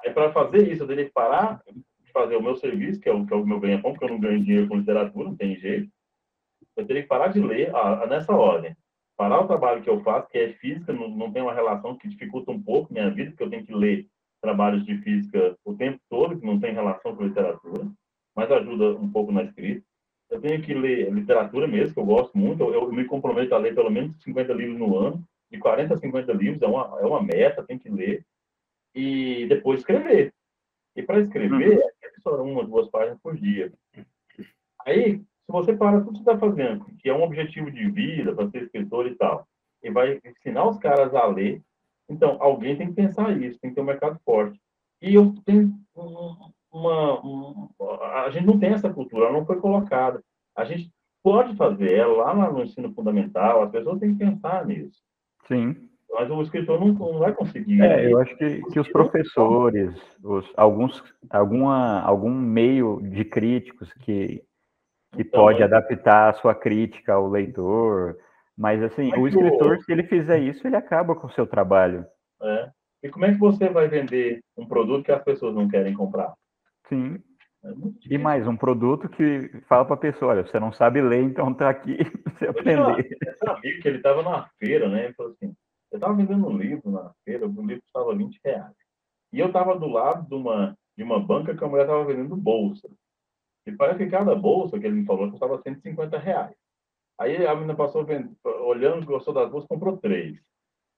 Aí, 0.00 0.12
para 0.12 0.32
fazer 0.32 0.70
isso, 0.70 0.82
eu 0.82 0.86
teria 0.86 1.06
que 1.06 1.12
parar 1.12 1.62
de 1.66 2.12
fazer 2.12 2.36
o 2.36 2.42
meu 2.42 2.54
serviço, 2.56 3.00
que 3.00 3.08
é 3.08 3.12
o, 3.12 3.26
que 3.26 3.32
é 3.32 3.36
o 3.36 3.46
meu 3.46 3.58
ganha-pão, 3.58 3.92
porque 3.92 4.04
eu 4.04 4.10
não 4.10 4.20
ganho 4.20 4.44
dinheiro 4.44 4.68
com 4.68 4.76
literatura, 4.76 5.28
não 5.28 5.36
tem 5.36 5.56
jeito. 5.56 5.90
Eu 6.76 6.86
teria 6.86 7.02
que 7.02 7.08
parar 7.08 7.28
de 7.28 7.40
ler 7.40 7.74
ah, 7.74 8.06
nessa 8.06 8.32
ordem. 8.32 8.76
Parar 9.16 9.40
o 9.40 9.46
trabalho 9.46 9.82
que 9.82 9.90
eu 9.90 10.00
faço, 10.02 10.28
que 10.28 10.38
é 10.38 10.52
física, 10.54 10.92
não, 10.92 11.08
não 11.08 11.32
tem 11.32 11.42
uma 11.42 11.54
relação 11.54 11.96
que 11.96 12.08
dificulta 12.08 12.50
um 12.50 12.62
pouco 12.62 12.92
minha 12.92 13.10
vida, 13.10 13.30
porque 13.30 13.42
eu 13.42 13.50
tenho 13.50 13.64
que 13.64 13.74
ler 13.74 14.08
trabalhos 14.40 14.84
de 14.84 14.96
física 14.98 15.56
o 15.64 15.74
tempo 15.74 16.00
todo, 16.10 16.38
que 16.38 16.46
não 16.46 16.58
tem 16.58 16.74
relação 16.74 17.14
com 17.14 17.24
literatura, 17.24 17.86
mas 18.34 18.50
ajuda 18.50 18.96
um 18.98 19.10
pouco 19.10 19.30
na 19.30 19.44
escrita. 19.44 19.84
Eu 20.30 20.40
tenho 20.40 20.62
que 20.62 20.72
ler 20.72 21.12
literatura 21.12 21.66
mesmo, 21.66 21.92
que 21.92 22.00
eu 22.00 22.06
gosto 22.06 22.36
muito. 22.36 22.62
Eu, 22.62 22.72
eu 22.72 22.92
me 22.92 23.04
comprometo 23.04 23.54
a 23.54 23.58
ler 23.58 23.74
pelo 23.74 23.90
menos 23.90 24.20
50 24.22 24.52
livros 24.54 24.78
no 24.78 24.96
ano. 24.96 25.22
De 25.50 25.58
40 25.58 25.94
a 25.94 25.98
50 25.98 26.32
livros 26.32 26.62
é 26.62 26.66
uma, 26.66 26.98
é 27.00 27.04
uma 27.04 27.22
meta, 27.22 27.62
tem 27.62 27.78
que 27.78 27.90
ler. 27.90 28.24
E 28.94 29.46
depois 29.46 29.80
escrever. 29.80 30.32
E 30.96 31.02
para 31.02 31.20
escrever, 31.20 31.78
uhum. 31.78 31.88
é 32.02 32.20
só 32.20 32.42
uma, 32.42 32.64
duas 32.64 32.88
páginas 32.88 33.18
por 33.22 33.36
dia. 33.36 33.70
Aí, 34.86 35.22
você 35.52 35.74
para 35.74 36.00
tudo 36.00 36.18
que 36.18 36.24
você 36.24 36.30
está 36.32 36.38
fazendo, 36.38 36.84
que 36.98 37.08
é 37.08 37.14
um 37.14 37.22
objetivo 37.22 37.70
de 37.70 37.90
vida, 37.90 38.34
para 38.34 38.48
ser 38.50 38.62
escritor 38.62 39.06
e 39.06 39.14
tal, 39.14 39.46
e 39.82 39.90
vai 39.90 40.20
ensinar 40.24 40.68
os 40.68 40.78
caras 40.78 41.14
a 41.14 41.26
ler, 41.26 41.62
então 42.08 42.36
alguém 42.40 42.76
tem 42.76 42.88
que 42.88 42.94
pensar 42.94 43.30
isso, 43.40 43.58
tem 43.60 43.70
que 43.70 43.76
ter 43.76 43.82
um 43.82 43.86
mercado 43.86 44.18
forte. 44.24 44.58
E 45.00 45.14
eu 45.14 45.34
tenho 45.44 45.72
uma, 46.72 47.20
uma, 47.20 47.70
a 48.24 48.30
gente 48.30 48.46
não 48.46 48.58
tem 48.58 48.70
essa 48.70 48.92
cultura, 48.92 49.26
ela 49.26 49.38
não 49.38 49.46
foi 49.46 49.60
colocada. 49.60 50.22
A 50.56 50.64
gente 50.64 50.90
pode 51.22 51.56
fazer 51.56 51.92
ela 51.92 52.32
lá 52.32 52.50
no 52.50 52.62
ensino 52.62 52.92
fundamental, 52.92 53.62
as 53.62 53.70
pessoas 53.70 53.98
têm 53.98 54.12
que 54.12 54.24
pensar 54.24 54.66
nisso. 54.66 55.00
Sim. 55.46 55.88
Mas 56.10 56.30
o 56.30 56.42
escritor 56.42 56.78
não, 56.78 56.88
não 56.88 57.18
vai 57.18 57.32
conseguir. 57.32 57.80
É, 57.80 58.12
eu 58.12 58.18
acho 58.18 58.36
que, 58.36 58.60
que 58.70 58.78
os 58.78 58.88
professores, 58.88 59.94
os, 60.22 60.46
alguns, 60.56 61.02
alguma, 61.30 62.00
algum 62.02 62.30
meio 62.30 63.00
de 63.02 63.24
críticos 63.24 63.90
que, 63.94 64.42
que 65.12 65.22
então, 65.22 65.42
pode 65.42 65.60
é... 65.60 65.64
adaptar 65.64 66.30
a 66.30 66.34
sua 66.34 66.54
crítica 66.54 67.14
ao 67.14 67.28
leitor, 67.28 68.16
mas 68.56 68.82
assim, 68.82 69.10
mas 69.10 69.20
o 69.20 69.28
escritor, 69.28 69.78
se 69.82 69.92
ele 69.92 70.04
fizer 70.04 70.38
isso, 70.38 70.66
ele 70.66 70.76
acaba 70.76 71.14
com 71.14 71.26
o 71.26 71.32
seu 71.32 71.46
trabalho. 71.46 72.04
É. 72.42 72.70
E 73.02 73.08
como 73.08 73.24
é 73.24 73.32
que 73.32 73.38
você 73.38 73.68
vai 73.68 73.88
vender 73.88 74.40
um 74.56 74.66
produto 74.66 75.04
que 75.04 75.12
as 75.12 75.22
pessoas 75.22 75.54
não 75.54 75.68
querem 75.68 75.94
comprar? 75.94 76.32
Sim. 76.88 77.18
É 77.64 77.70
e 78.10 78.18
mais, 78.18 78.46
um 78.46 78.56
produto 78.56 79.08
que 79.08 79.48
fala 79.68 79.84
para 79.84 79.94
a 79.94 79.98
pessoa, 79.98 80.32
olha, 80.32 80.46
você 80.46 80.58
não 80.58 80.72
sabe 80.72 81.00
ler, 81.00 81.22
então 81.22 81.54
tá 81.54 81.70
aqui 81.70 81.96
para 82.22 82.32
você 82.32 82.46
aprender. 82.46 83.16
Esse 83.22 83.48
amigo 83.48 83.82
que 83.82 83.88
ele 83.88 83.96
estava 83.98 84.22
na 84.22 84.48
feira, 84.58 84.88
né? 84.88 85.04
Ele 85.04 85.14
falou 85.14 85.32
assim, 85.32 85.54
eu 85.92 85.96
estava 85.96 86.14
vendendo 86.14 86.46
um 86.46 86.56
livro 86.56 86.90
na 86.90 87.12
feira, 87.24 87.46
o 87.46 87.66
livro 87.66 87.82
custava 87.82 88.16
20 88.16 88.40
reais. 88.44 88.74
E 89.32 89.38
eu 89.38 89.46
estava 89.46 89.78
do 89.78 89.86
lado 89.86 90.28
de 90.28 90.34
uma, 90.34 90.76
de 90.96 91.04
uma 91.04 91.20
banca 91.20 91.56
que 91.56 91.64
a 91.64 91.68
mulher 91.68 91.82
estava 91.82 92.04
vendendo 92.04 92.36
bolsa. 92.36 92.88
E 93.66 93.72
parece 93.72 93.98
que 93.98 94.10
cada 94.10 94.34
bolsa 94.34 94.78
que 94.78 94.86
ele 94.86 94.96
me 94.96 95.06
falou 95.06 95.30
custava 95.30 95.60
150 95.62 96.18
reais. 96.18 96.56
Aí 97.18 97.46
a 97.46 97.54
menina 97.54 97.74
passou 97.74 98.04
vendo, 98.04 98.36
olhando, 98.64 99.06
gostou 99.06 99.32
das 99.32 99.50
bolsas, 99.50 99.68
comprou 99.68 99.96
três. 99.96 100.38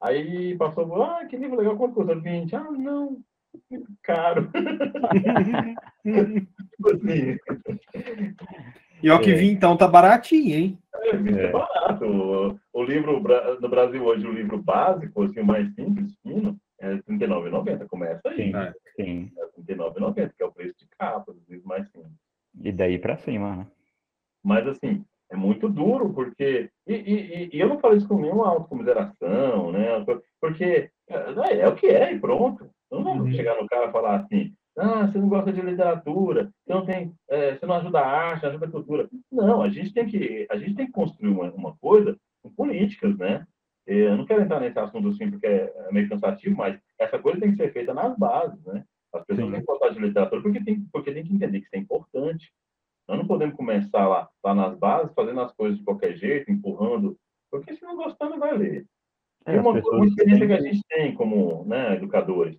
Aí 0.01 0.57
passou, 0.57 1.03
ah, 1.03 1.25
que 1.27 1.37
livro 1.37 1.57
legal, 1.57 1.77
quanto 1.77 1.95
custa? 1.95 2.15
20. 2.15 2.57
Ah, 2.57 2.71
não, 2.71 3.23
caro. 4.03 4.51
e 9.03 9.11
ao 9.11 9.21
que 9.21 9.33
é. 9.33 9.35
vi, 9.35 9.51
então, 9.51 9.77
tá 9.77 9.87
baratinho, 9.89 10.57
hein? 10.57 10.79
É, 10.95 11.11
é. 11.11 11.51
barato. 11.51 12.05
O, 12.05 12.59
o, 12.73 12.83
livro 12.83 13.23
no 13.61 13.69
Brasil 13.69 14.05
hoje, 14.05 14.27
o 14.27 14.33
livro 14.33 14.57
básico, 14.59 15.23
assim, 15.23 15.41
o 15.41 15.47
mais 15.47 15.73
simples, 15.75 16.15
fino, 16.23 16.59
é 16.81 16.95
R$39,90. 16.95 17.87
Começa 17.87 18.29
aí. 18.29 18.37
Sim, 18.37 18.53
né? 18.53 18.75
sim. 18.97 19.31
É 19.39 19.43
R$39,90, 19.43 20.33
que 20.37 20.43
é 20.43 20.47
o 20.47 20.53
preço 20.53 20.79
de 20.79 20.87
capa 20.99 21.33
dos 21.33 21.49
livros 21.49 21.67
mais 21.67 21.87
simples. 21.91 22.24
E 22.63 22.73
daí 22.73 22.99
para 22.99 23.17
cima, 23.17 23.57
né? 23.57 23.67
Mas, 24.43 24.67
assim, 24.67 25.05
é 25.31 25.37
muito 25.37 25.69
duro, 25.69 26.13
porque. 26.13 26.71
E, 26.87 26.95
e, 26.95 27.51
e 27.53 27.61
eu 27.61 27.69
não 27.69 27.79
falo 27.79 27.97
isso 27.97 28.07
com 28.07 28.21
nenhuma 28.21 28.49
autocomiseração, 28.49 29.73
né? 29.73 29.89
Porque 30.41 30.91
é, 31.09 31.61
é 31.61 31.69
o 31.69 31.75
que 31.75 31.87
é 31.87 32.13
e 32.13 32.19
pronto. 32.19 32.69
Não 32.91 33.03
vamos 33.03 33.27
uhum. 33.27 33.33
chegar 33.33 33.61
no 33.61 33.67
cara 33.67 33.89
e 33.89 33.93
falar 33.93 34.17
assim, 34.17 34.55
ah, 34.77 35.07
você 35.07 35.19
não 35.19 35.29
gosta 35.29 35.53
de 35.53 35.61
literatura, 35.61 36.51
você 36.65 36.73
não 36.73 36.85
tem, 36.85 37.15
é, 37.29 37.57
você 37.57 37.67
não 37.67 37.75
ajuda 37.77 38.01
a 38.01 38.07
arte, 38.07 38.47
ajuda 38.47 38.67
a 38.67 38.71
cultura. 38.71 39.09
Não, 39.31 39.63
a 39.63 39.69
gente 39.69 39.93
tem 39.93 40.07
que, 40.07 40.47
a 40.51 40.57
gente 40.57 40.75
tem 40.75 40.87
que 40.87 40.93
construir 40.93 41.31
uma, 41.31 41.51
uma 41.53 41.77
coisa 41.77 42.17
com 42.43 42.51
políticas, 42.51 43.17
né? 43.17 43.47
Eu 43.87 44.17
não 44.17 44.25
quero 44.25 44.43
entrar 44.43 44.61
nesse 44.61 44.79
assunto 44.79 45.09
assim 45.09 45.31
porque 45.31 45.47
é 45.47 45.93
meio 45.93 46.09
cansativo, 46.09 46.57
mas 46.57 46.79
essa 46.99 47.19
coisa 47.19 47.41
tem 47.41 47.51
que 47.51 47.57
ser 47.57 47.73
feita 47.73 47.93
nas 47.93 48.17
bases, 48.17 48.63
né? 48.65 48.85
As 49.15 49.25
pessoas 49.25 49.47
Sim. 49.47 49.53
têm 49.53 49.61
que 49.61 49.67
gostar 49.67 49.89
de 49.91 50.01
literatura 50.01 50.43
porque 50.43 50.65
tem, 50.65 50.81
porque 50.93 51.13
tem 51.13 51.25
que 51.25 51.35
entender 51.35 51.61
que 51.61 51.67
isso 51.67 51.77
é 51.77 51.79
importante. 51.79 52.53
Nós 53.09 53.19
não 53.19 53.27
podemos 53.27 53.55
começar 53.55 54.09
lá, 54.09 54.29
lá 54.43 54.55
nas 54.55 54.79
bases, 54.79 55.15
fazendo 55.15 55.41
as 55.41 55.53
coisas 55.53 55.79
de 55.79 55.85
qualquer 55.85 56.17
jeito, 56.17 56.51
empurrando, 56.51 57.17
porque 57.51 57.75
se 57.75 57.83
não 57.83 57.97
gostar, 57.97 58.29
não 58.29 58.39
vai 58.39 58.57
ler. 58.57 58.87
É, 59.47 59.61
uma, 59.61 59.73
uma 59.73 60.07
experiência 60.07 60.47
que 60.47 60.53
a 60.55 60.61
gente 60.61 60.81
tem 60.89 61.15
como 61.15 61.67
né, 61.67 61.97
educadores 61.97 62.59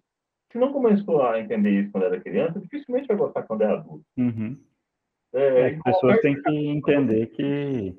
se 0.55 0.59
não 0.59 0.71
começou 0.71 1.21
a 1.21 1.37
entender 1.37 1.81
isso 1.81 1.91
quando 1.91 2.05
era 2.05 2.21
criança, 2.21 2.61
dificilmente 2.61 3.07
vai 3.09 3.17
gostar 3.17 3.43
quando 3.43 3.63
é 3.63 3.65
adulto. 3.65 4.05
Uhum. 4.17 4.57
É, 5.33 5.59
é, 5.59 5.75
as 5.75 5.81
pessoas 5.81 6.21
têm 6.21 6.41
que 6.41 6.67
entender 6.67 7.27
que, 7.27 7.93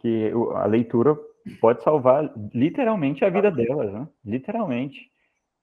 que 0.00 0.30
a 0.54 0.66
leitura 0.66 1.16
pode 1.62 1.82
salvar 1.82 2.30
literalmente 2.52 3.24
a 3.24 3.30
vida 3.30 3.50
delas, 3.50 3.90
né? 3.90 4.06
Literalmente. 4.22 5.10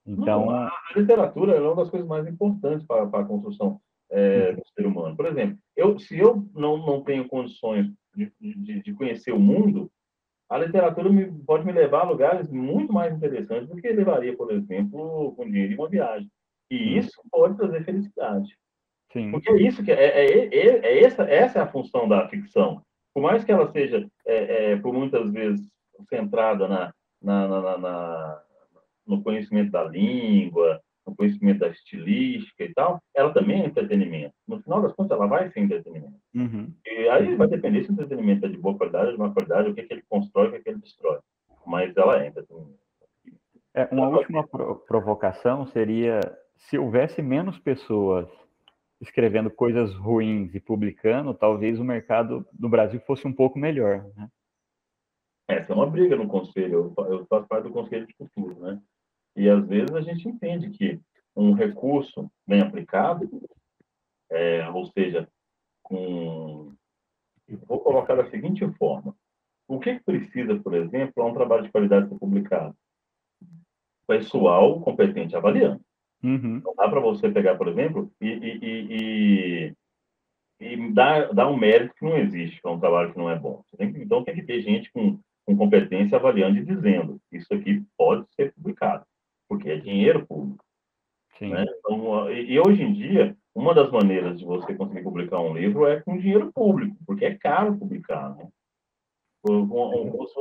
Então, 0.06 0.46
não, 0.46 0.50
a, 0.50 0.66
a, 0.66 0.98
literatura 0.98 1.54
é 1.54 1.60
uma 1.60 1.76
das 1.76 1.90
coisas 1.90 2.08
mais 2.08 2.26
importantes 2.26 2.84
para, 2.86 3.06
para 3.06 3.20
a 3.20 3.24
construção 3.24 3.80
é, 4.10 4.50
uhum. 4.50 4.56
do 4.56 4.62
ser 4.74 4.86
humano. 4.86 5.16
Por 5.16 5.26
exemplo, 5.26 5.58
eu, 5.76 5.98
se 5.98 6.18
eu 6.18 6.44
não, 6.54 6.76
não 6.76 7.02
tenho 7.02 7.28
condições 7.28 7.86
de, 8.14 8.32
de, 8.40 8.82
de 8.82 8.94
conhecer 8.94 9.32
o 9.32 9.38
mundo, 9.38 9.90
a 10.50 10.58
literatura 10.58 11.08
me, 11.08 11.32
pode 11.44 11.64
me 11.64 11.72
levar 11.72 12.00
a 12.00 12.10
lugares 12.10 12.50
muito 12.50 12.92
mais 12.92 13.14
interessantes 13.14 13.68
do 13.68 13.76
que 13.76 13.90
levaria, 13.90 14.36
por 14.36 14.50
exemplo, 14.52 15.32
com 15.34 15.46
dinheiro 15.46 15.70
de 15.70 15.74
uma 15.76 15.88
viagem. 15.88 16.28
E 16.70 16.98
isso 16.98 17.20
pode 17.30 17.56
trazer 17.56 17.84
felicidade. 17.84 18.54
Sim. 19.12 19.30
Porque 19.30 19.50
é 19.50 19.62
isso 19.62 19.82
que 19.84 19.92
é, 19.92 19.94
é, 19.94 20.46
é, 20.46 20.78
é, 20.78 21.04
essa, 21.04 21.22
essa 21.24 21.58
é 21.58 21.62
a 21.62 21.66
função 21.70 22.08
da 22.08 22.28
ficção. 22.28 22.82
Por 23.14 23.22
mais 23.22 23.44
que 23.44 23.52
ela 23.52 23.70
seja, 23.70 24.06
é, 24.26 24.72
é 24.72 24.76
por 24.76 24.92
muitas 24.92 25.30
vezes, 25.30 25.66
centrada 26.08 26.66
na, 26.66 26.92
na, 27.22 27.48
na, 27.48 27.78
na, 27.78 28.42
no 29.06 29.22
conhecimento 29.22 29.70
da 29.70 29.84
língua, 29.84 30.80
no 31.06 31.14
conhecimento 31.16 31.60
da 31.60 31.68
estilística 31.68 32.64
e 32.64 32.72
tal, 32.72 33.00
ela 33.14 33.32
também 33.32 33.62
é 33.62 33.66
entretenimento. 33.66 34.34
No 34.46 34.60
final 34.62 34.80
das 34.82 34.92
contas, 34.94 35.16
ela 35.16 35.26
vai 35.26 35.50
ser 35.50 35.60
entretenimento. 35.60 36.14
Uhum. 36.34 36.72
E 36.86 37.08
aí 37.08 37.34
vai 37.34 37.48
depender 37.48 37.82
se 37.82 37.90
o 37.90 37.92
entretenimento 37.92 38.46
é 38.46 38.48
de 38.48 38.56
boa 38.56 38.76
qualidade 38.76 39.06
ou 39.06 39.12
de 39.12 39.18
má 39.18 39.30
qualidade, 39.30 39.70
o 39.70 39.74
que, 39.74 39.80
é 39.80 39.84
que 39.84 39.92
ele 39.92 40.04
constrói, 40.08 40.48
o 40.48 40.50
que, 40.50 40.56
é 40.56 40.60
que 40.60 40.68
ele 40.70 40.78
destrói. 40.78 41.18
Mas 41.66 41.96
ela 41.96 42.22
é 42.22 42.28
entretenimento. 42.28 42.80
É, 43.74 43.88
uma 43.90 44.08
última 44.08 44.46
provocação 44.86 45.66
seria 45.66 46.20
se 46.56 46.78
houvesse 46.78 47.22
menos 47.22 47.58
pessoas 47.58 48.28
escrevendo 49.00 49.50
coisas 49.50 49.94
ruins 49.94 50.54
e 50.54 50.60
publicando, 50.60 51.34
talvez 51.34 51.80
o 51.80 51.84
mercado 51.84 52.46
no 52.56 52.68
Brasil 52.68 53.00
fosse 53.00 53.26
um 53.26 53.32
pouco 53.32 53.58
melhor. 53.58 54.06
Né? 54.16 54.28
Essa 55.48 55.72
é 55.72 55.76
uma 55.76 55.90
briga 55.90 56.14
no 56.14 56.28
conselho. 56.28 56.94
Eu 56.98 57.26
faço 57.26 57.48
parte 57.48 57.64
do 57.64 57.72
conselho 57.72 58.06
de 58.06 58.14
cultura, 58.14 58.54
né? 58.60 58.80
E 59.36 59.48
às 59.48 59.66
vezes 59.66 59.94
a 59.94 60.00
gente 60.00 60.28
entende 60.28 60.70
que 60.70 61.00
um 61.34 61.52
recurso 61.52 62.30
bem 62.46 62.60
aplicado, 62.60 63.28
é, 64.30 64.68
ou 64.70 64.86
seja, 64.86 65.28
com. 65.82 66.72
Vou 67.66 67.80
colocar 67.80 68.14
da 68.14 68.30
seguinte 68.30 68.66
forma: 68.78 69.14
o 69.66 69.78
que, 69.78 69.96
que 69.96 70.04
precisa, 70.04 70.58
por 70.60 70.74
exemplo, 70.74 71.12
para 71.14 71.24
um 71.24 71.34
trabalho 71.34 71.64
de 71.64 71.72
qualidade 71.72 72.08
ser 72.08 72.18
publicado? 72.18 72.74
Pessoal 74.06 74.80
competente 74.80 75.34
avaliando. 75.34 75.80
Uhum. 76.22 76.60
Não 76.64 76.74
dá 76.76 76.88
para 76.88 77.00
você 77.00 77.30
pegar, 77.30 77.56
por 77.56 77.68
exemplo, 77.68 78.12
e, 78.20 78.28
e, 78.28 78.58
e, 79.00 79.76
e, 80.60 80.92
dar, 80.92 81.32
dar 81.32 81.48
um 81.48 81.56
mérito 81.56 81.94
que 81.94 82.04
não 82.04 82.16
existe 82.16 82.60
para 82.60 82.70
um 82.70 82.78
trabalho 82.78 83.12
que 83.12 83.18
não 83.18 83.28
é 83.28 83.38
bom. 83.38 83.64
Tem 83.76 83.92
que, 83.92 84.00
então 84.00 84.22
tem 84.22 84.34
que 84.34 84.42
ter 84.42 84.60
gente 84.60 84.92
com, 84.92 85.18
com 85.44 85.56
competência 85.56 86.16
avaliando 86.16 86.58
e 86.58 86.64
dizendo: 86.64 87.20
isso 87.32 87.52
aqui 87.52 87.84
pode 87.96 88.26
ser 88.34 88.52
publicado 88.54 89.04
porque 89.52 89.68
é 89.68 89.76
dinheiro 89.76 90.26
público. 90.26 90.64
Né? 91.38 91.66
Então, 91.78 92.30
e, 92.32 92.52
e, 92.52 92.58
hoje 92.58 92.82
em 92.82 92.94
dia, 92.94 93.36
uma 93.54 93.74
das 93.74 93.90
maneiras 93.90 94.38
de 94.38 94.46
você 94.46 94.74
conseguir 94.74 95.02
publicar 95.02 95.40
um 95.40 95.54
livro 95.54 95.86
é 95.86 96.00
com 96.00 96.16
dinheiro 96.16 96.50
público, 96.54 96.96
porque 97.06 97.26
é 97.26 97.36
caro 97.36 97.76
publicar. 97.76 98.34
Né? 98.34 98.48
Uma, 99.46 99.88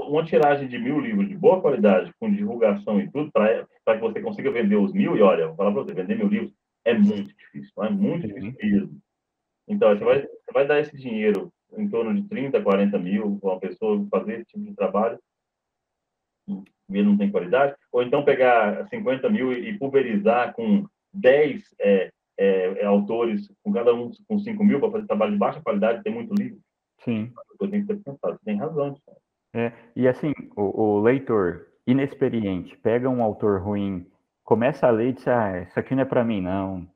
uma, 0.08 0.24
tiragem 0.24 0.70
de 0.70 0.78
mil 0.78 0.98
livros 0.98 1.28
de 1.28 1.36
boa 1.36 1.60
qualidade, 1.60 2.14
com 2.18 2.32
divulgação 2.32 3.02
e 3.02 3.12
tudo, 3.12 3.30
para 3.34 3.66
que 3.66 4.00
você 4.00 4.22
consiga 4.22 4.50
vender 4.50 4.78
os 4.78 4.94
mil, 4.94 5.18
e 5.18 5.22
olha, 5.22 5.48
vou 5.48 5.58
falar 5.58 5.74
para 5.74 5.84
você, 5.84 5.94
vender 5.94 6.16
mil 6.16 6.28
livros 6.28 6.54
é 6.86 6.94
muito 6.94 7.36
difícil, 7.36 7.84
é 7.84 7.90
muito 7.90 8.28
difícil 8.28 8.56
mesmo. 8.64 9.02
Então, 9.68 9.90
você 9.90 10.06
vai, 10.06 10.22
você 10.22 10.52
vai 10.54 10.68
dar 10.68 10.80
esse 10.80 10.96
dinheiro 10.96 11.52
em 11.76 11.90
torno 11.90 12.14
de 12.14 12.30
30, 12.30 12.62
40 12.62 12.98
mil 12.98 13.38
para 13.42 13.50
uma 13.50 13.60
pessoa 13.60 14.08
fazer 14.10 14.36
esse 14.36 14.46
tipo 14.46 14.64
de 14.64 14.74
trabalho, 14.74 15.20
ele 17.00 17.08
não 17.08 17.18
tem 17.18 17.32
qualidade, 17.32 17.76
ou 17.92 18.02
então 18.04 18.24
pegar 18.24 18.88
50 18.88 19.30
mil 19.30 19.54
e 19.54 19.78
pulverizar 19.78 20.54
com 20.54 20.86
10 21.14 21.64
é, 21.80 22.12
é, 22.38 22.82
é, 22.82 22.86
autores, 22.86 23.52
com 23.64 23.72
cada 23.72 23.94
um 23.94 24.12
com 24.28 24.40
5 24.40 24.64
mil, 24.64 24.80
para 24.80 24.92
fazer 24.92 25.08
trabalho 25.08 25.34
de 25.34 25.38
baixa 25.38 25.62
qualidade, 25.62 26.04
tem 26.04 26.14
muito 26.14 26.34
livro. 26.34 26.60
Sim. 27.04 27.32
coisas 27.58 27.72
têm 27.72 27.82
que 27.82 27.88
ser 27.88 28.04
pensadas. 28.04 28.38
Você 28.38 28.46
tem 28.46 28.58
razão. 28.58 28.96
É, 29.54 29.72
e 29.96 30.08
assim, 30.08 30.34
o, 30.56 30.82
o, 30.82 31.02
leitor 31.02 31.68
inexperiente 31.86 32.78
pega 32.78 33.10
um 33.10 33.22
autor 33.22 33.62
ruim, 33.62 34.08
começa 34.44 34.88
a 34.88 34.92
ler 34.92 35.10
e 35.10 35.14
diz, 35.14 35.28
ah, 35.28 35.62
isso 35.62 35.80
aqui 35.80 35.94
não 35.94 36.04
é 36.04 36.06
para 36.06 36.24
mim, 36.24 36.42
não. 36.42 36.88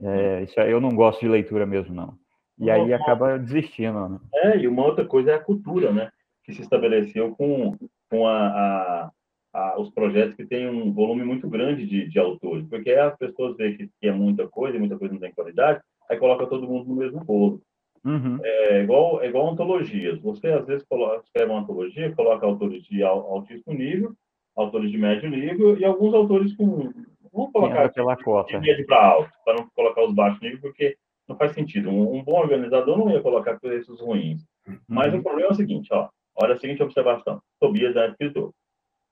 É, 0.00 0.42
isso, 0.42 0.58
eu 0.60 0.80
não 0.80 0.90
gosto 0.90 1.20
de 1.20 1.28
leitura 1.28 1.66
mesmo, 1.66 1.94
não. 1.94 2.14
E 2.58 2.70
aí 2.70 2.92
acaba 2.92 3.38
desistindo. 3.38 4.08
Né? 4.08 4.18
É, 4.34 4.58
e 4.58 4.66
uma 4.66 4.84
outra 4.84 5.04
coisa 5.04 5.32
é 5.32 5.34
a 5.34 5.42
cultura, 5.42 5.92
né? 5.92 6.10
Que 6.46 6.54
se 6.54 6.62
estabeleceu 6.62 7.34
com, 7.34 7.76
com 8.08 8.26
a, 8.26 8.46
a, 8.46 9.10
a 9.52 9.80
os 9.80 9.90
projetos 9.90 10.36
que 10.36 10.46
têm 10.46 10.68
um 10.68 10.92
volume 10.92 11.24
muito 11.24 11.48
grande 11.50 11.84
de, 11.84 12.08
de 12.08 12.18
autores. 12.18 12.66
Porque 12.68 12.92
as 12.92 13.16
pessoas 13.18 13.56
veem 13.56 13.76
que, 13.76 13.90
que 14.00 14.08
é 14.08 14.12
muita 14.12 14.48
coisa 14.48 14.76
e 14.76 14.80
muita 14.80 14.96
coisa 14.96 15.12
não 15.12 15.20
tem 15.20 15.34
qualidade, 15.34 15.80
aí 16.08 16.16
coloca 16.16 16.46
todo 16.46 16.68
mundo 16.68 16.88
no 16.88 16.94
mesmo 16.94 17.22
bolo. 17.24 17.60
Uhum. 18.04 18.38
É, 18.40 18.82
igual, 18.82 19.20
é 19.20 19.28
igual 19.28 19.50
antologias. 19.50 20.20
Você, 20.20 20.46
às 20.48 20.64
vezes, 20.64 20.86
coloca, 20.88 21.24
escreve 21.24 21.50
uma 21.50 21.60
antologia, 21.60 22.14
coloca 22.14 22.46
autores 22.46 22.84
de 22.84 23.02
altíssimo 23.02 23.74
nível, 23.74 24.14
autores 24.54 24.92
de 24.92 24.96
médio 24.96 25.28
nível 25.28 25.76
e 25.76 25.84
alguns 25.84 26.14
autores 26.14 26.54
com. 26.54 26.92
Vamos 27.32 27.52
colocar 27.52 27.92
pela 27.92 28.16
cota. 28.16 28.58
de 28.58 28.66
médio 28.66 28.86
para 28.86 29.04
alto, 29.04 29.30
para 29.44 29.56
não 29.56 29.68
colocar 29.74 30.04
os 30.04 30.14
baixos 30.14 30.40
níveis, 30.40 30.60
porque 30.60 30.96
não 31.28 31.36
faz 31.36 31.52
sentido. 31.52 31.90
Um, 31.90 32.16
um, 32.16 32.22
bom 32.22 32.38
organizador 32.38 32.96
não 32.96 33.10
ia 33.10 33.20
colocar 33.20 33.58
preços 33.58 34.00
ruins. 34.00 34.46
Uhum. 34.66 34.78
Mas 34.88 35.12
o 35.12 35.22
problema 35.22 35.48
é 35.48 35.52
o 35.52 35.56
seguinte: 35.56 35.88
ó, 35.92 36.08
olha 36.36 36.54
a 36.54 36.58
seguinte 36.58 36.82
observação. 36.82 37.40
Tobias 37.60 37.96
é 37.96 38.08
escritor. 38.08 38.52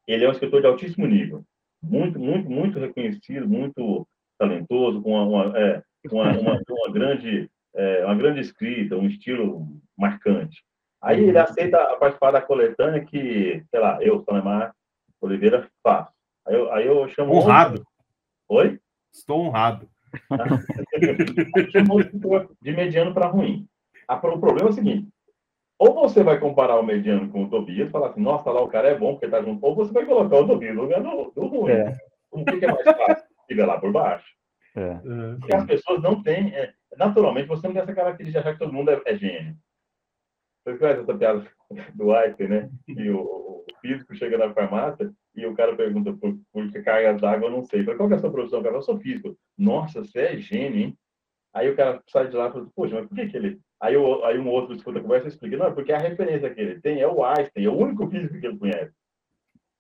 Ele 0.07 0.25
é 0.25 0.29
um 0.29 0.33
escritor 0.33 0.61
de 0.61 0.67
altíssimo 0.67 1.07
nível. 1.07 1.43
Muito, 1.83 2.19
muito, 2.19 2.51
muito 2.51 2.79
reconhecido, 2.79 3.49
muito 3.49 4.07
talentoso, 4.39 5.03
com 5.03 5.13
uma, 5.13 5.25
uma, 5.25 5.59
é, 5.59 5.83
uma, 6.11 6.39
uma, 6.39 6.61
uma 6.69 6.93
grande 6.93 7.49
é, 7.75 8.05
uma 8.05 8.15
grande 8.15 8.41
escrita, 8.41 8.97
um 8.97 9.07
estilo 9.07 9.67
marcante. 9.97 10.63
Aí 11.03 11.23
ele 11.23 11.39
aceita 11.39 11.97
participar 11.97 12.31
da 12.31 12.41
coletânea 12.41 13.05
que, 13.05 13.63
sei 13.71 13.81
lá, 13.81 14.03
eu, 14.03 14.25
Salemar 14.25 14.75
Oliveira, 15.21 15.69
faço. 15.83 16.13
Aí 16.47 16.55
eu, 16.55 16.73
aí 16.73 16.87
eu 16.87 17.07
chamo. 17.09 17.35
Honrado. 17.35 17.85
Oi? 18.49 18.79
Estou 19.13 19.47
honrado. 19.47 19.89
de 22.63 22.73
mediano 22.73 23.13
para 23.13 23.27
ruim. 23.27 23.67
o 24.09 24.39
problema 24.39 24.69
é 24.69 24.71
o 24.71 24.73
seguinte: 24.73 25.09
ou 25.85 25.95
você 26.09 26.23
vai 26.23 26.39
comparar 26.39 26.79
o 26.79 26.83
mediano 26.83 27.31
com 27.31 27.45
o 27.45 27.51
Tobias, 27.51 27.91
falar 27.91 28.09
assim, 28.09 28.21
nossa, 28.21 28.51
lá 28.51 28.63
o 28.63 28.69
cara 28.69 28.89
é 28.89 28.99
bom 28.99 29.13
porque 29.13 29.29
tá 29.29 29.43
junto, 29.43 29.65
ou 29.65 29.75
você 29.75 29.93
vai 29.93 30.07
colocar 30.07 30.37
o 30.37 30.47
Tobias 30.47 30.75
no 30.75 30.83
lugar 30.83 31.03
do, 31.03 31.31
do 31.31 31.47
ruim. 31.47 31.73
É. 31.73 31.97
O 32.31 32.45
que 32.45 32.65
é 32.65 32.73
mais 32.73 32.85
fácil? 32.85 33.29
Nivelar 33.49 33.81
por 33.81 33.93
baixo. 33.93 34.27
É. 34.77 34.95
Porque 35.39 35.55
as 35.55 35.65
pessoas 35.67 36.03
não 36.03 36.23
têm. 36.23 36.55
É, 36.55 36.73
naturalmente, 36.97 37.47
você 37.49 37.67
não 37.67 37.75
tem 37.75 37.83
essa 37.83 37.95
característica 37.95 38.41
de 38.41 38.49
achar 38.49 38.53
que 38.55 38.65
todo 38.65 38.73
mundo 38.73 38.91
é, 38.91 39.01
é 39.05 39.17
gênio. 39.17 39.57
Você 40.65 40.79
conhece 40.79 41.01
essa 41.03 41.15
piada 41.15 41.47
do 41.95 42.13
Einstein, 42.13 42.49
né? 42.49 42.71
E 42.89 43.11
o, 43.11 43.21
o, 43.21 43.65
físico 43.81 44.15
chega 44.15 44.39
na 44.39 44.53
farmácia 44.55 45.13
e 45.37 45.45
o 45.45 45.55
cara 45.55 45.77
pergunta 45.77 46.13
por, 46.15 46.39
por 46.51 46.71
que 46.73 46.81
cargas 46.81 47.21
d'água, 47.21 47.49
eu 47.49 47.53
não 47.53 47.63
sei. 47.63 47.85
Falei, 47.85 47.99
qual 47.99 48.11
é 48.11 48.15
a 48.15 48.19
sua 48.19 48.33
profissão? 48.33 48.61
O 48.61 48.63
cara, 48.63 48.77
eu 48.77 48.83
sou 48.83 48.99
físico. 48.99 49.37
Nossa, 49.59 50.03
você 50.03 50.21
é 50.21 50.37
gênio, 50.39 50.81
hein? 50.81 50.99
Aí 51.53 51.71
o 51.71 51.77
cara 51.77 52.03
sai 52.09 52.29
de 52.29 52.37
lá 52.37 52.49
e 52.49 52.53
fala, 52.53 52.69
poxa, 52.75 52.95
mas 52.97 53.07
por 53.07 53.15
que, 53.15 53.29
que 53.29 53.37
ele. 53.37 53.61
Aí, 53.85 53.99
o, 53.99 54.25
aí 54.25 54.39
um 54.39 54.49
outro 54.49 54.75
escuta 54.75 54.99
a 54.99 55.03
conversa 55.03 55.27
e 55.27 55.29
explica, 55.29 55.59
não, 55.59 55.67
é 55.67 55.71
porque 55.71 55.93
a 55.93 55.99
referência 55.99 56.49
que 56.49 56.59
ele 56.59 56.81
tem 56.81 57.03
é 57.03 57.07
o 57.07 57.23
Einstein, 57.23 57.67
é 57.67 57.69
o 57.69 57.77
único 57.77 58.09
físico 58.09 58.41
que 58.41 58.47
ele 58.47 58.57
conhece. 58.57 58.93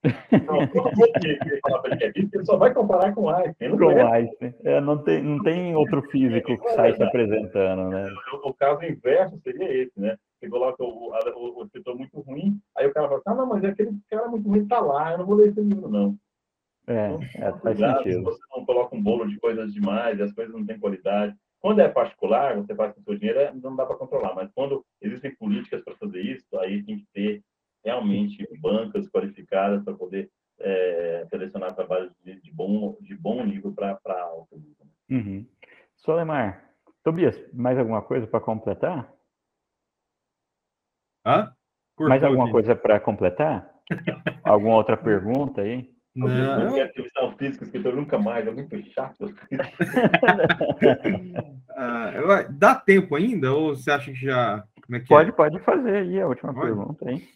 Não, 0.47 0.61
ele 0.61 2.45
só 2.45 2.59
vai 2.59 2.75
comparar 2.75 3.15
com 3.15 3.31
Einstein. 3.31 3.71
Não 3.71 3.79
com 3.79 3.89
Einstein. 3.89 4.55
É, 4.63 4.79
não, 4.79 4.99
tem, 5.03 5.23
não 5.23 5.43
tem 5.43 5.75
outro 5.75 6.03
físico 6.11 6.59
que 6.59 6.69
sai 6.75 6.95
se 6.95 7.03
apresentando, 7.03 7.89
né? 7.89 8.07
O, 8.35 8.51
o, 8.51 8.53
caso 8.53 8.85
inverso 8.85 9.41
seria 9.43 9.73
esse, 9.73 9.99
né? 9.99 10.19
Você 10.39 10.51
coloca 10.51 10.85
o, 10.85 11.11
o, 11.11 11.61
o 11.61 11.65
escritor 11.65 11.97
muito 11.97 12.21
ruim, 12.21 12.61
aí 12.77 12.87
o 12.87 12.93
cara 12.93 13.09
fala, 13.09 13.23
ah, 13.25 13.35
não, 13.35 13.47
mas 13.47 13.65
é 13.65 13.69
aquele 13.69 13.97
cara 14.11 14.29
muito 14.29 14.47
ruim 14.47 14.69
tá 14.69 14.79
lá, 14.81 15.13
eu 15.13 15.19
não 15.19 15.25
vou 15.25 15.37
ler 15.37 15.49
esse 15.49 15.61
livro, 15.63 15.89
não. 15.89 16.15
É, 16.87 17.07
então, 17.07 17.23
é 17.37 17.51
faz 17.53 17.61
cuidado, 17.63 18.03
sentido. 18.03 18.19
Se 18.19 18.25
você 18.25 18.43
não 18.55 18.67
coloca 18.67 18.95
um 18.95 19.03
bolo 19.03 19.27
de 19.27 19.39
coisas 19.39 19.73
demais, 19.73 20.21
as 20.21 20.35
coisas 20.35 20.55
não 20.55 20.67
têm 20.67 20.79
qualidade. 20.79 21.35
Quando 21.65 21.81
é 21.81 21.89
particular, 21.89 22.57
você 22.57 22.75
faz 22.75 22.93
com 22.93 23.01
o 23.01 23.05
seu 23.05 23.17
dinheiro, 23.19 23.41
é, 23.41 23.51
não 23.55 23.75
dá 23.75 23.87
para 23.87 23.97
controlar. 23.97 24.35
Mas 24.35 24.53
quando 24.53 24.85
existem 25.01 25.35
políticas 25.35 25.83
para 25.83 25.97
fazer 25.97 26.21
isso, 26.21 26.59
aí 26.59 26.83
tem 26.83 26.99
que 26.99 27.07
ter 27.15 27.43
realmente 27.83 28.47
bancas 28.61 29.09
qualificadas 29.09 29.83
para 29.83 29.95
poder 29.95 30.31
é, 30.61 31.27
selecionar 31.31 31.75
trabalhos 31.75 32.13
de, 32.23 32.39
de, 32.39 32.53
bom, 32.53 32.99
de 33.01 33.17
bom 33.17 33.43
nível 33.43 33.73
para 33.73 33.99
alto 34.25 34.59
nível. 34.59 34.87
Uhum. 35.09 35.47
Solemar, 35.97 36.71
Tobias, 37.03 37.35
mais 37.55 37.79
alguma 37.79 38.03
coisa 38.03 38.27
para 38.27 38.41
completar? 38.41 39.11
Hã? 41.25 41.51
Mais 41.99 42.23
alguma 42.23 42.45
aqui. 42.45 42.53
coisa 42.53 42.77
para 42.77 43.01
completar? 43.01 43.73
alguma 44.45 44.75
outra 44.75 44.99
pergunta 44.99 45.63
aí? 45.63 45.94
Não. 46.15 46.29
Não 46.29 46.81
atividade 46.81 47.37
física, 47.37 47.65
escritor 47.65 47.97
nunca 47.97 48.17
mais, 48.19 48.47
é 48.47 48.53
muito 48.53 48.77
chato. 48.93 49.35
ah, 51.77 52.47
dá 52.51 52.77
tempo 52.77 53.17
ainda? 53.17 53.53
Ou 53.53 53.75
você 53.75 53.91
acha 53.91 54.13
que 54.13 54.19
já. 54.19 54.65
Como 54.83 54.97
é 54.97 55.01
que 55.01 55.09
pode, 55.09 55.31
é? 55.31 55.33
pode 55.33 55.59
fazer 55.61 55.97
aí 55.97 56.21
a 56.21 56.29
última 56.29 56.55
pode. 56.55 56.67
pergunta, 56.67 57.11
hein? 57.11 57.27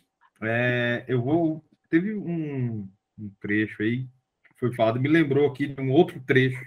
É, 0.41 1.05
eu 1.09 1.21
vou. 1.21 1.65
Teve 1.91 2.15
um, 2.15 2.89
um, 3.19 3.31
trecho 3.41 3.83
aí 3.83 4.05
que 4.05 4.61
foi 4.61 4.73
falado, 4.75 5.01
me 5.01 5.09
lembrou 5.09 5.49
aqui 5.49 5.67
de 5.67 5.81
um 5.81 5.91
outro 5.91 6.21
trecho 6.21 6.65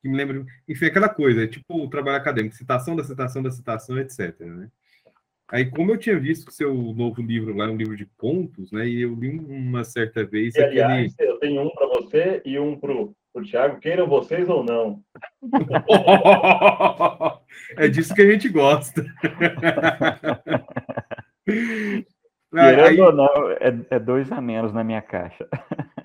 que 0.00 0.08
me 0.08 0.16
lembra. 0.16 0.44
Enfim, 0.68 0.86
aquela 0.86 1.08
coisa, 1.08 1.48
tipo 1.48 1.82
o 1.82 1.90
trabalho 1.90 2.18
acadêmico, 2.18 2.54
citação 2.54 2.94
da 2.94 3.02
citação 3.02 3.42
da 3.42 3.50
citação, 3.50 3.98
etc. 3.98 4.38
Né? 4.38 4.70
Aí, 5.50 5.70
como 5.70 5.90
eu 5.90 5.98
tinha 5.98 6.18
visto 6.18 6.50
seu 6.50 6.72
novo 6.74 7.20
livro 7.20 7.54
lá, 7.54 7.70
um 7.70 7.76
livro 7.76 7.94
de 7.96 8.06
contos, 8.16 8.72
né? 8.72 8.88
E 8.88 9.02
eu 9.02 9.14
li 9.14 9.28
uma 9.28 9.84
certa 9.84 10.24
vez. 10.24 10.54
E, 10.54 10.62
aliás, 10.62 11.12
aquele... 11.12 11.30
eu 11.30 11.38
tenho 11.38 11.60
um 11.62 11.68
para 11.70 11.86
você 11.88 12.40
e 12.44 12.58
um 12.58 12.78
para 12.78 12.92
o 12.92 13.14
Tiago, 13.42 13.78
queiram 13.78 14.08
vocês 14.08 14.48
ou 14.48 14.64
não. 14.64 15.02
é 17.76 17.88
disso 17.88 18.14
que 18.14 18.22
a 18.22 18.30
gente 18.30 18.48
gosta. 18.48 19.04
Querendo 22.50 22.86
aí... 22.86 22.98
ou 23.00 23.12
não, 23.12 23.50
é, 23.50 23.78
é, 23.90 23.98
dois 23.98 24.32
a 24.32 24.40
menos 24.40 24.72
na 24.72 24.82
minha 24.82 25.02
caixa. 25.02 25.46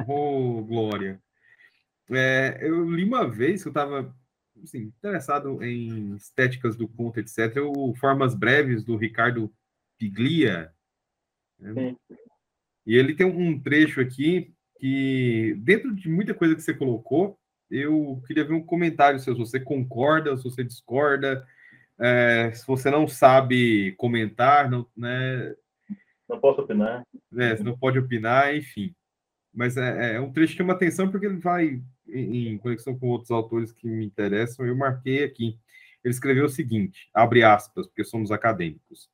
Oh, 0.08 0.62
Glória. 0.64 1.22
É, 2.12 2.58
eu 2.62 2.90
li 2.90 3.06
uma 3.06 3.26
vez 3.28 3.62
que 3.62 3.70
eu 3.70 3.72
estava 3.72 4.14
assim, 4.64 4.84
interessado 4.84 5.64
em 5.64 6.16
estéticas 6.16 6.76
do 6.76 6.88
conto, 6.88 7.20
etc. 7.20 7.58
O 7.76 7.96
Formas 7.96 8.36
Breves, 8.36 8.84
do 8.84 8.96
Ricardo 8.96 9.52
Piglia. 9.98 10.72
Né? 11.58 11.96
E 12.86 12.96
ele 12.96 13.16
tem 13.16 13.26
um 13.26 13.60
trecho 13.60 14.02
aqui 14.02 14.54
que, 14.80 15.56
dentro 15.60 15.94
de 15.94 16.10
muita 16.10 16.34
coisa 16.34 16.56
que 16.56 16.62
você 16.62 16.74
colocou, 16.74 17.38
eu 17.70 18.22
queria 18.26 18.44
ver 18.44 18.54
um 18.54 18.64
comentário 18.64 19.20
seu, 19.20 19.34
se 19.34 19.40
você 19.40 19.60
concorda, 19.60 20.36
se 20.38 20.44
você 20.44 20.64
discorda, 20.64 21.46
é, 22.00 22.52
se 22.54 22.66
você 22.66 22.90
não 22.90 23.08
sabe 23.08 23.94
comentar, 23.98 24.70
não, 24.70 24.88
né? 24.96 25.54
Não 26.28 26.40
posso 26.40 26.62
opinar. 26.62 27.04
É, 27.38 27.56
você 27.56 27.64
não 27.64 27.78
pode 27.78 28.00
opinar, 28.00 28.56
enfim. 28.56 28.96
Mas 29.54 29.78
é, 29.78 30.16
é 30.16 30.22
um 30.22 30.32
trecho 30.32 30.54
que 30.54 30.58
chama 30.58 30.74
atenção 30.74 31.10
porque 31.12 31.26
ele 31.26 31.40
vai 31.40 31.82
em, 32.14 32.58
conexão 32.58 32.98
com 32.98 33.08
outros 33.08 33.32
autores 33.32 33.72
que 33.72 33.88
me 33.88 34.06
interessam. 34.06 34.66
Eu 34.66 34.76
marquei 34.76 35.24
aqui. 35.24 35.58
Ele 36.04 36.14
escreveu 36.14 36.46
o 36.46 36.50
seguinte: 36.50 37.10
abre 37.14 37.44
aspas, 37.44 37.88
porque 37.88 38.04
somos 38.04 38.32
acadêmicos. 38.32 39.10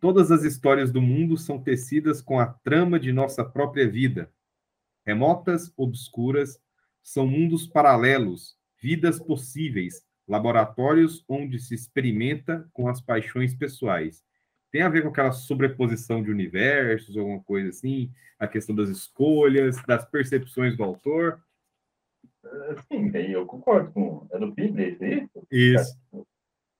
Todas 0.00 0.30
as 0.30 0.44
histórias 0.44 0.92
do 0.92 1.02
mundo 1.02 1.36
são 1.36 1.60
tecidas 1.60 2.22
com 2.22 2.38
a 2.38 2.46
trama 2.46 2.98
de 2.98 3.12
nossa 3.12 3.44
própria 3.44 3.88
vida. 3.88 4.30
Remotas, 5.04 5.72
obscuras, 5.76 6.60
são 7.02 7.26
mundos 7.26 7.66
paralelos, 7.66 8.56
vidas 8.80 9.18
possíveis, 9.18 10.02
laboratórios 10.28 11.24
onde 11.28 11.58
se 11.58 11.74
experimenta 11.74 12.68
com 12.72 12.88
as 12.88 13.00
paixões 13.00 13.54
pessoais 13.54 14.24
tem 14.74 14.82
a 14.82 14.88
ver 14.88 15.02
com 15.02 15.08
aquela 15.08 15.30
sobreposição 15.30 16.20
de 16.20 16.32
universos, 16.32 17.16
alguma 17.16 17.40
coisa 17.44 17.68
assim, 17.68 18.12
a 18.40 18.48
questão 18.48 18.74
das 18.74 18.88
escolhas, 18.88 19.80
das 19.86 20.04
percepções 20.04 20.76
do 20.76 20.82
autor? 20.82 21.40
Sim, 22.88 23.10
eu 23.14 23.46
concordo 23.46 23.90
com. 23.92 24.26
É 24.32 24.38
do 24.38 24.52
Bíblia, 24.52 24.88
isso 24.88 25.04
aí? 25.04 25.28
Isso. 25.50 25.96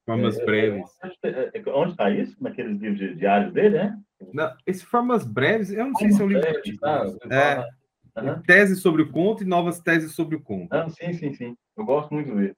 Formas 0.04 0.38
é, 0.38 0.44
breves. 0.44 0.90
É, 1.22 1.70
onde 1.70 1.92
está 1.92 2.10
isso? 2.10 2.36
Naqueles 2.40 2.78
livros 2.78 3.16
diários 3.16 3.52
dele, 3.52 3.78
né? 3.78 3.98
Não, 4.32 4.54
esse 4.66 4.84
Formas 4.84 5.26
Breves, 5.26 5.70
eu 5.70 5.86
não 5.86 5.94
sei 5.94 6.12
se 6.12 6.20
é 6.20 6.24
um 6.24 6.28
livro. 6.28 6.42
Breves, 6.42 6.78
tá? 6.78 7.04
é, 7.30 8.20
uhum. 8.20 8.42
Tese 8.42 8.76
sobre 8.76 9.02
o 9.02 9.10
conto 9.10 9.42
e 9.42 9.46
novas 9.46 9.80
teses 9.80 10.14
sobre 10.14 10.36
o 10.36 10.42
conto. 10.42 10.68
Não, 10.70 10.88
sim, 10.88 11.12
sim, 11.12 11.32
sim. 11.32 11.56
Eu 11.76 11.84
gosto 11.84 12.12
muito 12.12 12.34
dele. 12.34 12.54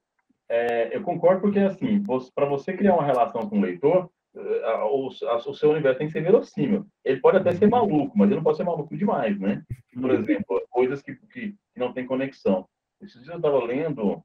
É, 0.49 0.95
eu 0.95 1.01
concordo 1.01 1.41
porque, 1.41 1.59
assim, 1.59 2.01
para 2.33 2.45
você 2.45 2.73
criar 2.73 2.93
uma 2.93 3.05
relação 3.05 3.49
com 3.49 3.57
o 3.57 3.61
leitor, 3.61 4.09
o, 4.33 5.07
o, 5.07 5.53
seu 5.53 5.71
universo 5.71 5.97
tem 5.97 6.07
que 6.07 6.13
ser 6.13 6.21
verossímil. 6.21 6.85
Ele 7.03 7.19
pode 7.19 7.37
até 7.37 7.51
ser 7.53 7.67
maluco, 7.67 8.17
mas 8.17 8.27
ele 8.27 8.37
não 8.37 8.43
pode 8.43 8.57
ser 8.57 8.63
maluco 8.63 8.95
demais, 8.95 9.37
né? 9.39 9.63
Por 9.93 10.11
exemplo, 10.11 10.61
coisas 10.69 11.01
que, 11.01 11.15
que, 11.15 11.51
que 11.51 11.79
não 11.79 11.91
têm 11.93 12.05
conexão. 12.05 12.67
Esses 13.01 13.21
dias 13.21 13.29
eu 13.29 13.37
estava 13.37 13.63
lendo. 13.63 14.23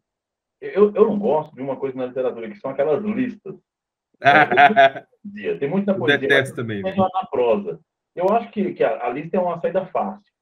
Eu, 0.60 0.94
eu 0.94 1.06
não 1.06 1.18
gosto 1.18 1.54
de 1.54 1.62
uma 1.62 1.76
coisa 1.76 1.96
na 1.96 2.06
literatura, 2.06 2.48
que 2.48 2.58
são 2.58 2.70
aquelas 2.70 3.02
listas. 3.04 3.56
tem 5.58 5.68
muito 5.68 5.86
na 5.86 5.94
poesia. 5.94 6.18
Detesto 6.18 6.56
também. 6.56 6.82
Tem 6.82 6.96
na 6.96 7.26
prosa. 7.30 7.80
Eu 8.14 8.28
acho 8.30 8.50
que, 8.50 8.74
que 8.74 8.84
a, 8.84 9.06
a 9.06 9.10
lista 9.10 9.36
é 9.36 9.40
uma 9.40 9.60
saída 9.60 9.86
fácil. 9.86 10.32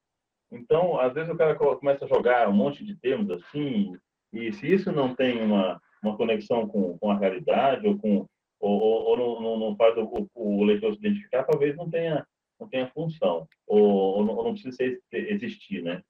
Então, 0.51 0.99
às 0.99 1.13
vezes 1.13 1.31
o 1.31 1.37
cara 1.37 1.55
começa 1.55 2.05
a 2.05 2.07
jogar 2.07 2.49
um 2.49 2.53
monte 2.53 2.85
de 2.85 2.95
termos 2.95 3.29
assim, 3.31 3.97
e 4.33 4.51
se 4.51 4.67
isso 4.67 4.91
não 4.91 5.15
tem 5.15 5.41
uma, 5.41 5.81
uma 6.03 6.17
conexão 6.17 6.67
com, 6.67 6.97
com 6.97 7.09
a 7.09 7.17
realidade 7.17 7.87
ou 7.87 7.97
com 7.97 8.27
ou, 8.59 8.79
ou, 8.79 9.17
não, 9.17 9.59
não, 9.59 9.75
faz 9.75 9.97
o, 9.97 10.29
o, 10.35 10.63
leitor 10.63 10.93
se 10.93 10.99
identificar, 10.99 11.43
talvez 11.43 11.75
não 11.75 11.89
tenha 11.89 12.27
não 12.59 12.69
tenha 12.69 12.91
função 12.91 13.47
ou, 13.65 13.81
ou 13.81 14.25
não, 14.25 14.35
ou 14.35 14.43
não 14.43 14.53
precise 14.53 15.01
existir, 15.11 15.81
né? 15.81 16.03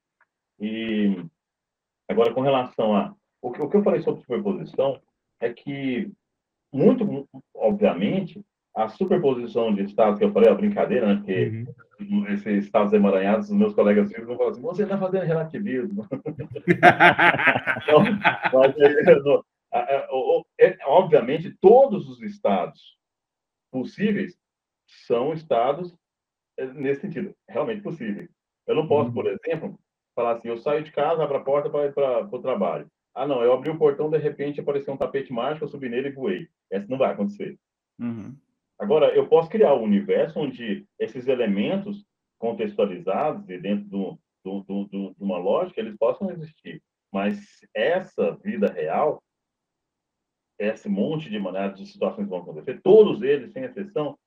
E 0.59 1.15
agora 2.11 2.33
com 2.33 2.41
relação 2.41 2.95
a 2.95 3.13
o 3.41 3.51
que, 3.51 3.61
o 3.61 3.69
que 3.69 3.77
eu 3.77 3.83
falei 3.83 4.01
sobre 4.01 4.21
superposição 4.21 5.01
é 5.39 5.51
que 5.51 6.11
muito, 6.71 7.27
obviamente, 7.55 8.41
a 8.73 8.87
superposição 8.87 9.73
de 9.73 9.83
estados 9.83 10.17
que 10.17 10.25
eu 10.25 10.31
falei, 10.31 10.49
a 10.49 10.55
brincadeira, 10.55 11.07
né? 11.07 11.15
Porque 11.15 11.65
uhum. 11.99 12.27
esses 12.27 12.65
estados 12.65 12.93
emaranhados, 12.93 13.49
os 13.49 13.57
meus 13.57 13.73
colegas 13.73 14.09
vivos 14.09 14.27
vão 14.27 14.37
falar 14.37 14.51
assim, 14.51 14.61
você 14.61 14.83
está 14.83 14.97
fazendo 14.97 15.25
relativismo. 15.25 16.07
então, 17.83 18.03
mas, 18.53 18.75
é, 20.59 20.77
obviamente, 20.85 21.55
todos 21.59 22.07
os 22.07 22.21
estados 22.21 22.97
possíveis 23.71 24.37
são 25.05 25.33
estados 25.33 25.95
é, 26.57 26.65
nesse 26.67 27.01
sentido, 27.01 27.35
realmente 27.49 27.81
possíveis. 27.81 28.29
Eu 28.67 28.75
não 28.75 28.87
posso, 28.87 29.09
uhum. 29.09 29.13
por 29.13 29.27
exemplo, 29.27 29.77
falar 30.21 30.33
assim, 30.33 30.47
eu 30.47 30.57
saio 30.57 30.83
de 30.83 30.91
casa, 30.91 31.23
abro 31.23 31.37
a 31.37 31.43
porta 31.43 31.69
para 31.69 31.87
ir 31.87 31.93
para 31.93 32.23
o 32.25 32.41
trabalho. 32.41 32.87
Ah, 33.13 33.27
não, 33.27 33.43
eu 33.43 33.51
abri 33.51 33.69
o 33.69 33.77
portão, 33.77 34.09
de 34.09 34.17
repente 34.17 34.61
apareceu 34.61 34.93
um 34.93 34.97
tapete 34.97 35.33
mágico, 35.33 35.65
eu 35.65 35.69
subi 35.69 35.89
nele 35.89 36.09
e 36.09 36.13
voei. 36.13 36.47
Essa 36.71 36.87
não 36.87 36.97
vai 36.97 37.11
acontecer. 37.11 37.59
Uhum. 37.99 38.37
Agora, 38.79 39.13
eu 39.13 39.27
posso 39.27 39.49
criar 39.49 39.75
um 39.75 39.83
universo 39.83 40.39
onde 40.39 40.87
esses 40.97 41.27
elementos 41.27 42.05
contextualizados 42.39 43.49
e 43.49 43.57
dentro 43.57 43.89
de 43.89 45.13
uma 45.19 45.37
lógica, 45.37 45.81
eles 45.81 45.97
possam 45.97 46.31
existir. 46.31 46.81
Mas 47.11 47.37
essa 47.75 48.31
vida 48.37 48.71
real, 48.71 49.21
esse 50.57 50.87
monte 50.87 51.29
de 51.29 51.37
maneiras 51.37 51.77
de 51.77 51.85
situações 51.85 52.29
vão 52.29 52.39
acontecer, 52.39 52.81
todos 52.81 53.21
eles, 53.21 53.51
sem 53.51 53.63
exceção, 53.63 54.17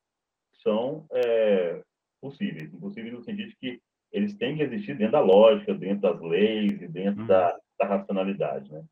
são 0.62 1.06
é, 1.10 1.82
possíveis. 2.20 2.72
Impossíveis 2.72 3.14
no 3.14 3.22
sentido 3.22 3.48
de 3.48 3.56
que 3.56 3.80
eles 4.14 4.32
têm 4.36 4.56
que 4.56 4.62
existir 4.62 4.96
dentro 4.96 5.12
da 5.12 5.20
lógica, 5.20 5.74
dentro 5.74 6.02
das 6.02 6.20
leis 6.20 6.80
e 6.80 6.86
dentro 6.86 7.22
uhum. 7.22 7.26
da, 7.26 7.58
da 7.78 7.86
racionalidade, 7.86 8.72
né? 8.72 8.84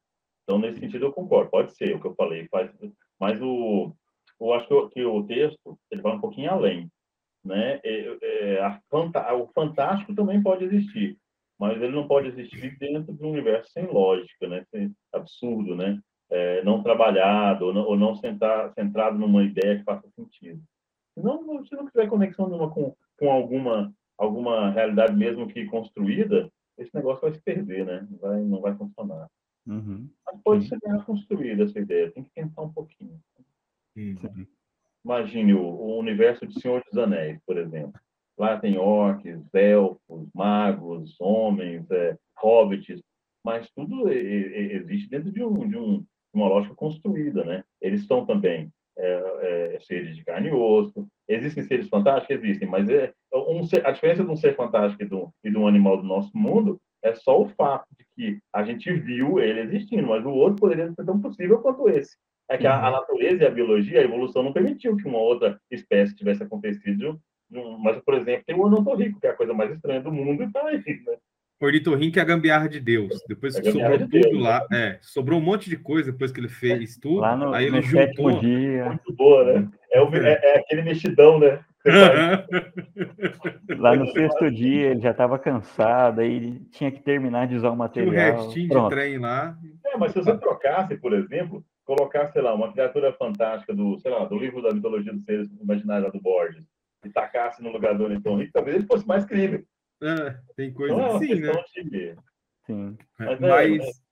Então, 0.42 0.58
nesse 0.58 0.80
sentido, 0.80 1.06
eu 1.06 1.12
concordo. 1.12 1.48
Pode 1.48 1.72
ser 1.76 1.94
o 1.94 2.00
que 2.00 2.08
eu 2.08 2.14
falei, 2.16 2.48
faz, 2.48 2.68
mas 3.20 3.40
o, 3.40 3.94
eu 4.40 4.52
acho 4.52 4.66
que 4.66 4.74
o, 4.74 4.88
que 4.88 5.04
o 5.04 5.22
texto 5.22 5.78
ele 5.92 6.02
vai 6.02 6.16
um 6.16 6.20
pouquinho 6.20 6.50
além, 6.50 6.90
né? 7.44 7.80
É, 7.84 8.18
é, 8.20 8.78
fanta, 8.90 9.32
o 9.32 9.46
fantástico 9.54 10.12
também 10.12 10.42
pode 10.42 10.64
existir, 10.64 11.16
mas 11.56 11.80
ele 11.80 11.94
não 11.94 12.08
pode 12.08 12.26
existir 12.26 12.76
dentro 12.76 13.14
de 13.14 13.24
um 13.24 13.30
universo 13.30 13.70
sem 13.70 13.86
lógica, 13.86 14.48
né? 14.48 14.64
Sem, 14.72 14.92
absurdo, 15.12 15.76
né? 15.76 16.00
É, 16.30 16.64
não 16.64 16.82
trabalhado 16.82 17.66
ou 17.66 17.72
não, 17.72 17.84
ou 17.84 17.96
não 17.96 18.16
sentar, 18.16 18.72
centrado 18.72 19.16
numa 19.16 19.44
ideia 19.44 19.78
que 19.78 19.84
faça 19.84 20.08
sentido. 20.16 20.60
Se 21.14 21.22
não, 21.22 21.64
se 21.64 21.76
não 21.76 21.86
tiver 21.86 22.08
conexão 22.08 22.48
nenhuma 22.48 22.70
com, 22.70 22.92
com 23.16 23.30
alguma 23.30 23.94
alguma 24.18 24.70
realidade 24.70 25.14
mesmo 25.14 25.46
que 25.46 25.64
construída, 25.66 26.50
esse 26.78 26.94
negócio 26.94 27.22
vai 27.22 27.32
se 27.32 27.40
perder, 27.40 27.84
né? 27.84 28.06
Vai, 28.20 28.40
não 28.42 28.60
vai 28.60 28.74
funcionar. 28.76 29.28
Uhum. 29.66 30.08
Mas 30.26 30.40
pode 30.42 30.68
ser 30.68 30.78
bem 30.84 30.98
construída 31.02 31.64
essa 31.64 31.78
ideia, 31.78 32.10
tem 32.10 32.24
que 32.24 32.30
pensar 32.34 32.62
um 32.62 32.72
pouquinho. 32.72 33.20
Uhum. 33.96 34.46
Imagine 35.04 35.54
o, 35.54 35.62
o, 35.62 35.98
universo 35.98 36.46
de 36.46 36.60
Senhor 36.60 36.82
dos 36.84 36.96
Anéis, 36.96 37.38
por 37.46 37.58
exemplo. 37.58 38.00
Lá 38.38 38.58
tem 38.58 38.78
orcs, 38.78 39.42
elfos, 39.54 40.28
magos, 40.34 41.16
homens, 41.20 41.88
é, 41.90 42.16
hobbits, 42.38 43.02
mas 43.44 43.68
tudo 43.70 44.10
existe 44.10 45.08
dentro 45.10 45.32
de, 45.32 45.42
um, 45.44 45.68
de 45.68 45.76
um, 45.76 46.04
uma 46.32 46.48
lógica 46.48 46.74
construída, 46.74 47.44
né? 47.44 47.64
Eles 47.80 48.06
são 48.06 48.24
também 48.24 48.72
é, 48.96 49.74
é, 49.74 49.80
seres 49.80 50.16
de 50.16 50.24
carne 50.24 50.48
e 50.48 50.52
osso. 50.52 51.06
Existem 51.28 51.64
seres 51.64 51.88
fantásticos? 51.88 52.36
Existem, 52.36 52.68
mas 52.68 52.88
é, 52.88 53.12
um 53.34 53.64
ser, 53.64 53.86
a 53.86 53.90
diferença 53.90 54.24
de 54.24 54.30
um 54.30 54.36
ser 54.36 54.54
fantástico 54.54 55.02
e 55.02 55.06
de 55.06 55.14
um, 55.14 55.66
e 55.66 55.68
animal 55.68 55.96
do 55.96 56.02
nosso 56.02 56.30
mundo 56.34 56.80
é 57.02 57.14
só 57.14 57.40
o 57.40 57.48
fato 57.48 57.86
de 57.98 58.04
que 58.14 58.38
a 58.52 58.62
gente 58.62 58.92
viu 58.92 59.40
ele 59.40 59.60
existindo, 59.60 60.06
mas 60.06 60.24
o 60.24 60.30
outro 60.30 60.60
poderia 60.60 60.92
ser 60.92 61.04
tão 61.04 61.20
possível 61.20 61.58
quanto 61.58 61.88
esse. 61.88 62.16
É 62.48 62.58
que 62.58 62.66
a, 62.66 62.78
a, 62.78 62.86
uhum. 62.86 62.92
natureza 62.92 63.42
e 63.42 63.46
a 63.46 63.50
biologia, 63.50 64.00
a 64.00 64.04
evolução 64.04 64.42
não 64.42 64.52
permitiu 64.52 64.96
que 64.96 65.08
uma 65.08 65.18
outra 65.18 65.58
espécie 65.70 66.14
tivesse 66.14 66.42
acontecido. 66.42 67.18
Mas, 67.80 67.98
por 68.02 68.14
exemplo, 68.14 68.44
tem 68.46 68.56
o 68.56 68.62
ornitorrinco, 68.62 69.20
que 69.20 69.26
é 69.26 69.30
a 69.30 69.36
coisa 69.36 69.52
mais 69.52 69.72
estranha 69.72 70.00
do 70.00 70.12
mundo, 70.12 70.42
e 70.42 70.46
está 70.46 70.66
aí, 70.66 70.78
né? 70.78 71.16
Ornitorrinco 71.60 72.18
é 72.18 72.22
a 72.22 72.24
gambiarra 72.24 72.68
de 72.68 72.80
Deus. 72.80 73.22
Depois 73.28 73.54
é 73.54 73.60
que 73.60 73.70
sobrou 73.70 73.96
de 73.96 74.08
tudo 74.08 74.20
Deus, 74.20 74.42
lá, 74.42 74.66
né? 74.70 74.88
é, 74.88 74.98
sobrou 75.00 75.38
um 75.38 75.42
monte 75.42 75.70
de 75.70 75.76
coisa 75.76 76.10
depois 76.10 76.32
que 76.32 76.40
ele 76.40 76.48
fez 76.48 76.96
tudo. 76.96 77.20
Lá 77.20 77.36
no, 77.36 77.54
aí 77.54 77.66
ele 77.66 77.80
juntou. 77.82 78.40
Dia. 78.40 78.86
Muito 78.86 79.12
boa, 79.12 79.44
né? 79.44 79.70
É, 79.92 80.02
o, 80.02 80.12
é, 80.14 80.40
é 80.42 80.58
aquele 80.58 80.82
mexidão, 80.82 81.38
né? 81.38 81.64
Lá 83.76 83.96
no 83.96 84.06
sexto 84.12 84.50
dia 84.50 84.90
ele 84.90 85.00
já 85.00 85.10
estava 85.10 85.38
cansado, 85.38 86.20
aí 86.20 86.60
tinha 86.70 86.92
que 86.92 87.02
terminar 87.02 87.48
de 87.48 87.56
usar 87.56 87.70
o 87.70 87.76
material. 87.76 88.12
Tinha 88.12 88.32
um 88.32 88.46
restinho 88.46 88.68
Pronto. 88.68 88.90
de 88.90 88.94
trem 88.94 89.18
lá. 89.18 89.58
É, 89.86 89.96
mas 89.96 90.12
se 90.12 90.18
você 90.18 90.36
trocasse, 90.38 90.96
por 90.96 91.12
exemplo, 91.12 91.64
colocar, 91.84 92.28
sei 92.28 92.42
lá, 92.42 92.54
uma 92.54 92.72
criatura 92.72 93.12
fantástica 93.12 93.74
do, 93.74 93.98
sei 93.98 94.10
lá, 94.10 94.24
do 94.24 94.38
livro 94.38 94.62
da 94.62 94.72
mitologia 94.72 95.12
dos 95.12 95.24
seres 95.24 95.48
imaginários 95.60 96.12
do 96.12 96.20
Borges 96.20 96.64
e 97.04 97.10
tacasse 97.10 97.62
no 97.62 97.72
lugar 97.72 97.96
do 97.96 98.08
Newton 98.08 98.36
Rick, 98.36 98.52
talvez 98.52 98.76
ele 98.76 98.86
fosse 98.86 99.06
mais 99.06 99.24
crível. 99.24 99.64
É, 100.02 100.36
tem 100.56 100.72
coisa 100.72 100.94
então, 100.94 101.16
assim, 101.16 101.34
né? 101.34 101.52
De... 101.84 102.16
Sim. 102.66 102.96
É, 103.20 103.24
mas, 103.24 103.40
Mas 103.40 104.02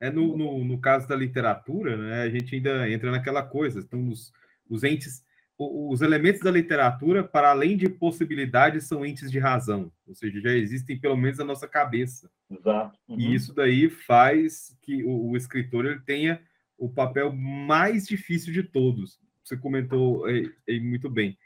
é, 0.00 0.08
é 0.08 0.10
no, 0.10 0.36
no, 0.36 0.64
no, 0.64 0.80
caso 0.80 1.08
da 1.08 1.16
literatura, 1.16 1.96
né, 1.96 2.22
a 2.22 2.28
gente 2.28 2.54
ainda 2.54 2.88
entra 2.90 3.10
naquela 3.10 3.42
coisa. 3.42 3.80
Então, 3.80 4.08
os, 4.08 4.32
os 4.68 4.84
entes, 4.84 5.24
os 5.62 6.00
elementos 6.00 6.40
da 6.40 6.50
literatura, 6.50 7.22
para 7.22 7.50
além 7.50 7.76
de 7.76 7.88
possibilidades, 7.88 8.84
são 8.84 9.04
entes 9.04 9.30
de 9.30 9.38
razão. 9.38 9.92
Ou 10.06 10.14
seja, 10.14 10.40
já 10.40 10.50
existem 10.50 10.98
pelo 10.98 11.16
menos 11.16 11.38
na 11.38 11.44
nossa 11.44 11.68
cabeça. 11.68 12.30
Exato. 12.50 12.98
Uhum. 13.08 13.20
E 13.20 13.34
isso 13.34 13.54
daí 13.54 13.90
faz 13.90 14.76
que 14.82 15.04
o, 15.04 15.30
o 15.30 15.36
escritor 15.36 15.86
ele 15.86 16.00
tenha 16.00 16.40
o 16.78 16.88
papel 16.88 17.32
mais 17.32 18.06
difícil 18.06 18.52
de 18.52 18.62
todos. 18.62 19.20
Você 19.44 19.56
comentou 19.56 20.24
aí, 20.24 20.50
aí 20.68 20.80
muito 20.80 21.10
bem, 21.10 21.36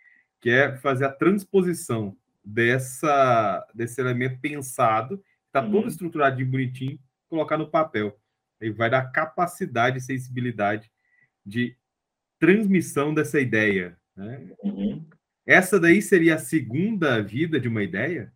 que 0.41 0.51
é 0.51 0.77
fazer 0.77 1.05
a 1.05 1.13
transposição 1.13 2.17
dessa 2.45 3.67
desse 3.75 4.01
elemento 4.01 4.39
pensado, 4.41 5.23
está 5.47 5.63
uhum. 5.63 5.73
todo 5.73 5.89
estruturado 5.89 6.37
de 6.37 6.45
bonitinho, 6.45 6.99
colocar 7.29 7.59
no 7.59 7.71
papel. 7.71 8.19
Aí 8.61 8.71
vai 8.71 8.89
dar 8.89 9.11
capacidade 9.11 9.99
e 9.99 10.01
sensibilidade 10.01 10.91
de 11.45 11.77
transmissão 12.39 13.13
dessa 13.13 13.41
ideia. 13.41 13.99
Né? 14.17 14.49
Uhum. 14.63 15.05
Essa 15.47 15.79
daí 15.79 16.03
seria 16.03 16.37
a 16.37 16.39
segunda 16.39 17.23
vida 17.23 17.61
de 17.61 17.69
uma 17.69 17.83
ideia? 17.83 18.33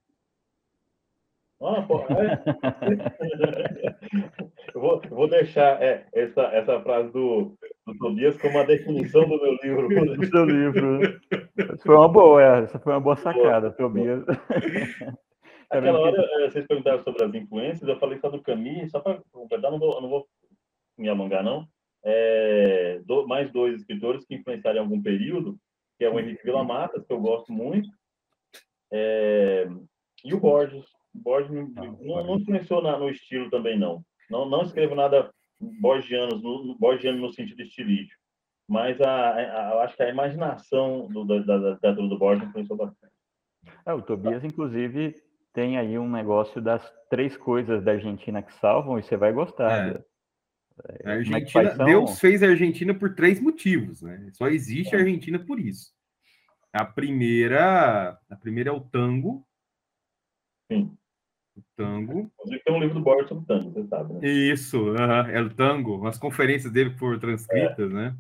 Ah, 1.62 1.82
pô, 1.82 2.00
é. 2.00 2.40
eu, 4.74 4.80
vou, 4.80 4.98
vou 5.10 5.28
deixar 5.28 5.82
é, 5.82 6.06
essa, 6.14 6.42
essa 6.42 6.80
frase 6.80 7.12
do, 7.12 7.54
do 7.86 7.98
Tobias 7.98 8.40
como 8.40 8.58
a 8.58 8.64
definição 8.64 9.28
do 9.28 9.38
meu 9.40 9.56
livro. 9.62 9.88
do 10.16 10.26
seu 10.26 10.44
livro. 10.44 11.20
Essa 11.58 11.84
foi 11.84 11.96
uma 11.96 12.08
boa, 12.08 12.42
é, 12.42 12.62
essa 12.62 12.78
foi 12.78 12.94
uma 12.94 13.00
boa 13.00 13.16
sacada, 13.16 13.70
boa. 13.70 13.72
Tobias. 13.72 14.24
Aquela 15.68 16.00
hora, 16.00 16.20
é, 16.20 16.50
vocês 16.50 16.66
perguntaram 16.66 17.04
sobre 17.04 17.24
as 17.24 17.34
influências, 17.34 17.86
eu 17.88 17.98
falei 17.98 18.18
só 18.18 18.30
do 18.30 18.42
Camus, 18.42 18.90
só 18.90 18.98
para 18.98 19.20
completar, 19.30 19.70
não 19.70 19.78
vou, 19.78 20.00
não 20.00 20.08
vou 20.08 20.26
me 20.98 21.08
alongar, 21.08 21.44
não. 21.44 21.68
É, 22.02 23.00
do, 23.04 23.28
mais 23.28 23.52
dois 23.52 23.76
escritores 23.76 24.24
que 24.24 24.34
influenciaram 24.34 24.78
em 24.78 24.80
algum 24.80 25.00
período, 25.00 25.56
que 26.00 26.04
é 26.06 26.08
o 26.08 26.18
Henrique 26.18 26.42
Vila 26.42 26.64
Matas, 26.64 27.04
que 27.04 27.12
eu 27.12 27.20
gosto 27.20 27.52
muito, 27.52 27.86
é, 28.90 29.68
e 30.24 30.32
o 30.32 30.40
Borges. 30.40 30.86
Borges 31.12 31.50
não, 31.50 31.92
não, 32.00 32.24
não 32.24 32.36
influenciou 32.36 32.82
na, 32.82 32.98
no 32.98 33.10
estilo 33.10 33.50
também, 33.50 33.78
não. 33.78 34.02
Não, 34.30 34.48
não 34.48 34.62
escrevo 34.62 34.94
nada 34.94 35.30
borgiano 35.60 36.38
no, 36.38 36.74
borgiano 36.78 37.20
no 37.20 37.30
sentido 37.34 37.60
estilístico, 37.60 38.18
mas 38.66 38.98
a, 38.98 39.34
a, 39.34 39.70
eu 39.74 39.80
acho 39.80 39.94
que 39.94 40.02
a 40.02 40.08
imaginação 40.08 41.06
do, 41.08 41.26
da, 41.26 41.58
da, 41.58 41.74
da 41.74 41.92
do 41.92 42.18
Borges 42.18 42.48
influenciou 42.48 42.78
bastante. 42.78 43.12
É, 43.84 43.92
o 43.92 44.00
Tobias, 44.00 44.42
inclusive, 44.42 45.14
tem 45.52 45.76
aí 45.76 45.98
um 45.98 46.08
negócio 46.08 46.62
das 46.62 46.90
três 47.10 47.36
coisas 47.36 47.84
da 47.84 47.92
Argentina 47.92 48.40
que 48.40 48.54
salvam 48.54 48.98
e 48.98 49.02
você 49.02 49.18
vai 49.18 49.34
gostar. 49.34 49.96
É. 49.96 50.04
A 51.04 51.10
é 51.10 51.16
Argentina, 51.16 51.84
Deus 51.84 52.18
fez 52.18 52.42
a 52.42 52.48
Argentina 52.48 52.94
por 52.94 53.14
três 53.14 53.40
motivos, 53.40 54.02
né? 54.02 54.30
Só 54.32 54.48
existe 54.48 54.94
a 54.94 54.98
é. 54.98 55.02
Argentina 55.02 55.38
por 55.38 55.58
isso. 55.58 55.92
A 56.72 56.84
primeira, 56.84 58.18
a 58.28 58.36
primeira 58.36 58.70
é 58.70 58.72
o 58.72 58.80
tango. 58.80 59.46
Sim. 60.70 60.96
O 61.56 61.62
tango. 61.76 62.30
Inclusive 62.34 62.62
tem 62.64 62.74
um 62.74 62.80
livro 62.80 62.94
do 62.94 63.02
Borges 63.02 63.28
sobre 63.28 63.46
tango, 63.46 63.72
você 63.72 63.86
sabe, 63.88 64.14
né? 64.14 64.28
Isso, 64.28 64.92
uh 64.92 64.94
-huh, 64.94 65.28
é 65.30 65.42
o 65.42 65.50
tango. 65.50 66.06
As 66.06 66.18
conferências 66.18 66.72
dele 66.72 66.90
foram 66.96 67.18
transcritas, 67.18 67.90
é. 67.90 67.94
né? 67.94 68.16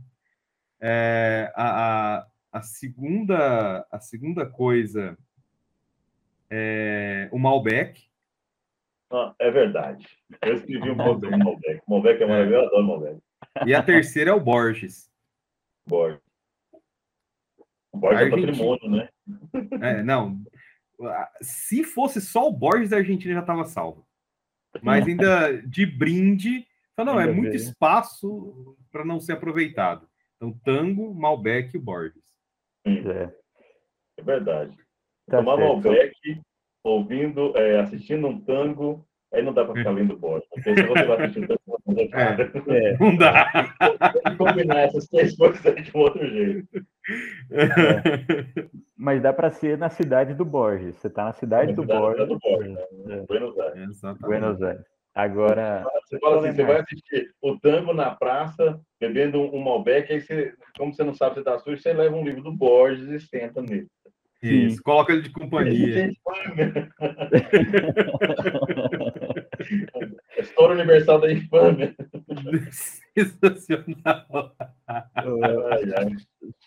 É, 0.80 1.52
a, 1.54 2.16
a, 2.16 2.26
a, 2.52 2.62
segunda, 2.62 3.86
a 3.90 4.00
segunda 4.00 4.46
coisa 4.46 5.16
é 6.48 7.28
o 7.30 7.38
Malbec. 7.38 8.09
Ah, 9.12 9.34
é 9.38 9.50
verdade. 9.50 10.06
Eu 10.42 10.54
escrevi 10.54 10.90
um 10.90 10.96
pouco 10.96 11.20
do 11.20 11.30
Malbec. 11.30 11.82
Malbec 11.88 12.22
é 12.22 12.26
maravilhoso, 12.26 12.62
eu 12.62 12.68
adoro 12.68 12.86
Malbec. 12.86 13.20
E 13.66 13.74
a 13.74 13.82
terceira 13.82 14.30
é 14.30 14.34
o 14.34 14.40
Borges. 14.40 15.10
Borges. 15.86 16.20
O 17.92 17.98
Borges 17.98 18.26
é 18.26 18.30
patrimônio, 18.30 18.90
né? 18.90 19.08
É, 19.82 20.02
não. 20.02 20.40
Se 21.40 21.82
fosse 21.82 22.20
só 22.20 22.46
o 22.46 22.52
Borges, 22.52 22.92
a 22.92 22.98
Argentina 22.98 23.34
já 23.34 23.40
estava 23.40 23.64
salvo. 23.64 24.06
Mas 24.82 25.06
ainda 25.06 25.60
de 25.62 25.84
brinde, 25.84 26.64
não, 26.96 27.20
é 27.20 27.26
muito 27.26 27.56
espaço 27.56 28.76
para 28.92 29.04
não 29.04 29.18
ser 29.18 29.32
aproveitado. 29.32 30.08
Então, 30.36 30.52
Tango, 30.64 31.12
Malbec 31.14 31.76
e 31.76 31.80
Borges. 31.80 32.22
É. 32.84 33.30
é 34.18 34.22
verdade. 34.22 34.76
Tá 35.28 35.38
Tomar 35.38 35.56
certo. 35.56 35.82
Malbec, 35.82 36.42
ouvindo, 36.82 37.56
é, 37.56 37.80
assistindo 37.80 38.26
um 38.26 38.40
tango, 38.40 39.04
aí 39.32 39.42
não 39.42 39.52
dá 39.52 39.64
para 39.64 39.74
ficar 39.74 39.90
lendo 39.90 40.16
Borges. 40.16 40.48
Porque 40.48 40.74
se 40.74 40.82
você 40.82 41.04
vai 41.04 41.24
assistir 41.24 41.44
um 41.44 41.46
tango, 41.46 42.00
é, 42.14 42.92
é. 42.92 42.98
não 42.98 43.16
dá. 43.16 43.74
Tem 44.12 44.22
que 44.32 44.36
combinar 44.36 44.80
essas 44.80 45.06
três 45.08 45.36
coisas 45.36 45.62
de 45.62 45.90
um 45.94 46.00
outro 46.00 46.26
jeito. 46.26 46.86
É. 47.50 48.68
Mas 48.96 49.22
dá 49.22 49.32
para 49.32 49.50
ser 49.50 49.78
na 49.78 49.88
cidade 49.88 50.34
do 50.34 50.44
Borges. 50.44 50.96
Você 50.96 51.08
está 51.08 51.24
na 51.24 51.32
cidade, 51.32 51.72
do, 51.72 51.82
cidade 51.82 52.00
Borges. 52.00 52.28
do 52.28 52.38
Borges. 52.38 52.78
Né? 53.04 53.24
Buenos 53.26 53.58
Aires. 53.58 54.00
Buenos 54.20 54.62
Aires. 54.62 54.84
Agora. 55.14 55.84
Você 56.04 56.18
fala 56.18 56.38
assim, 56.38 56.54
você 56.54 56.64
vai 56.64 56.80
assistir 56.80 57.34
o 57.42 57.58
tango 57.58 57.92
na 57.92 58.14
praça, 58.14 58.80
bebendo 59.00 59.40
um, 59.40 59.62
Malbec, 59.62 60.12
aí 60.12 60.20
você, 60.20 60.54
como 60.76 60.94
você 60.94 61.02
não 61.02 61.14
sabe 61.14 61.34
se 61.34 61.40
está 61.40 61.58
sujo, 61.58 61.80
você 61.80 61.92
leva 61.92 62.16
um 62.16 62.24
livro 62.24 62.42
do 62.42 62.52
Borges 62.52 63.08
e 63.08 63.20
senta 63.20 63.60
nele. 63.60 63.88
Isso, 64.42 64.76
Sim. 64.76 64.82
coloca 64.82 65.12
ele 65.12 65.22
de 65.22 65.30
companhia. 65.30 66.10
História 70.38 70.74
Universal 70.74 71.20
da 71.20 71.30
Infâmia. 71.30 71.94
Sensacional. 73.14 74.56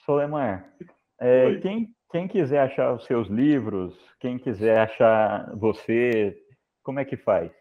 Solemar, 0.05 0.71
é, 1.19 1.55
quem, 1.61 1.89
quem 2.11 2.27
quiser 2.27 2.59
achar 2.59 2.93
os 2.93 3.05
seus 3.05 3.27
livros, 3.27 3.97
quem 4.19 4.37
quiser 4.37 4.77
achar 4.79 5.51
você, 5.55 6.37
como 6.83 6.99
é 6.99 7.05
que 7.05 7.17
faz? 7.17 7.51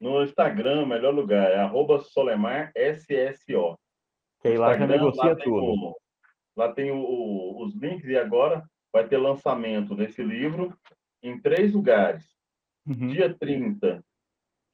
No 0.00 0.22
Instagram, 0.22 0.86
melhor 0.86 1.12
lugar, 1.12 1.50
é 1.50 1.56
arroba 1.56 2.00
Solemar 2.00 2.72
SSO. 2.74 3.78
Que 4.40 4.48
aí 4.48 4.56
lá 4.56 4.76
já 4.78 4.86
negocia 4.86 5.22
lá 5.22 5.36
tudo. 5.36 5.62
O, 5.62 5.94
lá 6.56 6.72
tem 6.72 6.90
o, 6.90 6.96
o, 6.96 7.64
os 7.64 7.76
links 7.76 8.08
e 8.08 8.16
agora 8.16 8.64
vai 8.92 9.08
ter 9.08 9.16
lançamento 9.16 9.94
desse 9.94 10.22
livro 10.22 10.76
em 11.22 11.40
três 11.40 11.72
lugares. 11.72 12.26
Uhum. 12.86 13.08
Dia 13.08 13.34
30 13.34 14.04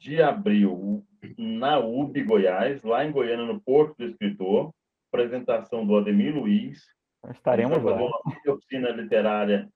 de 0.00 0.22
abril, 0.22 1.04
na 1.36 1.78
UB 1.78 2.22
Goiás, 2.22 2.82
lá 2.82 3.04
em 3.04 3.12
Goiânia, 3.12 3.44
no 3.44 3.60
Porto 3.60 3.96
do 3.98 4.04
Escritor, 4.04 4.72
apresentação 5.12 5.86
do 5.86 5.96
Ademir 5.96 6.34
Luiz. 6.34 6.84
Estaremos 7.30 7.82
lá. 7.82 7.94
uma 7.94 8.20
oficina 8.48 8.90
literária 8.90 9.68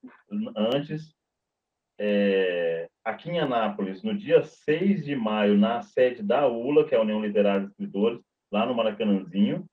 antes. 0.56 1.14
É, 1.98 2.88
aqui 3.04 3.30
em 3.30 3.38
Anápolis, 3.38 4.02
no 4.02 4.16
dia 4.16 4.42
6 4.42 5.04
de 5.04 5.14
maio, 5.14 5.56
na 5.58 5.82
sede 5.82 6.22
da 6.22 6.46
ULA, 6.46 6.86
que 6.88 6.94
é 6.94 6.98
a 6.98 7.02
União 7.02 7.20
Literária 7.20 7.62
de 7.62 7.72
Escritores, 7.72 8.20
lá 8.50 8.64
no 8.64 8.74
Maracanãzinho. 8.74 9.66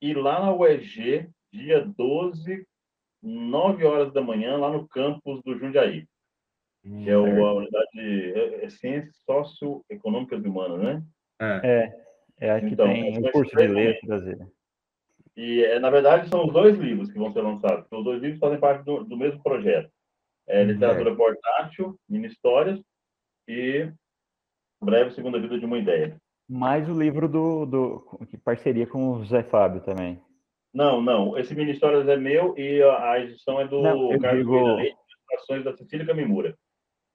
E 0.00 0.14
lá 0.14 0.40
na 0.40 0.52
UEG, 0.52 1.28
dia 1.52 1.84
12, 1.84 2.66
9 3.22 3.84
horas 3.84 4.12
da 4.12 4.20
manhã, 4.20 4.56
lá 4.56 4.70
no 4.70 4.86
campus 4.88 5.42
do 5.42 5.58
Jundiaí, 5.58 6.06
hum, 6.84 7.02
que 7.02 7.10
é 7.10 7.16
o, 7.16 7.46
a 7.46 7.54
unidade 7.54 7.88
de 7.94 8.32
é, 8.32 8.64
é 8.64 8.70
Ciências 8.70 9.16
Socioeconômicas 9.24 10.44
e 10.44 10.48
Humanas, 10.48 10.80
né? 10.80 11.02
É, 11.40 11.92
é 12.40 12.50
aqui 12.50 12.66
então, 12.66 12.86
tem 12.86 13.18
um 13.18 13.30
curso 13.30 13.56
de 13.56 13.66
letras. 13.66 14.38
E, 15.36 15.62
é, 15.62 15.78
na 15.78 15.90
verdade, 15.90 16.28
são 16.28 16.46
os 16.46 16.52
dois 16.52 16.76
livros 16.76 17.10
que 17.12 17.18
vão 17.18 17.32
ser 17.32 17.42
lançados. 17.42 17.86
Os 17.90 18.04
dois 18.04 18.20
livros 18.20 18.40
fazem 18.40 18.58
parte 18.58 18.84
do, 18.84 19.04
do 19.04 19.16
mesmo 19.16 19.42
projeto. 19.42 19.90
É, 20.48 20.62
hum, 20.62 20.66
Literatura 20.66 21.10
é. 21.10 21.14
Portátil, 21.14 21.98
Mini 22.08 22.26
Histórias 22.26 22.80
e 23.46 23.90
Breve 24.82 25.12
Segunda 25.12 25.38
Vida 25.38 25.58
de 25.58 25.64
uma 25.64 25.78
Ideia. 25.78 26.16
Mais 26.48 26.88
o 26.88 26.98
livro 26.98 27.28
do, 27.28 27.66
do 27.66 28.18
parceria 28.42 28.86
com 28.86 29.10
o 29.10 29.18
José 29.18 29.42
Fábio 29.42 29.82
também. 29.82 30.20
Não, 30.72 31.00
não. 31.00 31.36
Esse 31.38 31.54
mini 31.54 31.72
histórias 31.72 32.06
é 32.08 32.16
meu 32.16 32.54
e 32.56 32.82
a 32.82 33.20
edição 33.20 33.60
é 33.60 33.66
do 33.66 33.82
não, 33.82 34.18
Carlos 34.18 34.44
digo... 34.44 34.74
Leite, 34.76 34.96
ilustrações 35.28 35.64
da 35.64 35.76
Cecília 35.76 36.06
Camimura. 36.06 36.54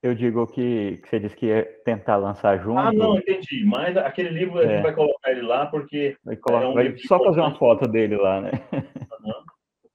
Eu 0.01 0.13
digo 0.13 0.45
que, 0.47 0.97
que, 0.97 1.07
você 1.07 1.19
disse 1.19 1.35
que 1.35 1.45
ia 1.45 1.63
tentar 1.85 2.17
lançar 2.17 2.59
junto. 2.61 2.77
Ah, 2.77 2.91
não, 2.91 3.17
entendi. 3.17 3.63
Mas 3.63 3.95
aquele 3.95 4.30
livro 4.30 4.59
é. 4.59 4.65
a 4.65 4.67
gente 4.67 4.80
é. 4.80 4.81
vai 4.81 4.93
colocar 4.93 5.31
ele 5.31 5.43
lá 5.43 5.65
porque. 5.67 6.17
Vai, 6.25 6.35
colocar, 6.35 6.65
é 6.65 6.67
um 6.67 6.73
vai 6.73 6.97
só 6.97 7.23
fazer 7.23 7.39
uma 7.39 7.55
foto 7.55 7.88
dele 7.88 8.17
lá, 8.17 8.41
né? 8.41 8.51
Uhum. 8.73 9.43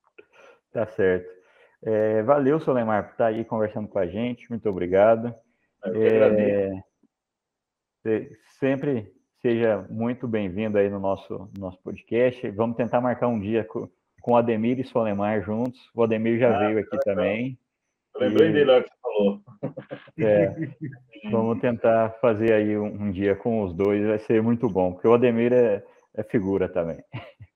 tá 0.73 0.87
certo. 0.87 1.29
É, 1.83 2.23
valeu, 2.23 2.59
Solemar, 2.59 3.03
por 3.03 3.11
estar 3.11 3.27
aí 3.27 3.45
conversando 3.45 3.87
com 3.87 3.99
a 3.99 4.07
gente. 4.07 4.49
Muito 4.49 4.67
obrigado. 4.67 5.31
Eu 5.85 6.23
é, 8.05 8.31
sempre 8.59 9.13
Seja 9.41 9.85
muito 9.89 10.27
bem-vindo 10.27 10.77
aí 10.77 10.89
no 10.89 10.99
nosso, 10.99 11.49
nosso 11.57 11.81
podcast. 11.81 12.49
Vamos 12.51 12.75
tentar 12.75 12.99
marcar 12.99 13.29
um 13.29 13.39
dia 13.39 13.63
com, 13.63 13.87
com 14.19 14.33
o 14.33 14.35
Ademir 14.35 14.77
e 14.81 14.83
Solemar 14.83 15.41
juntos. 15.41 15.79
O 15.95 16.03
Ademir 16.03 16.37
já 16.37 16.53
ah, 16.53 16.59
veio 16.59 16.79
aqui 16.79 16.93
é 16.93 16.99
também. 16.99 17.57
Eu 18.15 18.21
lembrei 18.21 18.49
e... 18.49 18.51
dele 18.51 18.65
lá 18.65 18.83
que 18.83 18.89
você 18.89 18.95
falou. 19.01 19.41
É, 20.19 20.53
vamos 21.31 21.61
tentar 21.61 22.09
fazer 22.19 22.51
aí 22.51 22.77
um, 22.77 22.87
um, 22.87 23.11
dia 23.11 23.33
com 23.33 23.63
os 23.63 23.73
dois, 23.73 24.05
vai 24.05 24.19
ser 24.19 24.43
muito 24.43 24.69
bom, 24.69 24.91
porque 24.91 25.07
o 25.07 25.13
Ademir 25.13 25.53
é, 25.53 25.81
é 26.15 26.23
figura 26.23 26.67
também. 26.67 27.01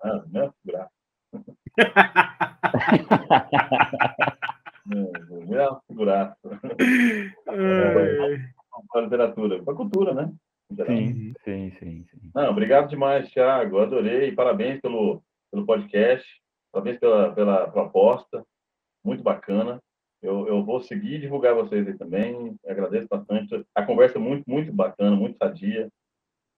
Ah, 0.01 0.23
não 0.31 0.41
é 0.41 0.51
figura. 0.61 0.87
não, 4.85 5.11
é. 7.51 8.53
Para 8.89 9.01
a 9.01 9.03
literatura, 9.03 9.61
para 9.61 9.75
cultura, 9.75 10.13
né? 10.13 10.33
Sim, 10.85 11.33
sim, 11.43 11.71
sim, 11.71 12.05
sim. 12.05 12.31
Não, 12.33 12.49
obrigado 12.49 12.89
demais, 12.89 13.29
Thiago. 13.29 13.79
Adorei. 13.79 14.31
Parabéns 14.31 14.79
pelo, 14.81 15.21
pelo 15.51 15.65
podcast. 15.65 16.27
Parabéns 16.71 16.99
pela, 16.99 17.33
pela 17.33 17.69
proposta. 17.69 18.43
Muito 19.03 19.21
bacana. 19.21 19.79
Eu, 20.21 20.47
eu 20.47 20.63
vou 20.63 20.79
seguir 20.79 21.15
e 21.15 21.19
divulgar 21.19 21.53
vocês 21.53 21.85
aí 21.87 21.97
também. 21.97 22.55
Agradeço 22.65 23.07
bastante. 23.09 23.65
A 23.75 23.83
conversa 23.83 24.17
é 24.17 24.21
muito, 24.21 24.49
muito 24.49 24.71
bacana, 24.71 25.15
muito 25.15 25.37
sadia. 25.37 25.89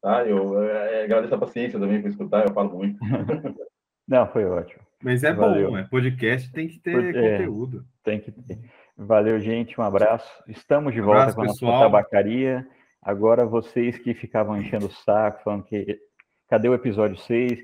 Tá? 0.01 0.23
Eu 0.25 0.61
é, 0.63 1.03
agradeço 1.03 1.33
a 1.33 1.39
paciência 1.39 1.79
também 1.79 1.99
para 1.99 2.11
escutar. 2.11 2.45
Eu 2.45 2.53
falo 2.53 2.77
muito. 2.77 2.99
Não, 4.07 4.27
foi 4.27 4.45
ótimo. 4.45 4.83
Mas 5.03 5.23
é 5.23 5.33
Valeu. 5.33 5.71
bom, 5.71 5.77
é 5.77 5.83
podcast 5.83 6.51
tem 6.51 6.67
que 6.67 6.79
ter 6.79 7.15
é, 7.15 7.37
conteúdo. 7.37 7.85
Tem 8.03 8.19
que 8.19 8.31
ter. 8.31 8.59
Valeu, 8.95 9.39
gente. 9.39 9.79
Um 9.79 9.83
abraço. 9.83 10.43
Estamos 10.47 10.93
de 10.93 11.01
um 11.01 11.05
volta 11.05 11.21
abraço, 11.21 11.35
com 11.35 11.41
a 11.41 11.45
nossa 11.45 11.59
pessoal. 11.59 11.81
tabacaria. 11.81 12.67
Agora 13.05 13.45
vocês 13.45 13.99
que 13.99 14.15
ficavam 14.15 14.57
enchendo 14.57 14.87
o 14.87 14.91
saco, 14.91 15.43
falando 15.43 15.63
que 15.63 15.99
cadê 16.49 16.67
o 16.67 16.73
episódio 16.73 17.15
6? 17.15 17.59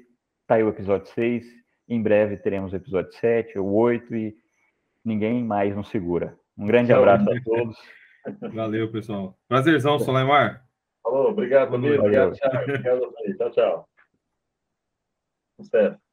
Tá 0.45 0.53
aí 0.55 0.63
o 0.63 0.69
episódio 0.69 1.07
6. 1.07 1.43
Em 1.89 1.99
breve 1.99 2.38
teremos 2.38 2.72
o 2.72 2.76
episódio 2.76 3.11
7, 3.13 3.57
o 3.57 3.65
8 3.73 4.15
e 4.15 4.38
ninguém 5.03 5.43
mais 5.43 5.76
nos 5.76 5.89
segura. 5.89 6.38
Um 6.55 6.68
grande 6.68 6.93
abraço 6.93 7.27
a 7.27 7.43
todos. 7.43 7.76
Valeu, 8.53 8.91
pessoal. 8.91 9.35
Prazerzão, 9.47 9.97
Solemar. 9.97 10.63
Falou, 11.01 11.31
obrigado, 11.31 11.73
Obrigado, 11.73 12.35
tchau. 12.35 12.51
Obrigado 12.61 13.03
a 13.03 13.07
vocês. 13.07 13.38
Tchau, 13.38 13.51
tchau. 13.51 13.89
Sucesso. 15.59 16.10